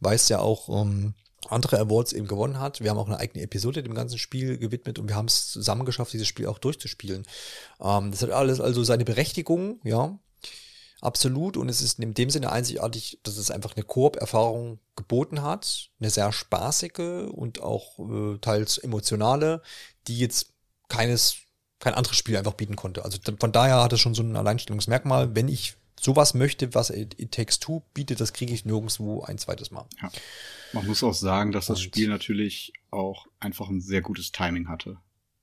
weil 0.00 0.16
es 0.16 0.28
ja 0.28 0.38
auch 0.38 0.68
ähm, 0.68 1.14
andere 1.48 1.78
Awards 1.78 2.12
eben 2.12 2.26
gewonnen 2.26 2.58
hat. 2.58 2.80
Wir 2.80 2.90
haben 2.90 2.98
auch 2.98 3.06
eine 3.06 3.18
eigene 3.18 3.44
Episode 3.44 3.82
dem 3.82 3.94
ganzen 3.94 4.18
Spiel 4.18 4.58
gewidmet 4.58 4.98
und 4.98 5.08
wir 5.08 5.16
haben 5.16 5.26
es 5.26 5.48
zusammen 5.48 5.84
geschafft, 5.84 6.12
dieses 6.12 6.28
Spiel 6.28 6.46
auch 6.46 6.58
durchzuspielen. 6.58 7.26
Ähm, 7.80 8.10
das 8.10 8.22
hat 8.22 8.30
alles 8.30 8.60
also 8.60 8.82
seine 8.84 9.04
Berechtigung, 9.04 9.80
ja, 9.84 10.18
absolut. 11.04 11.56
Und 11.56 11.68
es 11.68 11.82
ist 11.82 11.98
in 11.98 12.14
dem 12.14 12.30
Sinne 12.30 12.52
einzigartig, 12.52 13.18
dass 13.22 13.36
es 13.36 13.50
einfach 13.50 13.76
eine 13.76 13.84
Koop-Erfahrung 13.84 14.78
geboten 14.96 15.42
hat, 15.42 15.90
eine 16.00 16.10
sehr 16.10 16.32
spaßige 16.32 17.28
und 17.30 17.60
auch 17.60 17.98
äh, 17.98 18.38
teils 18.38 18.78
emotionale, 18.78 19.62
die 20.06 20.18
jetzt 20.18 20.52
keines 20.88 21.38
kein 21.80 21.94
anderes 21.94 22.16
Spiel 22.16 22.36
einfach 22.36 22.54
bieten 22.54 22.76
konnte. 22.76 23.04
Also 23.04 23.18
von 23.38 23.52
daher 23.52 23.82
hat 23.82 23.92
es 23.92 24.00
schon 24.00 24.14
so 24.14 24.22
ein 24.22 24.36
Alleinstellungsmerkmal. 24.36 25.34
Wenn 25.36 25.48
ich 25.48 25.74
sowas 26.00 26.32
möchte, 26.32 26.74
was 26.74 26.90
It, 26.90 27.32
Takes 27.32 27.58
Two 27.58 27.82
bietet, 27.92 28.20
das 28.20 28.32
kriege 28.32 28.54
ich 28.54 28.64
nirgendwo 28.64 29.22
ein 29.22 29.38
zweites 29.38 29.70
Mal. 29.70 29.86
Ja. 30.00 30.10
Man 30.72 30.86
muss 30.86 31.02
auch 31.02 31.14
sagen, 31.14 31.52
dass 31.52 31.66
das 31.66 31.82
Spiel 31.82 32.08
natürlich 32.08 32.72
auch 32.90 33.26
einfach 33.38 33.68
ein 33.68 33.80
sehr 33.80 34.00
gutes 34.00 34.32
Timing 34.32 34.68
hatte. 34.68 34.98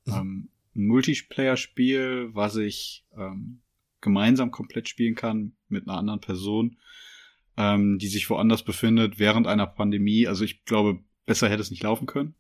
Mhm. 0.06 0.14
Ähm, 0.14 0.50
ein 0.76 0.88
Multiplayer-Spiel, 0.88 2.30
was 2.34 2.56
ich 2.56 3.06
ähm, 3.16 3.62
gemeinsam 4.02 4.52
komplett 4.52 4.90
spielen 4.90 5.16
kann 5.16 5.54
mit 5.70 5.88
einer 5.88 5.98
anderen 5.98 6.20
Person, 6.20 6.78
ähm, 7.58 8.00
die 8.00 8.08
sich 8.08 8.30
woanders 8.30 8.64
befindet 8.64 9.20
während 9.20 9.48
einer 9.48 9.68
Pandemie. 9.68 10.28
Also 10.28 10.44
ich 10.44 10.66
glaube, 10.66 11.00
besser 11.26 11.50
hätte 11.50 11.62
es 11.62 11.72
nicht 11.72 11.84
laufen 11.84 12.08
können. 12.08 12.36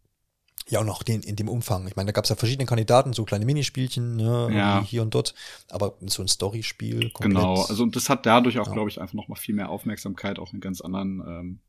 Ja, 0.67 0.79
und 0.79 0.89
auch 0.89 1.03
den, 1.03 1.21
in 1.21 1.35
dem 1.35 1.49
Umfang. 1.49 1.87
Ich 1.87 1.95
meine, 1.95 2.07
da 2.07 2.11
gab 2.11 2.25
es 2.25 2.29
ja 2.29 2.35
verschiedene 2.35 2.65
Kandidaten, 2.65 3.13
so 3.13 3.25
kleine 3.25 3.45
Minispielchen, 3.45 4.15
ne, 4.15 4.49
ja. 4.53 4.83
hier 4.83 5.01
und 5.01 5.13
dort, 5.13 5.33
aber 5.69 5.97
so 6.01 6.21
ein 6.21 6.27
Storyspiel. 6.27 7.11
Genau, 7.19 7.63
also 7.63 7.83
und 7.83 7.95
das 7.95 8.09
hat 8.09 8.25
dadurch 8.25 8.59
auch, 8.59 8.67
ja. 8.67 8.73
glaube 8.73 8.89
ich, 8.89 9.01
einfach 9.01 9.13
noch 9.13 9.27
mal 9.27 9.35
viel 9.35 9.55
mehr 9.55 9.69
Aufmerksamkeit 9.69 10.39
auch 10.39 10.53
in 10.53 10.59
ganz 10.59 10.81
anderen, 10.81 11.23
ähm, 11.27 11.59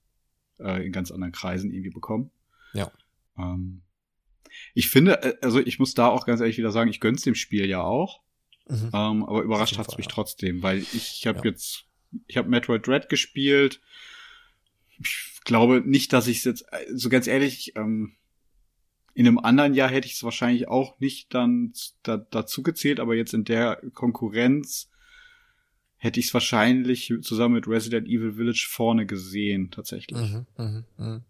äh, 0.59 0.86
in 0.86 0.93
ganz 0.93 1.10
anderen 1.10 1.32
Kreisen 1.32 1.73
irgendwie 1.73 1.90
bekommen. 1.90 2.31
Ja. 2.74 2.93
Ähm, 3.39 3.82
ich 4.74 4.89
finde, 4.89 5.23
äh, 5.23 5.36
also 5.43 5.59
ich 5.59 5.78
muss 5.78 5.94
da 5.94 6.09
auch 6.09 6.27
ganz 6.27 6.40
ehrlich 6.40 6.59
wieder 6.59 6.70
sagen, 6.70 6.90
ich 6.90 7.01
gönn's 7.01 7.23
dem 7.23 7.35
Spiel 7.35 7.66
ja 7.66 7.82
auch, 7.82 8.20
mhm. 8.68 8.90
ähm, 8.93 9.24
aber 9.24 9.43
überrascht 9.43 9.78
hat's 9.78 9.97
mich 9.97 10.09
trotzdem, 10.09 10.62
weil 10.62 10.78
ich, 10.78 11.26
habe 11.26 11.39
ja. 11.39 11.44
jetzt, 11.47 11.84
ich 12.26 12.36
habe 12.36 12.48
Metroid 12.48 12.86
Dread 12.86 13.09
gespielt. 13.09 13.80
Ich 14.98 15.40
glaube 15.44 15.82
nicht, 15.84 16.12
dass 16.12 16.26
ich 16.26 16.44
jetzt, 16.44 16.64
äh, 16.72 16.86
so 16.94 17.09
ganz 17.09 17.26
ehrlich, 17.26 17.74
ähm, 17.76 18.16
in 19.14 19.26
einem 19.26 19.39
anderen 19.39 19.74
Jahr 19.74 19.90
hätte 19.90 20.06
ich 20.06 20.14
es 20.14 20.24
wahrscheinlich 20.24 20.68
auch 20.68 20.98
nicht 20.98 21.34
dann 21.34 21.72
da, 22.02 22.16
dazu 22.16 22.62
gezählt, 22.62 22.98
aber 22.98 23.14
jetzt 23.14 23.34
in 23.34 23.44
der 23.44 23.82
Konkurrenz 23.93 24.90
hätte 25.97 26.18
ich 26.18 26.26
es 26.26 26.34
wahrscheinlich 26.34 27.12
zusammen 27.20 27.55
mit 27.55 27.68
Resident 27.68 28.09
Evil 28.09 28.32
Village 28.32 28.66
vorne 28.68 29.06
gesehen, 29.06 29.70
tatsächlich. 29.70 30.18
Mhm, 30.18 30.47
mh, 30.56 30.84
mh. 30.97 31.20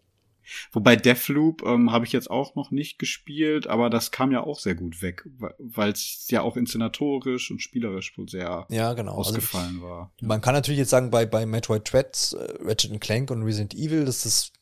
Wobei 0.72 0.96
Deathloop 0.96 1.62
ähm, 1.62 1.92
habe 1.92 2.04
ich 2.04 2.12
jetzt 2.12 2.30
auch 2.30 2.54
noch 2.54 2.70
nicht 2.70 2.98
gespielt, 2.98 3.66
aber 3.66 3.90
das 3.90 4.10
kam 4.10 4.32
ja 4.32 4.42
auch 4.42 4.58
sehr 4.58 4.74
gut 4.74 5.02
weg, 5.02 5.28
weil 5.58 5.92
es 5.92 6.26
ja 6.28 6.42
auch 6.42 6.56
inszenatorisch 6.56 7.50
und 7.50 7.60
spielerisch 7.60 8.16
wohl 8.16 8.28
sehr 8.28 8.66
ja, 8.68 8.92
genau. 8.94 9.16
Also 9.18 9.30
ausgefallen 9.30 9.76
also, 9.76 9.86
war. 9.86 10.12
Man 10.20 10.40
kann 10.40 10.54
natürlich 10.54 10.78
jetzt 10.78 10.90
sagen, 10.90 11.10
bei, 11.10 11.26
bei 11.26 11.46
Metroid 11.46 11.90
Dread, 11.90 12.34
äh, 12.38 12.64
Ratchet 12.66 13.00
Clank 13.00 13.30
und 13.30 13.42
Resident 13.42 13.74
Evil, 13.74 14.04
dass 14.04 14.22
das 14.22 14.52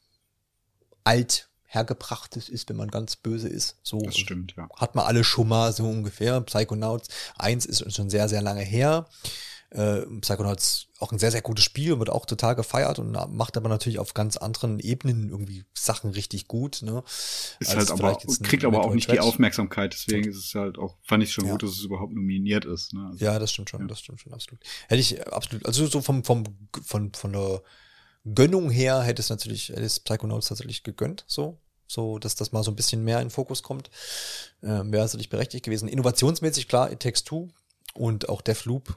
alt 1.04 1.50
hergebrachtes 1.70 2.48
ist, 2.48 2.68
wenn 2.68 2.76
man 2.76 2.88
ganz 2.88 3.14
böse 3.14 3.48
ist. 3.48 3.78
So 3.82 4.00
das 4.00 4.18
stimmt, 4.18 4.54
ja. 4.56 4.68
Hat 4.76 4.96
man 4.96 5.06
alle 5.06 5.22
schon 5.22 5.48
mal 5.48 5.72
so 5.72 5.84
ungefähr. 5.84 6.40
Psychonauts 6.40 7.08
1 7.38 7.64
ist 7.66 7.94
schon 7.94 8.10
sehr, 8.10 8.28
sehr 8.28 8.42
lange 8.42 8.62
her. 8.62 9.06
Äh, 9.70 10.01
Psychonauts 10.20 10.88
auch 10.98 11.12
ein 11.12 11.20
sehr, 11.20 11.30
sehr 11.30 11.42
gutes 11.42 11.64
Spiel, 11.64 11.98
wird 12.01 12.10
auch 12.10 12.26
total 12.26 12.56
gefeiert 12.56 12.98
und 12.98 13.12
macht 13.32 13.56
aber 13.56 13.68
natürlich 13.68 14.01
auf 14.01 14.14
ganz 14.14 14.36
anderen 14.36 14.80
Ebenen 14.80 15.30
irgendwie 15.30 15.64
Sachen 15.74 16.10
richtig 16.10 16.48
gut. 16.48 16.82
Ne? 16.82 17.05
Ist 17.60 17.76
halt 17.76 17.90
aber, 17.92 18.18
kriegt 18.42 18.64
aber 18.64 18.84
auch 18.84 18.92
nicht 18.92 19.10
die 19.12 19.20
Aufmerksamkeit, 19.20 19.92
deswegen 19.92 20.28
ist 20.28 20.44
es 20.44 20.55
halt 20.56 20.76
auch, 20.76 20.97
fand 21.02 21.22
ich 21.22 21.32
schon 21.32 21.47
ja. 21.47 21.52
gut, 21.52 21.62
dass 21.62 21.70
es 21.70 21.84
überhaupt 21.84 22.12
nominiert 22.12 22.64
ist. 22.64 22.92
Ne? 22.94 23.10
Also, 23.12 23.24
ja, 23.24 23.38
das 23.38 23.52
stimmt 23.52 23.70
schon, 23.70 23.82
ja. 23.82 23.86
das 23.86 24.01
stimmt 24.01 24.20
schon, 24.20 24.34
absolut. 24.34 24.60
Hätte 24.88 25.01
ich 25.01 25.26
absolut, 25.28 25.64
also 25.64 25.86
so 25.86 26.01
vom, 26.01 26.24
vom, 26.24 26.44
von, 26.84 27.12
von 27.14 27.32
der 27.32 27.62
Gönnung 28.34 28.70
her 28.70 29.02
hätte 29.02 29.22
es 29.22 29.30
natürlich, 29.30 29.68
hätte 29.68 29.82
es 29.82 30.01
Psychonauts 30.01 30.48
tatsächlich 30.48 30.82
gegönnt, 30.82 31.24
so. 31.26 31.59
So, 31.86 32.20
dass 32.20 32.36
das 32.36 32.52
mal 32.52 32.62
so 32.62 32.70
ein 32.70 32.76
bisschen 32.76 33.02
mehr 33.02 33.18
in 33.18 33.26
den 33.26 33.30
Fokus 33.32 33.64
kommt. 33.64 33.90
Ähm, 34.62 34.92
Wäre 34.92 35.05
natürlich 35.05 35.28
berechtigt 35.28 35.64
gewesen. 35.64 35.88
Innovationsmäßig 35.88 36.68
klar, 36.68 36.92
It 36.92 37.01
Takes 37.01 37.24
Two 37.24 37.48
und 37.94 38.28
auch 38.28 38.42
Deathloop 38.42 38.97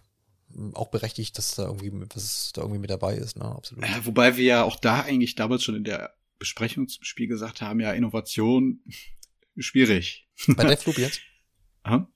auch 0.74 0.90
berechtigt, 0.90 1.38
dass 1.38 1.56
da 1.56 1.66
irgendwie, 1.66 1.92
dass 2.08 2.52
da 2.54 2.62
irgendwie 2.62 2.80
mit 2.80 2.90
dabei 2.90 3.16
ist, 3.16 3.38
ne, 3.38 3.46
absolut. 3.46 3.84
Äh, 3.84 4.06
wobei 4.06 4.38
wir 4.38 4.44
ja 4.44 4.64
auch 4.64 4.76
da 4.76 5.02
eigentlich 5.02 5.36
damals 5.36 5.64
schon 5.64 5.76
in 5.76 5.84
der 5.84 6.14
Besprechung 6.40 6.88
zum 6.88 7.04
Spiel 7.04 7.28
gesagt 7.28 7.62
haben, 7.62 7.80
ja, 7.80 7.92
Innovation 7.94 8.84
schwierig. 9.58 10.28
Bei 10.48 10.66
Deathloop 10.66 10.98
jetzt? 10.98 11.22
Aha. 11.84 12.08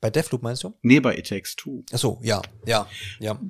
Bei 0.00 0.10
Deathloop 0.10 0.42
meinst 0.42 0.64
du? 0.64 0.76
Nee, 0.82 1.00
bei 1.00 1.16
It 1.16 1.28
Takes 1.28 1.54
Two. 1.54 1.84
Ach 1.92 1.98
so, 1.98 2.20
ja, 2.22 2.42
ja, 2.66 2.88
ja. 3.20 3.40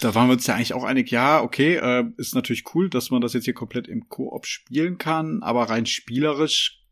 Da 0.00 0.14
waren 0.14 0.28
wir 0.28 0.32
uns 0.32 0.46
ja 0.46 0.54
eigentlich 0.54 0.72
auch 0.72 0.84
einig, 0.84 1.10
ja, 1.10 1.42
okay, 1.42 1.76
äh, 1.76 2.04
ist 2.16 2.34
natürlich 2.34 2.74
cool, 2.74 2.88
dass 2.88 3.10
man 3.10 3.20
das 3.20 3.34
jetzt 3.34 3.44
hier 3.44 3.54
komplett 3.54 3.86
im 3.86 4.08
Koop 4.08 4.46
spielen 4.46 4.96
kann, 4.96 5.42
aber 5.42 5.68
rein 5.68 5.84
spielerisch 5.84 6.82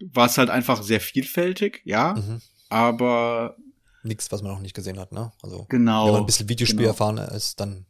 war 0.00 0.26
es 0.26 0.36
halt 0.36 0.50
einfach 0.50 0.82
sehr 0.82 1.00
vielfältig, 1.00 1.80
ja, 1.84 2.14
mhm. 2.14 2.40
aber 2.68 3.56
nichts, 4.04 4.30
was 4.32 4.42
man 4.42 4.52
noch 4.52 4.60
nicht 4.60 4.74
gesehen 4.74 4.98
hat, 4.98 5.12
ne? 5.12 5.32
Also 5.42 5.66
genau, 5.68 6.06
wenn 6.06 6.12
man 6.12 6.22
ein 6.22 6.26
bisschen 6.26 6.48
Videospiel 6.48 6.78
genau. 6.78 6.90
erfahren 6.90 7.18
ist, 7.18 7.60
dann 7.60 7.86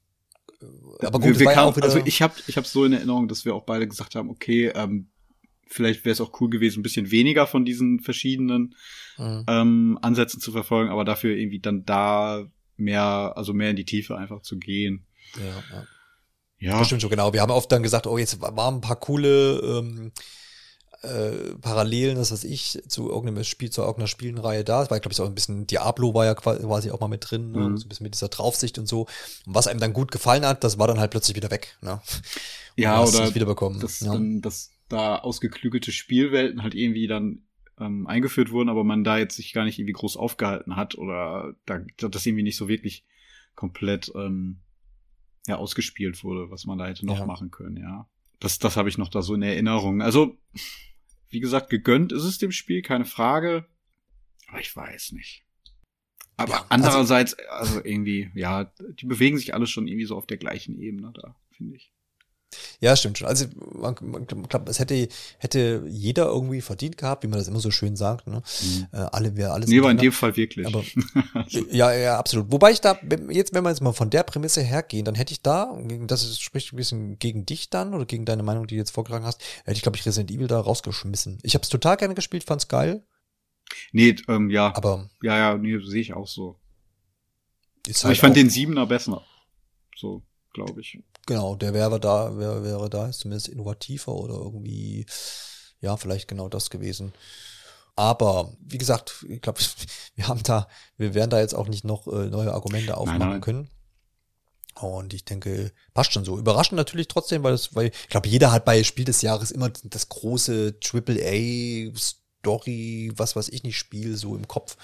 äh, 0.62 1.06
aber 1.06 1.18
gut, 1.18 1.38
wir, 1.38 1.40
wir 1.40 1.52
kamen, 1.52 1.74
also 1.82 1.98
ich 2.04 2.22
habe 2.22 2.34
ich 2.46 2.56
hab 2.56 2.66
so 2.66 2.84
in 2.84 2.92
Erinnerung, 2.92 3.28
dass 3.28 3.44
wir 3.44 3.54
auch 3.54 3.64
beide 3.64 3.86
gesagt 3.88 4.14
haben, 4.14 4.30
okay, 4.30 4.72
ähm, 4.74 5.08
vielleicht 5.66 6.04
wäre 6.04 6.12
es 6.12 6.20
auch 6.20 6.40
cool 6.40 6.50
gewesen, 6.50 6.80
ein 6.80 6.82
bisschen 6.82 7.10
weniger 7.10 7.46
von 7.46 7.64
diesen 7.64 8.00
verschiedenen 8.00 8.74
mhm. 9.18 9.44
ähm, 9.48 9.98
Ansätzen 10.02 10.40
zu 10.40 10.52
verfolgen, 10.52 10.90
aber 10.90 11.04
dafür 11.04 11.36
irgendwie 11.36 11.60
dann 11.60 11.84
da 11.84 12.46
mehr, 12.76 13.32
also 13.36 13.52
mehr 13.52 13.70
in 13.70 13.76
die 13.76 13.84
Tiefe 13.84 14.16
einfach 14.16 14.42
zu 14.42 14.58
gehen. 14.58 15.06
Ja, 15.36 15.76
ja. 15.76 15.86
ja. 16.58 16.78
Das 16.78 16.86
stimmt 16.86 17.02
so 17.02 17.08
genau. 17.08 17.32
Wir 17.32 17.42
haben 17.42 17.50
oft 17.50 17.70
dann 17.72 17.82
gesagt, 17.82 18.06
oh, 18.06 18.18
jetzt 18.18 18.40
waren 18.40 18.76
ein 18.76 18.80
paar 18.80 19.00
coole 19.00 19.58
ähm, 19.60 20.12
äh, 21.04 21.54
Parallelen, 21.60 22.16
das 22.16 22.32
was 22.32 22.44
ich, 22.44 22.82
zu 22.88 23.10
irgendeinem 23.10 23.44
Spiel, 23.44 23.70
zu 23.70 23.82
irgendeiner 23.82 24.08
Spielenreihe 24.08 24.64
da. 24.64 24.82
Es 24.82 24.90
war, 24.90 25.00
glaube 25.00 25.12
ich, 25.12 25.20
auch 25.20 25.26
ein 25.26 25.34
bisschen 25.34 25.66
Diablo 25.66 26.14
war 26.14 26.24
ja 26.24 26.34
quasi 26.34 26.90
auch 26.90 27.00
mal 27.00 27.08
mit 27.08 27.30
drin, 27.30 27.52
ne? 27.52 27.68
mhm. 27.68 27.76
so 27.76 27.86
ein 27.86 27.88
bisschen 27.88 28.04
mit 28.04 28.14
dieser 28.14 28.28
Draufsicht 28.28 28.78
und 28.78 28.86
so. 28.86 29.02
Und 29.46 29.54
was 29.54 29.66
einem 29.66 29.80
dann 29.80 29.92
gut 29.92 30.10
gefallen 30.12 30.44
hat, 30.44 30.64
das 30.64 30.78
war 30.78 30.86
dann 30.86 31.00
halt 31.00 31.10
plötzlich 31.10 31.36
wieder 31.36 31.50
weg. 31.50 31.76
Ne? 31.80 32.00
Ja, 32.76 33.04
oder 33.04 33.32
wiederbekommen. 33.36 33.78
Das, 33.78 34.00
ja. 34.00 34.12
Dann, 34.12 34.40
das 34.40 34.72
da 34.88 35.18
ausgeklügelte 35.18 35.92
Spielwelten 35.92 36.64
halt 36.64 36.74
irgendwie 36.74 37.06
dann 37.06 37.44
ähm, 37.78 38.08
eingeführt 38.08 38.50
wurden, 38.50 38.68
aber 38.68 38.82
man 38.82 39.04
da 39.04 39.18
jetzt 39.18 39.36
sich 39.36 39.52
gar 39.52 39.64
nicht 39.64 39.78
irgendwie 39.78 39.92
groß 39.92 40.16
aufgehalten 40.16 40.74
hat 40.74 40.96
oder 40.96 41.54
da 41.66 41.80
das 42.08 42.26
irgendwie 42.26 42.42
nicht 42.42 42.56
so 42.56 42.66
wirklich 42.66 43.04
komplett 43.54 44.10
ähm, 44.16 44.60
ja 45.46 45.56
ausgespielt 45.56 46.24
wurde, 46.24 46.50
was 46.50 46.64
man 46.64 46.78
da 46.78 46.86
hätte 46.86 47.06
noch 47.06 47.18
ja. 47.18 47.26
machen 47.26 47.50
können, 47.50 47.76
ja. 47.76 48.08
Das, 48.40 48.58
das 48.58 48.76
habe 48.76 48.88
ich 48.88 48.98
noch 48.98 49.08
da 49.08 49.22
so 49.22 49.34
in 49.34 49.42
Erinnerung. 49.42 50.02
Also, 50.02 50.36
wie 51.34 51.40
gesagt, 51.40 51.68
gegönnt 51.68 52.12
ist 52.12 52.22
es 52.22 52.38
dem 52.38 52.52
Spiel, 52.52 52.80
keine 52.80 53.04
Frage. 53.04 53.66
Aber 54.48 54.60
ich 54.60 54.74
weiß 54.74 55.12
nicht. 55.12 55.44
Aber 56.36 56.52
ja, 56.52 56.56
also 56.58 56.66
andererseits, 56.70 57.34
also, 57.34 57.76
also 57.76 57.84
irgendwie, 57.84 58.30
ja, 58.34 58.64
die 58.64 59.06
bewegen 59.06 59.38
sich 59.38 59.54
alle 59.54 59.66
schon 59.66 59.86
irgendwie 59.86 60.06
so 60.06 60.16
auf 60.16 60.26
der 60.26 60.36
gleichen 60.36 60.80
Ebene 60.80 61.12
da, 61.14 61.36
finde 61.50 61.76
ich. 61.76 61.93
Ja, 62.80 62.96
stimmt 62.96 63.18
schon. 63.18 63.28
Also 63.28 63.46
man, 63.72 63.94
man 64.02 64.26
glaubt, 64.26 64.68
es 64.68 64.78
hätte, 64.78 65.08
hätte 65.38 65.84
jeder 65.88 66.26
irgendwie 66.26 66.60
verdient 66.60 66.98
gehabt, 66.98 67.22
wie 67.22 67.28
man 67.28 67.38
das 67.38 67.48
immer 67.48 67.60
so 67.60 67.70
schön 67.70 67.96
sagt. 67.96 68.26
Ne? 68.26 68.42
Mhm. 68.62 68.86
Äh, 68.92 68.96
alle 69.12 69.36
wäre 69.36 69.52
alles. 69.52 69.68
Nee, 69.68 69.82
war 69.82 69.90
in 69.90 69.98
dem 69.98 70.12
Fall 70.12 70.36
wirklich. 70.36 70.66
Aber, 70.66 70.82
ja, 71.70 71.92
ja, 71.92 72.18
absolut. 72.18 72.50
Wobei 72.50 72.72
ich 72.72 72.80
da, 72.80 72.98
jetzt, 73.30 73.54
wenn 73.54 73.64
wir 73.64 73.70
jetzt 73.70 73.82
mal 73.82 73.92
von 73.92 74.10
der 74.10 74.22
Prämisse 74.22 74.62
hergehen, 74.62 75.04
dann 75.04 75.14
hätte 75.14 75.32
ich 75.32 75.42
da, 75.42 75.76
das 76.06 76.38
spricht 76.38 76.72
ein 76.72 76.76
bisschen 76.76 77.18
gegen 77.18 77.46
dich 77.46 77.70
dann 77.70 77.94
oder 77.94 78.06
gegen 78.06 78.24
deine 78.24 78.42
Meinung, 78.42 78.66
die 78.66 78.74
du 78.74 78.78
jetzt 78.78 78.90
vorgetragen 78.90 79.24
hast, 79.24 79.40
hätte 79.64 79.76
ich, 79.76 79.82
glaube 79.82 79.96
ich, 79.96 80.06
Resident 80.06 80.30
Evil 80.30 80.46
da 80.46 80.60
rausgeschmissen. 80.60 81.38
Ich 81.42 81.54
habe 81.54 81.62
es 81.62 81.68
total 81.68 81.96
gerne 81.96 82.14
gespielt, 82.14 82.44
fand's 82.44 82.68
geil. 82.68 83.04
Nee, 83.92 84.16
ähm, 84.28 84.50
ja. 84.50 84.74
Aber. 84.74 85.08
Ja, 85.22 85.36
ja, 85.36 85.58
nee, 85.58 85.78
sehe 85.78 86.00
ich 86.00 86.12
auch 86.12 86.28
so. 86.28 86.58
Halt 87.86 88.14
ich 88.14 88.20
fand 88.20 88.36
den 88.36 88.50
Siebener 88.50 88.86
besser. 88.86 89.24
So, 89.96 90.22
glaube 90.52 90.80
ich. 90.80 90.98
Genau, 91.26 91.56
der 91.56 91.74
wäre 91.74 91.98
da, 92.00 92.36
wäre, 92.36 92.64
wäre 92.64 92.90
da, 92.90 93.08
ist 93.08 93.20
zumindest 93.20 93.48
innovativer 93.48 94.14
oder 94.14 94.34
irgendwie, 94.34 95.06
ja, 95.80 95.96
vielleicht 95.96 96.28
genau 96.28 96.48
das 96.48 96.70
gewesen. 96.70 97.12
Aber 97.96 98.52
wie 98.60 98.78
gesagt, 98.78 99.24
ich 99.28 99.40
glaube, 99.40 99.60
wir 100.14 100.28
haben 100.28 100.42
da, 100.42 100.68
wir 100.96 101.14
werden 101.14 101.30
da 101.30 101.40
jetzt 101.40 101.54
auch 101.54 101.68
nicht 101.68 101.84
noch 101.84 102.06
äh, 102.06 102.26
neue 102.28 102.52
Argumente 102.52 102.96
aufmachen 102.96 103.18
nein, 103.18 103.30
nein. 103.30 103.40
können. 103.40 103.70
Und 104.80 105.14
ich 105.14 105.24
denke, 105.24 105.72
passt 105.94 106.12
schon 106.12 106.24
so. 106.24 106.36
Überraschend 106.36 106.76
natürlich 106.76 107.06
trotzdem, 107.06 107.44
weil 107.44 107.52
das, 107.52 107.76
weil 107.76 107.88
ich 107.88 108.08
glaube, 108.08 108.28
jeder 108.28 108.50
hat 108.50 108.64
bei 108.64 108.82
Spiel 108.82 109.04
des 109.04 109.22
Jahres 109.22 109.52
immer 109.52 109.70
das 109.84 110.08
große 110.08 110.80
Triple 110.80 111.20
A 111.24 111.96
Story, 111.96 113.12
was 113.14 113.36
weiß 113.36 113.50
ich 113.50 113.62
nicht, 113.62 113.78
Spiel 113.78 114.16
so 114.16 114.34
im 114.34 114.48
Kopf. 114.48 114.76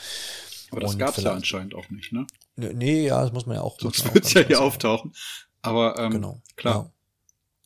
Aber 0.70 0.80
das 0.80 0.96
gab 0.96 1.18
es 1.18 1.24
ja 1.24 1.32
anscheinend 1.32 1.74
auch 1.74 1.90
nicht, 1.90 2.12
ne? 2.12 2.26
Nee, 2.54 3.06
ja, 3.06 3.22
das 3.22 3.32
muss 3.32 3.46
man 3.46 3.56
ja 3.56 3.62
auch. 3.62 3.80
Sonst 3.80 4.14
wird 4.14 4.24
es 4.24 4.32
ja 4.34 4.42
hier 4.42 4.60
auftauchen. 4.60 5.12
Aber 5.62 5.98
ähm, 5.98 6.10
Genau. 6.12 6.42
klar. 6.56 6.92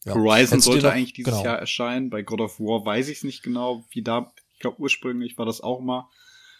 Ja. 0.04 0.12
Ja. 0.12 0.14
Horizon 0.20 0.36
Hättest 0.58 0.64
sollte 0.64 0.92
eigentlich 0.92 1.14
dieses 1.14 1.32
genau. 1.32 1.44
Jahr 1.44 1.58
erscheinen. 1.58 2.10
Bei 2.10 2.22
God 2.22 2.40
of 2.42 2.60
War 2.60 2.84
weiß 2.84 3.08
ich 3.08 3.18
es 3.18 3.24
nicht 3.24 3.42
genau, 3.42 3.84
wie 3.90 4.02
da. 4.02 4.32
Ich 4.52 4.60
glaube, 4.60 4.80
ursprünglich 4.80 5.38
war 5.38 5.46
das 5.46 5.60
auch 5.60 5.80
mal 5.80 6.08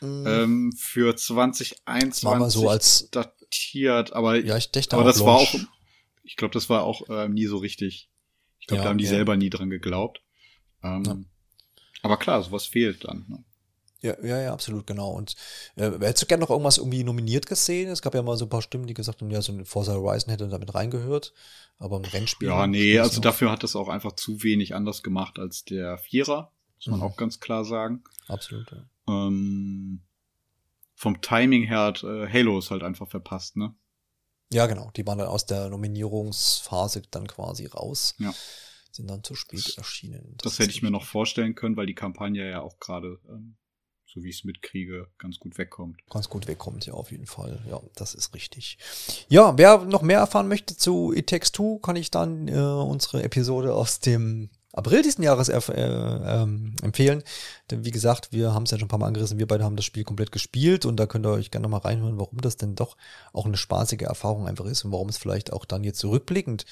Mhm. 0.01 0.25
ähm, 0.27 0.73
für 0.77 1.15
2021 1.17 2.25
war 2.25 2.39
mal 2.39 2.51
so 2.51 2.69
als, 2.69 3.09
datiert, 3.11 4.13
aber, 4.13 4.37
ja, 4.45 4.57
ich 4.57 4.71
dachte 4.71 4.97
aber 4.97 5.05
das 5.05 5.21
war 5.21 5.39
Launch. 5.39 5.55
auch, 5.55 5.61
ich 6.25 6.37
glaube, 6.37 6.53
das 6.53 6.69
war 6.69 6.83
auch 6.83 7.03
ähm, 7.09 7.33
nie 7.35 7.47
so 7.47 7.57
richtig. 7.59 8.11
Ich 8.61 8.67
glaube, 8.67 8.79
Ja, 8.81 8.85
da 8.85 8.91
haben 8.91 8.99
die 8.99 9.07
selber 9.07 9.37
nie 9.37 9.51
dran 9.51 9.71
geglaubt. 9.71 10.21
Ähm. 10.83 11.27
Aber 12.03 12.17
klar, 12.19 12.43
sowas 12.43 12.67
fehlt 12.67 13.05
dann. 13.05 13.25
Ne? 13.29 13.45
Ja, 14.05 14.15
ja, 14.23 14.39
ja, 14.41 14.53
absolut, 14.53 14.87
genau. 14.87 15.11
Und 15.13 15.35
äh, 15.77 15.91
hättest 15.93 16.23
du 16.23 16.27
gerne 16.27 16.43
noch 16.43 16.51
irgendwas 16.51 16.77
irgendwie 16.79 17.03
nominiert 17.05 17.47
gesehen? 17.47 17.89
Es 17.91 18.03
gab 18.03 18.15
ja 18.15 18.23
mal 18.23 18.37
so 18.37 18.45
ein 18.45 18.51
paar 18.51 18.61
Stimmen, 18.63 18.87
die 18.87 18.93
gesagt 18.95 19.23
haben, 19.23 19.31
ja, 19.31 19.41
so 19.41 19.53
ein 19.53 19.65
Forza 19.65 19.95
Horizon 19.95 20.31
hätte 20.31 20.47
damit 20.49 20.75
reingehört. 20.75 21.33
Aber 21.79 21.97
im 21.97 22.05
Rennspiel. 22.05 22.49
Ja, 22.49 22.67
nee, 22.67 22.99
also 22.99 23.17
noch- 23.17 23.23
dafür 23.23 23.51
hat 23.51 23.63
das 23.63 23.75
auch 23.77 23.89
einfach 23.89 24.13
zu 24.13 24.43
wenig 24.43 24.75
anders 24.75 25.03
gemacht 25.03 25.39
als 25.39 25.65
der 25.65 25.97
Vierer, 25.99 26.53
muss 26.77 26.87
man 26.89 27.01
Mhm. 27.01 27.07
auch 27.07 27.17
ganz 27.17 27.41
klar 27.41 27.65
sagen. 27.65 28.05
Absolut, 28.29 28.71
ja. 28.71 28.85
Ähm, 29.09 30.03
vom 30.95 31.21
Timing 31.21 31.65
her 31.65 31.81
hat 31.81 32.03
äh, 32.05 32.29
Halo 32.29 32.59
ist 32.59 32.71
halt 32.71 32.83
einfach 32.83 33.09
verpasst, 33.09 33.57
ne? 33.57 33.75
Ja, 34.53 34.67
genau. 34.67 34.91
Die 34.97 35.07
waren 35.07 35.19
dann 35.19 35.27
aus 35.29 35.47
der 35.47 35.69
Nominierungsphase 35.71 37.03
dann 37.11 37.27
quasi 37.27 37.67
raus. 37.67 38.15
Ja. 38.19 38.33
Sind 38.93 39.09
dann 39.11 39.25
zu 39.25 39.35
spät 39.35 39.67
Das- 39.67 39.79
erschienen. 39.79 40.35
Das, 40.43 40.53
ist 40.53 40.59
hätte 40.61 40.71
ich 40.71 40.83
mir 40.83 40.91
noch 40.91 41.05
vorstellen 41.05 41.55
können, 41.55 41.77
weil 41.77 41.87
die 41.87 41.95
Kampagne 41.95 42.49
ja 42.49 42.61
auch 42.61 42.79
gerade, 42.79 43.19
ähm, 43.29 43.57
so 44.15 44.23
wie 44.23 44.31
ich 44.31 44.39
es 44.39 44.45
mitkriege, 44.45 45.09
ganz 45.19 45.39
gut 45.41 45.59
wegkommt. 45.59 46.01
ganz 46.09 46.29
gut 46.29 46.47
wegkommt, 46.47 46.87
ja, 46.87 46.95
auf 46.95 47.11
jeden 47.11 47.27
Fall. 47.27 47.61
Ja, 47.69 47.81
das 47.97 48.15
ist 48.15 48.35
richtig. 48.35 48.79
Ja, 49.29 49.59
wer 49.59 49.79
noch 49.79 50.03
mehr 50.03 50.21
erfahren 50.21 50.47
möchte 50.47 50.77
zu 50.77 51.13
It 51.13 51.29
Takes 51.29 51.51
Two, 51.51 51.79
kann 51.79 51.97
ich 51.97 52.11
dann 52.11 52.47
äh, 52.47 52.53
unsere 52.55 53.25
Episode 53.25 53.75
aus 53.75 53.99
dem 53.99 54.51
April 54.73 55.03
diesen 55.03 55.23
Jahres 55.23 55.49
äh, 55.49 55.59
ähm, 55.59 56.75
empfehlen. 56.83 57.23
Denn 57.71 57.85
wie 57.85 57.91
gesagt, 57.91 58.33
wir 58.33 58.55
haben 58.55 58.65
es 58.65 58.71
ja 58.71 58.79
schon 58.79 58.87
ein 58.87 58.89
paar 58.89 58.99
Mal 58.99 59.07
angerissen, 59.07 59.39
wir 59.39 59.47
beide 59.47 59.65
haben 59.65 59.77
das 59.77 59.85
Spiel 59.85 60.05
komplett 60.05 60.33
gespielt 60.33 60.85
und 60.85 60.97
da 60.97 61.07
könnt 61.07 61.27
ihr 61.27 61.31
euch 61.33 61.51
gerne 61.51 61.65
nochmal 61.65 61.81
reinhören, 61.81 62.19
warum 62.19 62.41
das 62.41 62.57
denn 62.57 62.75
doch 62.75 62.97
auch 63.33 63.47
eine 63.47 63.57
spaßige 63.57 64.03
Erfahrung 64.03 64.47
einfach 64.47 64.67
ist 64.67 64.85
und 64.85 64.93
warum 64.93 65.09
es 65.09 65.19
vielleicht 65.19 65.53
auch 65.53 65.65
dann 65.65 65.85
jetzt 65.85 65.99
zurückblickend 65.99 66.67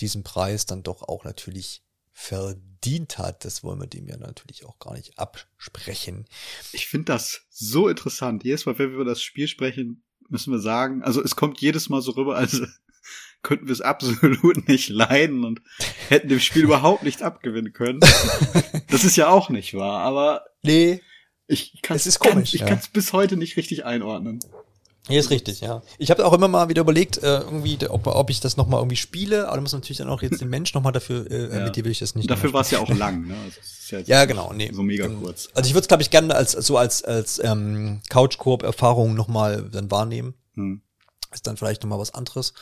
diesen 0.00 0.22
Preis 0.22 0.66
dann 0.66 0.82
doch 0.82 1.02
auch 1.02 1.24
natürlich 1.24 1.82
verdient 2.18 3.16
hat. 3.18 3.44
Das 3.44 3.62
wollen 3.62 3.80
wir 3.80 3.86
dem 3.86 4.08
ja 4.08 4.16
natürlich 4.16 4.66
auch 4.66 4.80
gar 4.80 4.94
nicht 4.94 5.18
absprechen. 5.18 6.26
Ich 6.72 6.88
finde 6.88 7.12
das 7.12 7.46
so 7.48 7.88
interessant. 7.88 8.42
Jedes 8.42 8.66
Mal, 8.66 8.76
wenn 8.78 8.88
wir 8.88 8.96
über 8.96 9.04
das 9.04 9.22
Spiel 9.22 9.46
sprechen, 9.46 10.02
müssen 10.28 10.52
wir 10.52 10.58
sagen, 10.58 11.02
also 11.04 11.22
es 11.22 11.36
kommt 11.36 11.60
jedes 11.60 11.88
Mal 11.88 12.02
so 12.02 12.10
rüber, 12.10 12.36
als 12.36 12.60
könnten 13.42 13.68
wir 13.68 13.72
es 13.72 13.80
absolut 13.80 14.68
nicht 14.68 14.88
leiden 14.88 15.44
und 15.44 15.62
hätten 16.08 16.28
dem 16.28 16.40
Spiel 16.40 16.64
überhaupt 16.64 17.04
nichts 17.04 17.22
abgewinnen 17.22 17.72
können. 17.72 18.00
Das 18.90 19.04
ist 19.04 19.16
ja 19.16 19.28
auch 19.28 19.50
nicht 19.50 19.74
wahr, 19.74 20.00
aber 20.00 20.46
Nee, 20.62 21.02
ich 21.46 21.82
kann 21.82 21.94
Es 21.94 22.06
ist 22.06 22.18
komisch, 22.18 22.54
ich 22.54 22.62
ja. 22.62 22.66
kann 22.66 22.78
es 22.78 22.88
bis 22.88 23.12
heute 23.12 23.36
nicht 23.36 23.58
richtig 23.58 23.84
einordnen. 23.84 24.40
Ja, 25.08 25.18
ist 25.18 25.30
richtig, 25.30 25.60
ja. 25.60 25.82
Ich 25.98 26.10
habe 26.10 26.24
auch 26.26 26.32
immer 26.32 26.48
mal 26.48 26.68
wieder 26.68 26.82
überlegt, 26.82 27.18
äh, 27.18 27.38
irgendwie, 27.40 27.78
ob, 27.88 28.06
ob 28.06 28.30
ich 28.30 28.40
das 28.40 28.56
nochmal 28.56 28.80
irgendwie 28.80 28.96
spiele, 28.96 29.46
aber 29.48 29.56
da 29.56 29.60
muss 29.62 29.72
natürlich 29.72 29.98
dann 29.98 30.08
auch 30.08 30.22
jetzt 30.22 30.40
den 30.40 30.48
Mensch 30.48 30.74
nochmal 30.74 30.92
dafür, 30.92 31.30
äh, 31.30 31.56
Ja. 31.56 31.64
mit 31.64 31.76
dir 31.76 31.84
will 31.84 31.92
ich 31.92 31.98
das 32.00 32.14
nicht. 32.14 32.30
Dafür 32.30 32.52
war 32.52 32.60
es 32.60 32.70
ja 32.70 32.78
auch 32.78 32.88
lang, 32.88 33.26
ne? 33.26 33.36
Also 33.44 33.60
ja, 33.96 34.00
Ja, 34.20 34.24
genau, 34.26 34.52
nee. 34.52 34.70
So 34.72 34.82
mega 34.82 35.08
kurz. 35.08 35.48
Also 35.54 35.68
ich 35.68 35.74
würde 35.74 35.82
es, 35.82 35.88
glaube 35.88 36.02
ich, 36.02 36.10
gerne 36.10 36.34
als 36.34 36.52
so 36.52 36.76
als, 36.76 37.02
als 37.04 37.40
ähm, 37.42 38.00
Couch-Koop-Erfahrung 38.10 39.14
nochmal 39.14 39.68
dann 39.70 39.90
wahrnehmen. 39.90 40.34
Hm. 40.54 40.82
Ist 41.32 41.46
dann 41.46 41.56
vielleicht 41.56 41.82
nochmal 41.82 41.98
was 41.98 42.12
anderes. 42.14 42.52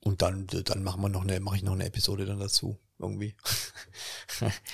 Und 0.00 0.22
dann, 0.22 0.46
dann 0.46 0.82
machen 0.82 1.02
wir 1.02 1.08
noch 1.08 1.22
eine, 1.22 1.38
mache 1.40 1.56
ich 1.56 1.62
noch 1.62 1.72
eine 1.72 1.84
Episode 1.86 2.26
dann 2.26 2.38
dazu. 2.40 2.78
Irgendwie. 2.98 3.34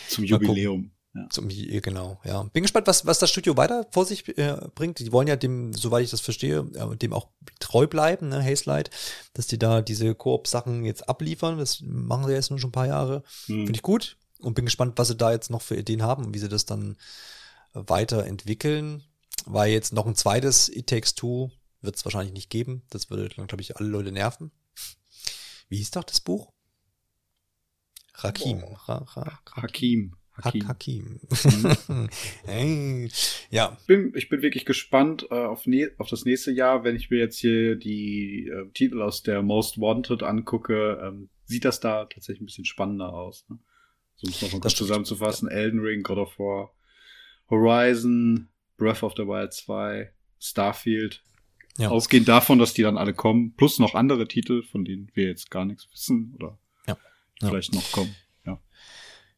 Zum. 0.08 0.24
Jubiläum. 0.24 0.90
Ja. 1.14 1.28
Zum, 1.30 1.48
äh, 1.48 1.80
genau, 1.80 2.20
ja. 2.24 2.42
Bin 2.42 2.64
gespannt, 2.64 2.88
was, 2.88 3.06
was 3.06 3.20
das 3.20 3.30
Studio 3.30 3.56
weiter 3.56 3.86
vor 3.92 4.04
sich 4.04 4.36
äh, 4.36 4.56
bringt. 4.74 4.98
Die 4.98 5.12
wollen 5.12 5.28
ja 5.28 5.36
dem, 5.36 5.72
soweit 5.72 6.04
ich 6.04 6.10
das 6.10 6.20
verstehe, 6.20 6.66
äh, 6.74 6.96
dem 6.96 7.12
auch 7.12 7.28
treu 7.60 7.86
bleiben, 7.86 8.28
ne, 8.28 8.42
Hazelight, 8.42 8.90
dass 9.32 9.46
die 9.46 9.58
da 9.58 9.80
diese 9.80 10.14
Koop-Sachen 10.14 10.84
jetzt 10.84 11.08
abliefern. 11.08 11.58
Das 11.58 11.80
machen 11.82 12.26
sie 12.26 12.32
jetzt 12.32 12.50
nur 12.50 12.58
schon 12.58 12.70
ein 12.70 12.72
paar 12.72 12.88
Jahre. 12.88 13.22
Hm. 13.46 13.64
Finde 13.64 13.76
ich 13.76 13.82
gut 13.82 14.16
und 14.40 14.54
bin 14.54 14.64
gespannt, 14.64 14.94
was 14.96 15.08
sie 15.08 15.16
da 15.16 15.30
jetzt 15.30 15.50
noch 15.50 15.62
für 15.62 15.76
Ideen 15.76 16.02
haben 16.02 16.24
und 16.24 16.34
wie 16.34 16.40
sie 16.40 16.48
das 16.48 16.66
dann 16.66 16.96
weiterentwickeln. 17.72 19.04
Weil 19.46 19.72
jetzt 19.72 19.92
noch 19.92 20.06
ein 20.06 20.16
zweites 20.16 20.68
It 20.68 20.88
Takes 20.88 21.14
Two 21.14 21.50
wird 21.80 21.96
es 21.96 22.04
wahrscheinlich 22.04 22.32
nicht 22.32 22.50
geben. 22.50 22.82
Das 22.90 23.10
würde 23.10 23.28
glaube 23.28 23.60
ich, 23.60 23.76
alle 23.76 23.88
Leute 23.88 24.10
nerven. 24.10 24.50
Wie 25.68 25.76
hieß 25.76 25.92
doch 25.92 26.04
das 26.04 26.20
Buch? 26.20 26.52
Rakim. 28.14 28.62
Ra, 28.86 28.98
ra, 28.98 29.40
Hakim. 29.52 30.16
Hakim. 30.42 30.68
Hakim. 30.68 31.20
Hey. 32.44 33.08
Ja, 33.50 33.78
bin, 33.86 34.12
ich 34.16 34.28
bin 34.28 34.42
wirklich 34.42 34.64
gespannt 34.64 35.26
äh, 35.30 35.34
auf, 35.34 35.66
ne 35.66 35.90
auf 35.98 36.08
das 36.08 36.24
nächste 36.24 36.50
Jahr, 36.50 36.84
wenn 36.84 36.96
ich 36.96 37.10
mir 37.10 37.18
jetzt 37.18 37.38
hier 37.38 37.76
die 37.76 38.48
äh, 38.48 38.68
Titel 38.72 39.00
aus 39.00 39.22
der 39.22 39.42
Most 39.42 39.78
Wanted 39.78 40.22
angucke, 40.22 40.98
ähm, 41.02 41.28
sieht 41.44 41.64
das 41.64 41.80
da 41.80 42.06
tatsächlich 42.06 42.42
ein 42.42 42.46
bisschen 42.46 42.64
spannender 42.64 43.12
aus. 43.12 43.44
Ne? 43.48 43.58
So 44.16 44.26
um 44.26 44.32
es 44.32 44.42
nochmal 44.42 44.60
kurz 44.60 44.74
zusammenzufassen. 44.74 45.48
Elden 45.48 45.80
Ring, 45.80 46.02
God 46.02 46.18
of 46.18 46.38
War, 46.38 46.72
Horizon, 47.50 48.48
Breath 48.76 49.02
of 49.02 49.14
the 49.16 49.24
Wild 49.26 49.52
2, 49.52 50.12
Starfield. 50.40 51.22
Ja. 51.76 51.88
Ausgehend 51.90 52.28
davon, 52.28 52.58
dass 52.58 52.72
die 52.72 52.82
dann 52.82 52.96
alle 52.96 53.14
kommen, 53.14 53.54
plus 53.56 53.78
noch 53.80 53.94
andere 53.94 54.28
Titel, 54.28 54.62
von 54.62 54.84
denen 54.84 55.10
wir 55.14 55.26
jetzt 55.26 55.50
gar 55.50 55.64
nichts 55.64 55.88
wissen 55.92 56.32
oder 56.36 56.58
Ja. 56.86 56.96
Ja. 57.40 57.48
vielleicht 57.48 57.74
noch 57.74 57.90
kommen. 57.90 58.14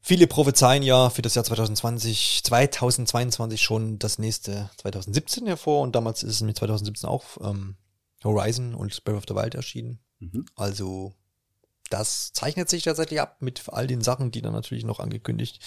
Viele 0.08 0.28
prophezeien 0.28 0.84
ja 0.84 1.10
für 1.10 1.20
das 1.20 1.34
Jahr 1.34 1.44
2020, 1.44 2.42
2022 2.44 3.60
schon 3.60 3.98
das 3.98 4.20
nächste 4.20 4.70
2017 4.76 5.48
hervor 5.48 5.82
und 5.82 5.96
damals 5.96 6.22
ist 6.22 6.36
es 6.36 6.42
mit 6.42 6.56
2017 6.56 7.08
auch 7.08 7.24
ähm, 7.40 7.74
Horizon 8.22 8.76
und 8.76 9.02
Breath 9.02 9.16
of 9.16 9.24
the 9.26 9.34
Wild 9.34 9.56
erschienen. 9.56 9.98
Mhm. 10.20 10.46
Also 10.54 11.12
das 11.90 12.32
zeichnet 12.32 12.70
sich 12.70 12.84
tatsächlich 12.84 13.20
ab 13.20 13.38
mit 13.42 13.64
all 13.68 13.88
den 13.88 14.00
Sachen, 14.00 14.30
die 14.30 14.42
dann 14.42 14.52
natürlich 14.52 14.84
noch 14.84 15.00
angekündigt 15.00 15.58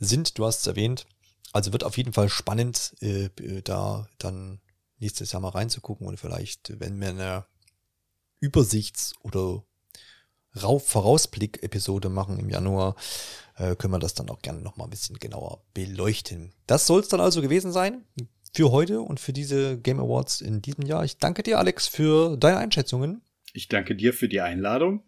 sind. 0.00 0.36
Du 0.38 0.44
hast 0.44 0.58
es 0.62 0.66
erwähnt. 0.66 1.06
Also 1.52 1.72
wird 1.72 1.84
auf 1.84 1.96
jeden 1.96 2.12
Fall 2.12 2.28
spannend, 2.28 2.96
äh, 3.00 3.26
äh, 3.26 3.62
da 3.62 4.08
dann 4.18 4.60
nächstes 4.98 5.30
Jahr 5.30 5.40
mal 5.40 5.50
reinzugucken 5.50 6.08
und 6.08 6.18
vielleicht, 6.18 6.80
wenn 6.80 7.00
wir 7.00 7.10
eine 7.10 7.44
Übersichts- 8.40 9.14
oder 9.22 9.62
Rau- 10.60 10.80
Vorausblick-Episode 10.80 12.08
machen 12.08 12.40
im 12.40 12.50
Januar, 12.50 12.96
äh, 13.58 13.76
können 13.76 13.92
wir 13.92 13.98
das 13.98 14.14
dann 14.14 14.30
auch 14.30 14.40
gerne 14.40 14.60
noch 14.60 14.76
mal 14.76 14.84
ein 14.84 14.90
bisschen 14.90 15.18
genauer 15.18 15.62
beleuchten. 15.74 16.52
Das 16.66 16.86
soll 16.86 17.00
es 17.00 17.08
dann 17.08 17.20
also 17.20 17.42
gewesen 17.42 17.72
sein 17.72 18.04
für 18.54 18.70
heute 18.70 19.00
und 19.00 19.20
für 19.20 19.32
diese 19.32 19.78
Game 19.78 20.00
Awards 20.00 20.40
in 20.40 20.62
diesem 20.62 20.86
Jahr. 20.86 21.04
Ich 21.04 21.18
danke 21.18 21.42
dir, 21.42 21.58
Alex, 21.58 21.86
für 21.86 22.36
deine 22.36 22.58
Einschätzungen. 22.58 23.22
Ich 23.52 23.68
danke 23.68 23.94
dir 23.94 24.12
für 24.12 24.28
die 24.28 24.40
Einladung. 24.40 25.02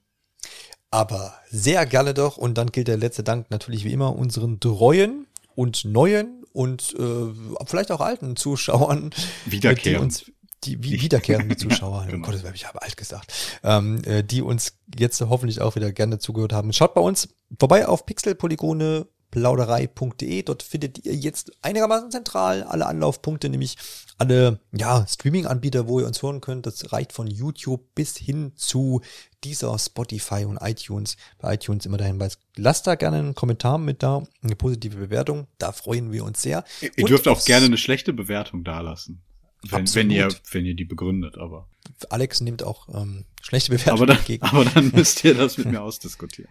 Aber 0.90 1.34
sehr 1.48 1.86
gerne 1.86 2.14
doch. 2.14 2.36
Und 2.36 2.58
dann 2.58 2.72
gilt 2.72 2.88
der 2.88 2.96
letzte 2.96 3.22
Dank 3.22 3.50
natürlich 3.50 3.84
wie 3.84 3.92
immer 3.92 4.16
unseren 4.16 4.58
treuen 4.60 5.26
und 5.54 5.84
neuen 5.84 6.44
und 6.52 6.94
äh, 6.98 7.64
vielleicht 7.66 7.92
auch 7.92 8.00
alten 8.00 8.34
Zuschauern, 8.34 9.10
Wiederkehrend. 9.46 9.84
die 9.84 10.02
uns 10.02 10.32
die 10.64 10.82
wie 10.82 11.00
wiederkehrende 11.00 11.56
Zuschauer, 11.58 12.02
Ja, 12.02 12.08
oh 12.08 12.10
genau. 12.12 12.26
Gott, 12.26 12.54
ich 12.54 12.66
habe 12.66 12.82
alt 12.82 12.96
gesagt, 12.96 13.32
ähm, 13.62 14.02
äh, 14.04 14.22
die 14.22 14.42
uns 14.42 14.74
jetzt 14.98 15.20
hoffentlich 15.20 15.60
auch 15.60 15.76
wieder 15.76 15.92
gerne 15.92 16.18
zugehört 16.18 16.52
haben. 16.52 16.72
Schaut 16.72 16.94
bei 16.94 17.00
uns 17.00 17.28
vorbei 17.58 17.86
auf 17.86 18.06
pixelpolygone 18.06 19.06
plauderei.de. 19.30 20.42
Dort 20.42 20.62
findet 20.62 21.04
ihr 21.04 21.14
jetzt 21.14 21.52
einigermaßen 21.62 22.10
zentral 22.10 22.62
alle 22.62 22.86
Anlaufpunkte, 22.86 23.48
nämlich 23.48 23.76
alle 24.18 24.60
ja, 24.72 25.06
Streaming-Anbieter, 25.08 25.88
wo 25.88 26.00
ihr 26.00 26.06
uns 26.06 26.22
hören 26.22 26.40
könnt. 26.40 26.66
Das 26.66 26.92
reicht 26.92 27.12
von 27.12 27.26
YouTube 27.26 27.94
bis 27.94 28.16
hin 28.16 28.52
zu 28.56 29.00
dieser 29.44 29.78
Spotify 29.78 30.44
und 30.44 30.58
iTunes. 30.60 31.16
Bei 31.38 31.54
iTunes 31.54 31.86
immer 31.86 31.96
der 31.96 32.08
Hinweis, 32.08 32.38
lasst 32.56 32.86
da 32.86 32.96
gerne 32.96 33.18
einen 33.18 33.34
Kommentar 33.34 33.78
mit 33.78 34.02
da, 34.02 34.22
eine 34.42 34.56
positive 34.56 34.96
Bewertung. 34.96 35.46
Da 35.58 35.72
freuen 35.72 36.12
wir 36.12 36.24
uns 36.24 36.42
sehr. 36.42 36.64
Ihr 36.80 36.90
Und 36.98 37.10
dürft 37.10 37.28
auch 37.28 37.44
gerne 37.44 37.66
eine 37.66 37.78
schlechte 37.78 38.12
Bewertung 38.12 38.64
dalassen. 38.64 39.22
Wenn, 39.68 39.94
wenn 39.94 40.10
ihr, 40.10 40.28
wenn 40.52 40.64
ihr 40.64 40.74
die 40.74 40.84
begründet, 40.84 41.36
aber. 41.38 41.68
Alex 42.08 42.40
nimmt 42.40 42.62
auch 42.62 42.88
ähm, 42.94 43.24
schlechte 43.42 43.72
Bewertungen 43.72 43.98
Aber 43.98 44.06
dann, 44.06 44.16
entgegen. 44.16 44.42
aber 44.44 44.64
dann 44.64 44.90
müsst 44.94 45.22
ihr 45.24 45.34
das 45.34 45.58
mit 45.58 45.66
mir 45.66 45.82
ausdiskutieren. 45.82 46.50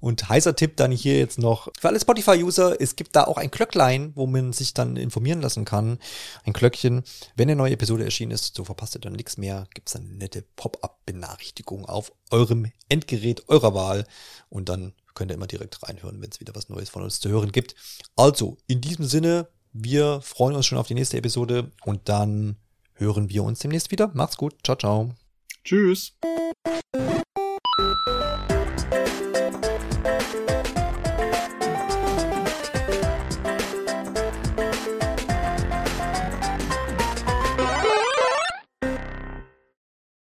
Und 0.00 0.30
heißer 0.30 0.56
Tipp 0.56 0.76
dann 0.76 0.90
hier 0.92 1.18
jetzt 1.18 1.38
noch 1.38 1.68
für 1.78 1.88
alle 1.88 2.00
Spotify-User, 2.00 2.80
es 2.80 2.96
gibt 2.96 3.14
da 3.14 3.24
auch 3.24 3.36
ein 3.36 3.50
Glöcklein, 3.50 4.12
wo 4.14 4.26
man 4.26 4.54
sich 4.54 4.72
dann 4.72 4.96
informieren 4.96 5.42
lassen 5.42 5.66
kann. 5.66 5.98
Ein 6.44 6.54
Glöckchen. 6.54 7.02
Wenn 7.36 7.48
eine 7.50 7.56
neue 7.56 7.72
Episode 7.74 8.04
erschienen 8.04 8.32
ist, 8.32 8.54
so 8.54 8.64
verpasst 8.64 8.96
ihr 8.96 9.00
dann 9.02 9.12
nichts 9.12 9.36
mehr, 9.36 9.66
gibt's 9.74 9.92
dann 9.92 10.04
eine 10.04 10.14
nette 10.14 10.42
Pop-up-Benachrichtigung 10.56 11.84
auf 11.84 12.12
eurem 12.30 12.72
Endgerät 12.88 13.48
eurer 13.48 13.74
Wahl. 13.74 14.06
Und 14.48 14.70
dann 14.70 14.94
könnt 15.14 15.30
ihr 15.30 15.34
immer 15.34 15.46
direkt 15.46 15.82
reinhören, 15.82 16.22
wenn 16.22 16.30
es 16.30 16.40
wieder 16.40 16.54
was 16.54 16.70
Neues 16.70 16.88
von 16.88 17.02
uns 17.02 17.20
zu 17.20 17.28
hören 17.28 17.52
gibt. 17.52 17.74
Also, 18.16 18.56
in 18.66 18.80
diesem 18.80 19.04
Sinne, 19.04 19.48
wir 19.72 20.20
freuen 20.20 20.56
uns 20.56 20.66
schon 20.66 20.78
auf 20.78 20.86
die 20.86 20.94
nächste 20.94 21.16
Episode 21.16 21.70
und 21.84 22.08
dann 22.08 22.56
hören 22.94 23.28
wir 23.30 23.44
uns 23.44 23.60
demnächst 23.60 23.90
wieder. 23.90 24.10
Macht's 24.14 24.36
gut. 24.36 24.54
Ciao, 24.64 24.76
ciao. 24.76 25.14
Tschüss. 25.64 26.16